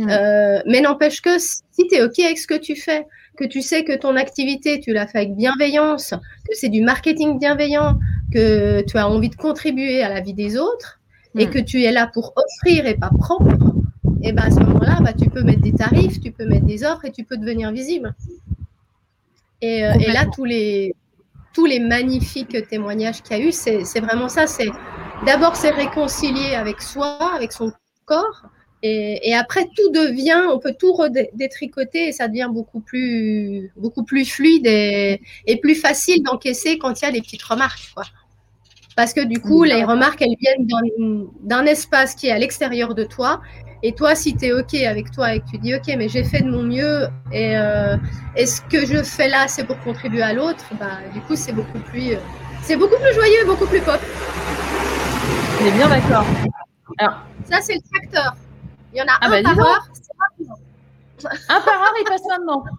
Euh, 0.00 0.60
mais 0.66 0.80
n'empêche 0.80 1.20
que 1.20 1.38
si 1.38 1.86
tu 1.88 1.94
es 1.94 2.02
OK 2.02 2.18
avec 2.18 2.38
ce 2.38 2.46
que 2.46 2.58
tu 2.58 2.74
fais, 2.74 3.06
que 3.36 3.44
tu 3.44 3.60
sais 3.62 3.84
que 3.84 3.96
ton 3.96 4.16
activité, 4.16 4.80
tu 4.80 4.92
l'as 4.92 5.06
fait 5.06 5.18
avec 5.18 5.36
bienveillance, 5.36 6.10
que 6.48 6.54
c'est 6.54 6.70
du 6.70 6.80
marketing 6.80 7.38
bienveillant, 7.38 7.98
que 8.32 8.82
tu 8.82 8.96
as 8.96 9.08
envie 9.08 9.28
de 9.28 9.36
contribuer 9.36 10.02
à 10.02 10.08
la 10.08 10.20
vie 10.20 10.34
des 10.34 10.56
autres, 10.56 10.98
et 11.38 11.46
que 11.46 11.58
tu 11.58 11.82
es 11.84 11.92
là 11.92 12.10
pour 12.12 12.34
offrir 12.36 12.86
et 12.86 12.94
pas 12.94 13.10
prendre, 13.16 13.74
et 14.22 14.32
ben 14.32 14.42
à 14.44 14.50
ce 14.50 14.60
moment-là, 14.60 14.98
bah, 15.02 15.12
tu 15.12 15.30
peux 15.30 15.42
mettre 15.42 15.62
des 15.62 15.72
tarifs, 15.72 16.20
tu 16.20 16.30
peux 16.32 16.46
mettre 16.46 16.66
des 16.66 16.84
offres 16.84 17.04
et 17.04 17.12
tu 17.12 17.24
peux 17.24 17.36
devenir 17.36 17.70
visible. 17.70 18.14
Et, 19.60 19.78
et 19.78 20.12
là, 20.12 20.26
tous 20.34 20.44
les, 20.44 20.94
tous 21.52 21.66
les 21.66 21.80
magnifiques 21.80 22.68
témoignages 22.68 23.22
qu'il 23.22 23.36
y 23.36 23.40
a 23.40 23.44
eu, 23.44 23.52
c'est 23.52 24.00
vraiment 24.00 24.28
ça. 24.28 24.46
C'est 24.46 24.70
d'abord 25.26 25.56
c'est 25.56 25.70
réconcilier 25.70 26.54
avec 26.54 26.82
soi, 26.82 27.32
avec 27.34 27.52
son 27.52 27.72
corps, 28.04 28.42
et, 28.84 29.32
après 29.34 29.66
tout 29.76 29.90
devient, 29.92 30.42
on 30.50 30.58
peut 30.58 30.74
tout 30.76 30.96
détricoter 31.34 32.08
et 32.08 32.12
ça 32.12 32.26
devient 32.26 32.48
beaucoup 32.50 32.80
plus, 32.80 33.70
beaucoup 33.76 34.02
plus 34.02 34.24
fluide 34.24 34.66
et, 34.66 35.20
plus 35.62 35.76
facile 35.76 36.22
d'encaisser 36.24 36.78
quand 36.78 37.00
il 37.00 37.04
y 37.04 37.08
a 37.08 37.12
des 37.12 37.20
petites 37.20 37.42
remarques, 37.42 37.92
quoi. 37.94 38.04
Parce 38.96 39.14
que 39.14 39.24
du 39.24 39.40
coup, 39.40 39.62
les 39.62 39.84
remarques, 39.84 40.20
elles 40.20 40.36
viennent 40.38 40.66
d'un 41.42 41.64
espace 41.64 42.14
qui 42.14 42.26
est 42.26 42.32
à 42.32 42.38
l'extérieur 42.38 42.94
de 42.94 43.04
toi 43.04 43.40
et 43.82 43.92
toi, 43.92 44.14
si 44.14 44.36
tu 44.36 44.46
es 44.46 44.52
OK 44.52 44.74
avec 44.74 45.10
toi 45.10 45.34
et 45.34 45.40
que 45.40 45.46
tu 45.50 45.58
dis 45.58 45.74
OK, 45.74 45.86
mais 45.96 46.08
j'ai 46.08 46.22
fait 46.22 46.40
de 46.42 46.50
mon 46.50 46.62
mieux 46.62 47.08
et, 47.32 47.56
euh, 47.56 47.96
ce 48.36 48.60
que 48.62 48.86
je 48.86 49.02
fais 49.02 49.28
là, 49.28 49.48
c'est 49.48 49.64
pour 49.64 49.78
contribuer 49.80 50.22
à 50.22 50.32
l'autre, 50.32 50.64
bah, 50.78 50.98
du 51.12 51.20
coup, 51.20 51.34
c'est 51.34 51.52
beaucoup 51.52 51.80
plus, 51.80 52.12
euh, 52.12 52.18
c'est 52.62 52.76
beaucoup 52.76 53.00
plus 53.00 53.12
joyeux, 53.14 53.44
beaucoup 53.46 53.66
plus 53.66 53.80
pop. 53.80 54.00
On 55.60 55.66
est 55.66 55.72
bien 55.72 55.88
d'accord. 55.88 56.24
Alors, 56.98 57.18
ça, 57.44 57.60
c'est 57.60 57.74
le 57.74 57.80
tracteur. 57.92 58.34
Il 58.92 58.98
y 58.98 59.02
en 59.02 59.06
a 59.06 59.18
ah 59.20 59.26
un 59.26 59.30
bah, 59.30 59.42
par 59.42 59.58
heure. 59.58 59.88
Un 61.48 61.60
par 61.60 61.82
heure, 61.82 61.94
il 62.00 62.04
passe 62.04 62.22
maintenant. 62.28 62.64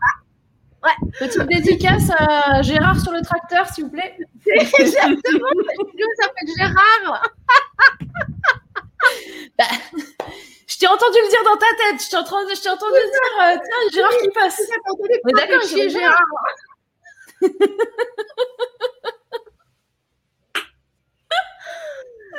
Ouais. 0.84 1.10
Petite 1.18 1.48
dédicace 1.48 2.10
à 2.18 2.62
Gérard 2.62 3.00
sur 3.00 3.14
le 3.14 3.22
tracteur, 3.22 3.66
s'il 3.68 3.86
vous 3.86 3.92
plaît. 3.92 4.18
Exactement. 4.46 5.48
ça 5.78 6.26
s'appelle 6.26 6.50
Gérard. 6.58 7.24
bah, 9.58 9.64
je 10.74 10.80
t'ai 10.80 10.88
entendu 10.88 11.20
le 11.22 11.30
dire 11.30 11.44
dans 11.46 11.58
ta 11.58 11.68
tête. 11.78 12.02
Je 12.04 12.10
t'ai 12.10 12.18
entendu, 12.18 12.54
je 12.56 12.68
entendu 12.68 12.94
dire, 12.94 13.38
euh, 13.42 13.58
tiens, 13.64 13.90
Gérard 13.94 14.18
qui 14.18 14.30
passe. 14.30 14.60
Mais 15.24 15.34
d'accord, 15.34 15.62
j'ai 15.70 15.90
Gérard. 15.90 16.18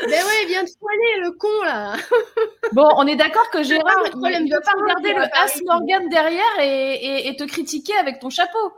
Mais 0.09 0.17
ouais, 0.23 0.43
il 0.43 0.49
vient 0.49 0.65
de 0.65 0.69
soigner 0.69 1.21
le 1.21 1.31
con 1.39 1.63
là. 1.65 1.95
bon, 2.73 2.89
on 2.97 3.07
est 3.07 3.15
d'accord 3.15 3.49
que 3.51 3.63
Gérard, 3.63 4.03
il 4.05 4.19
ne 4.19 4.61
pas 4.61 4.73
regarder 4.73 5.15
le 5.15 5.23
As 5.23 5.63
Morgan 5.65 6.09
derrière 6.09 6.59
et, 6.61 7.29
et, 7.29 7.37
te 7.37 7.45
critiquer 7.45 7.95
avec 7.97 8.19
ton 8.19 8.31
chapeau. 8.31 8.73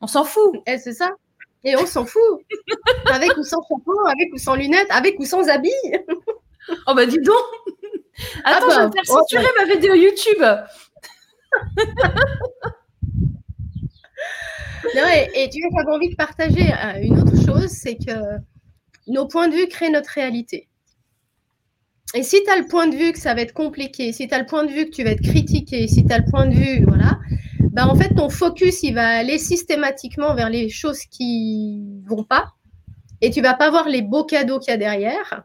On 0.00 0.08
s'en 0.08 0.24
fout. 0.24 0.56
Eh, 0.66 0.78
c'est 0.78 0.94
ça. 0.94 1.12
Et 1.62 1.76
on 1.76 1.86
s'en 1.86 2.04
fout. 2.04 2.40
avec 3.06 3.36
ou 3.36 3.44
sans 3.44 3.62
chapeau, 3.62 4.06
avec 4.06 4.32
ou 4.34 4.38
sans 4.38 4.56
lunettes, 4.56 4.90
avec 4.90 5.20
ou 5.20 5.24
sans 5.24 5.48
habits. 5.48 5.70
oh 6.88 6.94
bah 6.94 7.06
dis 7.06 7.20
donc. 7.20 7.36
Attends, 8.44 8.66
ah 8.68 8.70
je 8.70 8.80
vais 8.80 8.86
bah, 8.86 8.92
faire 8.94 9.06
censurer 9.06 9.46
ma 9.58 9.74
vidéo 9.74 9.94
YouTube. 9.94 10.42
et, 15.34 15.48
tu 15.50 15.60
vois, 15.60 15.70
j'avais 15.76 15.96
envie 15.96 16.10
de 16.10 16.16
partager 16.16 16.72
euh, 16.72 17.02
une 17.02 17.20
autre 17.20 17.36
chose, 17.44 17.68
c'est 17.68 17.96
que 17.96 18.38
nos 19.06 19.26
points 19.26 19.48
de 19.48 19.54
vue 19.54 19.68
créent 19.68 19.90
notre 19.90 20.10
réalité. 20.10 20.68
Et 22.14 22.22
si 22.22 22.42
tu 22.42 22.50
as 22.50 22.56
le 22.56 22.66
point 22.66 22.86
de 22.86 22.96
vue 22.96 23.12
que 23.12 23.18
ça 23.18 23.34
va 23.34 23.42
être 23.42 23.52
compliqué, 23.52 24.12
si 24.12 24.28
tu 24.28 24.34
as 24.34 24.38
le 24.38 24.46
point 24.46 24.64
de 24.64 24.70
vue 24.70 24.86
que 24.86 24.90
tu 24.90 25.04
vas 25.04 25.10
être 25.10 25.22
critiqué, 25.22 25.86
si 25.88 26.06
tu 26.06 26.12
as 26.12 26.18
le 26.18 26.30
point 26.30 26.46
de 26.46 26.54
vue, 26.54 26.84
voilà, 26.86 27.18
bah 27.72 27.86
en 27.86 27.94
fait, 27.94 28.14
ton 28.14 28.30
focus, 28.30 28.82
il 28.82 28.94
va 28.94 29.06
aller 29.06 29.38
systématiquement 29.38 30.34
vers 30.34 30.48
les 30.48 30.70
choses 30.70 31.04
qui 31.04 32.02
vont 32.06 32.24
pas. 32.24 32.54
Et 33.20 33.30
tu 33.30 33.42
vas 33.42 33.54
pas 33.54 33.70
voir 33.70 33.88
les 33.88 34.00
beaux 34.00 34.24
cadeaux 34.24 34.58
qu'il 34.58 34.70
y 34.70 34.74
a 34.74 34.78
derrière. 34.78 35.44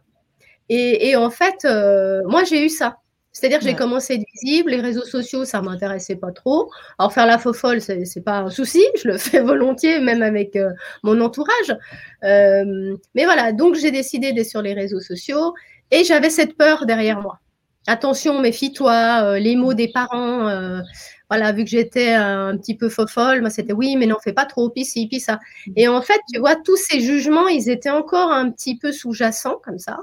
Et, 0.70 1.16
en 1.16 1.30
fait, 1.30 1.66
euh, 1.66 2.22
moi, 2.26 2.44
j'ai 2.44 2.66
eu 2.66 2.70
ça. 2.70 2.98
C'est-à-dire 3.32 3.60
que 3.60 3.66
j'ai 3.66 3.74
commencé 3.74 4.14
à 4.14 4.16
être 4.18 4.26
visible, 4.44 4.70
les 4.70 4.80
réseaux 4.80 5.06
sociaux, 5.06 5.44
ça 5.44 5.60
m'intéressait 5.62 6.16
pas 6.16 6.32
trop. 6.32 6.70
Alors 7.00 7.12
faire 7.12 7.26
la 7.26 7.40
faux 7.40 7.54
folle, 7.54 7.82
c'est, 7.82 7.98
n'est 7.98 8.22
pas 8.22 8.40
un 8.40 8.52
souci, 8.52 8.86
je 9.04 9.08
le 9.08 9.18
fais 9.18 9.40
volontiers, 9.40 10.00
même 10.00 10.22
avec 10.22 10.56
euh, 10.56 10.70
mon 11.02 11.20
entourage. 11.20 11.76
Euh, 12.24 12.96
mais 13.16 13.26
voilà, 13.26 13.52
donc 13.52 13.74
j'ai 13.74 13.90
décidé 13.90 14.34
d'être 14.34 14.48
sur 14.48 14.62
les 14.62 14.76
réseaux 14.76 15.00
sociaux 15.00 15.56
et 15.90 16.04
j'avais 16.04 16.30
cette 16.30 16.56
peur 16.58 16.86
derrière 16.86 17.22
moi. 17.22 17.40
Attention, 17.88 18.40
méfie-toi, 18.40 19.40
les 19.40 19.56
mots 19.56 19.74
des 19.74 19.88
parents. 19.88 20.82
voilà, 21.28 21.52
vu 21.54 21.64
que 21.64 21.72
j'étais 21.72 22.14
un 22.14 22.56
petit 22.56 22.78
peu 22.78 22.88
faux 22.88 23.08
folle, 23.08 23.42
moi 23.42 23.50
c'était 23.50 23.74
oui, 23.74 23.96
mais 23.98 24.06
n'en 24.06 24.20
fais 24.20 24.32
pas 24.32 24.46
trop, 24.46 24.70
puis 24.70 24.86
ci, 24.86 25.08
puis 25.08 25.20
ça. 25.20 25.40
Et 25.76 25.88
en 25.88 26.04
fait, 26.04 26.20
tu 26.32 26.40
vois, 26.40 26.56
tous 26.56 26.78
ces 26.78 27.02
jugements, 27.02 27.48
ils 27.48 27.68
étaient 27.68 27.90
encore 27.90 28.32
un 28.32 28.52
petit 28.52 28.78
peu 28.78 28.92
sous-jacents 28.92 29.60
comme 29.64 29.80
ça. 29.80 29.98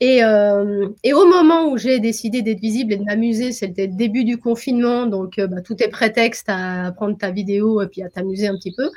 Et, 0.00 0.24
euh, 0.24 0.88
et, 1.04 1.12
au 1.12 1.26
moment 1.26 1.68
où 1.68 1.78
j'ai 1.78 2.00
décidé 2.00 2.42
d'être 2.42 2.60
visible 2.60 2.92
et 2.92 2.96
de 2.96 3.04
m'amuser, 3.04 3.52
c'était 3.52 3.86
le 3.86 3.94
début 3.94 4.24
du 4.24 4.38
confinement, 4.38 5.06
donc 5.06 5.38
euh, 5.38 5.46
bah, 5.46 5.60
tout 5.62 5.80
est 5.82 5.88
prétexte 5.88 6.46
à 6.48 6.92
prendre 6.92 7.16
ta 7.16 7.30
vidéo 7.30 7.80
et 7.80 7.86
puis 7.86 8.02
à 8.02 8.08
t'amuser 8.08 8.48
un 8.48 8.56
petit 8.56 8.74
peu. 8.76 8.90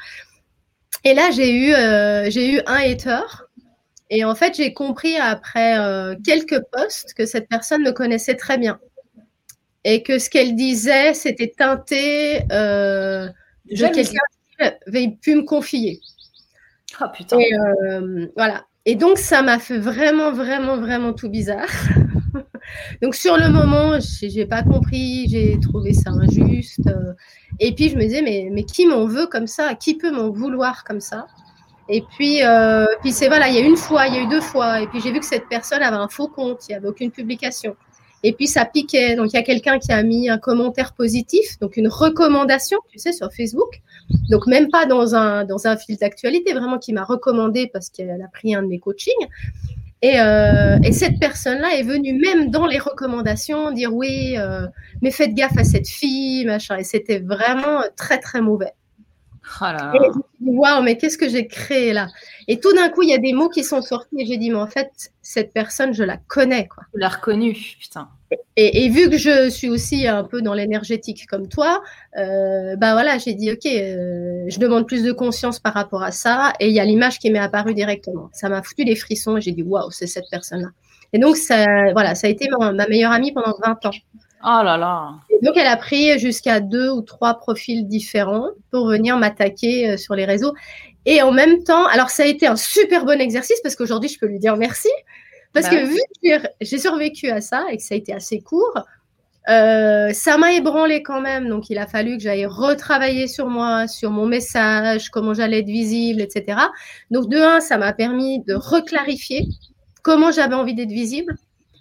Et 1.03 1.14
là, 1.14 1.30
j'ai 1.32 1.53
eu, 1.53 1.74
euh, 1.74 2.30
j'ai 2.32 2.52
eu 2.52 2.61
un 2.65 2.78
hater. 2.78 3.22
Et 4.10 4.26
en 4.26 4.34
fait, 4.34 4.56
j'ai 4.56 4.74
compris 4.74 5.18
après 5.18 5.78
euh, 5.80 6.15
quelques 6.26 6.61
posts 6.72 7.14
que 7.14 7.26
cette 7.26 7.48
personne 7.48 7.84
me 7.84 7.91
connaissait 7.91 8.36
très 8.36 8.57
bien. 8.57 8.80
Et 9.84 10.02
que 10.02 10.18
ce 10.18 10.30
qu'elle 10.30 10.56
disait, 10.56 11.14
c'était 11.14 11.53
teinté 11.56 12.40
de 12.49 13.32
quelqu'un 13.69 14.03
qui 14.03 14.64
avait 14.88 15.18
pu 15.22 15.36
me 15.36 15.44
confier. 15.44 15.99
Oh 16.99 17.06
putain. 17.14 17.38
Et, 17.40 17.52
voilà. 18.36 18.65
Et 18.90 18.96
donc, 18.96 19.18
ça 19.18 19.42
m'a 19.42 19.60
fait 19.60 19.80
vraiment, 19.80 20.32
vraiment, 20.32 20.78
vraiment 20.78 21.12
tout 21.12 21.28
bizarre. 21.28 21.68
donc, 23.02 23.16
sur 23.16 23.36
le 23.36 23.50
moment, 23.50 24.00
je 24.00 24.34
n'ai 24.34 24.46
pas 24.46 24.64
compris, 24.64 25.28
j'ai 25.28 25.60
trouvé 25.60 25.92
ça 25.92 26.12
injuste. 26.12 26.90
Et 27.60 27.76
puis, 27.76 27.90
je 27.90 27.98
me 27.98 28.04
disais, 28.04 28.22
mais, 28.22 28.48
mais 28.50 28.64
qui 28.64 28.88
m'en 28.88 29.06
veut 29.06 29.28
comme 29.28 29.46
ça? 29.46 29.76
Qui 29.76 29.98
peut 29.98 30.10
m'en 30.10 30.30
vouloir 30.30 30.86
comme 30.86 31.02
ça? 31.02 31.28
Et 31.90 32.02
puis, 32.16 32.42
euh, 32.44 32.86
puis 33.02 33.12
c'est 33.12 33.28
voilà, 33.28 33.50
il 33.50 33.56
y 33.56 33.58
a 33.58 33.62
une 33.62 33.76
fois, 33.76 34.08
il 34.08 34.14
y 34.14 34.18
a 34.20 34.22
eu 34.22 34.28
deux 34.28 34.40
fois. 34.40 34.80
Et 34.80 34.88
puis, 34.88 35.02
j'ai 35.02 35.12
vu 35.12 35.20
que 35.20 35.26
cette 35.26 35.50
personne 35.50 35.84
avait 35.84 35.98
un 35.98 36.08
faux 36.08 36.30
compte, 36.30 36.66
il 36.70 36.72
n'y 36.72 36.76
avait 36.78 36.88
aucune 36.88 37.12
publication. 37.12 37.76
Et 38.23 38.34
puis, 38.34 38.48
ça 38.48 38.65
piquait. 38.65 39.15
Donc, 39.15 39.31
il 39.34 39.35
y 39.35 39.39
a 39.39 39.44
quelqu'un 39.44 39.80
qui 39.80 39.91
a 39.91 40.02
mis 40.03 40.30
un 40.30 40.38
commentaire 40.38 40.94
positif, 40.94 41.60
donc 41.60 41.77
une 41.77 41.88
recommandation, 41.88 42.80
tu 42.89 42.99
sais, 42.99 43.11
sur 43.11 43.31
Facebook. 43.31 43.81
Donc, 44.30 44.48
même 44.48 44.69
pas 44.69 44.85
dans 44.85 45.15
un, 45.15 45.44
dans 45.45 45.68
un 45.68 45.77
fil 45.77 45.98
d'actualité, 45.98 46.53
vraiment 46.53 46.80
qui 46.80 46.94
m'a 46.94 47.03
recommandé 47.03 47.69
parce 47.72 47.89
qu'elle 47.89 48.22
a 48.22 48.27
pris 48.27 48.56
un 48.56 48.64
de 48.64 48.68
mes 48.68 48.80
coachings. 48.80 49.14
Et, 50.02 50.19
euh, 50.19 50.77
et 50.84 50.91
cette 50.91 51.19
personne-là 51.19 51.76
est 51.76 51.84
venue 51.84 52.14
même 52.14 52.52
dans 52.52 52.68
les 52.68 52.77
recommandations 52.77 53.72
dire 53.72 53.94
oui, 53.94 54.35
euh, 54.38 54.68
mais 55.02 55.10
faites 55.10 55.34
gaffe 55.34 55.57
à 55.57 55.64
cette 55.64 55.88
fille, 55.88 56.45
machin. 56.45 56.77
Et 56.77 56.84
c'était 56.84 57.19
vraiment 57.19 57.81
très, 57.95 58.19
très 58.19 58.41
mauvais. 58.41 58.73
Oh 59.61 59.64
là 59.64 59.91
Et 59.95 59.98
je 59.98 60.07
me 60.07 60.14
suis 60.14 60.22
dit, 60.41 60.49
waouh, 60.49 60.84
mais 60.84 60.98
qu'est-ce 60.98 61.18
que 61.18 61.30
j'ai 61.30 61.48
créé 61.48 61.94
là? 61.94 62.07
Et 62.48 62.60
tout 62.60 62.74
d'un 62.74 62.90
coup, 62.90 63.02
il 63.02 63.10
y 63.10 63.14
a 63.14 63.18
des 63.18 63.34
mots 63.34 63.49
qui 63.49 63.64
sont 63.64 63.82
sortis 63.82 64.15
et 64.19 64.26
j'ai 64.26 64.38
dit, 64.38 64.49
mais 64.49 64.57
en 64.57 64.68
fait, 64.68 65.11
cette 65.22 65.53
personne, 65.53 65.94
je 65.94 66.03
la 66.03 66.18
connais. 66.18 66.68
Quoi. 66.68 66.84
Tu 66.94 66.99
l'as 66.99 67.10
reconnue, 67.10 67.53
putain. 67.80 68.10
Et, 68.57 68.86
et, 68.86 68.90
vu 68.90 69.10
que 69.10 69.18
je 69.18 69.49
suis 69.49 69.69
aussi 69.69 70.06
un 70.06 70.24
peu 70.24 70.41
dans 70.41 70.53
l'énergétique 70.53 71.28
comme 71.28 71.48
toi, 71.48 71.82
euh, 72.18 72.76
bah 72.76 72.91
voilà, 72.91 73.18
j'ai 73.18 73.34
dit 73.34 73.52
ok, 73.52 73.65
euh, 73.65 74.44
je 74.49 74.60
demande 74.60 74.86
plus 74.86 75.03
de 75.03 75.14
conscience 75.14 75.60
par 75.60 75.74
rapport 75.74 76.03
à 76.03 76.11
ça, 76.11 76.52
et 76.60 76.68
il 76.68 76.74
y 76.74 76.80
a 76.82 76.86
l'image 76.86 77.19
qui 77.19 77.32
m'est 77.32 77.40
apparue 77.40 77.74
directement. 77.74 78.30
Ça 78.34 78.49
m'a 78.49 78.61
foutu 78.61 78.84
des 78.84 78.98
frissons 78.98 79.38
et 79.38 79.41
j'ai 79.41 79.53
dit 79.53 79.64
waouh, 79.64 79.91
c'est 79.91 80.07
cette 80.07 80.26
personne-là. 80.30 80.69
Et 81.14 81.19
donc 81.19 81.38
ça, 81.38 81.65
voilà, 81.94 82.15
ça 82.15 82.28
a 82.28 82.30
été 82.30 82.49
ma, 82.49 82.74
ma, 82.74 82.88
meilleure 82.88 83.14
amie 83.14 83.32
pendant 83.32 83.53
20 83.65 83.86
ans. 83.86 83.91
Oh 84.49 84.64
là 84.64 84.78
là. 84.78 85.15
Et 85.30 85.45
donc 85.45 85.57
elle 85.57 85.68
a 85.68 85.76
pris 85.76 86.18
jusqu'à 86.19 86.61
deux 86.61 86.90
ou 86.90 87.02
trois 87.02 87.34
profils 87.34 87.86
différents 87.86 88.48
pour 88.72 88.88
venir 88.88 89.18
m'attaquer 89.18 89.90
euh, 89.90 89.98
sur 89.98 90.15
les 90.15 90.24
réseaux. 90.24 90.53
Et 91.06 91.22
en 91.22 91.34
même 91.34 91.64
temps, 91.64 91.86
alors 91.88 92.10
ça 92.10 92.24
a 92.24 92.28
été 92.28 92.48
un 92.48 92.56
super 92.56 93.03
bon 93.03 93.19
exercice 93.19 93.60
parce 93.61 93.76
qu'aujourd'hui 93.76 94.10
je 94.10 94.18
peux 94.18 94.28
lui 94.28 94.40
dire 94.40 94.56
merci 94.56 94.90
parce 95.53 95.69
bah, 95.69 95.76
que 95.76 95.86
vu 95.86 95.99
que 96.24 96.48
j'ai 96.61 96.78
survécu 96.78 97.30
à 97.30 97.41
ça 97.41 97.65
et 97.69 97.78
que 97.78 97.84
ça 97.84 97.95
a 97.95 97.98
été 97.98 98.14
assez 98.14 98.40
court, 98.40 98.86
euh, 99.49 100.11
ça 100.11 100.38
m'a 100.38 100.53
ébranlé 100.53 101.03
quand 101.03 101.22
même. 101.22 101.48
Donc, 101.48 101.69
il 101.69 101.78
a 101.78 101.88
fallu 101.88 102.18
que 102.18 102.24
j'aille 102.24 102.45
retravailler 102.45 103.28
sur 103.28 103.48
moi, 103.48 103.88
sur 103.88 104.11
mon 104.11 104.26
message, 104.26 105.10
comment 105.10 105.34
j'allais 105.34 105.60
être 105.60 105.68
visible, 105.68 106.22
etc. 106.22 106.60
Donc, 107.11 107.30
de 107.30 107.38
un, 107.38 107.60
ça 107.61 107.78
m'a 107.78 107.94
permis 107.94 108.44
de 108.44 108.53
reclarifier 108.53 109.45
comment 110.03 110.32
j'avais 110.32 110.56
envie 110.56 110.74
d'être 110.74 110.91
visible, 110.91 111.36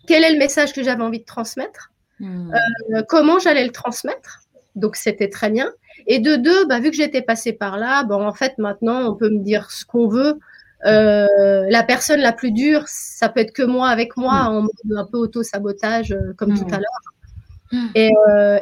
quel 0.07 0.23
est 0.23 0.33
le 0.33 0.39
message 0.39 0.73
que 0.73 0.83
j'avais 0.83 1.03
envie 1.03 1.21
de 1.21 1.25
transmettre, 1.25 1.91
mmh. 2.21 2.55
euh, 2.95 3.03
comment 3.09 3.39
j'allais 3.39 3.65
le 3.65 3.73
transmettre? 3.73 4.41
Donc, 4.75 4.97
c'était 4.97 5.31
très 5.31 5.51
bien. 5.51 5.73
Et 6.07 6.19
de 6.19 6.37
deux, 6.37 6.67
bah, 6.67 6.81
vu 6.81 6.91
que 6.91 6.97
j'étais 6.97 7.23
passée 7.23 7.53
par 7.53 7.79
là, 7.79 8.05
bon, 8.05 8.27
en 8.27 8.33
fait, 8.35 8.59
maintenant, 8.59 9.11
on 9.11 9.15
peut 9.15 9.31
me 9.31 9.41
dire 9.41 9.71
ce 9.71 9.85
qu'on 9.85 10.09
veut. 10.09 10.39
Euh, 10.85 11.67
la 11.71 11.83
personne 11.83 12.21
la 12.21 12.33
plus 12.33 12.53
dure, 12.53 12.85
ça 12.87 13.31
peut 13.31 13.41
être 13.41 13.53
que 13.53 13.63
moi 13.63 13.89
avec 13.89 14.17
moi, 14.17 14.45
mmh. 14.45 14.55
en 14.55 14.63
mode 14.63 14.99
un 14.99 15.07
peu 15.11 15.19
auto-sabotage, 15.19 16.13
euh, 16.13 16.35
comme 16.37 16.53
mmh. 16.53 16.59
tout 16.59 16.75
à 16.75 16.79
l'heure. 16.79 17.13
Et, 17.97 18.13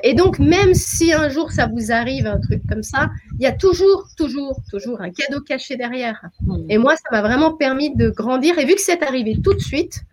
et, 0.03 0.15
donc, 0.15 0.39
même 0.39 0.73
si 0.73 1.13
un 1.13 1.29
jour 1.29 1.53
ça 1.53 1.67
vous 1.67 1.93
arrive, 1.93 2.27
un 2.27 2.41
truc 2.41 2.63
comme 2.67 2.83
ça, 2.83 3.11
il 3.39 3.43
y 3.43 3.47
a 3.47 3.53
toujours, 3.53 4.09
toujours, 4.17 4.59
toujours 4.71 5.03
un 5.03 5.11
cadeau 5.11 5.43
caché 5.43 5.77
derrière. 5.77 6.25
Et 6.71 6.79
moi, 6.79 6.97
ça 6.97 7.03
m'a 7.13 7.21
vraiment 7.21 7.53
permis 7.53 7.95
de 7.95 8.09
grandir. 8.09 8.59
Et 8.59 8.65
vu 8.65 8.75
que 8.75 8.81
c'est 8.81 9.03
arrivé 9.03 9.39
tout 9.45 9.53
de 9.53 9.61
suite, 9.61 10.05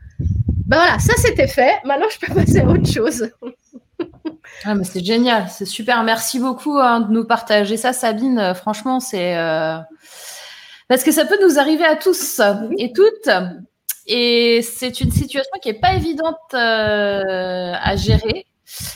ben 0.72 0.78
voilà, 0.78 1.00
ça 1.00 1.14
c'était 1.18 1.50
fait. 1.50 1.74
Maintenant, 1.84 2.06
je 2.10 2.26
peux 2.26 2.34
passer 2.34 2.62
à 2.62 2.66
autre 2.66 2.90
chose. 2.90 3.30
Ah, 4.66 4.76
mais 4.76 4.84
c'est 4.84 5.04
génial, 5.04 5.48
c'est 5.50 5.66
super. 5.66 6.04
Merci 6.04 6.40
beaucoup 6.40 6.78
hein, 6.78 7.00
de 7.00 7.12
nous 7.12 7.26
partager 7.26 7.78
ça, 7.78 7.94
Sabine. 7.94 8.54
Franchement, 8.54 9.00
c'est. 9.00 9.36
Euh... 9.38 9.78
Parce 10.88 11.04
que 11.04 11.12
ça 11.12 11.26
peut 11.26 11.38
nous 11.42 11.58
arriver 11.58 11.86
à 11.86 11.96
tous 11.96 12.42
et 12.78 12.92
toutes. 12.92 13.30
Et 14.06 14.62
c'est 14.62 15.00
une 15.00 15.12
situation 15.12 15.52
qui 15.62 15.70
n'est 15.70 15.80
pas 15.80 15.94
évidente 15.94 16.36
euh, 16.54 17.74
à 17.82 17.96
gérer. 17.96 18.46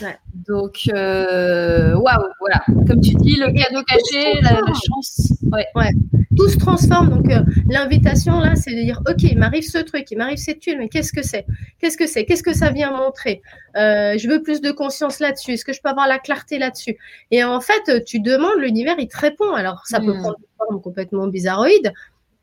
Ouais. 0.00 0.16
Donc, 0.48 0.88
euh, 0.94 1.94
waouh, 1.94 2.02
wow, 2.18 2.28
voilà. 2.40 2.62
Comme 2.86 3.00
tu 3.00 3.14
dis, 3.14 3.36
le 3.36 3.46
cadeau 3.52 3.82
caché, 3.84 4.40
la, 4.40 4.52
la, 4.52 4.72
chance. 4.74 5.32
Ouais. 5.52 5.66
ouais. 5.74 5.90
Tout 6.36 6.48
se 6.48 6.56
transforme. 6.58 7.10
Donc, 7.10 7.30
euh, 7.30 7.42
l'invitation, 7.68 8.40
là, 8.40 8.56
c'est 8.56 8.74
de 8.74 8.82
dire 8.82 9.00
OK, 9.08 9.22
il 9.22 9.38
m'arrive 9.38 9.64
ce 9.64 9.78
truc, 9.78 10.10
il 10.10 10.18
m'arrive 10.18 10.38
cette 10.38 10.60
tuile, 10.60 10.78
mais 10.78 10.88
qu'est-ce 10.88 11.12
que 11.12 11.22
c'est? 11.22 11.46
Qu'est-ce 11.78 11.96
que 11.96 12.06
c'est? 12.06 12.24
Qu'est-ce 12.24 12.42
que 12.42 12.54
ça 12.54 12.70
vient 12.70 12.90
montrer? 12.90 13.42
Euh, 13.76 14.16
Je 14.18 14.28
veux 14.28 14.42
plus 14.42 14.60
de 14.60 14.70
conscience 14.70 15.18
là-dessus. 15.20 15.52
Est-ce 15.52 15.64
que 15.64 15.72
je 15.72 15.80
peux 15.82 15.88
avoir 15.90 16.08
la 16.08 16.18
clarté 16.18 16.58
là-dessus? 16.58 16.96
Et 17.30 17.44
en 17.44 17.60
fait, 17.60 18.04
tu 18.04 18.20
demandes, 18.20 18.58
l'univers, 18.60 18.96
il 18.98 19.08
te 19.08 19.18
répond. 19.18 19.52
Alors, 19.54 19.82
ça 19.86 20.00
peut 20.00 20.14
Mm. 20.14 20.20
prendre 20.20 20.36
une 20.38 20.56
forme 20.66 20.80
complètement 20.82 21.26
bizarroïde, 21.26 21.92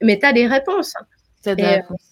mais 0.02 0.20
tu 0.20 0.26
as 0.26 0.34
des 0.34 0.48
réponses. 0.48 0.94
Et, 1.46 1.52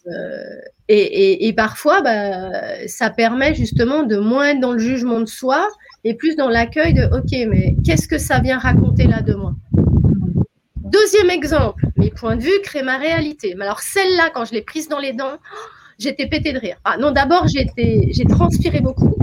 euh, 0.08 0.60
et, 0.94 0.98
et, 0.98 1.48
et 1.48 1.54
parfois, 1.54 2.02
bah, 2.02 2.86
ça 2.86 3.10
permet 3.10 3.56
justement 3.56 4.04
de 4.04 4.18
moins 4.18 4.50
être 4.50 4.60
dans 4.60 4.74
le 4.74 4.80
jugement 4.80 5.22
de 5.22 5.26
soi 5.26 5.66
et 6.04 6.16
plus 6.16 6.36
dans 6.36 6.50
l'accueil 6.50 6.94
de 6.94 7.06
OK, 7.06 7.32
mais 7.50 7.78
qu'est-ce 7.86 8.10
que 8.10 8.18
ça 8.18 8.40
vient 8.40 8.60
raconter 8.60 9.08
là 9.08 9.22
de 9.22 9.34
moi? 9.34 9.54
Deuxième 10.76 11.30
exemple, 11.30 11.88
mes 11.96 12.10
points 12.10 12.36
de 12.36 12.42
vue 12.42 12.60
créent 12.62 12.84
ma 12.84 12.98
réalité. 12.98 13.56
Mais 13.58 13.64
alors 13.64 13.80
celle-là, 13.80 14.32
quand 14.34 14.44
je 14.44 14.52
l'ai 14.52 14.64
prise 14.64 14.90
dans 14.90 15.00
les 15.00 15.14
dents, 15.14 15.38
j'étais 15.98 16.28
pété 16.28 16.52
de 16.52 16.60
rire. 16.60 16.76
Ah, 16.84 16.98
non, 16.98 17.12
d'abord, 17.12 17.48
j'ai 17.48 18.26
transpiré 18.28 18.82
beaucoup. 18.82 19.16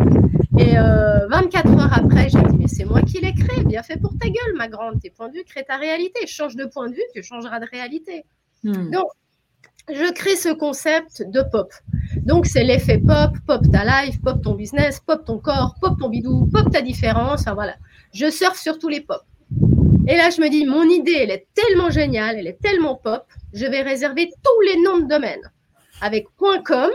Et 0.59 0.78
euh, 0.78 1.28
24 1.28 1.70
heures 1.78 1.93
après, 1.93 2.31
j'ai 2.31 2.40
dit, 2.51 2.57
mais 2.59 2.69
c'est 2.69 2.86
moi 2.86 3.03
qui 3.03 3.20
l'ai 3.20 3.35
créé. 3.35 3.62
Bien 3.65 3.82
fait 3.82 4.01
pour 4.01 4.16
ta 4.19 4.28
gueule, 4.28 4.55
ma 4.57 4.69
grande. 4.69 5.03
Tes 5.03 5.11
points 5.11 5.28
de 5.28 5.35
vue 5.35 5.45
créent 5.45 5.65
ta 5.65 5.77
réalité. 5.77 6.27
Change 6.27 6.57
de 6.57 6.65
point 6.65 6.89
de 6.89 6.95
vue, 6.95 7.03
tu 7.15 7.23
changeras 7.23 7.61
de 7.61 7.66
réalité. 7.70 8.24
Hmm. 8.65 8.90
Donc, 8.90 9.09
je 9.93 10.12
crée 10.12 10.36
ce 10.36 10.52
concept 10.52 11.23
de 11.23 11.43
pop. 11.43 11.73
Donc, 12.16 12.47
c'est 12.47 12.65
l'effet 12.65 12.98
pop, 12.98 13.31
pop 13.47 13.62
ta 13.73 13.85
life, 14.05 14.20
pop 14.23 14.43
ton 14.43 14.55
business, 14.55 15.01
pop 15.01 15.24
ton 15.24 15.39
corps, 15.39 15.74
pop 15.81 15.98
ton 15.98 16.09
bidou, 16.09 16.47
pop 16.52 16.70
ta 16.70 16.81
différence. 16.81 17.40
Enfin, 17.43 17.55
voilà. 17.55 17.74
Je 18.12 18.31
surfe 18.31 18.59
sur 18.59 18.78
tous 18.78 18.89
les 18.89 19.01
pop. 19.01 19.23
Et 20.06 20.16
là, 20.16 20.31
je 20.31 20.40
me 20.40 20.48
dis, 20.48 20.65
mon 20.65 20.85
idée, 20.85 21.19
elle 21.20 21.31
est 21.31 21.47
tellement 21.55 21.90
géniale, 21.90 22.36
elle 22.39 22.47
est 22.47 22.60
tellement 22.62 22.94
pop, 22.94 23.27
je 23.52 23.66
vais 23.66 23.82
réserver 23.82 24.31
tous 24.43 24.60
les 24.62 24.81
noms 24.82 24.98
de 24.98 25.09
domaine 25.09 25.40
avec 26.01 26.27
.com 26.39 26.90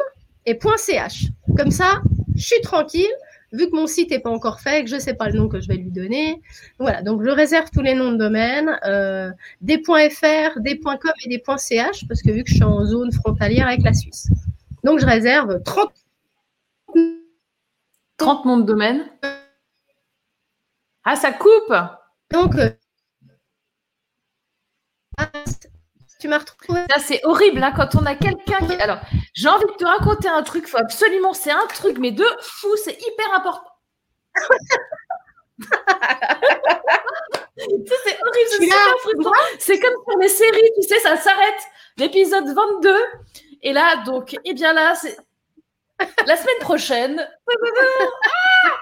et 0.46 0.58
.ch. 0.78 1.26
Comme 1.56 1.72
ça, 1.72 2.02
je 2.36 2.44
suis 2.44 2.62
tranquille, 2.62 3.14
vu 3.54 3.70
que 3.70 3.76
mon 3.76 3.88
site 3.88 4.10
n'est 4.12 4.20
pas 4.20 4.32
encore 4.32 4.60
fait, 4.60 4.84
que 4.84 4.90
je 4.90 4.96
ne 4.96 5.00
sais 5.00 5.14
pas 5.14 5.30
le 5.30 5.38
nom 5.38 5.48
que 5.48 5.62
je 5.62 5.68
vais 5.68 5.78
lui 5.78 5.92
donner. 5.92 6.42
Voilà, 6.80 7.02
donc 7.02 7.24
je 7.24 7.30
réserve 7.30 7.70
tous 7.72 7.82
les 7.82 7.94
noms 7.94 8.12
de 8.12 8.18
domaine, 8.18 8.78
euh, 8.86 9.32
des 9.62 9.82
.fr, 9.84 10.60
des 10.60 10.80
.com 10.80 11.12
et 11.24 11.30
des 11.30 11.42
.ch, 11.58 12.08
parce 12.08 12.22
que 12.22 12.32
vu 12.32 12.44
que 12.44 12.50
je 12.50 12.56
suis 12.56 12.64
en 12.64 12.84
zone 12.86 13.12
frontalière 13.14 13.68
avec 13.68 13.84
la 13.84 13.94
Suisse. 13.94 14.28
Donc 14.84 15.00
je 15.00 15.06
réserve 15.06 15.62
30 15.64 15.92
30 18.18 18.46
noms 18.46 18.58
de 18.58 18.64
domaine. 18.64 19.06
Ah, 21.04 21.16
ça 21.16 21.32
coupe 21.34 21.74
Donc, 22.32 22.56
euh, 22.56 22.70
tu 26.24 26.30
m'as 26.30 26.38
retrouvé. 26.38 26.80
Ça, 26.90 27.00
c'est 27.00 27.20
horrible 27.26 27.62
hein, 27.62 27.74
quand 27.76 27.96
on 27.96 28.06
a 28.06 28.16
quelqu'un 28.16 28.66
qui. 28.66 28.76
Alors, 28.76 29.00
j'ai 29.34 29.50
envie 29.50 29.66
de 29.66 29.74
te 29.74 29.84
raconter 29.84 30.30
un 30.30 30.42
truc, 30.42 30.68
faut 30.68 30.78
absolument, 30.78 31.34
c'est 31.34 31.52
un 31.52 31.68
truc, 31.68 31.98
mais 32.00 32.12
de 32.12 32.24
fou, 32.40 32.70
c'est 32.82 32.94
hyper 32.94 33.34
important. 33.34 33.70
c'est 37.58 38.18
horrible. 38.22 38.72
C'est 39.60 39.80
comme 39.80 39.96
sur 40.08 40.18
les 40.18 40.30
séries, 40.30 40.72
tu 40.82 40.88
sais, 40.88 41.00
ça 41.00 41.18
s'arrête. 41.18 41.60
L'épisode 41.98 42.48
22. 42.48 42.96
Et 43.64 43.74
là, 43.74 43.98
donc, 44.06 44.38
eh 44.46 44.54
bien 44.54 44.72
là, 44.72 44.96
c'est. 44.96 45.18
La 46.26 46.38
semaine 46.38 46.60
prochaine. 46.62 47.20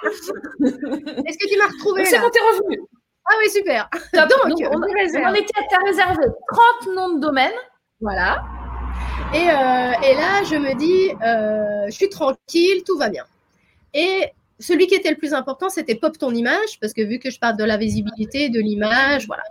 Est-ce 0.06 1.38
que 1.40 1.50
tu 1.52 1.58
m'as 1.58 1.70
retrouvé 1.70 2.06
C'est 2.06 2.20
bon, 2.20 2.30
t'es 2.30 2.40
revenu. 2.40 2.82
Ah 3.26 3.34
oui, 3.40 3.50
super. 3.50 3.90
Top. 4.14 4.30
Donc, 4.30 4.60
Donc, 4.60 4.70
on, 4.72 5.34
était 5.34 5.54
à 5.72 5.84
réservé 5.86 6.24
30 6.84 6.96
noms 6.96 7.16
de 7.16 7.20
domaine. 7.20 7.54
Voilà. 8.00 8.44
Et, 9.34 9.38
et 9.38 10.16
là, 10.16 10.44
je 10.44 10.56
me 10.56 10.76
dis, 10.76 11.10
je 11.88 11.92
suis 11.96 12.10
tranquille, 12.10 12.84
tout 12.86 12.98
va 12.98 13.10
bien. 13.10 13.26
Et 13.94 14.32
celui 14.62 14.88
qui 14.88 14.96
était 14.96 15.10
le 15.10 15.18
plus 15.18 15.34
important, 15.34 15.70
c'était 15.70 15.96
pop 15.96 16.18
ton 16.18 16.34
image, 16.34 16.80
parce 16.80 16.94
que 16.94 17.02
vu 17.02 17.20
que 17.20 17.30
je 17.30 17.40
parle 17.40 17.58
de 17.58 17.64
la 17.64 17.78
visibilité, 17.78 18.50
de 18.50 18.60
l'image, 18.60 19.28
voilà. 19.28 19.44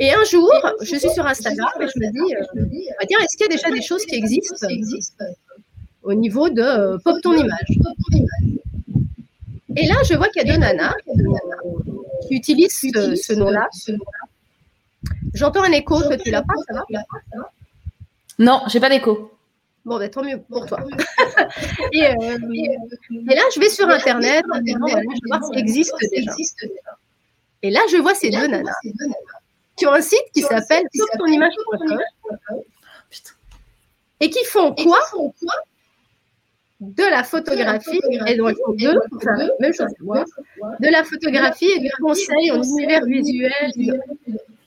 Et 0.00 0.12
un 0.12 0.24
jour, 0.24 0.52
je 0.80 0.94
suis 0.94 1.10
sur 1.10 1.26
Instagram 1.26 1.70
et 1.80 1.86
je 1.86 1.98
me 1.98 2.10
dis, 2.12 2.34
euh, 2.34 2.92
bah, 3.00 3.06
tiens, 3.08 3.18
est-ce 3.18 3.36
qu'il 3.36 3.46
y 3.50 3.52
a 3.52 3.56
déjà 3.56 3.70
des 3.70 3.82
choses 3.82 4.04
qui 4.04 4.14
existent, 4.14 4.66
au 6.02 6.14
niveau 6.14 6.48
de 6.48 6.62
euh, 6.62 6.98
pop 7.04 7.20
ton 7.20 7.32
image 7.32 7.78
Et 9.76 9.86
là, 9.86 9.96
je 10.08 10.14
vois 10.14 10.28
qu'il 10.28 10.46
y 10.46 10.50
a 10.50 10.54
deux 10.54 10.58
nanas 10.58 10.94
qui 12.26 12.34
utilisent 12.34 12.80
ce, 12.80 13.34
nom-là. 13.34 13.68
J'entends 15.34 15.62
un 15.62 15.72
écho, 15.72 16.00
que 16.00 16.14
tu 16.22 16.30
l'as 16.30 16.42
pas, 16.42 16.54
ça 16.66 16.74
va 16.74 17.50
Non, 18.38 18.62
j'ai 18.68 18.80
pas 18.80 18.88
d'écho. 18.88 19.32
Bon, 19.84 19.98
ben, 19.98 20.10
tant 20.10 20.22
mieux 20.22 20.40
pour 20.50 20.66
toi. 20.66 20.80
et, 21.92 22.06
euh, 22.06 22.38
et, 22.50 23.34
là, 23.34 23.42
je 23.54 23.60
vais 23.60 23.70
sur 23.70 23.88
Internet, 23.88 24.44
je 24.52 24.72
vais 24.72 24.78
voir 25.28 25.44
ce 25.44 25.52
qui 25.52 25.58
existe 25.58 25.94
déjà. 26.10 26.32
Et 27.62 27.70
là, 27.70 27.80
je 27.90 27.96
vois 27.96 28.14
ces 28.14 28.30
deux 28.30 28.46
nanas 28.46 28.72
qui 29.76 29.86
ont 29.86 29.92
un 29.92 30.00
site 30.00 30.24
qui 30.34 30.42
s'appelle 30.42 30.84
image.com 31.26 31.98
et 34.20 34.30
qui 34.30 34.44
font 34.44 34.74
quoi 34.74 35.00
de 36.80 37.04
la 37.04 37.22
photographie 37.24 38.00
et 38.26 38.36
donc 38.36 38.54
deux, 38.76 38.94
même 39.58 39.74
chose. 39.74 39.92
de 40.00 40.90
la 40.90 41.04
photographie 41.04 41.70
et 41.70 41.80
du 41.80 41.90
conseil 42.00 42.52
en 42.52 42.62
univers 42.62 43.04
visuel 43.04 43.52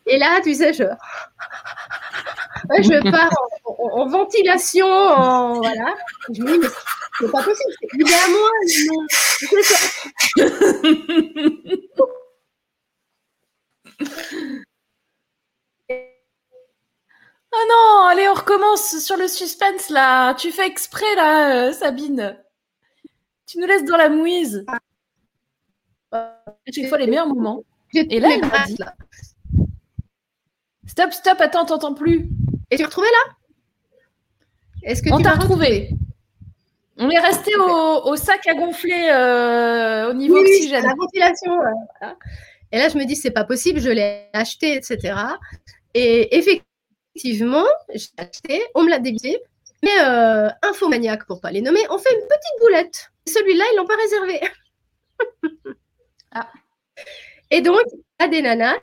et 0.06 0.18
là 0.18 0.42
tu 0.44 0.54
sais 0.54 0.74
je 0.74 0.84
je 2.84 3.12
pars 3.12 3.32
en, 3.66 4.08
ventilation 4.08 4.88
en 4.88 5.62
voilà. 5.62 5.96
Je 6.34 6.42
me 6.42 6.52
dis 6.52 6.60
mais 6.60 6.68
c'est 7.20 7.32
pas 7.32 7.44
possible 7.44 7.74
c'est 7.80 8.14
à 8.14 8.28
moi 8.30 8.50
recommence 18.52 19.00
sur 19.00 19.18
le 19.18 19.28
suspense 19.28 19.90
là. 19.90 20.34
Tu 20.36 20.52
fais 20.52 20.68
exprès 20.68 21.16
là, 21.16 21.68
euh, 21.68 21.74
Sabine. 21.74 22.38
Tu 23.46 23.60
nous 23.60 23.68
laisses 23.68 23.86
dans 23.86 23.98
la 23.98 24.10
mouise. 24.10 24.66
Tu 26.72 26.88
fois 26.88 26.98
les 26.98 27.08
meilleurs 27.08 27.28
moments. 27.28 27.64
Et 27.94 28.20
là, 28.20 28.30
elle 28.34 28.46
m'a 28.48 28.66
dit 28.66 28.78
Stop, 30.88 31.14
stop, 31.14 31.40
attends, 31.40 31.66
t'entends 31.66 31.94
plus. 31.94 32.30
Et 32.70 32.78
tu 32.78 32.84
retrouvé 32.84 33.08
là? 33.08 33.34
Est-ce 34.84 35.02
que 35.02 35.12
On 35.12 35.22
t'a 35.22 35.32
retrouvé 35.32 35.90
On 36.98 37.10
est 37.10 37.20
resté 37.20 37.52
au, 37.56 38.16
sac 38.16 38.48
à 38.48 38.56
gonfler 38.56 39.10
euh, 39.12 40.10
au 40.10 40.14
niveau 40.14 40.38
oxygène. 40.38 40.86
La 40.86 40.94
ventilation. 40.96 41.52
Et 42.72 42.78
là, 42.78 42.90
je 42.90 42.98
me 42.98 43.06
dis, 43.06 43.16
c'est 43.16 43.32
pas 43.32 43.44
possible, 43.44 43.80
je 43.80 43.90
l'ai 43.90 44.30
acheté, 44.34 44.76
etc. 44.76 45.14
Et 45.94 46.38
effectivement, 46.38 46.71
effectivement, 47.16 47.66
j'ai 47.94 48.10
acheté, 48.18 48.64
on 48.76 48.84
me 48.84 48.90
l'a 48.90 49.00
débité. 49.00 49.40
Mais 49.84 50.00
euh, 50.02 50.50
Infomaniac, 50.62 51.26
pour 51.26 51.42
pas 51.42 51.52
les 51.52 51.62
nommer, 51.62 51.82
on 51.90 51.98
fait 51.98 52.14
une 52.14 52.28
petite 52.28 52.62
boulette. 52.62 53.12
Celui-là, 53.28 53.64
ils 53.72 53.78
l'ont 53.78 53.88
pas 53.88 53.96
réservé. 53.96 54.40
ah. 56.32 56.48
Et 57.50 57.62
donc, 57.62 57.82
il 57.94 58.24
y 58.24 58.26
a 58.26 58.28
des 58.28 58.42
nanas 58.42 58.78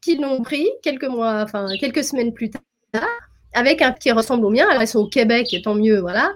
qui 0.00 0.16
l'ont 0.16 0.42
pris 0.42 0.70
quelques 0.82 1.04
mois, 1.04 1.42
enfin 1.42 1.68
quelques 1.78 2.02
semaines 2.02 2.32
plus 2.32 2.50
tard, 2.50 3.06
avec 3.52 3.82
un 3.82 3.92
qui 3.92 4.10
ressemble 4.10 4.46
au 4.46 4.50
mien. 4.50 4.66
Alors, 4.68 4.80
elles 4.80 4.88
sont 4.88 5.00
au 5.00 5.08
Québec, 5.08 5.52
et 5.52 5.60
tant 5.60 5.74
mieux, 5.74 6.00
voilà. 6.00 6.32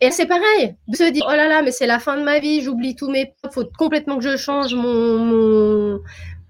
Et 0.00 0.10
c'est 0.10 0.26
pareil, 0.26 0.74
de 0.88 0.96
se 0.96 1.04
dire, 1.10 1.24
oh 1.28 1.32
là 1.32 1.46
là, 1.46 1.62
mais 1.62 1.70
c'est 1.70 1.86
la 1.86 2.00
fin 2.00 2.16
de 2.16 2.24
ma 2.24 2.40
vie, 2.40 2.60
j'oublie 2.60 2.96
tous 2.96 3.08
mes 3.08 3.34
il 3.44 3.50
faut 3.52 3.64
complètement 3.78 4.18
que 4.18 4.24
je 4.24 4.36
change 4.36 4.74
mon, 4.74 6.00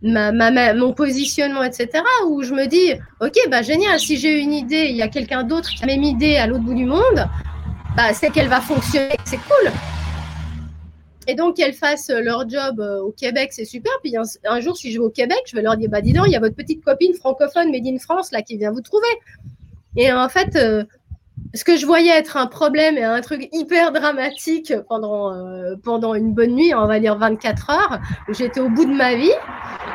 mon 0.03 0.93
positionnement, 0.93 1.63
etc. 1.63 2.03
Où 2.27 2.43
je 2.43 2.53
me 2.55 2.67
dis, 2.67 2.95
ok, 3.21 3.37
bah 3.51 3.63
génial, 3.63 3.99
si 4.01 4.17
j'ai 4.17 4.39
une 4.41 4.53
idée, 4.53 4.87
il 4.91 4.97
y 4.97 5.03
a 5.03 5.09
quelqu'un 5.09 5.45
d'autre 5.45 5.69
qui 5.71 5.83
a 5.83 5.87
la 5.87 5.95
même 5.95 6.03
idée 6.03 6.37
à 6.37 6.47
l'autre 6.47 6.65
bout 6.65 6.75
du 6.75 6.85
monde, 6.85 7.27
bah 7.97 8.13
c'est 8.15 8.31
qu'elle 8.31 8.49
va 8.49 8.61
fonctionner, 8.61 9.17
c'est 9.25 9.39
cool. 9.39 9.71
Et 11.29 11.35
donc 11.35 11.57
qu'elles 11.57 11.75
fassent 11.75 12.11
leur 12.11 12.49
job 12.49 12.81
euh, 12.81 13.01
au 13.01 13.13
Québec, 13.13 13.51
c'est 13.53 13.65
super. 13.65 13.93
Puis 14.03 14.15
un, 14.17 14.61
jour, 14.61 14.77
si 14.77 14.91
je 14.91 14.99
vais 14.99 15.05
au 15.05 15.11
Québec, 15.11 15.39
je 15.47 15.55
vais 15.55 15.63
leur 15.63 15.77
dire, 15.77 15.89
bah 15.89 16.01
dis 16.01 16.13
donc, 16.13 16.27
il 16.27 16.33
y 16.33 16.37
a 16.37 16.41
votre 16.41 16.57
petite 16.57 16.85
copine 16.85 17.15
francophone 17.15 17.71
made 17.71 17.87
in 17.87 17.99
France 17.99 18.33
là 18.33 18.43
qui 18.43 18.57
vient 18.57 18.73
vous 18.73 18.81
trouver. 18.81 19.07
Et 19.97 20.13
en 20.13 20.29
fait, 20.29 20.57
euh, 20.57 20.85
ce 21.55 21.65
que 21.65 21.77
je 21.77 21.85
voyais 21.85 22.11
être 22.11 22.37
un 22.37 22.47
problème 22.47 22.97
et 22.97 23.05
un 23.05 23.21
truc 23.21 23.49
hyper 23.53 23.93
dramatique 23.93 24.73
pendant, 24.89 25.33
euh, 25.33 25.77
pendant 25.83 26.15
une 26.15 26.33
bonne 26.33 26.55
nuit, 26.55 26.75
on 26.75 26.87
va 26.87 26.99
dire 26.99 27.17
24 27.19 27.71
heures, 27.71 28.01
où 28.29 28.35
j'étais 28.35 28.61
au 28.61 28.71
bout 28.71 28.87
de 28.87 28.95
ma 28.95 29.15
vie, 29.15 29.31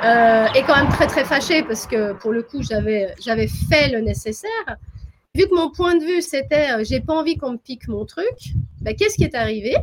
euh, 0.06 0.46
et 0.56 0.62
quand 0.64 0.76
même 0.76 0.90
très 0.90 1.08
très 1.08 1.26
fâchée 1.26 1.64
parce 1.64 1.88
que 1.88 2.14
pour 2.14 2.32
le 2.32 2.44
coup 2.44 2.62
j'avais, 2.62 3.14
j'avais 3.20 3.48
fait 3.48 3.90
le 3.90 4.02
nécessaire. 4.02 4.78
Vu 5.34 5.48
que 5.48 5.56
mon 5.56 5.72
point 5.72 5.96
de 5.96 6.04
vue 6.04 6.22
c'était 6.22 6.72
euh, 6.72 6.84
j'ai 6.84 7.00
pas 7.00 7.14
envie 7.14 7.38
qu'on 7.38 7.54
me 7.54 7.58
pique 7.58 7.88
mon 7.88 8.06
truc, 8.06 8.54
bah, 8.82 8.94
qu'est-ce 8.94 9.16
qui 9.16 9.24
est 9.24 9.36
arrivé? 9.36 9.76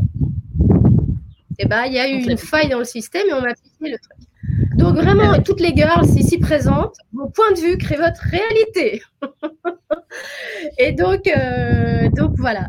Eh 1.59 1.67
ben, 1.67 1.85
il 1.87 1.93
y 1.93 1.99
a 1.99 2.09
eu 2.09 2.15
une 2.15 2.37
faille 2.37 2.69
dans 2.69 2.79
le 2.79 2.85
système 2.85 3.29
et 3.29 3.33
on 3.33 3.41
m'a 3.41 3.55
piqué 3.55 3.91
le 3.91 3.99
truc. 3.99 4.29
Donc 4.77 4.97
vraiment, 4.97 5.41
toutes 5.43 5.61
les 5.61 5.75
girls 5.75 6.07
ici 6.17 6.39
présentes, 6.39 6.97
mon 7.13 7.31
point 7.31 7.53
de 7.53 7.61
vue 7.61 7.79
crée 7.79 7.97
votre 7.97 8.21
réalité. 8.23 9.03
et 10.79 10.93
donc, 10.93 11.27
euh, 11.27 12.09
donc 12.11 12.33
voilà. 12.39 12.69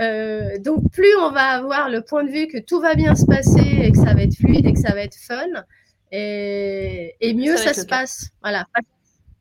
Euh, 0.00 0.58
donc 0.58 0.90
plus 0.92 1.14
on 1.20 1.30
va 1.30 1.48
avoir 1.48 1.88
le 1.88 2.02
point 2.02 2.22
de 2.22 2.30
vue 2.30 2.46
que 2.46 2.58
tout 2.58 2.80
va 2.80 2.94
bien 2.94 3.16
se 3.16 3.26
passer 3.26 3.80
et 3.82 3.90
que 3.90 3.98
ça 3.98 4.14
va 4.14 4.22
être 4.22 4.36
fluide 4.36 4.64
et 4.66 4.72
que 4.72 4.78
ça 4.78 4.94
va 4.94 5.00
être 5.00 5.16
fun, 5.16 5.64
et, 6.12 7.34
mieux 7.34 7.56
ça, 7.56 7.74
se 7.74 7.84
passe. 7.84 8.28
Voilà. 8.42 8.64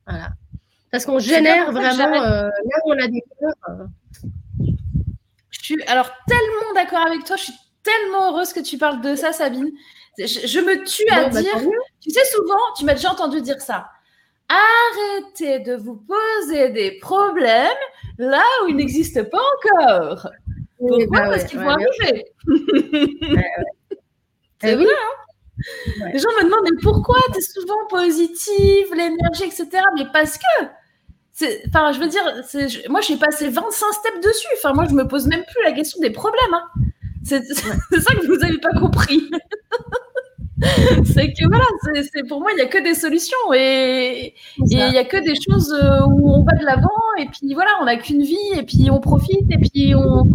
voilà. 0.07 0.29
Parce 0.91 1.05
qu'on 1.05 1.19
génère 1.19 1.71
vraiment 1.71 2.21
euh, 2.21 2.43
là 2.43 2.77
où 2.85 2.91
on 2.91 2.99
a 2.99 3.07
des 3.07 3.23
Je 5.51 5.59
suis 5.61 5.83
alors 5.83 6.09
tellement 6.27 6.73
d'accord 6.73 7.05
avec 7.05 7.23
toi. 7.25 7.35
Je 7.35 7.43
suis 7.43 7.53
tellement 7.83 8.31
heureuse 8.31 8.53
que 8.53 8.61
tu 8.61 8.77
parles 8.77 9.01
de 9.01 9.15
ça, 9.15 9.33
Sabine. 9.33 9.69
Je, 10.17 10.59
me 10.59 10.83
tue 10.83 11.07
à 11.11 11.29
bah, 11.29 11.41
dire. 11.41 11.59
Tu 12.01 12.09
sais, 12.09 12.25
souvent, 12.31 12.57
tu 12.77 12.85
m'as 12.85 12.93
déjà 12.93 13.11
entendu 13.11 13.41
dire 13.41 13.61
ça. 13.61 13.87
Arrêtez 14.49 15.59
de 15.59 15.75
vous 15.75 15.95
poser 15.95 16.69
des 16.69 16.91
problèmes 16.99 17.67
là 18.17 18.43
où 18.63 18.69
ils 18.69 18.75
n'existent 18.75 19.25
pas 19.25 19.37
encore. 19.37 20.29
Pourquoi 20.77 21.05
bah 21.07 21.29
Parce 21.29 21.43
qu'ils 21.43 21.59
vont 21.59 21.69
arriver. 21.69 22.25
C'est 24.59 24.71
eh 24.71 24.75
vrai, 24.75 24.85
hein 24.85 26.09
Les 26.13 26.19
gens 26.19 26.29
me 26.39 26.45
demandent 26.45 26.63
mais 26.63 26.77
pourquoi 26.81 27.19
tu 27.31 27.37
es 27.37 27.41
souvent 27.41 27.85
positive, 27.89 28.91
l'énergie, 28.95 29.43
etc. 29.43 29.67
Mais 29.95 30.05
parce 30.11 30.37
que 30.37 30.65
Enfin, 31.67 31.91
je 31.91 31.99
veux 31.99 32.07
dire, 32.07 32.23
moi 32.89 33.01
j'ai 33.01 33.17
passé 33.17 33.49
25 33.49 33.93
steps 33.93 34.25
dessus. 34.25 34.47
Enfin, 34.57 34.73
moi 34.73 34.85
je 34.89 34.95
me 34.95 35.07
pose 35.07 35.27
même 35.27 35.43
plus 35.43 35.63
la 35.63 35.71
question 35.71 35.99
des 36.01 36.09
problèmes. 36.09 36.53
Hein. 36.53 36.63
C'est 37.23 37.43
ça 37.53 38.15
que 38.15 38.25
vous 38.25 38.37
n'avez 38.37 38.57
pas 38.57 38.73
compris. 38.79 39.29
c'est 41.05 41.33
que 41.33 41.47
voilà, 41.47 41.65
c'est 42.11 42.27
pour 42.27 42.39
moi, 42.39 42.49
il 42.51 42.55
n'y 42.55 42.61
a 42.61 42.65
que 42.65 42.83
des 42.83 42.95
solutions 42.95 43.37
et 43.53 44.33
il 44.57 44.77
n'y 44.77 44.97
a 44.97 45.03
que 45.03 45.17
des 45.17 45.35
choses 45.35 45.71
euh, 45.71 46.05
où 46.07 46.31
on 46.31 46.43
va 46.43 46.53
de 46.53 46.65
l'avant 46.65 46.89
et 47.19 47.25
puis 47.25 47.53
voilà, 47.53 47.69
on 47.81 47.85
n'a 47.85 47.95
qu'une 47.97 48.23
vie 48.23 48.37
et 48.55 48.63
puis 48.63 48.89
on 48.89 48.99
profite 48.99 49.51
et 49.51 49.57
puis 49.57 49.93
on, 49.93 50.27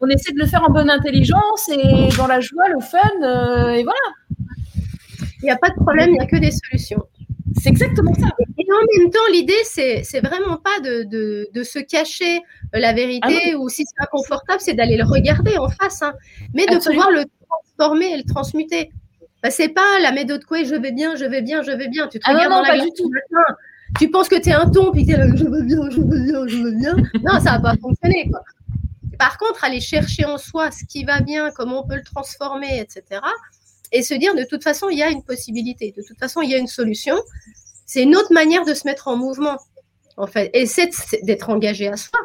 on, 0.00 0.08
essaie 0.08 0.32
de 0.32 0.38
le 0.38 0.46
faire 0.46 0.62
en 0.68 0.70
bonne 0.70 0.90
intelligence 0.90 1.70
et 1.70 2.08
dans 2.18 2.26
la 2.26 2.40
joie, 2.40 2.68
le 2.68 2.80
fun 2.80 2.98
euh, 3.22 3.70
et 3.70 3.82
voilà. 3.84 3.98
Il 5.42 5.44
n'y 5.44 5.50
a 5.50 5.56
pas 5.56 5.70
de 5.70 5.76
problème, 5.76 6.10
il 6.10 6.12
n'y 6.12 6.20
a 6.20 6.26
que 6.26 6.36
des 6.36 6.50
solutions. 6.50 7.02
C'est 7.58 7.70
exactement 7.70 8.12
ça. 8.12 8.28
Et 8.58 8.66
en 8.70 9.00
même 9.00 9.10
temps, 9.10 9.18
l'idée, 9.32 9.54
c'est, 9.64 10.02
vraiment 10.20 10.58
pas 10.58 10.80
de, 10.84 11.04
de, 11.04 11.48
de, 11.52 11.62
se 11.62 11.78
cacher 11.78 12.36
euh, 12.74 12.78
la 12.78 12.92
vérité 12.92 13.52
ah 13.54 13.58
ou 13.58 13.70
si 13.70 13.84
c'est 13.84 14.04
inconfortable, 14.04 14.60
c'est 14.60 14.74
d'aller 14.74 14.98
le 14.98 15.04
regarder 15.04 15.56
en 15.56 15.68
face, 15.68 16.02
hein, 16.02 16.12
mais 16.54 16.66
de 16.66 16.76
pouvoir 16.76 17.10
le 17.10 17.24
transformer 17.48 18.12
et 18.12 18.16
le 18.18 18.24
transmuter. 18.24 18.90
Bah, 19.42 19.50
c'est 19.50 19.70
pas 19.70 19.98
la 20.00 20.12
méthode 20.12 20.44
quoi, 20.44 20.62
je 20.64 20.74
vais 20.74 20.92
bien, 20.92 21.16
je 21.16 21.24
vais 21.24 21.42
bien, 21.42 21.62
je 21.62 21.72
vais 21.72 21.88
bien. 21.88 22.08
Tu 22.08 22.18
te 22.18 22.24
ah 22.28 22.32
regardes 22.32 22.50
dans 22.50 22.62
la 22.62 22.74
glace 22.76 22.88
tout 22.96 23.08
matin, 23.08 23.56
tu 23.98 24.10
penses 24.10 24.28
que 24.28 24.40
tu 24.40 24.50
es 24.50 24.52
un 24.52 24.68
ton, 24.68 24.92
puis 24.92 25.06
tu 25.06 25.12
es 25.12 25.16
là, 25.16 25.26
je 25.34 25.44
veux 25.44 25.62
bien, 25.62 25.88
je 25.90 26.00
veux 26.00 26.22
bien, 26.22 26.46
je 26.46 26.56
veux 26.56 26.72
bien. 26.72 26.94
non, 27.22 27.40
ça 27.40 27.52
va 27.52 27.60
pas 27.60 27.74
fonctionner. 27.80 28.28
Quoi. 28.30 28.42
Par 29.18 29.38
contre, 29.38 29.64
aller 29.64 29.80
chercher 29.80 30.24
en 30.24 30.38
soi 30.38 30.70
ce 30.70 30.84
qui 30.84 31.04
va 31.04 31.20
bien, 31.20 31.50
comment 31.50 31.84
on 31.84 31.88
peut 31.88 31.96
le 31.96 32.04
transformer, 32.04 32.80
etc. 32.80 33.20
Et 33.92 34.02
se 34.02 34.14
dire, 34.14 34.34
de 34.34 34.44
toute 34.44 34.62
façon, 34.62 34.88
il 34.88 34.98
y 34.98 35.02
a 35.02 35.10
une 35.10 35.22
possibilité, 35.22 35.92
de 35.96 36.02
toute 36.06 36.18
façon, 36.18 36.42
il 36.42 36.50
y 36.50 36.54
a 36.54 36.58
une 36.58 36.68
solution. 36.68 37.16
C'est 37.86 38.02
une 38.02 38.14
autre 38.14 38.32
manière 38.32 38.64
de 38.64 38.72
se 38.74 38.86
mettre 38.86 39.08
en 39.08 39.16
mouvement, 39.16 39.58
en 40.16 40.26
fait. 40.26 40.50
Et 40.54 40.66
c'est 40.66 40.90
d'être 41.22 41.50
engagé 41.50 41.88
à 41.88 41.96
soi, 41.96 42.20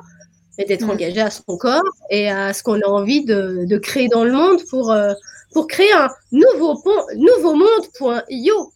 et 0.58 0.66
d'être 0.66 0.86
mm. 0.86 0.92
engagé 0.92 1.22
à 1.22 1.32
son 1.32 1.58
corps 1.58 1.84
et 2.10 2.30
à 2.30 2.54
ce 2.54 2.62
qu'on 2.62 2.80
a 2.82 2.88
envie 2.88 3.26
de, 3.26 3.66
de, 3.66 3.78
créer 3.78 4.08
dans 4.10 4.24
le 4.24 4.32
monde 4.32 4.60
pour. 4.70 4.92
Euh, 4.92 5.14
pour 5.56 5.66
créer 5.68 5.92
un 5.94 6.10
nouveau, 6.34 6.76
nouveau 7.16 7.56
monde.io. 7.56 8.74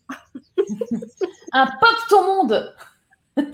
un 1.51 1.65
pop 1.65 1.97
ton 2.09 2.23
monde. 2.23 2.73
Merde, 3.35 3.51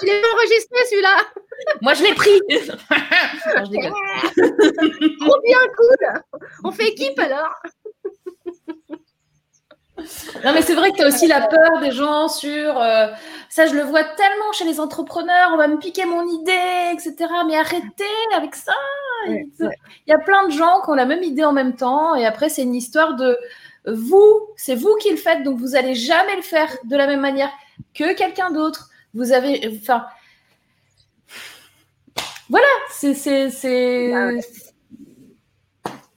je 0.00 0.06
l'ai 0.06 0.22
enregistré 0.34 0.78
celui-là. 0.88 1.18
Moi, 1.82 1.92
je 1.92 2.04
l'ai 2.04 2.14
pris. 2.14 2.40
Trop 5.20 5.40
bien, 5.42 5.58
cool. 5.76 5.98
On 6.64 6.72
fait 6.72 6.88
équipe 6.88 7.18
alors. 7.18 7.60
Non, 10.44 10.52
mais 10.52 10.62
c'est 10.62 10.74
vrai 10.74 10.90
que 10.90 10.96
tu 10.96 11.02
as 11.02 11.08
aussi 11.08 11.26
la 11.26 11.46
peur 11.46 11.80
des 11.80 11.90
gens 11.90 12.28
sur. 12.28 12.80
Euh, 12.80 13.08
ça, 13.48 13.66
je 13.66 13.74
le 13.74 13.82
vois 13.82 14.04
tellement 14.04 14.52
chez 14.52 14.64
les 14.64 14.80
entrepreneurs. 14.80 15.50
On 15.52 15.56
va 15.56 15.68
me 15.68 15.78
piquer 15.78 16.04
mon 16.04 16.26
idée, 16.26 16.92
etc. 16.92 17.14
Mais 17.46 17.56
arrêtez 17.56 18.04
avec 18.36 18.54
ça. 18.54 18.72
Il 19.26 19.48
y 20.06 20.12
a 20.12 20.18
plein 20.18 20.46
de 20.46 20.52
gens 20.52 20.80
qui 20.82 20.90
ont 20.90 20.94
la 20.94 21.06
même 21.06 21.22
idée 21.22 21.44
en 21.44 21.52
même 21.52 21.74
temps. 21.74 22.14
Et 22.14 22.26
après, 22.26 22.48
c'est 22.48 22.62
une 22.62 22.74
histoire 22.74 23.16
de 23.16 23.36
vous. 23.86 24.40
C'est 24.56 24.74
vous 24.74 24.94
qui 25.00 25.10
le 25.10 25.16
faites. 25.16 25.42
Donc, 25.42 25.58
vous 25.58 25.70
n'allez 25.70 25.94
jamais 25.94 26.36
le 26.36 26.42
faire 26.42 26.68
de 26.84 26.96
la 26.96 27.06
même 27.06 27.20
manière 27.20 27.50
que 27.94 28.14
quelqu'un 28.14 28.50
d'autre. 28.50 28.90
Vous 29.14 29.32
avez. 29.32 29.68
Enfin. 29.80 30.06
Voilà. 32.48 32.66
C'est. 32.90 33.50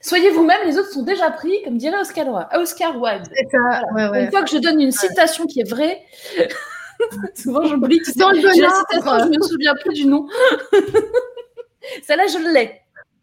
Soyez 0.02 0.30
vous-même, 0.30 0.66
les 0.66 0.78
autres 0.78 0.90
sont 0.90 1.04
déjà 1.04 1.30
pris, 1.30 1.62
comme 1.62 1.78
dirait 1.78 1.96
Oscar, 1.96 2.48
Oscar 2.54 3.00
Wilde. 3.00 3.28
Une 3.36 4.30
fois 4.30 4.42
que 4.42 4.50
je 4.50 4.58
donne 4.58 4.80
une 4.80 4.90
citation 4.90 5.46
qui 5.46 5.60
est 5.60 5.68
vraie, 5.68 6.02
souvent 7.36 7.64
j'oublie 7.64 8.00
que 8.00 8.18
dans 8.18 8.30
le 8.30 8.42
la 8.42 8.52
citation, 8.52 9.18
je 9.20 9.24
ne 9.26 9.38
me 9.38 9.42
souviens 9.42 9.74
plus 9.76 9.94
du 9.94 10.06
nom. 10.06 10.26
Celle-là, 12.02 12.26
je 12.26 12.52
l'ai. 12.52 12.80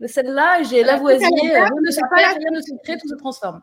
Celle-là, 0.08 0.64
j'ai 0.64 0.84
Lavoisier, 0.84 1.28
rien 1.30 1.70
ne 1.86 1.92
se 1.92 2.00
perd, 2.00 2.38
rien 2.38 2.52
ne 2.52 2.62
se 2.62 2.72
crée, 2.82 2.98
tout 2.98 3.10
se 3.10 3.16
transforme. 3.16 3.62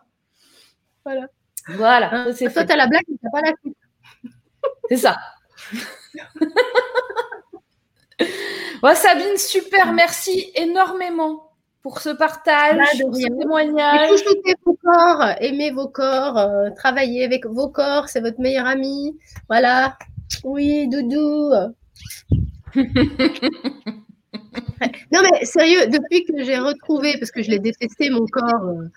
Voilà. 1.03 1.27
Voilà. 1.69 2.15
Hein, 2.15 2.33
c'est 2.35 2.53
toi, 2.53 2.65
tu 2.65 2.73
as 2.73 2.77
la 2.77 2.87
blague, 2.87 3.05
mais 3.09 3.17
tu 3.17 3.31
pas 3.33 3.41
la 3.41 3.53
suite. 3.63 3.77
C'est 4.91 4.97
ça. 4.99 5.17
ouais, 8.83 8.95
Sabine, 8.95 9.39
super, 9.39 9.93
merci 9.93 10.53
énormément 10.55 11.46
pour 11.87 12.01
ce 12.01 12.09
partage, 12.09 13.01
pour 13.01 13.15
ce 13.15 13.29
témoignage. 13.39 14.21
Écoutez 14.21 14.55
vos 14.65 14.77
corps, 14.83 15.25
aimez 15.39 15.71
vos 15.71 15.87
corps, 15.87 16.37
euh, 16.37 16.71
travaillez 16.75 17.23
avec 17.23 17.47
vos 17.47 17.69
corps, 17.69 18.09
c'est 18.09 18.21
votre 18.21 18.41
meilleur 18.41 18.67
ami. 18.67 19.17
Voilà. 19.49 19.97
Oui, 20.43 20.89
doudou. 20.89 21.53
non 22.75 22.83
mais 25.23 25.45
sérieux, 25.45 25.87
depuis 25.87 26.25
que 26.25 26.43
j'ai 26.43 26.59
retrouvé, 26.59 27.17
parce 27.21 27.31
que 27.31 27.41
je 27.41 27.53
l'ai 27.53 27.61
détesté 27.61 28.11
mon 28.11 28.27
corps, 28.27 28.65
euh, 28.65 28.89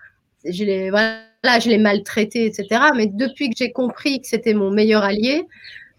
je 0.45 0.64
l'ai 0.64 0.90
voilà, 0.90 1.60
je 1.61 1.70
l'ai 1.70 1.78
maltraité, 1.78 2.48
etc. 2.48 2.86
Mais 2.95 3.06
depuis 3.06 3.52
que 3.52 3.56
j'ai 3.56 3.72
compris 3.72 4.20
que 4.20 4.28
c'était 4.28 4.56
mon 4.56 4.72
meilleur 4.72 5.03
allié, 5.03 5.45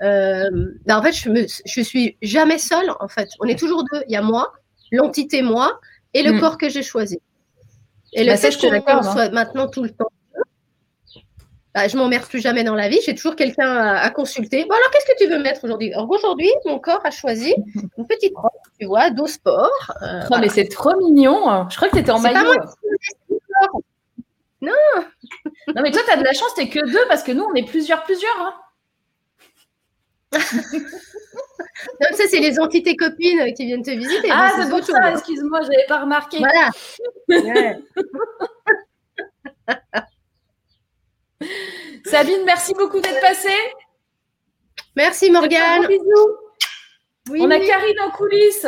euh, 0.03 0.51
ben, 0.87 0.99
en 0.99 1.03
fait, 1.05 1.13
je, 1.13 1.31
me, 1.31 1.47
je 1.67 1.81
suis 1.83 2.17
jamais 2.21 2.59
seule. 2.59 2.91
En 2.99 3.07
fait, 3.07 3.29
on 3.39 3.45
est 3.45 3.57
toujours 3.57 3.85
deux. 3.93 4.03
Il 4.09 4.13
y 4.13 4.17
a 4.17 4.23
moi, 4.23 4.53
l'entité 4.91 5.43
moi, 5.43 5.79
et 6.15 6.23
le 6.23 6.33
hmm. 6.33 6.41
corps 6.41 6.59
que 6.59 6.69
j'ai 6.69 6.83
choisi. 6.83 7.21
Et 8.13 8.25
le 8.25 8.33
bah, 8.33 8.37
fait 8.37 8.51
qu'on 8.83 9.03
soit 9.03 9.31
maintenant 9.31 9.69
tout 9.69 9.83
le 9.83 9.91
temps, 9.91 10.11
bah, 11.75 11.87
je 11.87 11.97
m'emmerde 11.97 12.27
plus 12.27 12.41
jamais 12.41 12.65
dans 12.65 12.75
la 12.75 12.89
vie. 12.89 12.99
J'ai 13.05 13.15
toujours 13.15 13.37
quelqu'un 13.37 13.77
à, 13.77 14.11
consulter. 14.11 14.65
Bon, 14.65 14.75
alors, 14.75 14.91
qu'est-ce 14.91 15.07
que 15.07 15.25
tu 15.25 15.31
veux 15.31 15.41
mettre 15.41 15.63
aujourd'hui? 15.65 15.93
Aujourd'hui, 15.97 16.51
mon 16.65 16.81
corps 16.81 17.01
a 17.05 17.13
choisi 17.13 17.55
une 17.97 18.07
petite 18.07 18.37
robe, 18.37 18.51
tu 18.79 18.87
vois, 18.87 19.11
d'eau 19.11 19.29
sport. 19.29 19.71
Euh, 20.03 20.23
mais 20.41 20.49
c'est 20.49 20.67
trop 20.67 20.97
mignon. 20.97 21.69
Je 21.71 21.77
crois 21.77 21.89
que 21.89 21.95
tu 21.95 22.01
étais 22.01 22.11
en 22.11 22.19
maillot. 22.19 22.55
non. 24.61 24.73
non, 25.69 25.83
mais 25.83 25.93
toi, 25.93 26.03
tu 26.05 26.13
as 26.13 26.17
de 26.17 26.25
la 26.25 26.33
chance, 26.33 26.53
tu 26.57 26.69
que 26.69 26.85
deux 26.91 27.07
parce 27.09 27.23
que 27.23 27.31
nous, 27.31 27.45
on 27.45 27.55
est 27.55 27.67
plusieurs, 27.67 28.03
plusieurs. 28.03 28.37
Hein. 28.41 28.55
Donc 32.01 32.13
ça, 32.13 32.25
c'est 32.29 32.41
les 32.41 32.59
entités 32.59 32.97
copines 32.97 33.53
qui 33.55 33.67
viennent 33.67 33.83
te 33.83 33.91
visiter. 33.91 34.29
Ah, 34.31 34.53
c'est 34.57 34.69
pour 34.71 34.83
ça, 34.85 35.13
excuse-moi, 35.13 35.63
je 35.63 35.69
n'avais 35.69 35.87
pas 35.87 36.01
remarqué. 36.01 36.39
Voilà. 36.39 36.71
Sabine, 42.05 42.45
merci 42.45 42.75
beaucoup 42.75 43.01
d'être 43.01 43.21
passée. 43.21 43.49
Merci 44.97 45.31
Morgane. 45.31 45.87
Bisous. 45.87 46.37
On 47.31 47.51
a 47.51 47.61
Karine 47.61 48.01
en 48.01 48.11
coulisses. 48.11 48.67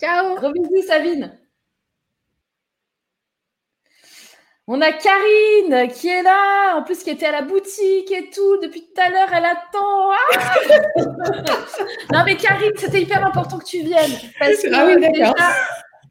Ciao. 0.00 0.36
Gros 0.36 0.52
bisous 0.52 0.86
Sabine. 0.86 1.38
On 4.68 4.80
a 4.80 4.92
Karine 4.92 5.88
qui 5.92 6.08
est 6.08 6.22
là, 6.22 6.76
en 6.76 6.82
plus 6.84 7.02
qui 7.02 7.10
était 7.10 7.26
à 7.26 7.32
la 7.32 7.42
boutique 7.42 8.12
et 8.12 8.30
tout. 8.30 8.58
Depuis 8.62 8.82
tout 8.82 9.00
à 9.00 9.10
l'heure, 9.10 9.28
elle 9.32 9.44
attend. 9.44 10.10
Ah 10.12 10.54
non, 12.12 12.22
mais 12.24 12.36
Karine, 12.36 12.72
c'était 12.76 13.02
hyper 13.02 13.26
important 13.26 13.58
que 13.58 13.64
tu 13.64 13.82
viennes. 13.82 14.12
Parce 14.38 14.62
que 14.62 14.68
ah 14.72 14.86
oui, 14.86 15.22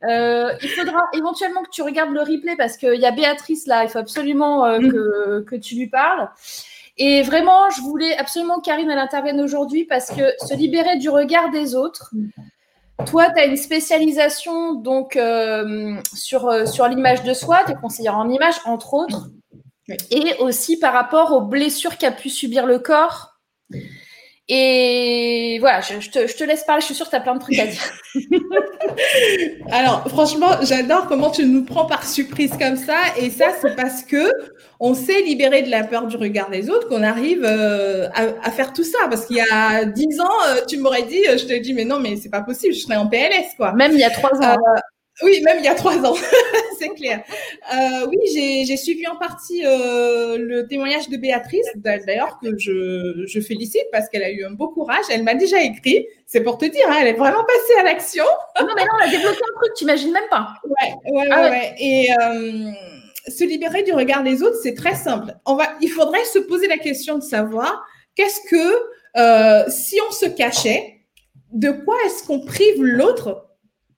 euh, 0.03 0.52
il 0.61 0.69
faudra 0.69 0.99
éventuellement 1.14 1.61
que 1.64 1.69
tu 1.69 1.82
regardes 1.82 2.11
le 2.11 2.22
replay 2.22 2.56
parce 2.57 2.76
qu'il 2.76 2.99
y 2.99 3.06
a 3.06 3.11
Béatrice 3.11 3.68
là. 3.68 3.84
Il 3.84 3.90
faut 3.90 3.99
absolument 3.99 4.65
euh, 4.65 4.80
mm. 4.80 4.91
que, 4.91 5.41
que, 5.48 5.56
tu 5.56 5.76
lui 5.76 5.88
parles. 5.88 6.30
Et 6.98 7.22
vraiment, 7.22 7.69
je 7.69 7.82
voulais 7.82 8.18
absolument 8.18 8.60
que 8.60 8.65
Karine 8.65 8.91
elle 8.91 8.99
intervienne 8.99 9.40
aujourd'hui 9.40 9.86
parce 9.86 10.10
que 10.10 10.34
se 10.45 10.56
libérer 10.56 10.98
du 10.98 11.10
regard 11.10 11.52
des 11.52 11.73
autres, 11.73 12.11
toi, 13.06 13.30
tu 13.32 13.40
as 13.40 13.45
une 13.45 13.57
spécialisation 13.57 14.73
donc 14.73 15.15
euh, 15.15 15.95
sur, 16.14 16.48
euh, 16.48 16.65
sur 16.65 16.88
l'image 16.88 17.23
de 17.23 17.34
soi, 17.34 17.64
tu 17.65 17.72
es 17.72 17.76
conseillère 17.76 18.18
en 18.18 18.30
image, 18.30 18.56
entre 18.65 18.94
autres, 18.94 19.30
et 20.10 20.36
aussi 20.40 20.78
par 20.78 20.94
rapport 20.94 21.32
aux 21.32 21.41
blessures 21.41 21.98
qu'a 21.98 22.11
pu 22.11 22.30
subir 22.30 22.65
le 22.65 22.80
corps. 22.80 23.40
Et 24.47 25.57
voilà, 25.61 25.81
je, 25.81 26.09
te, 26.09 26.27
je, 26.27 26.35
te, 26.35 26.43
laisse 26.43 26.63
parler, 26.65 26.81
je 26.81 26.88
suis 26.88 26.95
sûre 26.95 27.05
que 27.05 27.11
tu 27.11 27.15
as 27.15 27.22
plein 27.22 27.35
de 27.35 27.39
trucs 27.39 27.57
à 27.59 27.68
dire. 27.68 27.81
Alors, 29.72 30.05
franchement, 30.09 30.49
j'adore 30.61 31.07
comment 31.07 31.30
tu 31.30 31.45
nous 31.45 31.63
prends 31.63 31.85
par 31.85 32.05
surprise 32.05 32.51
comme 32.59 32.76
ça. 32.76 32.97
Et 33.18 33.30
ça, 33.30 33.51
c'est 33.61 33.76
parce 33.76 34.03
que 34.03 34.31
on 34.80 34.93
s'est 34.93 35.22
libéré 35.22 35.61
de 35.61 35.69
la 35.69 35.84
peur 35.84 36.07
du 36.07 36.18
regard 36.18 36.49
des 36.49 36.69
autres 36.69 36.89
qu'on 36.89 37.03
arrive 37.03 37.43
euh, 37.45 38.09
à, 38.13 38.51
faire 38.51 38.73
tout 38.73 38.84
ça. 38.84 38.97
Parce 39.09 39.26
qu'il 39.26 39.38
y 39.38 39.41
a 39.41 39.85
dix 39.85 40.19
ans, 40.19 40.30
euh, 40.49 40.61
tu 40.68 40.77
m'aurais 40.80 41.03
dit, 41.03 41.23
je 41.23 41.45
te 41.45 41.57
dis, 41.59 41.73
mais 41.73 41.85
non, 41.85 41.99
mais 41.99 42.18
c'est 42.18 42.30
pas 42.30 42.41
possible, 42.41 42.73
je 42.73 42.80
serais 42.80 42.97
en 42.97 43.07
PLS, 43.07 43.55
quoi. 43.55 43.73
Même 43.73 43.93
il 43.93 43.99
y 43.99 44.03
a 44.03 44.09
trois 44.09 44.38
ans. 44.39 44.57
Euh, 44.57 44.80
oui, 45.23 45.41
même 45.43 45.57
il 45.59 45.65
y 45.65 45.67
a 45.67 45.75
trois 45.75 45.97
ans, 45.97 46.15
c'est 46.79 46.89
clair. 46.89 47.23
Euh, 47.73 48.07
oui, 48.07 48.17
j'ai 48.65 48.77
suivi 48.77 49.05
en 49.07 49.17
partie 49.17 49.61
euh, 49.65 50.38
le 50.38 50.67
témoignage 50.67 51.09
de 51.09 51.17
Béatrice, 51.17 51.67
d'ailleurs 51.75 52.39
que 52.41 52.57
je, 52.57 53.23
je, 53.27 53.39
félicite 53.39 53.85
parce 53.91 54.09
qu'elle 54.09 54.23
a 54.23 54.31
eu 54.31 54.43
un 54.43 54.51
beau 54.51 54.69
courage. 54.69 55.05
Elle 55.11 55.23
m'a 55.23 55.35
déjà 55.35 55.61
écrit, 55.61 56.07
c'est 56.25 56.41
pour 56.41 56.57
te 56.57 56.65
dire, 56.65 56.85
hein, 56.89 56.97
elle 57.01 57.09
est 57.09 57.17
vraiment 57.17 57.43
passée 57.43 57.79
à 57.79 57.83
l'action. 57.83 58.23
non, 58.59 58.67
mais 58.75 58.81
non, 58.81 58.91
elle 59.03 59.09
a 59.09 59.11
développé 59.11 59.38
un 59.38 59.59
truc, 59.59 59.73
t'imagines 59.75 60.11
même 60.11 60.29
pas. 60.29 60.53
Ouais, 60.65 61.11
ouais, 61.11 61.27
ah 61.29 61.49
ouais. 61.49 61.75
Et 61.77 62.09
euh, 62.13 62.71
se 63.27 63.43
libérer 63.43 63.83
du 63.83 63.93
regard 63.93 64.23
des 64.23 64.41
autres, 64.41 64.57
c'est 64.63 64.75
très 64.75 64.95
simple. 64.95 65.35
On 65.45 65.55
va, 65.55 65.67
il 65.81 65.89
faudrait 65.89 66.25
se 66.25 66.39
poser 66.39 66.67
la 66.67 66.77
question 66.77 67.17
de 67.17 67.23
savoir 67.23 67.85
qu'est-ce 68.15 68.41
que, 68.49 69.69
si 69.69 69.99
on 70.07 70.11
se 70.11 70.25
cachait, 70.25 71.01
de 71.51 71.69
quoi 71.69 71.97
est-ce 72.05 72.25
qu'on 72.25 72.43
prive 72.43 72.81
l'autre 72.81 73.51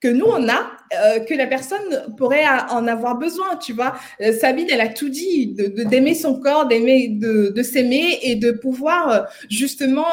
que 0.03 0.09
nous, 0.09 0.25
on 0.25 0.49
a, 0.49 0.69
euh, 0.93 1.19
que 1.21 1.33
la 1.33 1.47
personne 1.47 2.13
pourrait 2.17 2.43
en 2.69 2.87
avoir 2.87 3.17
besoin, 3.17 3.55
tu 3.55 3.71
vois. 3.71 3.93
Euh, 4.21 4.33
Sabine, 4.33 4.67
elle 4.69 4.81
a 4.81 4.89
tout 4.89 5.07
dit, 5.07 5.47
de, 5.47 5.83
d'aimer 5.83 6.13
son 6.13 6.41
corps, 6.41 6.67
d'aimer, 6.67 7.07
de, 7.07 7.53
de 7.55 7.63
s'aimer 7.63 8.19
et 8.21 8.35
de 8.35 8.51
pouvoir 8.51 9.09
euh, 9.09 9.19
justement 9.49 10.05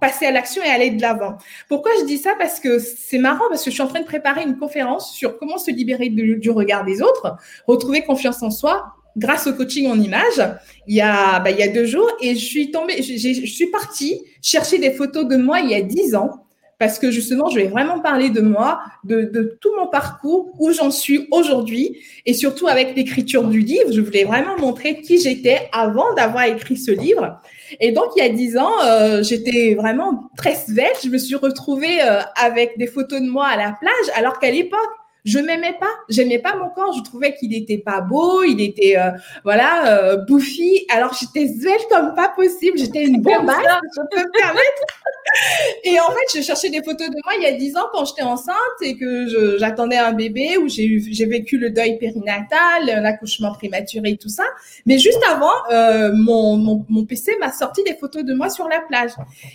passer 0.00 0.26
à 0.26 0.30
l'action 0.30 0.62
et 0.62 0.68
aller 0.68 0.90
de 0.90 1.00
l'avant. 1.00 1.38
Pourquoi 1.68 1.92
je 1.98 2.04
dis 2.04 2.18
ça? 2.18 2.34
Parce 2.38 2.60
que 2.60 2.78
c'est 2.78 3.18
marrant, 3.18 3.44
parce 3.48 3.64
que 3.64 3.70
je 3.70 3.74
suis 3.74 3.82
en 3.82 3.88
train 3.88 4.00
de 4.00 4.06
préparer 4.06 4.42
une 4.42 4.58
conférence 4.58 5.14
sur 5.14 5.38
comment 5.38 5.56
se 5.56 5.70
libérer 5.70 6.10
du 6.10 6.50
regard 6.50 6.84
des 6.84 7.00
autres, 7.00 7.36
retrouver 7.66 8.02
confiance 8.02 8.42
en 8.42 8.50
soi 8.50 8.84
grâce 9.16 9.46
au 9.46 9.52
coaching 9.52 9.88
en 9.88 10.00
image 10.00 10.42
il 10.88 10.96
y 10.96 11.00
a, 11.00 11.38
bah, 11.38 11.52
il 11.52 11.58
y 11.58 11.62
a 11.62 11.68
deux 11.68 11.86
jours 11.86 12.10
et 12.20 12.34
je 12.34 12.44
suis 12.44 12.72
tombée, 12.72 13.00
je 13.00 13.46
suis 13.46 13.70
partie 13.70 14.20
chercher 14.42 14.78
des 14.78 14.90
photos 14.90 15.28
de 15.28 15.36
moi 15.36 15.60
il 15.60 15.70
y 15.70 15.74
a 15.76 15.82
dix 15.82 16.16
ans 16.16 16.43
parce 16.78 16.98
que 16.98 17.10
justement, 17.10 17.48
je 17.48 17.56
vais 17.56 17.66
vraiment 17.66 18.00
parler 18.00 18.30
de 18.30 18.40
moi, 18.40 18.80
de, 19.04 19.56
tout 19.60 19.70
mon 19.76 19.86
parcours, 19.86 20.52
où 20.58 20.72
j'en 20.72 20.90
suis 20.90 21.28
aujourd'hui, 21.30 21.98
et 22.26 22.34
surtout 22.34 22.66
avec 22.66 22.96
l'écriture 22.96 23.44
du 23.44 23.60
livre, 23.60 23.92
je 23.92 24.00
voulais 24.00 24.24
vraiment 24.24 24.58
montrer 24.58 25.00
qui 25.00 25.20
j'étais 25.20 25.68
avant 25.72 26.14
d'avoir 26.14 26.44
écrit 26.44 26.76
ce 26.76 26.90
livre. 26.90 27.40
Et 27.80 27.92
donc, 27.92 28.06
il 28.16 28.22
y 28.22 28.26
a 28.26 28.28
dix 28.28 28.56
ans, 28.56 28.72
euh, 28.84 29.22
j'étais 29.22 29.74
vraiment 29.74 30.30
très 30.36 30.54
svelte. 30.54 31.00
Je 31.04 31.08
me 31.08 31.18
suis 31.18 31.36
retrouvée 31.36 32.02
euh, 32.02 32.20
avec 32.36 32.76
des 32.78 32.86
photos 32.86 33.20
de 33.20 33.26
moi 33.26 33.46
à 33.46 33.56
la 33.56 33.72
plage, 33.72 34.16
alors 34.16 34.38
qu'à 34.38 34.50
l'époque, 34.50 34.80
Je 35.24 35.38
m'aimais 35.38 35.74
pas, 35.80 35.88
j'aimais 36.10 36.38
pas 36.38 36.54
mon 36.54 36.68
corps, 36.68 36.92
je 36.92 37.02
trouvais 37.02 37.34
qu'il 37.34 37.54
était 37.54 37.78
pas 37.78 38.02
beau, 38.02 38.42
il 38.42 38.60
était 38.60 38.98
euh, 38.98 39.10
voilà 39.42 39.86
euh, 39.86 40.16
bouffi. 40.18 40.84
Alors 40.90 41.16
j'étais 41.18 41.48
svelte 41.48 41.86
comme 41.88 42.14
pas 42.14 42.28
possible, 42.28 42.76
j'étais 42.76 43.04
une 43.04 43.22
bombasse, 43.22 43.56
je 43.96 44.02
peux 44.10 44.22
me 44.22 44.38
permettre. 44.38 44.82
et 45.84 45.98
en 45.98 46.10
fait, 46.10 46.38
je 46.38 46.42
cherchais 46.42 46.68
des 46.68 46.82
photos 46.82 47.08
de 47.08 47.16
moi 47.24 47.32
il 47.38 47.42
y 47.42 47.46
a 47.46 47.52
dix 47.52 47.74
ans 47.74 47.86
quand 47.90 48.04
j'étais 48.04 48.22
enceinte 48.22 48.54
et 48.82 48.98
que 48.98 49.56
j'attendais 49.58 49.96
un 49.96 50.12
bébé 50.12 50.58
où 50.58 50.68
j'ai 50.68 51.26
vécu 51.26 51.56
le 51.56 51.70
deuil 51.70 51.98
périnatal, 51.98 52.90
un 52.90 53.04
accouchement 53.06 53.54
prématuré 53.54 54.10
et 54.10 54.16
tout 54.18 54.28
ça. 54.28 54.44
Mais 54.84 54.98
juste 54.98 55.22
avant, 55.26 55.54
euh, 55.72 56.12
mon, 56.14 56.58
mon, 56.58 56.84
mon 56.90 57.06
PC 57.06 57.32
m'a 57.40 57.50
sorti 57.50 57.82
des 57.84 57.94
photos 57.94 58.24
de 58.24 58.34
moi 58.34 58.50
sur 58.50 58.68
la 58.68 58.82
plage 58.82 59.12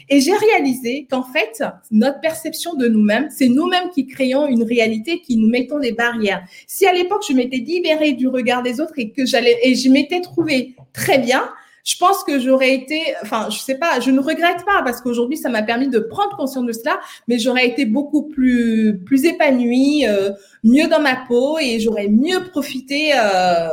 et 0.09 0.19
j'ai 0.19 0.33
réalisé 0.33 1.05
qu'en 1.07 1.23
fait 1.23 1.63
notre 1.91 2.19
perception 2.21 2.73
de 2.73 2.87
nous-mêmes, 2.87 3.29
c'est 3.29 3.49
nous-mêmes 3.49 3.91
qui 3.91 4.07
créons 4.07 4.47
une 4.47 4.63
réalité 4.63 5.21
qui 5.21 5.37
nous 5.37 5.47
met 5.47 5.58
mettons 5.59 5.79
des 5.79 5.91
barrières. 5.91 6.43
Si 6.67 6.85
à 6.85 6.93
l'époque 6.93 7.23
je 7.27 7.33
m'étais 7.33 7.57
libérée 7.57 8.13
du 8.13 8.27
regard 8.27 8.63
des 8.63 8.79
autres 8.79 8.93
et 8.97 9.11
que 9.11 9.25
j'allais 9.25 9.57
et 9.63 9.75
je 9.75 9.89
m'étais 9.89 10.21
trouvée 10.21 10.75
très 10.93 11.19
bien, 11.19 11.49
je 11.83 11.97
pense 11.97 12.23
que 12.23 12.39
j'aurais 12.39 12.73
été, 12.73 13.01
enfin, 13.23 13.47
je 13.49 13.57
sais 13.57 13.75
pas, 13.75 13.99
je 13.99 14.11
ne 14.11 14.19
regrette 14.19 14.65
pas 14.65 14.83
parce 14.83 15.01
qu'aujourd'hui 15.01 15.37
ça 15.37 15.49
m'a 15.49 15.63
permis 15.63 15.87
de 15.87 15.99
prendre 15.99 16.35
conscience 16.35 16.65
de 16.65 16.71
cela, 16.71 16.99
mais 17.27 17.39
j'aurais 17.39 17.67
été 17.67 17.85
beaucoup 17.85 18.23
plus 18.27 18.99
plus 19.05 19.25
épanouie, 19.25 20.05
euh, 20.07 20.31
mieux 20.63 20.87
dans 20.87 20.99
ma 20.99 21.15
peau 21.27 21.57
et 21.59 21.79
j'aurais 21.79 22.07
mieux 22.07 22.43
profité. 22.49 23.11
Euh, 23.15 23.69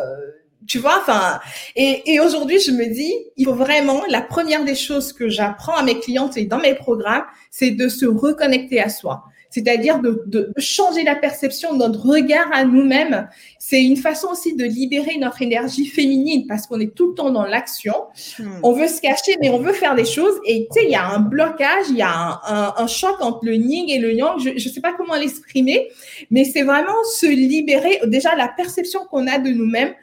tu 0.67 0.79
vois, 0.79 0.99
enfin, 1.01 1.39
et, 1.77 2.13
et 2.13 2.19
aujourd'hui, 2.19 2.59
je 2.59 2.73
me 2.73 2.93
dis, 2.93 3.15
il 3.37 3.45
faut 3.45 3.55
vraiment, 3.55 4.03
la 4.09 4.21
première 4.21 4.65
des 4.65 4.75
choses 4.75 5.13
que 5.13 5.29
j'apprends 5.29 5.77
à 5.77 5.85
mes 5.85 6.01
clientes 6.01 6.37
et 6.37 6.45
dans 6.45 6.59
mes 6.59 6.75
programmes, 6.75 7.23
c'est 7.53 7.71
de 7.71 7.87
se 7.89 8.05
reconnecter 8.05 8.81
à 8.81 8.89
soi 8.89 9.23
c'est-à-dire 9.51 10.01
de, 10.01 10.53
changer 10.59 11.03
la 11.03 11.15
perception 11.15 11.73
de 11.73 11.79
notre 11.79 12.01
regard 12.07 12.49
à 12.53 12.65
nous-mêmes. 12.65 13.29
C'est 13.59 13.83
une 13.83 13.97
façon 13.97 14.29
aussi 14.29 14.55
de 14.55 14.65
libérer 14.65 15.17
notre 15.19 15.43
énergie 15.43 15.87
féminine 15.87 16.47
parce 16.47 16.67
qu'on 16.67 16.81
est 16.81 16.95
tout 16.95 17.09
le 17.09 17.15
temps 17.15 17.31
dans 17.31 17.45
l'action. 17.45 17.95
Hmm. 18.39 18.61
On 18.63 18.73
veut 18.73 18.89
se 18.89 19.01
cacher, 19.01 19.37
mais 19.41 19.49
on 19.51 19.59
veut 19.59 19.73
faire 19.73 19.95
des 19.95 20.05
choses. 20.05 20.35
Et 20.45 20.69
tu 20.73 20.81
sais, 20.81 20.87
il 20.87 20.91
y 20.91 20.95
a 20.95 21.07
un 21.07 21.21
blocage, 21.21 21.87
il 21.91 21.97
y 21.97 22.03
a 22.03 22.41
un, 22.77 22.87
choc 22.87 23.17
entre 23.21 23.41
le 23.45 23.55
yin 23.55 23.89
et 23.89 23.99
le 23.99 24.13
yang. 24.13 24.39
Je 24.39 24.51
ne 24.51 24.59
sais 24.59 24.81
pas 24.81 24.93
comment 24.93 25.15
l'exprimer, 25.15 25.89
mais 26.31 26.45
c'est 26.45 26.63
vraiment 26.63 27.03
se 27.15 27.27
libérer. 27.27 28.01
Déjà, 28.07 28.35
la 28.37 28.49
perception 28.49 29.01
qu'on 29.11 29.27
a 29.27 29.39
de 29.39 29.51
nous-mêmes, 29.51 29.95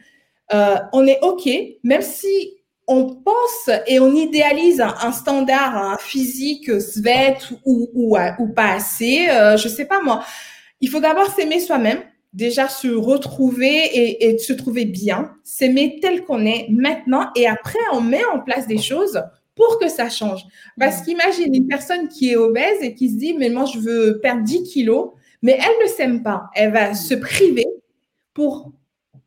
euh, 0.53 0.75
on 0.91 1.07
est 1.07 1.19
OK, 1.21 1.49
même 1.83 2.01
si 2.01 2.53
on 2.87 3.15
pense 3.15 3.69
et 3.87 3.99
on 3.99 4.13
idéalise 4.13 4.81
un, 4.81 5.11
standard 5.11 5.77
un 5.77 5.97
physique 5.97 6.81
svelte 6.81 7.53
ou, 7.65 7.89
ou, 7.93 8.17
ou 8.39 8.47
pas 8.49 8.73
assez. 8.73 9.27
Euh, 9.29 9.57
je 9.57 9.67
sais 9.67 9.85
pas 9.85 10.01
moi. 10.01 10.23
Il 10.81 10.89
faut 10.89 10.99
d'abord 10.99 11.33
s'aimer 11.33 11.59
soi-même, 11.59 11.99
déjà 12.33 12.67
se 12.67 12.89
retrouver 12.89 13.85
et, 13.85 14.25
et 14.25 14.37
se 14.37 14.53
trouver 14.53 14.85
bien, 14.85 15.33
s'aimer 15.43 15.99
tel 16.01 16.23
qu'on 16.23 16.45
est 16.45 16.67
maintenant 16.69 17.29
et 17.35 17.47
après 17.47 17.79
on 17.93 18.01
met 18.01 18.25
en 18.25 18.39
place 18.39 18.67
des 18.67 18.79
choses 18.79 19.21
pour 19.55 19.79
que 19.79 19.87
ça 19.87 20.09
change. 20.09 20.41
Parce 20.77 21.03
qu'imagine 21.03 21.53
une 21.53 21.67
personne 21.67 22.07
qui 22.09 22.31
est 22.31 22.35
obèse 22.35 22.81
et 22.81 22.95
qui 22.95 23.09
se 23.09 23.15
dit 23.15 23.33
mais 23.33 23.49
moi 23.49 23.65
je 23.65 23.79
veux 23.79 24.19
perdre 24.19 24.43
10 24.43 24.63
kilos, 24.63 25.11
mais 25.41 25.57
elle 25.57 25.87
ne 25.87 25.89
s'aime 25.89 26.23
pas. 26.23 26.49
Elle 26.55 26.73
va 26.73 26.95
se 26.95 27.13
priver 27.13 27.67
pour 28.33 28.71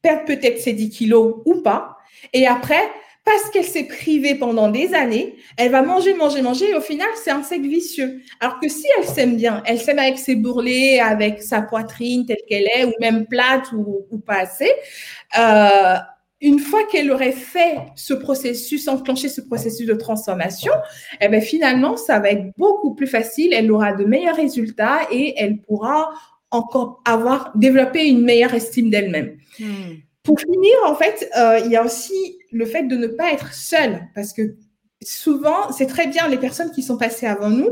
perdre 0.02 0.24
peut-être 0.24 0.60
ses 0.60 0.72
10 0.72 0.90
kilos 0.90 1.36
ou 1.46 1.62
pas. 1.62 1.96
Et 2.32 2.46
après, 2.46 2.82
parce 3.26 3.50
qu'elle 3.50 3.64
s'est 3.64 3.88
privée 3.88 4.36
pendant 4.36 4.70
des 4.70 4.94
années, 4.94 5.34
elle 5.56 5.72
va 5.72 5.82
manger, 5.82 6.14
manger, 6.14 6.42
manger, 6.42 6.70
et 6.70 6.74
au 6.74 6.80
final, 6.80 7.08
c'est 7.24 7.32
un 7.32 7.42
cercle 7.42 7.66
vicieux. 7.66 8.20
Alors 8.38 8.60
que 8.60 8.68
si 8.68 8.86
elle 8.96 9.04
s'aime 9.04 9.36
bien, 9.36 9.64
elle 9.66 9.80
s'aime 9.80 9.98
avec 9.98 10.16
ses 10.16 10.36
bourrelets, 10.36 11.00
avec 11.00 11.42
sa 11.42 11.60
poitrine 11.60 12.24
telle 12.24 12.38
qu'elle 12.48 12.68
est, 12.72 12.84
ou 12.84 12.92
même 13.00 13.26
plate 13.26 13.72
ou, 13.72 14.06
pas 14.24 14.42
assez, 14.42 14.70
euh, 15.36 15.96
une 16.40 16.60
fois 16.60 16.84
qu'elle 16.84 17.10
aurait 17.10 17.32
fait 17.32 17.78
ce 17.96 18.14
processus, 18.14 18.86
enclenché 18.86 19.28
ce 19.28 19.40
processus 19.40 19.88
de 19.88 19.94
transformation, 19.94 20.72
eh 21.20 21.26
bien, 21.26 21.40
finalement, 21.40 21.96
ça 21.96 22.20
va 22.20 22.30
être 22.30 22.52
beaucoup 22.56 22.94
plus 22.94 23.08
facile, 23.08 23.52
elle 23.52 23.72
aura 23.72 23.92
de 23.92 24.04
meilleurs 24.04 24.36
résultats 24.36 25.00
et 25.10 25.34
elle 25.36 25.58
pourra 25.62 26.10
encore 26.52 27.02
avoir 27.04 27.50
développé 27.56 28.06
une 28.06 28.22
meilleure 28.22 28.54
estime 28.54 28.88
d'elle-même. 28.88 29.36
Hmm. 29.58 29.96
Pour 30.22 30.40
finir, 30.40 30.74
en 30.84 30.94
fait, 30.94 31.28
euh, 31.36 31.60
il 31.64 31.70
y 31.72 31.76
a 31.76 31.84
aussi 31.84 32.38
le 32.56 32.64
fait 32.66 32.84
de 32.84 32.96
ne 32.96 33.06
pas 33.06 33.32
être 33.32 33.52
seul, 33.52 34.02
parce 34.14 34.32
que 34.32 34.56
souvent, 35.02 35.70
c'est 35.72 35.86
très 35.86 36.06
bien 36.08 36.28
les 36.28 36.38
personnes 36.38 36.70
qui 36.70 36.82
sont 36.82 36.96
passées 36.96 37.26
avant 37.26 37.50
nous. 37.50 37.70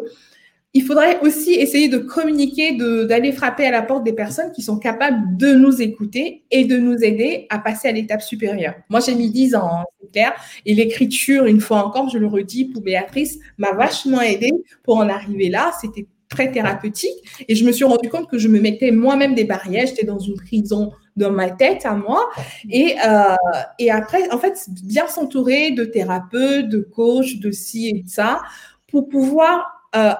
Il 0.76 0.82
faudrait 0.82 1.20
aussi 1.20 1.52
essayer 1.52 1.88
de 1.88 1.98
communiquer, 1.98 2.76
d'aller 3.06 3.30
frapper 3.30 3.64
à 3.64 3.70
la 3.70 3.82
porte 3.82 4.02
des 4.02 4.12
personnes 4.12 4.50
qui 4.50 4.60
sont 4.60 4.78
capables 4.78 5.36
de 5.36 5.54
nous 5.54 5.80
écouter 5.80 6.44
et 6.50 6.64
de 6.64 6.76
nous 6.76 6.96
aider 6.96 7.46
à 7.48 7.60
passer 7.60 7.88
à 7.88 7.92
l'étape 7.92 8.22
supérieure. 8.22 8.74
Moi, 8.88 8.98
j'ai 8.98 9.14
mis 9.14 9.30
10 9.30 9.54
ans, 9.54 9.70
hein, 9.72 9.84
clair. 10.12 10.32
Et 10.66 10.74
l'écriture, 10.74 11.46
une 11.46 11.60
fois 11.60 11.84
encore, 11.84 12.08
je 12.08 12.18
le 12.18 12.26
redis 12.26 12.64
pour 12.64 12.82
Béatrice, 12.82 13.38
m'a 13.56 13.72
vachement 13.72 14.20
aidé 14.20 14.50
pour 14.82 14.96
en 14.96 15.08
arriver 15.08 15.48
là. 15.48 15.70
C'était 15.80 16.06
très 16.34 16.50
thérapeutique. 16.50 17.44
Et 17.48 17.54
je 17.54 17.64
me 17.64 17.72
suis 17.72 17.84
rendu 17.84 18.08
compte 18.08 18.28
que 18.28 18.38
je 18.38 18.48
me 18.48 18.60
mettais 18.60 18.90
moi-même 18.90 19.34
des 19.34 19.44
barrières. 19.44 19.86
J'étais 19.86 20.04
dans 20.04 20.18
une 20.18 20.34
prison 20.34 20.92
dans 21.16 21.30
ma 21.30 21.50
tête 21.50 21.86
à 21.86 21.94
moi. 21.94 22.28
Et, 22.70 22.96
euh, 23.06 23.34
et 23.78 23.90
après, 23.90 24.30
en 24.30 24.38
fait, 24.38 24.66
bien 24.82 25.06
s'entourer 25.06 25.70
de 25.70 25.84
thérapeutes, 25.84 26.68
de 26.68 26.80
coachs, 26.80 27.38
de 27.38 27.50
ci 27.50 27.88
et 27.88 28.02
de 28.02 28.08
ça, 28.08 28.42
pour 28.88 29.08
pouvoir 29.08 29.64
euh, 29.96 30.12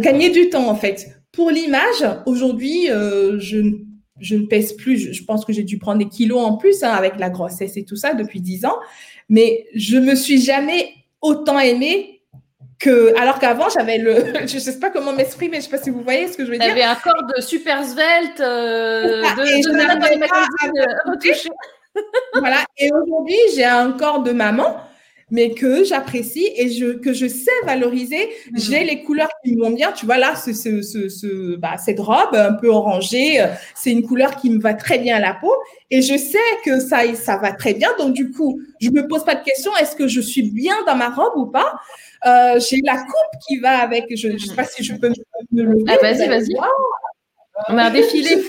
gagner 0.00 0.30
du 0.30 0.48
temps, 0.48 0.68
en 0.68 0.76
fait. 0.76 1.08
Pour 1.32 1.50
l'image, 1.50 2.04
aujourd'hui, 2.26 2.90
euh, 2.90 3.38
je, 3.38 3.58
je 4.18 4.36
ne 4.36 4.46
pèse 4.46 4.72
plus. 4.72 5.12
Je, 5.12 5.24
pense 5.24 5.44
que 5.44 5.52
j'ai 5.52 5.64
dû 5.64 5.78
prendre 5.78 5.98
des 5.98 6.08
kilos 6.08 6.42
en 6.42 6.56
plus 6.56 6.82
hein, 6.82 6.90
avec 6.90 7.18
la 7.18 7.28
grossesse 7.28 7.76
et 7.76 7.84
tout 7.84 7.96
ça 7.96 8.14
depuis 8.14 8.40
10 8.40 8.64
ans. 8.64 8.78
Mais 9.28 9.66
je 9.74 9.98
me 9.98 10.14
suis 10.14 10.40
jamais 10.40 10.88
autant 11.20 11.58
aimée 11.58 12.17
que 12.78 13.18
alors 13.18 13.38
qu'avant 13.38 13.68
j'avais 13.68 13.98
le 13.98 14.24
je 14.46 14.58
sais 14.58 14.78
pas 14.78 14.90
comment 14.90 15.12
m'exprimer 15.12 15.58
je 15.58 15.62
sais 15.62 15.70
pas 15.70 15.78
si 15.78 15.90
vous 15.90 16.02
voyez 16.02 16.28
ce 16.28 16.36
que 16.36 16.44
je 16.44 16.50
veux 16.50 16.58
dire. 16.58 16.70
Avait 16.70 16.82
un 16.82 16.94
corps 16.94 17.26
de 17.36 17.40
super 17.40 17.84
svelte 17.84 18.40
euh, 18.40 19.22
de, 19.22 19.62
de 19.62 21.48
voilà 22.38 22.58
et 22.76 22.90
aujourd'hui 22.92 23.38
j'ai 23.54 23.64
un 23.64 23.92
corps 23.92 24.22
de 24.22 24.32
maman 24.32 24.80
mais 25.30 25.50
que 25.50 25.84
j'apprécie 25.84 26.50
et 26.56 26.70
je, 26.70 26.92
que 26.98 27.12
je 27.12 27.26
sais 27.26 27.50
valoriser. 27.64 28.28
Hmm. 28.50 28.58
J'ai 28.58 28.84
les 28.84 29.02
couleurs 29.02 29.30
qui 29.44 29.54
me 29.54 29.62
vont 29.62 29.70
bien. 29.70 29.92
Tu 29.92 30.06
vois, 30.06 30.18
là, 30.18 30.34
ce, 30.36 30.52
ce, 30.52 30.82
ce, 30.82 31.56
bah, 31.56 31.76
cette 31.76 32.00
robe 32.00 32.34
un 32.34 32.54
peu 32.54 32.68
orangée, 32.68 33.40
euh, 33.40 33.48
c'est 33.74 33.90
une 33.90 34.06
couleur 34.06 34.36
qui 34.36 34.50
me 34.50 34.60
va 34.60 34.74
très 34.74 34.98
bien 34.98 35.16
à 35.16 35.20
la 35.20 35.34
peau. 35.34 35.52
Et 35.90 36.02
je 36.02 36.16
sais 36.16 36.38
que 36.64 36.80
ça, 36.80 37.02
ça 37.14 37.36
va 37.36 37.52
très 37.52 37.74
bien. 37.74 37.90
Donc, 37.98 38.14
du 38.14 38.30
coup, 38.30 38.60
je 38.80 38.90
me 38.90 39.06
pose 39.06 39.24
pas 39.24 39.34
de 39.34 39.44
question, 39.44 39.70
est-ce 39.80 39.96
que 39.96 40.08
je 40.08 40.20
suis 40.20 40.50
bien 40.50 40.74
dans 40.86 40.96
ma 40.96 41.10
robe 41.10 41.36
ou 41.36 41.46
pas? 41.46 41.74
Euh, 42.26 42.58
J'ai 42.58 42.80
la 42.84 42.96
coupe 42.96 43.40
qui 43.46 43.58
va 43.58 43.78
avec, 43.78 44.04
je 44.16 44.28
ne 44.28 44.38
sais 44.38 44.54
pas 44.54 44.64
si 44.64 44.82
je 44.82 44.94
peux 44.94 45.10
me, 45.52 45.62
lever. 45.62 45.84
Ah, 45.88 45.96
vas-y, 46.00 46.28
vas-y. 46.28 46.54
On 47.68 47.76
a 47.76 47.84
un 47.84 47.90
défilé. 47.90 48.42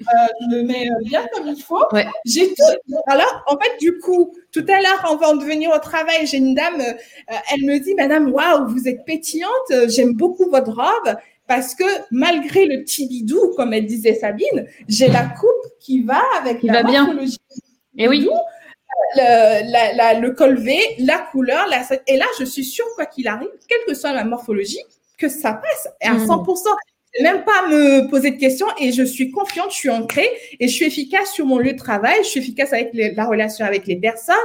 Euh, 0.00 0.26
je 0.40 0.56
me 0.56 0.62
mets 0.62 0.88
euh, 0.90 0.94
bien 1.04 1.26
comme 1.32 1.48
il 1.48 1.62
faut. 1.62 1.84
J'ai 2.24 2.48
tout. 2.54 2.94
Alors, 3.06 3.44
en 3.46 3.58
fait, 3.58 3.78
du 3.80 3.98
coup, 3.98 4.34
tout 4.52 4.64
à 4.68 4.80
l'heure, 4.80 5.04
avant 5.10 5.36
de 5.36 5.44
venir 5.44 5.70
au 5.70 5.78
travail, 5.78 6.26
j'ai 6.26 6.38
une 6.38 6.54
dame, 6.54 6.80
euh, 6.80 7.34
elle 7.52 7.64
me 7.64 7.78
dit, 7.78 7.94
Madame, 7.94 8.32
waouh, 8.32 8.68
vous 8.68 8.88
êtes 8.88 9.04
pétillante, 9.04 9.72
j'aime 9.88 10.14
beaucoup 10.14 10.50
votre 10.50 10.72
robe 10.72 11.16
parce 11.46 11.74
que 11.74 11.84
malgré 12.10 12.66
le 12.66 12.82
petit 12.82 13.08
bidou, 13.08 13.54
comme 13.56 13.72
elle 13.72 13.86
disait 13.86 14.14
Sabine, 14.14 14.66
j'ai 14.88 15.08
la 15.08 15.24
coupe 15.24 15.72
qui 15.80 16.02
va 16.02 16.22
avec 16.38 16.62
la 16.62 16.82
morphologie. 16.82 17.38
Et 17.98 18.04
eh 18.04 18.08
oui. 18.08 18.28
Le, 19.16 20.20
le 20.20 20.30
col 20.30 20.58
V, 20.58 20.78
la 21.00 21.18
couleur, 21.18 21.66
la, 21.68 21.82
et 22.06 22.16
là, 22.16 22.26
je 22.38 22.44
suis 22.44 22.64
sûre, 22.64 22.86
quoi 22.94 23.06
qu'il 23.06 23.26
arrive, 23.26 23.48
quelle 23.68 23.80
que 23.86 23.94
soit 23.94 24.12
la 24.12 24.24
morphologie, 24.24 24.78
que 25.18 25.28
ça 25.28 25.54
passe 25.54 25.88
à 26.00 26.16
100% 26.16 26.46
même 27.20 27.44
pas 27.44 27.66
me 27.68 28.08
poser 28.08 28.30
de 28.30 28.38
questions 28.38 28.66
et 28.78 28.92
je 28.92 29.02
suis 29.02 29.30
confiante, 29.30 29.72
je 29.72 29.76
suis 29.76 29.90
ancrée 29.90 30.28
et 30.58 30.68
je 30.68 30.74
suis 30.74 30.84
efficace 30.84 31.32
sur 31.32 31.44
mon 31.46 31.58
lieu 31.58 31.72
de 31.72 31.78
travail, 31.78 32.18
je 32.22 32.28
suis 32.28 32.40
efficace 32.40 32.72
avec 32.72 32.90
la 32.92 33.24
relation 33.24 33.66
avec 33.66 33.86
les 33.86 33.96
personnes. 33.96 34.36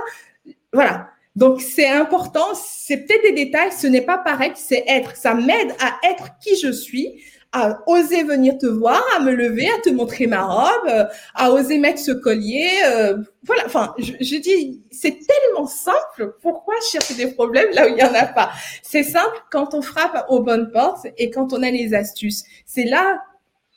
Voilà. 0.73 1.09
Donc, 1.35 1.61
c'est 1.61 1.87
important. 1.87 2.53
C'est 2.55 2.97
peut-être 2.97 3.23
des 3.23 3.33
détails. 3.33 3.71
Ce 3.71 3.87
n'est 3.87 4.01
pas 4.01 4.17
pareil. 4.17 4.51
C'est 4.55 4.83
être. 4.87 5.15
Ça 5.15 5.33
m'aide 5.33 5.73
à 5.79 5.99
être 6.09 6.37
qui 6.41 6.57
je 6.57 6.71
suis, 6.71 7.23
à 7.55 7.81
oser 7.87 8.23
venir 8.23 8.57
te 8.57 8.65
voir, 8.65 9.01
à 9.15 9.21
me 9.21 9.31
lever, 9.31 9.69
à 9.69 9.79
te 9.79 9.89
montrer 9.89 10.27
ma 10.27 10.43
robe, 10.43 10.89
euh, 10.89 11.05
à 11.33 11.51
oser 11.51 11.77
mettre 11.77 11.99
ce 11.99 12.11
collier. 12.11 12.67
Euh, 12.85 13.17
voilà, 13.43 13.63
enfin, 13.65 13.95
je, 13.97 14.11
je 14.19 14.35
dis, 14.35 14.83
c'est 14.91 15.17
tellement 15.25 15.65
simple. 15.65 16.35
Pourquoi 16.41 16.75
chercher 16.91 17.13
des 17.13 17.27
problèmes 17.27 17.69
là 17.71 17.85
où 17.85 17.87
il 17.87 17.95
n'y 17.95 18.03
en 18.03 18.13
a 18.13 18.25
pas? 18.25 18.51
C'est 18.83 19.03
simple 19.03 19.37
quand 19.51 19.73
on 19.73 19.81
frappe 19.81 20.25
aux 20.27 20.41
bonnes 20.41 20.69
portes 20.69 21.07
et 21.17 21.29
quand 21.29 21.53
on 21.53 21.63
a 21.63 21.71
les 21.71 21.93
astuces. 21.93 22.43
C'est 22.65 22.83
là 22.83 23.21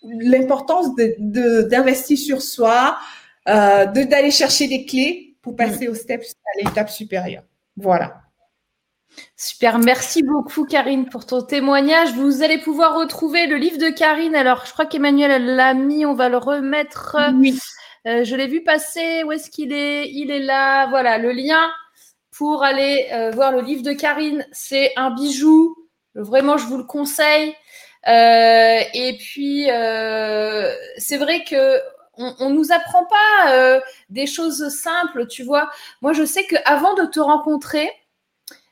l'importance 0.02 0.88
d'investir 0.96 2.16
de, 2.16 2.22
sur 2.22 2.42
soi, 2.42 2.98
euh, 3.48 3.86
d'aller 3.86 4.32
chercher 4.32 4.66
des 4.66 4.86
clés 4.86 5.36
pour 5.40 5.55
passer 5.55 5.86
mm. 5.86 5.90
au 5.92 5.94
step, 5.94 6.22
à 6.22 6.64
l'étape 6.64 6.90
supérieure. 6.90 7.44
Voilà. 7.76 8.22
Super, 9.36 9.78
merci 9.78 10.23
beaucoup 10.23 10.65
Karine 10.65 11.09
pour 11.09 11.27
ton 11.27 11.43
témoignage. 11.43 12.12
Vous 12.15 12.43
allez 12.43 12.59
pouvoir 12.59 12.97
retrouver 12.97 13.47
le 13.47 13.57
livre 13.57 13.78
de 13.78 13.89
Karine. 13.89 14.35
Alors, 14.35 14.66
je 14.66 14.73
crois 14.73 14.86
qu'Emmanuel 14.86 15.45
l'a 15.57 15.74
mis, 15.74 16.05
on 16.05 16.15
va 16.15 16.28
le 16.28 16.39
remettre. 16.39 17.16
Oui. 17.35 17.59
Euh, 18.07 18.24
je 18.24 18.36
l'ai 18.36 18.47
vu 18.47 18.62
passer. 18.62 19.23
Où 19.24 19.32
est-ce 19.32 19.51
qu'il 19.51 19.73
est? 19.73 20.09
Il 20.11 20.31
est 20.31 20.40
là. 20.40 20.86
Voilà, 20.89 21.19
le 21.19 21.32
lien 21.32 21.70
pour 22.36 22.62
aller 22.62 23.09
euh, 23.12 23.31
voir 23.31 23.53
le 23.53 23.61
livre 23.61 23.82
de 23.82 23.93
Karine. 23.93 24.47
C'est 24.53 24.93
un 24.97 25.11
bijou. 25.11 25.77
Vraiment, 26.15 26.57
je 26.57 26.66
vous 26.66 26.78
le 26.78 26.85
conseille. 26.85 27.55
Euh, 28.07 28.81
et 28.95 29.19
puis, 29.19 29.66
c'est 30.97 31.16
vrai 31.19 31.45
que 31.45 31.81
on, 32.16 32.35
on 32.40 32.51
nous 32.51 32.73
apprend 32.73 33.05
pas 33.05 33.81
des 34.09 34.27
choses 34.27 34.69
simples, 34.69 35.27
tu 35.27 35.43
vois. 35.43 35.70
Moi, 36.03 36.12
je 36.12 36.24
sais 36.24 36.45
qu'avant 36.45 36.95
de 36.95 37.05
te 37.05 37.20
rencontrer, 37.20 37.90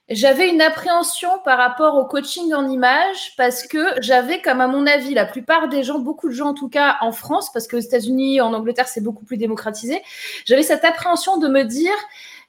j'avais 0.08 0.48
une 0.48 0.62
appréhension 0.62 1.28
par 1.44 1.58
rapport 1.58 1.96
au 1.96 2.04
coaching 2.04 2.54
en 2.54 2.68
image 2.68 3.34
parce 3.36 3.66
que 3.66 4.00
j'avais, 4.00 4.40
comme 4.40 4.60
à 4.60 4.68
mon 4.68 4.86
avis, 4.86 5.14
la 5.14 5.26
plupart 5.26 5.68
des 5.68 5.82
gens, 5.82 5.98
beaucoup 5.98 6.28
de 6.28 6.34
gens 6.34 6.48
en 6.48 6.54
tout 6.54 6.68
cas 6.68 6.96
en 7.00 7.10
France, 7.10 7.52
parce 7.52 7.66
qu'aux 7.66 7.78
États-Unis, 7.78 8.40
en 8.40 8.52
Angleterre, 8.52 8.86
c'est 8.86 9.02
beaucoup 9.02 9.24
plus 9.24 9.36
démocratisé, 9.36 10.02
j'avais 10.44 10.62
cette 10.62 10.84
appréhension 10.84 11.38
de 11.38 11.48
me 11.48 11.64
dire, 11.64 11.96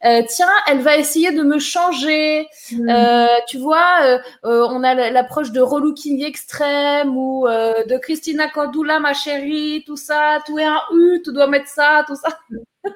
euh, 0.06 0.22
tiens, 0.28 0.52
elle 0.68 0.82
va 0.82 0.98
essayer 0.98 1.32
de 1.32 1.42
me 1.42 1.58
changer. 1.58 2.48
Mmh. 2.72 2.90
Euh, 2.90 3.28
tu 3.48 3.58
vois, 3.58 4.02
euh, 4.04 4.20
euh 4.46 4.68
on 4.70 4.84
a 4.84 4.94
l'approche 5.10 5.52
de 5.52 5.60
relooking 5.60 6.24
extrême 6.24 7.18
ou 7.18 7.48
euh, 7.48 7.84
de 7.86 7.98
Christina 7.98 8.48
Cordula, 8.48 9.00
ma 9.00 9.14
chérie, 9.14 9.84
tout 9.88 9.98
ça, 9.98 10.40
tout 10.46 10.60
est 10.60 10.66
un 10.66 10.82
U, 10.94 11.22
tu 11.24 11.34
dois 11.34 11.48
mettre 11.48 11.70
ça, 11.70 12.04
tout 12.06 12.16
ça. 12.16 12.40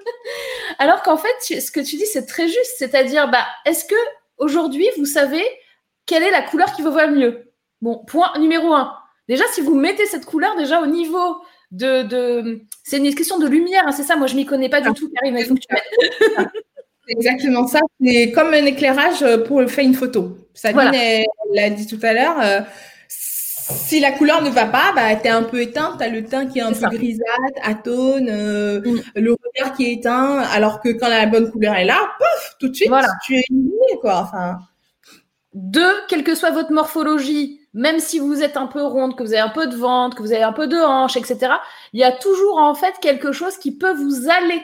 Alors 0.79 1.01
qu'en 1.01 1.17
fait, 1.17 1.59
ce 1.59 1.71
que 1.71 1.79
tu 1.79 1.95
dis, 1.95 2.05
c'est 2.05 2.27
très 2.27 2.47
juste. 2.47 2.75
C'est-à-dire, 2.77 3.29
bah, 3.31 3.45
est-ce 3.65 3.85
que 3.85 3.95
aujourd'hui, 4.41 4.87
vous 4.97 5.05
savez 5.05 5.43
quelle 6.05 6.23
est 6.23 6.31
la 6.31 6.41
couleur 6.41 6.73
qui 6.73 6.81
vous 6.81 6.91
va 6.91 7.05
le 7.05 7.15
mieux. 7.15 7.53
Bon, 7.81 8.03
point 8.05 8.31
numéro 8.39 8.73
un. 8.73 8.93
Déjà, 9.29 9.45
si 9.53 9.61
vous 9.61 9.75
mettez 9.75 10.05
cette 10.05 10.25
couleur 10.25 10.57
déjà 10.57 10.81
au 10.81 10.87
niveau 10.87 11.41
de. 11.71 12.03
de... 12.03 12.61
C'est 12.83 12.97
une 12.97 13.15
question 13.15 13.39
de 13.39 13.47
lumière, 13.47 13.83
hein, 13.87 13.91
c'est 13.91 14.03
ça. 14.03 14.17
Moi, 14.17 14.27
je 14.27 14.35
m'y 14.35 14.45
connais 14.45 14.69
pas 14.69 14.81
du 14.81 14.91
tout, 14.93 15.09
Karine, 15.09 15.37
il 15.37 15.45
faut 15.45 15.55
que 15.55 15.59
tu 15.59 15.67
mettes. 15.73 16.49
c'est 17.07 17.13
exactement 17.13 17.67
ça. 17.67 17.79
C'est 18.03 18.31
comme 18.31 18.53
un 18.53 18.65
éclairage 18.65 19.23
pour 19.47 19.63
faire 19.69 19.85
une 19.85 19.93
photo. 19.93 20.37
Sabine 20.53 20.91
l'a 21.53 21.69
dit 21.69 21.87
tout 21.87 21.99
à 22.01 22.13
l'heure. 22.13 22.37
Euh, 22.41 22.61
si 23.07 23.99
la 23.99 24.11
couleur 24.11 24.41
ne 24.41 24.49
va 24.49 24.65
pas, 24.65 24.91
bah, 24.95 25.15
tu 25.15 25.27
es 25.27 25.29
un 25.29 25.43
peu 25.43 25.61
éteint, 25.61 25.95
tu 25.97 26.03
as 26.03 26.09
le 26.09 26.23
teint 26.25 26.45
qui 26.45 26.59
est 26.59 26.63
un 26.63 26.73
peu 26.73 26.89
grisâtre, 26.89 27.59
atone, 27.63 28.27
euh, 28.29 28.81
mm. 28.81 29.01
le 29.15 29.31
regard 29.31 29.73
qui 29.75 29.85
est 29.85 29.93
éteint, 29.93 30.39
alors 30.39 30.81
que 30.81 30.89
quand 30.89 31.07
la 31.07 31.25
bonne 31.25 31.51
couleur 31.51 31.75
est 31.75 31.85
là, 31.85 31.99
pouf, 32.17 32.55
tout 32.59 32.69
de 32.69 32.75
suite, 32.75 32.91
tu 33.25 33.37
es 33.37 33.43
quoi. 34.01 34.17
Enfin. 34.17 34.59
Deux, 35.53 35.93
quelle 36.07 36.23
que 36.23 36.35
soit 36.35 36.51
votre 36.51 36.71
morphologie, 36.71 37.59
même 37.73 37.99
si 37.99 38.19
vous 38.19 38.41
êtes 38.41 38.55
un 38.55 38.67
peu 38.67 38.83
ronde, 38.83 39.17
que 39.17 39.23
vous 39.23 39.33
avez 39.33 39.41
un 39.41 39.49
peu 39.49 39.67
de 39.67 39.75
ventre, 39.75 40.15
que 40.15 40.21
vous 40.21 40.31
avez 40.31 40.43
un 40.43 40.53
peu 40.53 40.67
de 40.67 40.77
hanche, 40.77 41.17
etc., 41.17 41.53
il 41.93 41.99
y 41.99 42.03
a 42.03 42.11
toujours 42.11 42.57
en 42.57 42.73
fait 42.73 42.93
quelque 43.01 43.31
chose 43.31 43.57
qui 43.57 43.77
peut 43.77 43.93
vous 43.93 44.29
aller. 44.29 44.63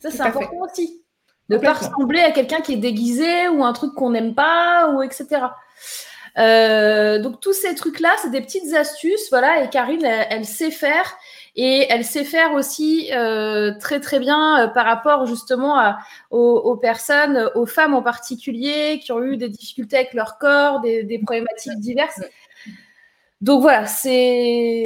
Ça, 0.00 0.10
c'est 0.10 0.20
important 0.22 0.56
aussi. 0.60 1.02
Ne 1.48 1.58
pas 1.58 1.74
ressembler 1.74 2.20
à 2.20 2.30
quelqu'un 2.30 2.60
qui 2.60 2.74
est 2.74 2.78
déguisé 2.78 3.48
ou 3.48 3.64
un 3.64 3.72
truc 3.72 3.94
qu'on 3.94 4.10
n'aime 4.10 4.34
pas, 4.34 4.90
ou 4.90 5.02
etc. 5.02 5.46
Euh, 6.38 7.20
donc 7.20 7.40
tous 7.40 7.52
ces 7.52 7.74
trucs-là, 7.74 8.10
c'est 8.22 8.30
des 8.30 8.40
petites 8.40 8.72
astuces, 8.74 9.28
voilà. 9.30 9.62
Et 9.62 9.68
Karine, 9.68 10.04
elle, 10.04 10.44
sait 10.44 10.70
faire 10.70 11.16
et 11.54 11.86
elle 11.90 12.04
sait 12.04 12.24
faire 12.24 12.54
aussi 12.54 13.10
euh, 13.12 13.72
très 13.78 14.00
très 14.00 14.18
bien 14.18 14.64
euh, 14.64 14.68
par 14.68 14.86
rapport 14.86 15.26
justement 15.26 15.78
à, 15.78 15.98
aux, 16.30 16.76
personnes, 16.76 17.50
aux 17.54 17.66
femmes 17.66 17.94
en 17.94 18.02
particulier 18.02 19.00
qui 19.02 19.12
ont 19.12 19.22
eu 19.22 19.36
des 19.36 19.50
difficultés 19.50 19.96
avec 19.96 20.14
leur 20.14 20.38
corps, 20.38 20.80
des, 20.80 21.02
des 21.04 21.18
problématiques 21.18 21.78
diverses. 21.78 22.20
Donc 23.42 23.60
voilà, 23.60 23.86
c'est 23.86 24.82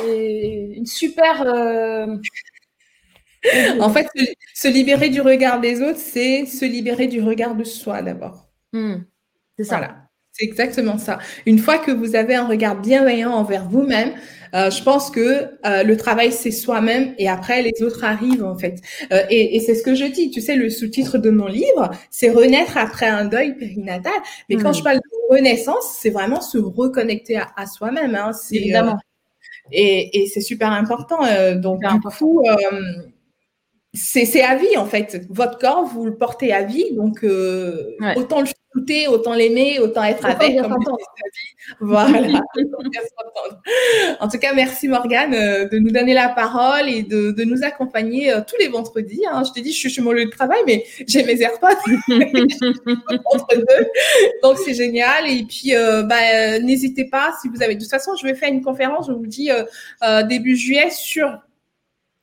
une 0.77 0.87
super. 0.87 1.43
Euh, 1.43 2.17
en 3.79 3.91
fait, 3.91 4.09
se 4.55 4.67
libérer 4.67 5.09
du 5.09 5.21
regard 5.21 5.61
des 5.61 5.83
autres, 5.83 5.99
c'est 5.99 6.47
se 6.47 6.65
libérer 6.65 7.07
du 7.07 7.21
regard 7.21 7.55
de 7.55 7.65
soi 7.65 8.03
d'abord. 8.03 8.49
Hmm. 8.73 8.97
c'est 9.57 9.65
ça. 9.65 9.77
Voilà. 9.77 9.97
C'est 10.33 10.45
exactement 10.45 10.99
ça. 10.99 11.19
Une 11.47 11.59
fois 11.59 11.79
que 11.79 11.91
vous 11.91 12.15
avez 12.15 12.35
un 12.35 12.47
regard 12.47 12.79
bienveillant 12.79 13.33
envers 13.33 13.69
vous-même, 13.69 14.13
euh, 14.55 14.71
je 14.71 14.83
pense 14.83 15.11
que 15.11 15.49
euh, 15.67 15.83
le 15.83 15.97
travail 15.97 16.33
c'est 16.33 16.51
soi-même 16.51 17.15
et 17.19 17.29
après 17.29 17.63
les 17.63 17.83
autres 17.83 18.05
arrivent 18.05 18.45
en 18.45 18.57
fait. 18.57 18.81
Euh, 19.13 19.23
et, 19.31 19.57
et 19.57 19.61
c'est 19.61 19.75
ce 19.75 19.83
que 19.83 19.95
je 19.95 20.05
dis. 20.05 20.31
Tu 20.31 20.41
sais, 20.41 20.57
le 20.57 20.71
sous-titre 20.71 21.19
de 21.19 21.31
mon 21.31 21.47
livre, 21.47 21.91
c'est 22.11 22.31
renaître 22.31 22.77
après 22.77 23.07
un 23.07 23.25
deuil 23.25 23.57
périnatal. 23.57 24.13
Mais 24.49 24.57
quand 24.57 24.71
hmm. 24.71 24.75
je 24.75 24.83
parle 24.83 24.97
de 24.97 25.35
renaissance, 25.35 25.97
c'est 26.01 26.11
vraiment 26.11 26.41
se 26.41 26.59
reconnecter 26.59 27.37
à, 27.37 27.49
à 27.57 27.67
soi-même. 27.67 28.15
Hein. 28.15 28.31
Évidemment. 28.51 28.99
et, 29.73 30.23
et 30.23 30.27
c'est 30.27 30.41
super 30.41 30.71
important. 30.73 31.21
donc 31.57 31.83
du 31.83 32.01
coup. 32.01 32.43
c'est 33.95 34.43
à 34.43 34.57
vie 34.57 34.77
en 34.77 34.87
fait. 34.87 35.27
Votre 35.31 35.59
corps, 35.59 35.85
vous 35.85 36.05
le 36.05 36.17
portez 36.17 36.53
à 36.53 36.63
vie, 36.63 36.95
donc 36.95 37.25
autant 38.17 38.41
le 38.41 38.47
autant 39.09 39.35
l'aimer, 39.35 39.79
autant 39.81 40.05
être 40.05 40.25
avec. 40.25 40.61
Comme 40.61 40.77
voilà. 41.81 42.41
en 44.21 44.29
tout 44.29 44.39
cas, 44.39 44.55
merci 44.55 44.89
Morgane 44.89 45.35
euh, 45.35 45.69
de 45.69 45.79
nous 45.79 45.91
donner 45.91 46.15
la 46.15 46.29
parole 46.29 46.89
et 46.89 47.03
de, 47.03 47.33
de 47.33 47.45
nous 47.45 47.65
accompagner 47.65 48.33
euh, 48.33 48.41
tous 48.47 48.57
les 48.61 48.69
vendredis. 48.69 49.23
Hein. 49.31 49.43
Je 49.47 49.53
t'ai 49.53 49.61
dit, 49.63 49.73
je 49.73 49.79
suis 49.79 49.91
chez 49.91 50.03
mon 50.03 50.13
lieu 50.13 50.25
de 50.25 50.31
travail, 50.31 50.61
mais 50.67 50.85
j'ai 51.07 51.25
mes 51.25 51.41
AirPods 51.41 51.67
entre 53.25 53.57
deux. 53.57 53.87
Donc, 54.43 54.59
c'est 54.59 54.75
génial. 54.75 55.29
Et 55.29 55.45
puis, 55.45 55.75
euh, 55.75 56.03
bah, 56.03 56.59
n'hésitez 56.61 57.07
pas 57.07 57.35
si 57.41 57.49
vous 57.49 57.63
avez. 57.63 57.75
De 57.75 57.81
toute 57.81 57.91
façon, 57.91 58.13
je 58.17 58.27
vais 58.27 58.35
faire 58.35 58.53
une 58.53 58.63
conférence, 58.63 59.07
je 59.09 59.13
vous 59.13 59.23
le 59.23 59.29
dis, 59.29 59.51
début 60.29 60.57
juillet 60.57 60.91
sur 60.91 61.39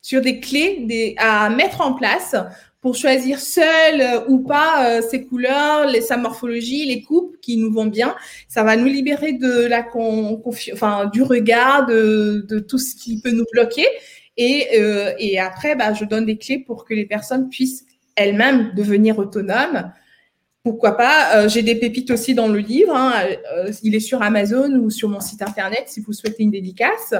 sur 0.01 0.19
des 0.19 0.41
clés 0.41 0.80
des, 0.81 1.15
à 1.17 1.49
mettre 1.49 1.80
en 1.80 1.93
place 1.93 2.35
pour 2.84 2.95
choisir 2.97 3.39
seul 3.39 4.01
euh, 4.01 4.27
ou 4.27 4.39
pas 4.39 4.85
euh, 4.85 5.01
ses 5.01 5.26
couleurs, 5.26 5.88
les, 5.88 6.01
sa 6.01 6.18
morphologie, 6.18 6.85
les 6.85 7.01
coupes 7.01 7.38
qui 7.41 7.55
nous 7.55 7.72
vont 7.72 7.85
bien. 7.85 8.14
Ça 8.49 8.64
va 8.64 8.76
nous 8.76 8.88
libérer 8.88 9.31
de 9.31 9.65
la 9.65 9.88
enfin, 10.73 11.05
du 11.05 11.22
regard, 11.23 11.85
de, 11.85 12.45
de, 12.47 12.60
tout 12.60 12.77
ce 12.77 12.93
qui 12.93 13.22
peut 13.22 13.31
nous 13.31 13.45
bloquer. 13.53 13.88
Et, 14.35 14.68
euh, 14.76 15.14
et 15.18 15.39
après, 15.39 15.77
bah, 15.77 15.93
je 15.93 16.03
donne 16.03 16.26
des 16.26 16.38
clés 16.38 16.60
pour 16.60 16.84
que 16.84 16.93
les 16.93 17.05
personnes 17.05 17.47
puissent 17.47 17.85
elles-mêmes 18.18 18.73
devenir 18.76 19.18
autonomes. 19.18 19.93
Pourquoi 20.64 20.95
pas 20.95 21.48
J'ai 21.49 21.61
des 21.61 21.76
pépites 21.76 22.10
aussi 22.11 22.34
dans 22.34 22.48
le 22.48 22.60
livre. 22.60 22.95
Hein. 22.95 23.14
il 23.84 23.95
est 23.95 23.99
sur 23.99 24.22
Amazon 24.22 24.72
ou 24.80 24.90
sur 24.90 25.10
mon 25.10 25.19
site 25.19 25.41
internet 25.41 25.84
si 25.88 25.99
vous 25.99 26.14
souhaitez 26.14 26.44
une 26.44 26.52
dédicace. 26.52 27.14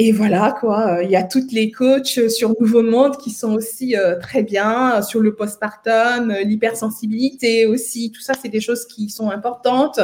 Et 0.00 0.12
voilà, 0.12 0.56
quoi. 0.60 1.00
Il 1.02 1.10
y 1.10 1.16
a 1.16 1.24
toutes 1.24 1.50
les 1.50 1.70
coachs 1.72 2.28
sur 2.28 2.54
Nouveau 2.60 2.82
Monde 2.82 3.16
qui 3.16 3.30
sont 3.30 3.54
aussi 3.54 3.96
euh, 3.96 4.16
très 4.20 4.42
bien 4.42 5.02
sur 5.02 5.20
le 5.20 5.34
postpartum, 5.34 6.32
l'hypersensibilité 6.44 7.66
aussi. 7.66 8.12
Tout 8.12 8.20
ça, 8.20 8.34
c'est 8.40 8.48
des 8.48 8.60
choses 8.60 8.86
qui 8.86 9.10
sont 9.10 9.30
importantes. 9.30 9.98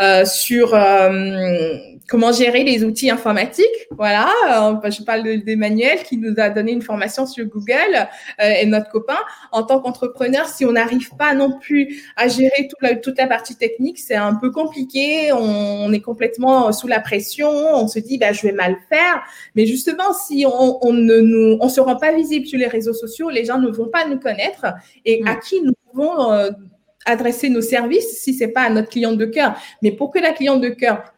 Euh, 0.00 0.24
sur 0.24 0.74
euh, 0.74 1.76
comment 2.08 2.32
gérer 2.32 2.64
les 2.64 2.84
outils 2.84 3.10
informatiques. 3.10 3.66
Voilà. 3.90 4.28
je 4.84 5.02
parle 5.02 5.42
d'Emmanuel 5.44 6.02
qui 6.02 6.16
nous 6.16 6.34
a 6.38 6.50
donné 6.50 6.72
une 6.72 6.82
formation 6.82 7.26
sur 7.26 7.44
Google 7.46 8.08
et 8.38 8.66
notre 8.66 8.90
copain. 8.90 9.18
En 9.52 9.62
tant 9.62 9.80
qu'entrepreneur, 9.80 10.48
si 10.48 10.64
on 10.64 10.72
n'arrive 10.72 11.10
pas 11.16 11.34
non 11.34 11.58
plus 11.58 12.04
à 12.16 12.28
gérer 12.28 12.68
toute 12.68 12.82
la, 12.82 12.96
toute 12.96 13.18
la 13.18 13.26
partie 13.26 13.56
technique, 13.56 13.98
c'est 13.98 14.14
un 14.14 14.34
peu 14.34 14.50
compliqué. 14.50 15.32
On, 15.32 15.86
on, 15.86 15.92
est 15.92 16.00
complètement 16.00 16.72
sous 16.72 16.86
la 16.86 17.00
pression. 17.00 17.48
On 17.48 17.88
se 17.88 17.98
dit, 17.98 18.18
bah, 18.18 18.32
je 18.32 18.42
vais 18.42 18.52
mal 18.52 18.76
faire. 18.88 19.22
Mais 19.54 19.66
justement, 19.66 20.12
si 20.12 20.46
on, 20.46 20.92
ne 20.92 21.18
nous, 21.18 21.58
on 21.60 21.68
se 21.68 21.80
rend 21.80 21.96
pas 21.96 22.12
visible 22.12 22.46
sur 22.46 22.58
les 22.58 22.66
réseaux 22.66 22.94
sociaux, 22.94 23.30
les 23.30 23.44
gens 23.44 23.58
ne 23.58 23.68
vont 23.68 23.88
pas 23.88 24.06
nous 24.06 24.18
connaître 24.18 24.66
et 25.04 25.22
à 25.26 25.34
mm. 25.34 25.40
qui 25.40 25.62
nous 25.62 25.72
pouvons 25.90 26.32
euh, 26.32 26.50
adresser 27.04 27.48
nos 27.48 27.60
services 27.60 28.20
si 28.20 28.34
c'est 28.34 28.48
pas 28.48 28.62
à 28.62 28.70
notre 28.70 28.88
client 28.88 29.12
de 29.12 29.24
cœur? 29.24 29.56
Mais 29.82 29.92
pour 29.92 30.10
que 30.10 30.18
la 30.18 30.32
cliente 30.32 30.60
de 30.60 30.68
cœur 30.68 31.12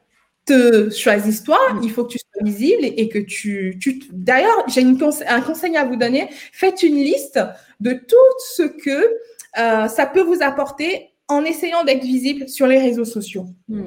te 0.49 0.91
choisisse 0.91 1.43
toi, 1.43 1.59
mm. 1.75 1.81
il 1.83 1.91
faut 1.91 2.05
que 2.05 2.13
tu 2.13 2.19
sois 2.19 2.45
visible 2.45 2.85
et, 2.85 3.09
que 3.09 3.19
tu, 3.19 3.79
tu 3.81 4.01
d'ailleurs, 4.11 4.65
j'ai 4.69 4.83
un 4.83 5.41
conseil 5.41 5.77
à 5.77 5.85
vous 5.85 5.97
donner. 5.97 6.29
Faites 6.53 6.83
une 6.83 6.97
liste 6.97 7.41
de 7.81 7.93
tout 7.93 8.17
ce 8.57 8.63
que 8.63 9.05
euh, 9.59 9.89
ça 9.89 10.07
peut 10.07 10.23
vous 10.23 10.43
apporter 10.43 11.11
en 11.29 11.45
essayant 11.45 11.85
d'être 11.85 12.03
visible 12.03 12.49
sur 12.49 12.67
les 12.67 12.79
réseaux 12.79 13.05
sociaux. 13.05 13.47
Mm. 13.69 13.87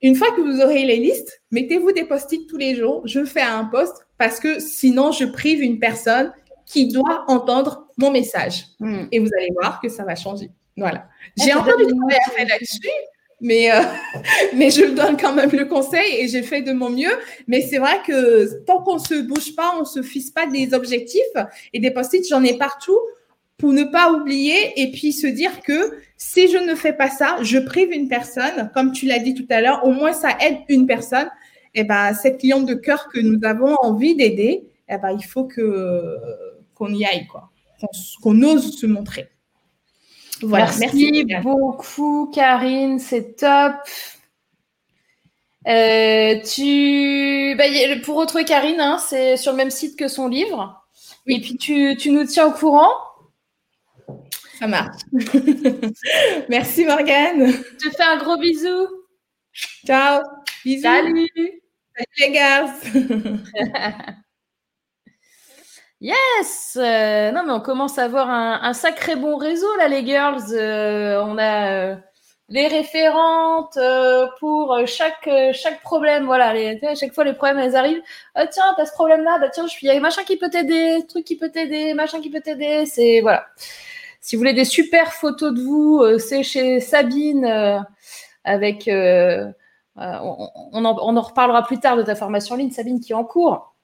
Une 0.00 0.14
fois 0.14 0.30
que 0.30 0.40
vous 0.40 0.60
aurez 0.60 0.84
les 0.84 0.98
listes, 0.98 1.42
mettez-vous 1.50 1.92
des 1.92 2.04
post-it 2.04 2.46
tous 2.48 2.56
les 2.56 2.76
jours. 2.76 3.02
Je 3.04 3.24
fais 3.24 3.42
un 3.42 3.64
post 3.64 4.06
parce 4.16 4.38
que 4.38 4.60
sinon, 4.60 5.10
je 5.10 5.24
prive 5.24 5.60
une 5.60 5.80
personne 5.80 6.32
qui 6.66 6.86
doit 6.88 7.24
entendre 7.26 7.88
mon 7.96 8.10
message. 8.10 8.66
Hmm. 8.78 9.06
Et 9.10 9.18
vous 9.18 9.28
allez 9.36 9.48
voir 9.60 9.80
que 9.80 9.88
ça 9.88 10.04
va 10.04 10.14
changer. 10.14 10.50
Voilà. 10.76 11.08
Ah, 11.08 11.44
j'ai 11.44 11.52
encore 11.54 11.76
du 11.76 11.86
travail 11.86 12.18
à 12.26 12.30
faire 12.30 12.46
là-dessus, 12.46 12.88
mais, 13.40 13.70
euh, 13.70 13.80
mais 14.54 14.70
je 14.70 14.84
donne 14.94 15.16
quand 15.16 15.34
même 15.34 15.50
le 15.50 15.64
conseil 15.64 16.16
et 16.18 16.28
j'ai 16.28 16.42
fait 16.42 16.62
de 16.62 16.72
mon 16.72 16.90
mieux. 16.90 17.12
Mais 17.46 17.60
c'est 17.62 17.78
vrai 17.78 18.00
que 18.06 18.62
tant 18.64 18.82
qu'on 18.82 18.94
ne 18.94 19.00
se 19.00 19.22
bouge 19.22 19.54
pas, 19.54 19.74
on 19.76 19.80
ne 19.80 19.84
se 19.84 20.02
fixe 20.02 20.30
pas 20.30 20.46
des 20.46 20.74
objectifs 20.74 21.22
et 21.72 21.80
des 21.80 21.90
post-it, 21.90 22.26
j'en 22.28 22.42
ai 22.44 22.56
partout 22.56 22.98
pour 23.56 23.72
ne 23.72 23.84
pas 23.84 24.12
oublier 24.12 24.80
et 24.80 24.92
puis 24.92 25.12
se 25.12 25.26
dire 25.26 25.60
que 25.62 25.98
si 26.16 26.48
je 26.48 26.58
ne 26.58 26.74
fais 26.74 26.92
pas 26.92 27.10
ça, 27.10 27.38
je 27.42 27.58
prive 27.58 27.90
une 27.92 28.08
personne, 28.08 28.70
comme 28.72 28.92
tu 28.92 29.06
l'as 29.06 29.18
dit 29.18 29.34
tout 29.34 29.46
à 29.50 29.60
l'heure, 29.60 29.84
au 29.84 29.90
moins 29.90 30.12
ça 30.12 30.36
aide 30.40 30.58
une 30.68 30.86
personne. 30.86 31.28
Et 31.74 31.80
eh 31.80 31.84
ben 31.84 32.14
cette 32.14 32.38
cliente 32.38 32.66
de 32.66 32.74
cœur 32.74 33.08
que 33.12 33.20
nous 33.20 33.38
avons 33.44 33.74
envie 33.82 34.16
d'aider, 34.16 34.64
eh 34.88 34.96
ben 34.96 35.10
il 35.10 35.24
faut 35.24 35.44
que 35.44 36.16
qu'on 36.74 36.92
y 36.94 37.04
aille 37.04 37.26
qu'on 38.22 38.42
ose 38.42 38.78
se 38.78 38.86
montrer. 38.86 39.28
Voilà, 40.42 40.70
merci, 40.78 41.26
beaucoup 41.42 42.30
Karine, 42.32 42.98
c'est 42.98 43.36
top. 43.36 43.74
Euh, 45.66 46.40
tu, 46.42 47.54
bah, 47.58 47.64
pour 48.04 48.16
retrouver 48.16 48.44
Karine, 48.44 48.80
hein, 48.80 48.98
c'est 48.98 49.36
sur 49.36 49.52
le 49.52 49.58
même 49.58 49.70
site 49.70 49.98
que 49.98 50.08
son 50.08 50.28
livre. 50.28 50.82
Et 51.26 51.40
puis 51.40 51.56
tu, 51.56 51.96
tu 51.98 52.10
nous 52.10 52.24
tiens 52.24 52.46
au 52.46 52.52
courant. 52.52 52.90
Ça 54.58 54.66
marche. 54.66 55.02
Merci 56.48 56.84
Morgane. 56.84 57.52
Je 57.52 57.88
te 57.88 57.96
fais 57.96 58.02
un 58.02 58.16
gros 58.16 58.38
bisou. 58.38 58.88
Ciao. 59.86 60.22
Bisous. 60.64 60.82
Salut. 60.82 61.30
Salut 61.36 62.08
les 62.18 62.32
gars. 62.32 62.74
yes. 66.00 66.78
Euh, 66.80 67.30
non 67.32 67.42
mais 67.44 67.52
on 67.52 67.60
commence 67.60 67.98
à 67.98 68.04
avoir 68.04 68.30
un, 68.30 68.72
sacré 68.72 69.16
bon 69.16 69.36
réseau 69.36 69.66
là 69.76 69.88
les 69.88 70.04
girls. 70.04 70.52
Euh, 70.52 71.22
on 71.24 71.38
a 71.38 71.70
euh, 71.72 71.96
les 72.48 72.66
référentes 72.68 73.78
pour 74.40 74.76
chaque 74.86 75.28
chaque 75.52 75.82
problème. 75.82 76.26
Voilà, 76.26 76.48
à 76.50 76.94
chaque 76.94 77.14
fois 77.14 77.24
les 77.24 77.34
problèmes 77.34 77.58
elles 77.58 77.76
arrivent. 77.76 78.02
Oh, 78.36 78.42
tiens, 78.50 78.74
t'as 78.76 78.86
ce 78.86 78.92
problème 78.92 79.22
là. 79.22 79.38
Bah 79.38 79.48
tiens. 79.50 79.66
Il 79.82 79.86
y 79.86 79.90
a 79.90 80.00
machin 80.00 80.22
qui 80.24 80.36
peut 80.36 80.50
t'aider, 80.50 81.04
truc 81.08 81.24
qui 81.24 81.36
peut 81.36 81.50
t'aider, 81.50 81.94
machin 81.94 82.20
qui 82.20 82.30
peut 82.30 82.40
t'aider. 82.40 82.86
C'est 82.86 83.20
voilà. 83.20 83.46
Si 84.20 84.36
vous 84.36 84.40
voulez 84.40 84.54
des 84.54 84.64
super 84.64 85.12
photos 85.12 85.54
de 85.54 85.60
vous, 85.60 86.18
c'est 86.18 86.42
chez 86.42 86.80
Sabine 86.80 87.84
avec. 88.44 88.88
Euh, 89.98 90.20
on, 90.72 90.84
en, 90.84 91.20
reparlera 91.20 91.64
plus 91.64 91.80
tard 91.80 91.96
de 91.96 92.02
ta 92.02 92.14
formation 92.14 92.54
en 92.54 92.58
ligne, 92.58 92.70
Sabine, 92.70 93.00
qui 93.00 93.12
est 93.12 93.16
en 93.16 93.24
cours. 93.24 93.74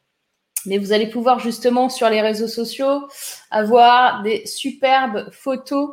Mais 0.67 0.79
vous 0.79 0.93
allez 0.93 1.07
pouvoir 1.07 1.39
justement 1.39 1.89
sur 1.89 2.09
les 2.09 2.21
réseaux 2.21 2.49
sociaux 2.49 3.09
avoir 3.51 4.23
des 4.23 4.47
superbes 4.47 5.31
photos 5.31 5.91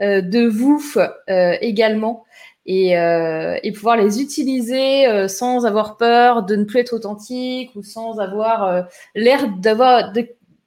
de 0.00 0.46
vous 0.46 0.82
également. 1.28 2.24
Et, 2.66 2.94
pouvoir 3.74 3.96
les 3.96 4.20
utiliser 4.20 5.28
sans 5.28 5.66
avoir 5.66 5.96
peur 5.96 6.42
de 6.44 6.56
ne 6.56 6.64
plus 6.64 6.80
être 6.80 6.92
authentique 6.92 7.70
ou 7.74 7.82
sans 7.82 8.18
avoir 8.18 8.86
l'air 9.14 9.48
d'avoir 9.48 10.12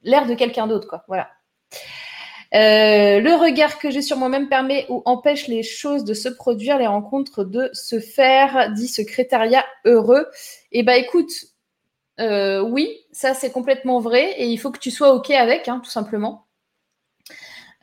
l'air 0.03 0.25
de 0.25 0.33
quelqu'un 0.33 0.67
d'autre 0.67 0.87
quoi 0.87 1.03
voilà 1.07 1.29
euh, 2.55 3.19
le 3.19 3.33
regard 3.33 3.79
que 3.79 3.89
j'ai 3.89 4.01
sur 4.01 4.17
moi-même 4.17 4.47
permet 4.47 4.85
ou 4.87 5.01
empêche 5.05 5.47
les 5.47 5.61
choses 5.61 6.05
de 6.05 6.13
se 6.13 6.29
produire, 6.29 6.77
les 6.77 6.87
rencontres 6.87 7.43
de 7.43 7.69
se 7.73 7.99
faire, 7.99 8.71
dit 8.73 8.87
secrétariat 8.87 9.65
heureux. 9.83 10.27
Et 10.71 10.79
eh 10.79 10.83
ben, 10.83 10.93
écoute, 10.93 11.31
euh, 12.19 12.61
oui, 12.61 13.05
ça 13.11 13.33
c'est 13.33 13.51
complètement 13.51 13.99
vrai 13.99 14.31
et 14.37 14.47
il 14.47 14.57
faut 14.57 14.71
que 14.71 14.79
tu 14.79 14.91
sois 14.91 15.13
OK 15.13 15.31
avec, 15.31 15.67
hein, 15.67 15.81
tout 15.83 15.89
simplement. 15.89 16.47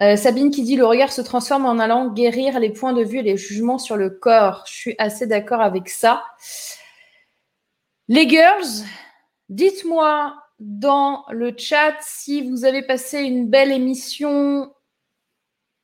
Euh, 0.00 0.16
Sabine 0.16 0.50
qui 0.50 0.62
dit 0.62 0.76
le 0.76 0.86
regard 0.86 1.12
se 1.12 1.20
transforme 1.20 1.66
en 1.66 1.78
allant 1.78 2.08
guérir 2.08 2.58
les 2.58 2.70
points 2.70 2.92
de 2.92 3.04
vue 3.04 3.18
et 3.18 3.22
les 3.22 3.36
jugements 3.36 3.78
sur 3.78 3.96
le 3.96 4.10
corps. 4.10 4.64
Je 4.66 4.72
suis 4.72 4.94
assez 4.98 5.26
d'accord 5.26 5.60
avec 5.60 5.88
ça. 5.88 6.24
Les 8.08 8.28
girls, 8.28 8.84
dites-moi 9.48 10.34
dans 10.58 11.24
le 11.30 11.54
chat. 11.56 11.94
Si 12.00 12.48
vous 12.48 12.64
avez 12.64 12.82
passé 12.82 13.20
une 13.20 13.48
belle 13.48 13.70
émission, 13.70 14.72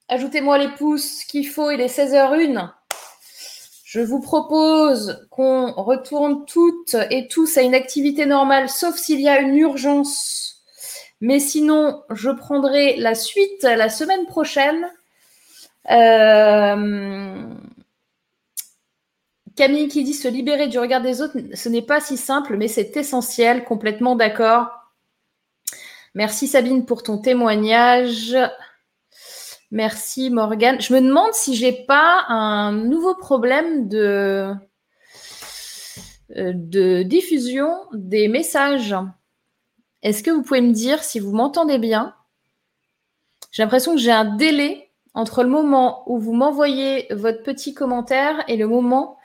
ajoutez-moi 0.09 0.59
les 0.59 0.69
pouces 0.69 1.25
qu'il 1.25 1.47
faut. 1.47 1.71
Il 1.71 1.81
est 1.81 1.87
16h01. 1.87 2.73
Je 3.89 4.01
vous 4.01 4.21
propose 4.21 5.27
qu'on 5.31 5.73
retourne 5.73 6.45
toutes 6.45 6.95
et 7.09 7.27
tous 7.27 7.57
à 7.57 7.63
une 7.63 7.75
activité 7.75 8.27
normale, 8.27 8.69
sauf 8.69 8.97
s'il 8.97 9.19
y 9.19 9.31
a 9.31 9.41
une 9.41 9.57
urgence. 9.57 10.63
Mais 11.23 11.41
sinon, 11.41 12.03
je 12.11 12.29
prendrai 12.29 12.97
la 12.97 13.15
suite 13.15 13.63
la 13.63 13.89
semaine 13.89 14.27
prochaine. 14.27 14.87
Euh, 15.91 17.43
Camille 19.57 19.89
qui 19.89 20.05
dit 20.05 20.13
se 20.13 20.29
libérer 20.29 20.69
du 20.69 20.79
regard 20.79 21.01
des 21.01 21.23
autres, 21.23 21.39
ce 21.55 21.71
n'est 21.71 21.81
pas 21.81 22.03
si 22.03 22.19
simple, 22.19 22.59
mais 22.59 22.69
c'est 22.69 22.95
essentiel, 22.95 23.65
complètement 23.65 24.17
d'accord. 24.17 24.69
Merci 26.13 26.47
Sabine 26.47 26.85
pour 26.85 27.03
ton 27.03 27.17
témoignage. 27.17 28.37
Merci 29.71 30.31
Morgane. 30.31 30.81
Je 30.81 30.95
me 30.95 31.01
demande 31.01 31.35
si 31.35 31.55
j'ai 31.55 31.73
pas 31.73 32.25
un 32.29 32.73
nouveau 32.73 33.15
problème 33.15 33.89
de, 33.89 34.55
euh, 36.37 36.53
de 36.55 37.03
diffusion 37.03 37.69
des 37.93 38.29
messages. 38.29 38.95
Est-ce 40.03 40.23
que 40.23 40.31
vous 40.31 40.43
pouvez 40.43 40.63
me 40.63 40.73
dire 40.73 41.03
si 41.03 41.21
vous 41.21 41.33
m'entendez 41.33 41.79
bien? 41.79 42.15
J'ai 43.51 43.63
l'impression 43.63 43.93
que 43.95 44.01
j'ai 44.01 44.13
un 44.13 44.37
délai 44.37 44.91
entre 45.15 45.43
le 45.43 45.51
moment 45.51 46.03
où 46.07 46.19
vous 46.19 46.33
m'envoyez 46.33 47.07
votre 47.11 47.43
petit 47.43 47.75
commentaire 47.75 48.45
et 48.49 48.57
le 48.57 48.69
moment 48.69 49.19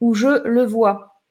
où 0.00 0.14
je 0.14 0.46
le 0.46 0.64
vois. 0.64 1.22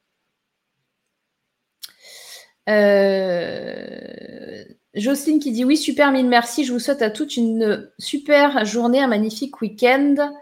Euh, 2.68 4.64
Jocelyne 4.98 5.40
qui 5.40 5.52
dit 5.52 5.64
oui, 5.64 5.76
super, 5.76 6.12
mille 6.12 6.28
merci. 6.28 6.64
Je 6.64 6.72
vous 6.72 6.78
souhaite 6.78 7.02
à 7.02 7.10
toutes 7.10 7.36
une 7.36 7.90
super 7.98 8.64
journée, 8.64 9.00
un 9.00 9.06
magnifique 9.06 9.60
week-end. 9.60 10.32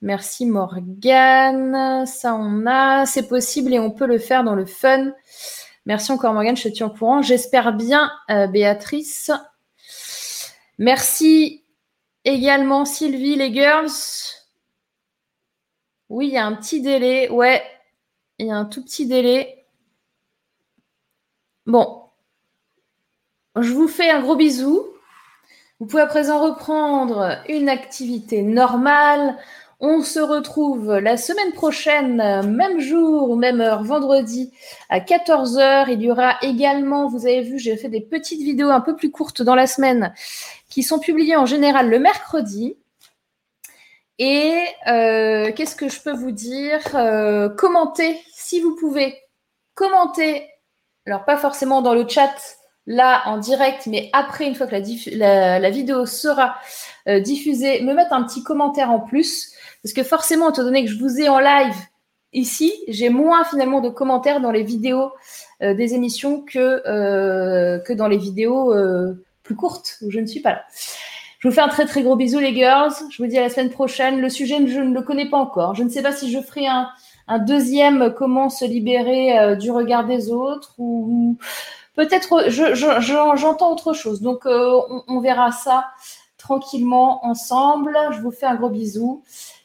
Merci 0.00 0.46
Morgane. 0.46 2.06
Ça, 2.06 2.34
on 2.34 2.66
a. 2.66 3.06
C'est 3.06 3.28
possible 3.28 3.74
et 3.74 3.78
on 3.78 3.90
peut 3.90 4.06
le 4.06 4.18
faire 4.18 4.44
dans 4.44 4.54
le 4.54 4.66
fun. 4.66 5.12
Merci 5.86 6.12
encore 6.12 6.32
Morgane, 6.32 6.56
je 6.56 6.64
te 6.64 6.68
tiens 6.68 6.86
au 6.86 6.90
courant. 6.90 7.22
J'espère 7.22 7.72
bien, 7.72 8.10
euh, 8.30 8.46
Béatrice. 8.46 9.30
Merci 10.78 11.64
Également, 12.24 12.86
Sylvie, 12.86 13.36
les 13.36 13.52
girls. 13.52 13.90
Oui, 16.08 16.28
il 16.28 16.32
y 16.32 16.38
a 16.38 16.46
un 16.46 16.54
petit 16.54 16.80
délai. 16.80 17.28
Ouais, 17.28 17.62
il 18.38 18.46
y 18.46 18.50
a 18.50 18.56
un 18.56 18.64
tout 18.64 18.82
petit 18.82 19.06
délai. 19.06 19.66
Bon. 21.66 22.03
Je 23.60 23.72
vous 23.72 23.86
fais 23.86 24.10
un 24.10 24.20
gros 24.20 24.34
bisou. 24.34 24.84
Vous 25.78 25.86
pouvez 25.86 26.02
à 26.02 26.06
présent 26.06 26.40
reprendre 26.40 27.38
une 27.48 27.68
activité 27.68 28.42
normale. 28.42 29.36
On 29.78 30.02
se 30.02 30.18
retrouve 30.18 30.94
la 30.98 31.16
semaine 31.16 31.52
prochaine, 31.52 32.16
même 32.50 32.80
jour, 32.80 33.36
même 33.36 33.60
heure, 33.60 33.84
vendredi 33.84 34.52
à 34.88 34.98
14h. 34.98 35.86
Il 35.92 36.02
y 36.02 36.10
aura 36.10 36.36
également, 36.42 37.08
vous 37.08 37.26
avez 37.26 37.42
vu, 37.42 37.58
j'ai 37.58 37.76
fait 37.76 37.88
des 37.88 38.00
petites 38.00 38.40
vidéos 38.40 38.70
un 38.70 38.80
peu 38.80 38.96
plus 38.96 39.10
courtes 39.10 39.42
dans 39.42 39.54
la 39.54 39.66
semaine 39.66 40.14
qui 40.68 40.82
sont 40.82 40.98
publiées 40.98 41.36
en 41.36 41.46
général 41.46 41.90
le 41.90 41.98
mercredi. 41.98 42.76
Et 44.18 44.64
euh, 44.88 45.52
qu'est-ce 45.52 45.76
que 45.76 45.88
je 45.88 46.00
peux 46.00 46.14
vous 46.14 46.32
dire 46.32 46.80
euh, 46.94 47.48
Commentez, 47.48 48.20
si 48.32 48.60
vous 48.60 48.74
pouvez, 48.76 49.16
commentez. 49.74 50.48
Alors, 51.06 51.24
pas 51.24 51.36
forcément 51.36 51.82
dans 51.82 51.94
le 51.94 52.08
chat, 52.08 52.34
là, 52.86 53.22
en 53.26 53.38
direct, 53.38 53.86
mais 53.86 54.10
après, 54.12 54.46
une 54.46 54.54
fois 54.54 54.66
que 54.66 54.74
la, 54.74 55.70
vidéo 55.70 56.06
sera 56.06 56.56
euh, 57.08 57.20
diffusée, 57.20 57.82
me 57.82 57.94
mettre 57.94 58.12
un 58.12 58.22
petit 58.24 58.42
commentaire 58.42 58.90
en 58.90 59.00
plus 59.00 59.52
parce 59.82 59.92
que 59.92 60.02
forcément, 60.02 60.50
étant 60.50 60.64
donné 60.64 60.84
que 60.84 60.90
je 60.90 60.98
vous 60.98 61.20
ai 61.20 61.28
en 61.28 61.38
live 61.38 61.74
ici, 62.32 62.72
j'ai 62.88 63.10
moins 63.10 63.44
finalement 63.44 63.80
de 63.80 63.88
commentaires 63.88 64.40
dans 64.40 64.50
les 64.50 64.62
vidéos 64.62 65.12
euh, 65.62 65.74
des 65.74 65.94
émissions 65.94 66.40
que, 66.40 66.82
euh, 66.86 67.78
que 67.80 67.92
dans 67.92 68.08
les 68.08 68.16
vidéos 68.16 68.74
plus 69.42 69.56
courtes 69.56 69.98
où 70.02 70.10
je 70.10 70.20
ne 70.20 70.26
suis 70.26 70.40
pas 70.40 70.52
là. 70.52 70.62
Je 71.38 71.48
vous 71.48 71.54
fais 71.54 71.60
un 71.60 71.68
très 71.68 71.84
très 71.84 72.02
gros 72.02 72.16
bisou 72.16 72.38
les 72.38 72.54
girls. 72.54 72.94
Je 73.10 73.22
vous 73.22 73.28
dis 73.28 73.36
à 73.36 73.42
la 73.42 73.50
semaine 73.50 73.68
prochaine. 73.68 74.18
Le 74.22 74.30
sujet, 74.30 74.66
je 74.66 74.80
ne 74.80 74.94
le 74.94 75.02
connais 75.02 75.28
pas 75.28 75.36
encore. 75.36 75.74
Je 75.74 75.82
ne 75.82 75.90
sais 75.90 76.00
pas 76.00 76.12
si 76.12 76.32
je 76.32 76.40
ferai 76.40 76.66
un, 76.66 76.88
deuxième 77.40 78.14
comment 78.14 78.48
se 78.48 78.64
libérer 78.64 79.54
du 79.56 79.70
regard 79.70 80.06
des 80.06 80.30
autres 80.30 80.74
ou 80.78 81.36
peut-être 81.94 82.48
j'entends 82.48 83.72
autre 83.72 83.92
chose. 83.92 84.20
Donc 84.20 84.44
on 84.46 85.20
verra 85.20 85.52
ça 85.52 85.86
tranquillement 86.38 87.24
ensemble. 87.26 87.96
Je 88.12 88.20
vous 88.20 88.30
fais 88.30 88.46
un 88.46 88.54
gros 88.54 88.68
bisou 88.70 89.22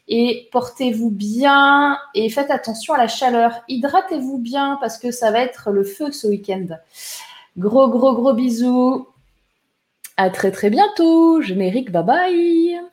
et 0.07 0.49
portez-vous 0.51 1.11
bien 1.11 1.99
et 2.15 2.29
faites 2.29 2.51
attention 2.51 2.95
à 2.95 2.97
la 2.97 3.07
chaleur. 3.07 3.61
Hydratez-vous 3.67 4.39
bien 4.39 4.77
parce 4.81 4.97
que 4.97 5.11
ça 5.11 5.31
va 5.31 5.39
être 5.39 5.71
le 5.71 5.83
feu 5.83 6.11
ce 6.11 6.27
week-end. 6.27 6.65
Gros, 7.57 7.89
gros, 7.89 8.13
gros 8.13 8.33
bisous. 8.33 9.07
À 10.17 10.29
très, 10.29 10.51
très 10.51 10.69
bientôt. 10.69 11.41
Générique, 11.41 11.91
bye 11.91 12.03
bye. 12.03 12.88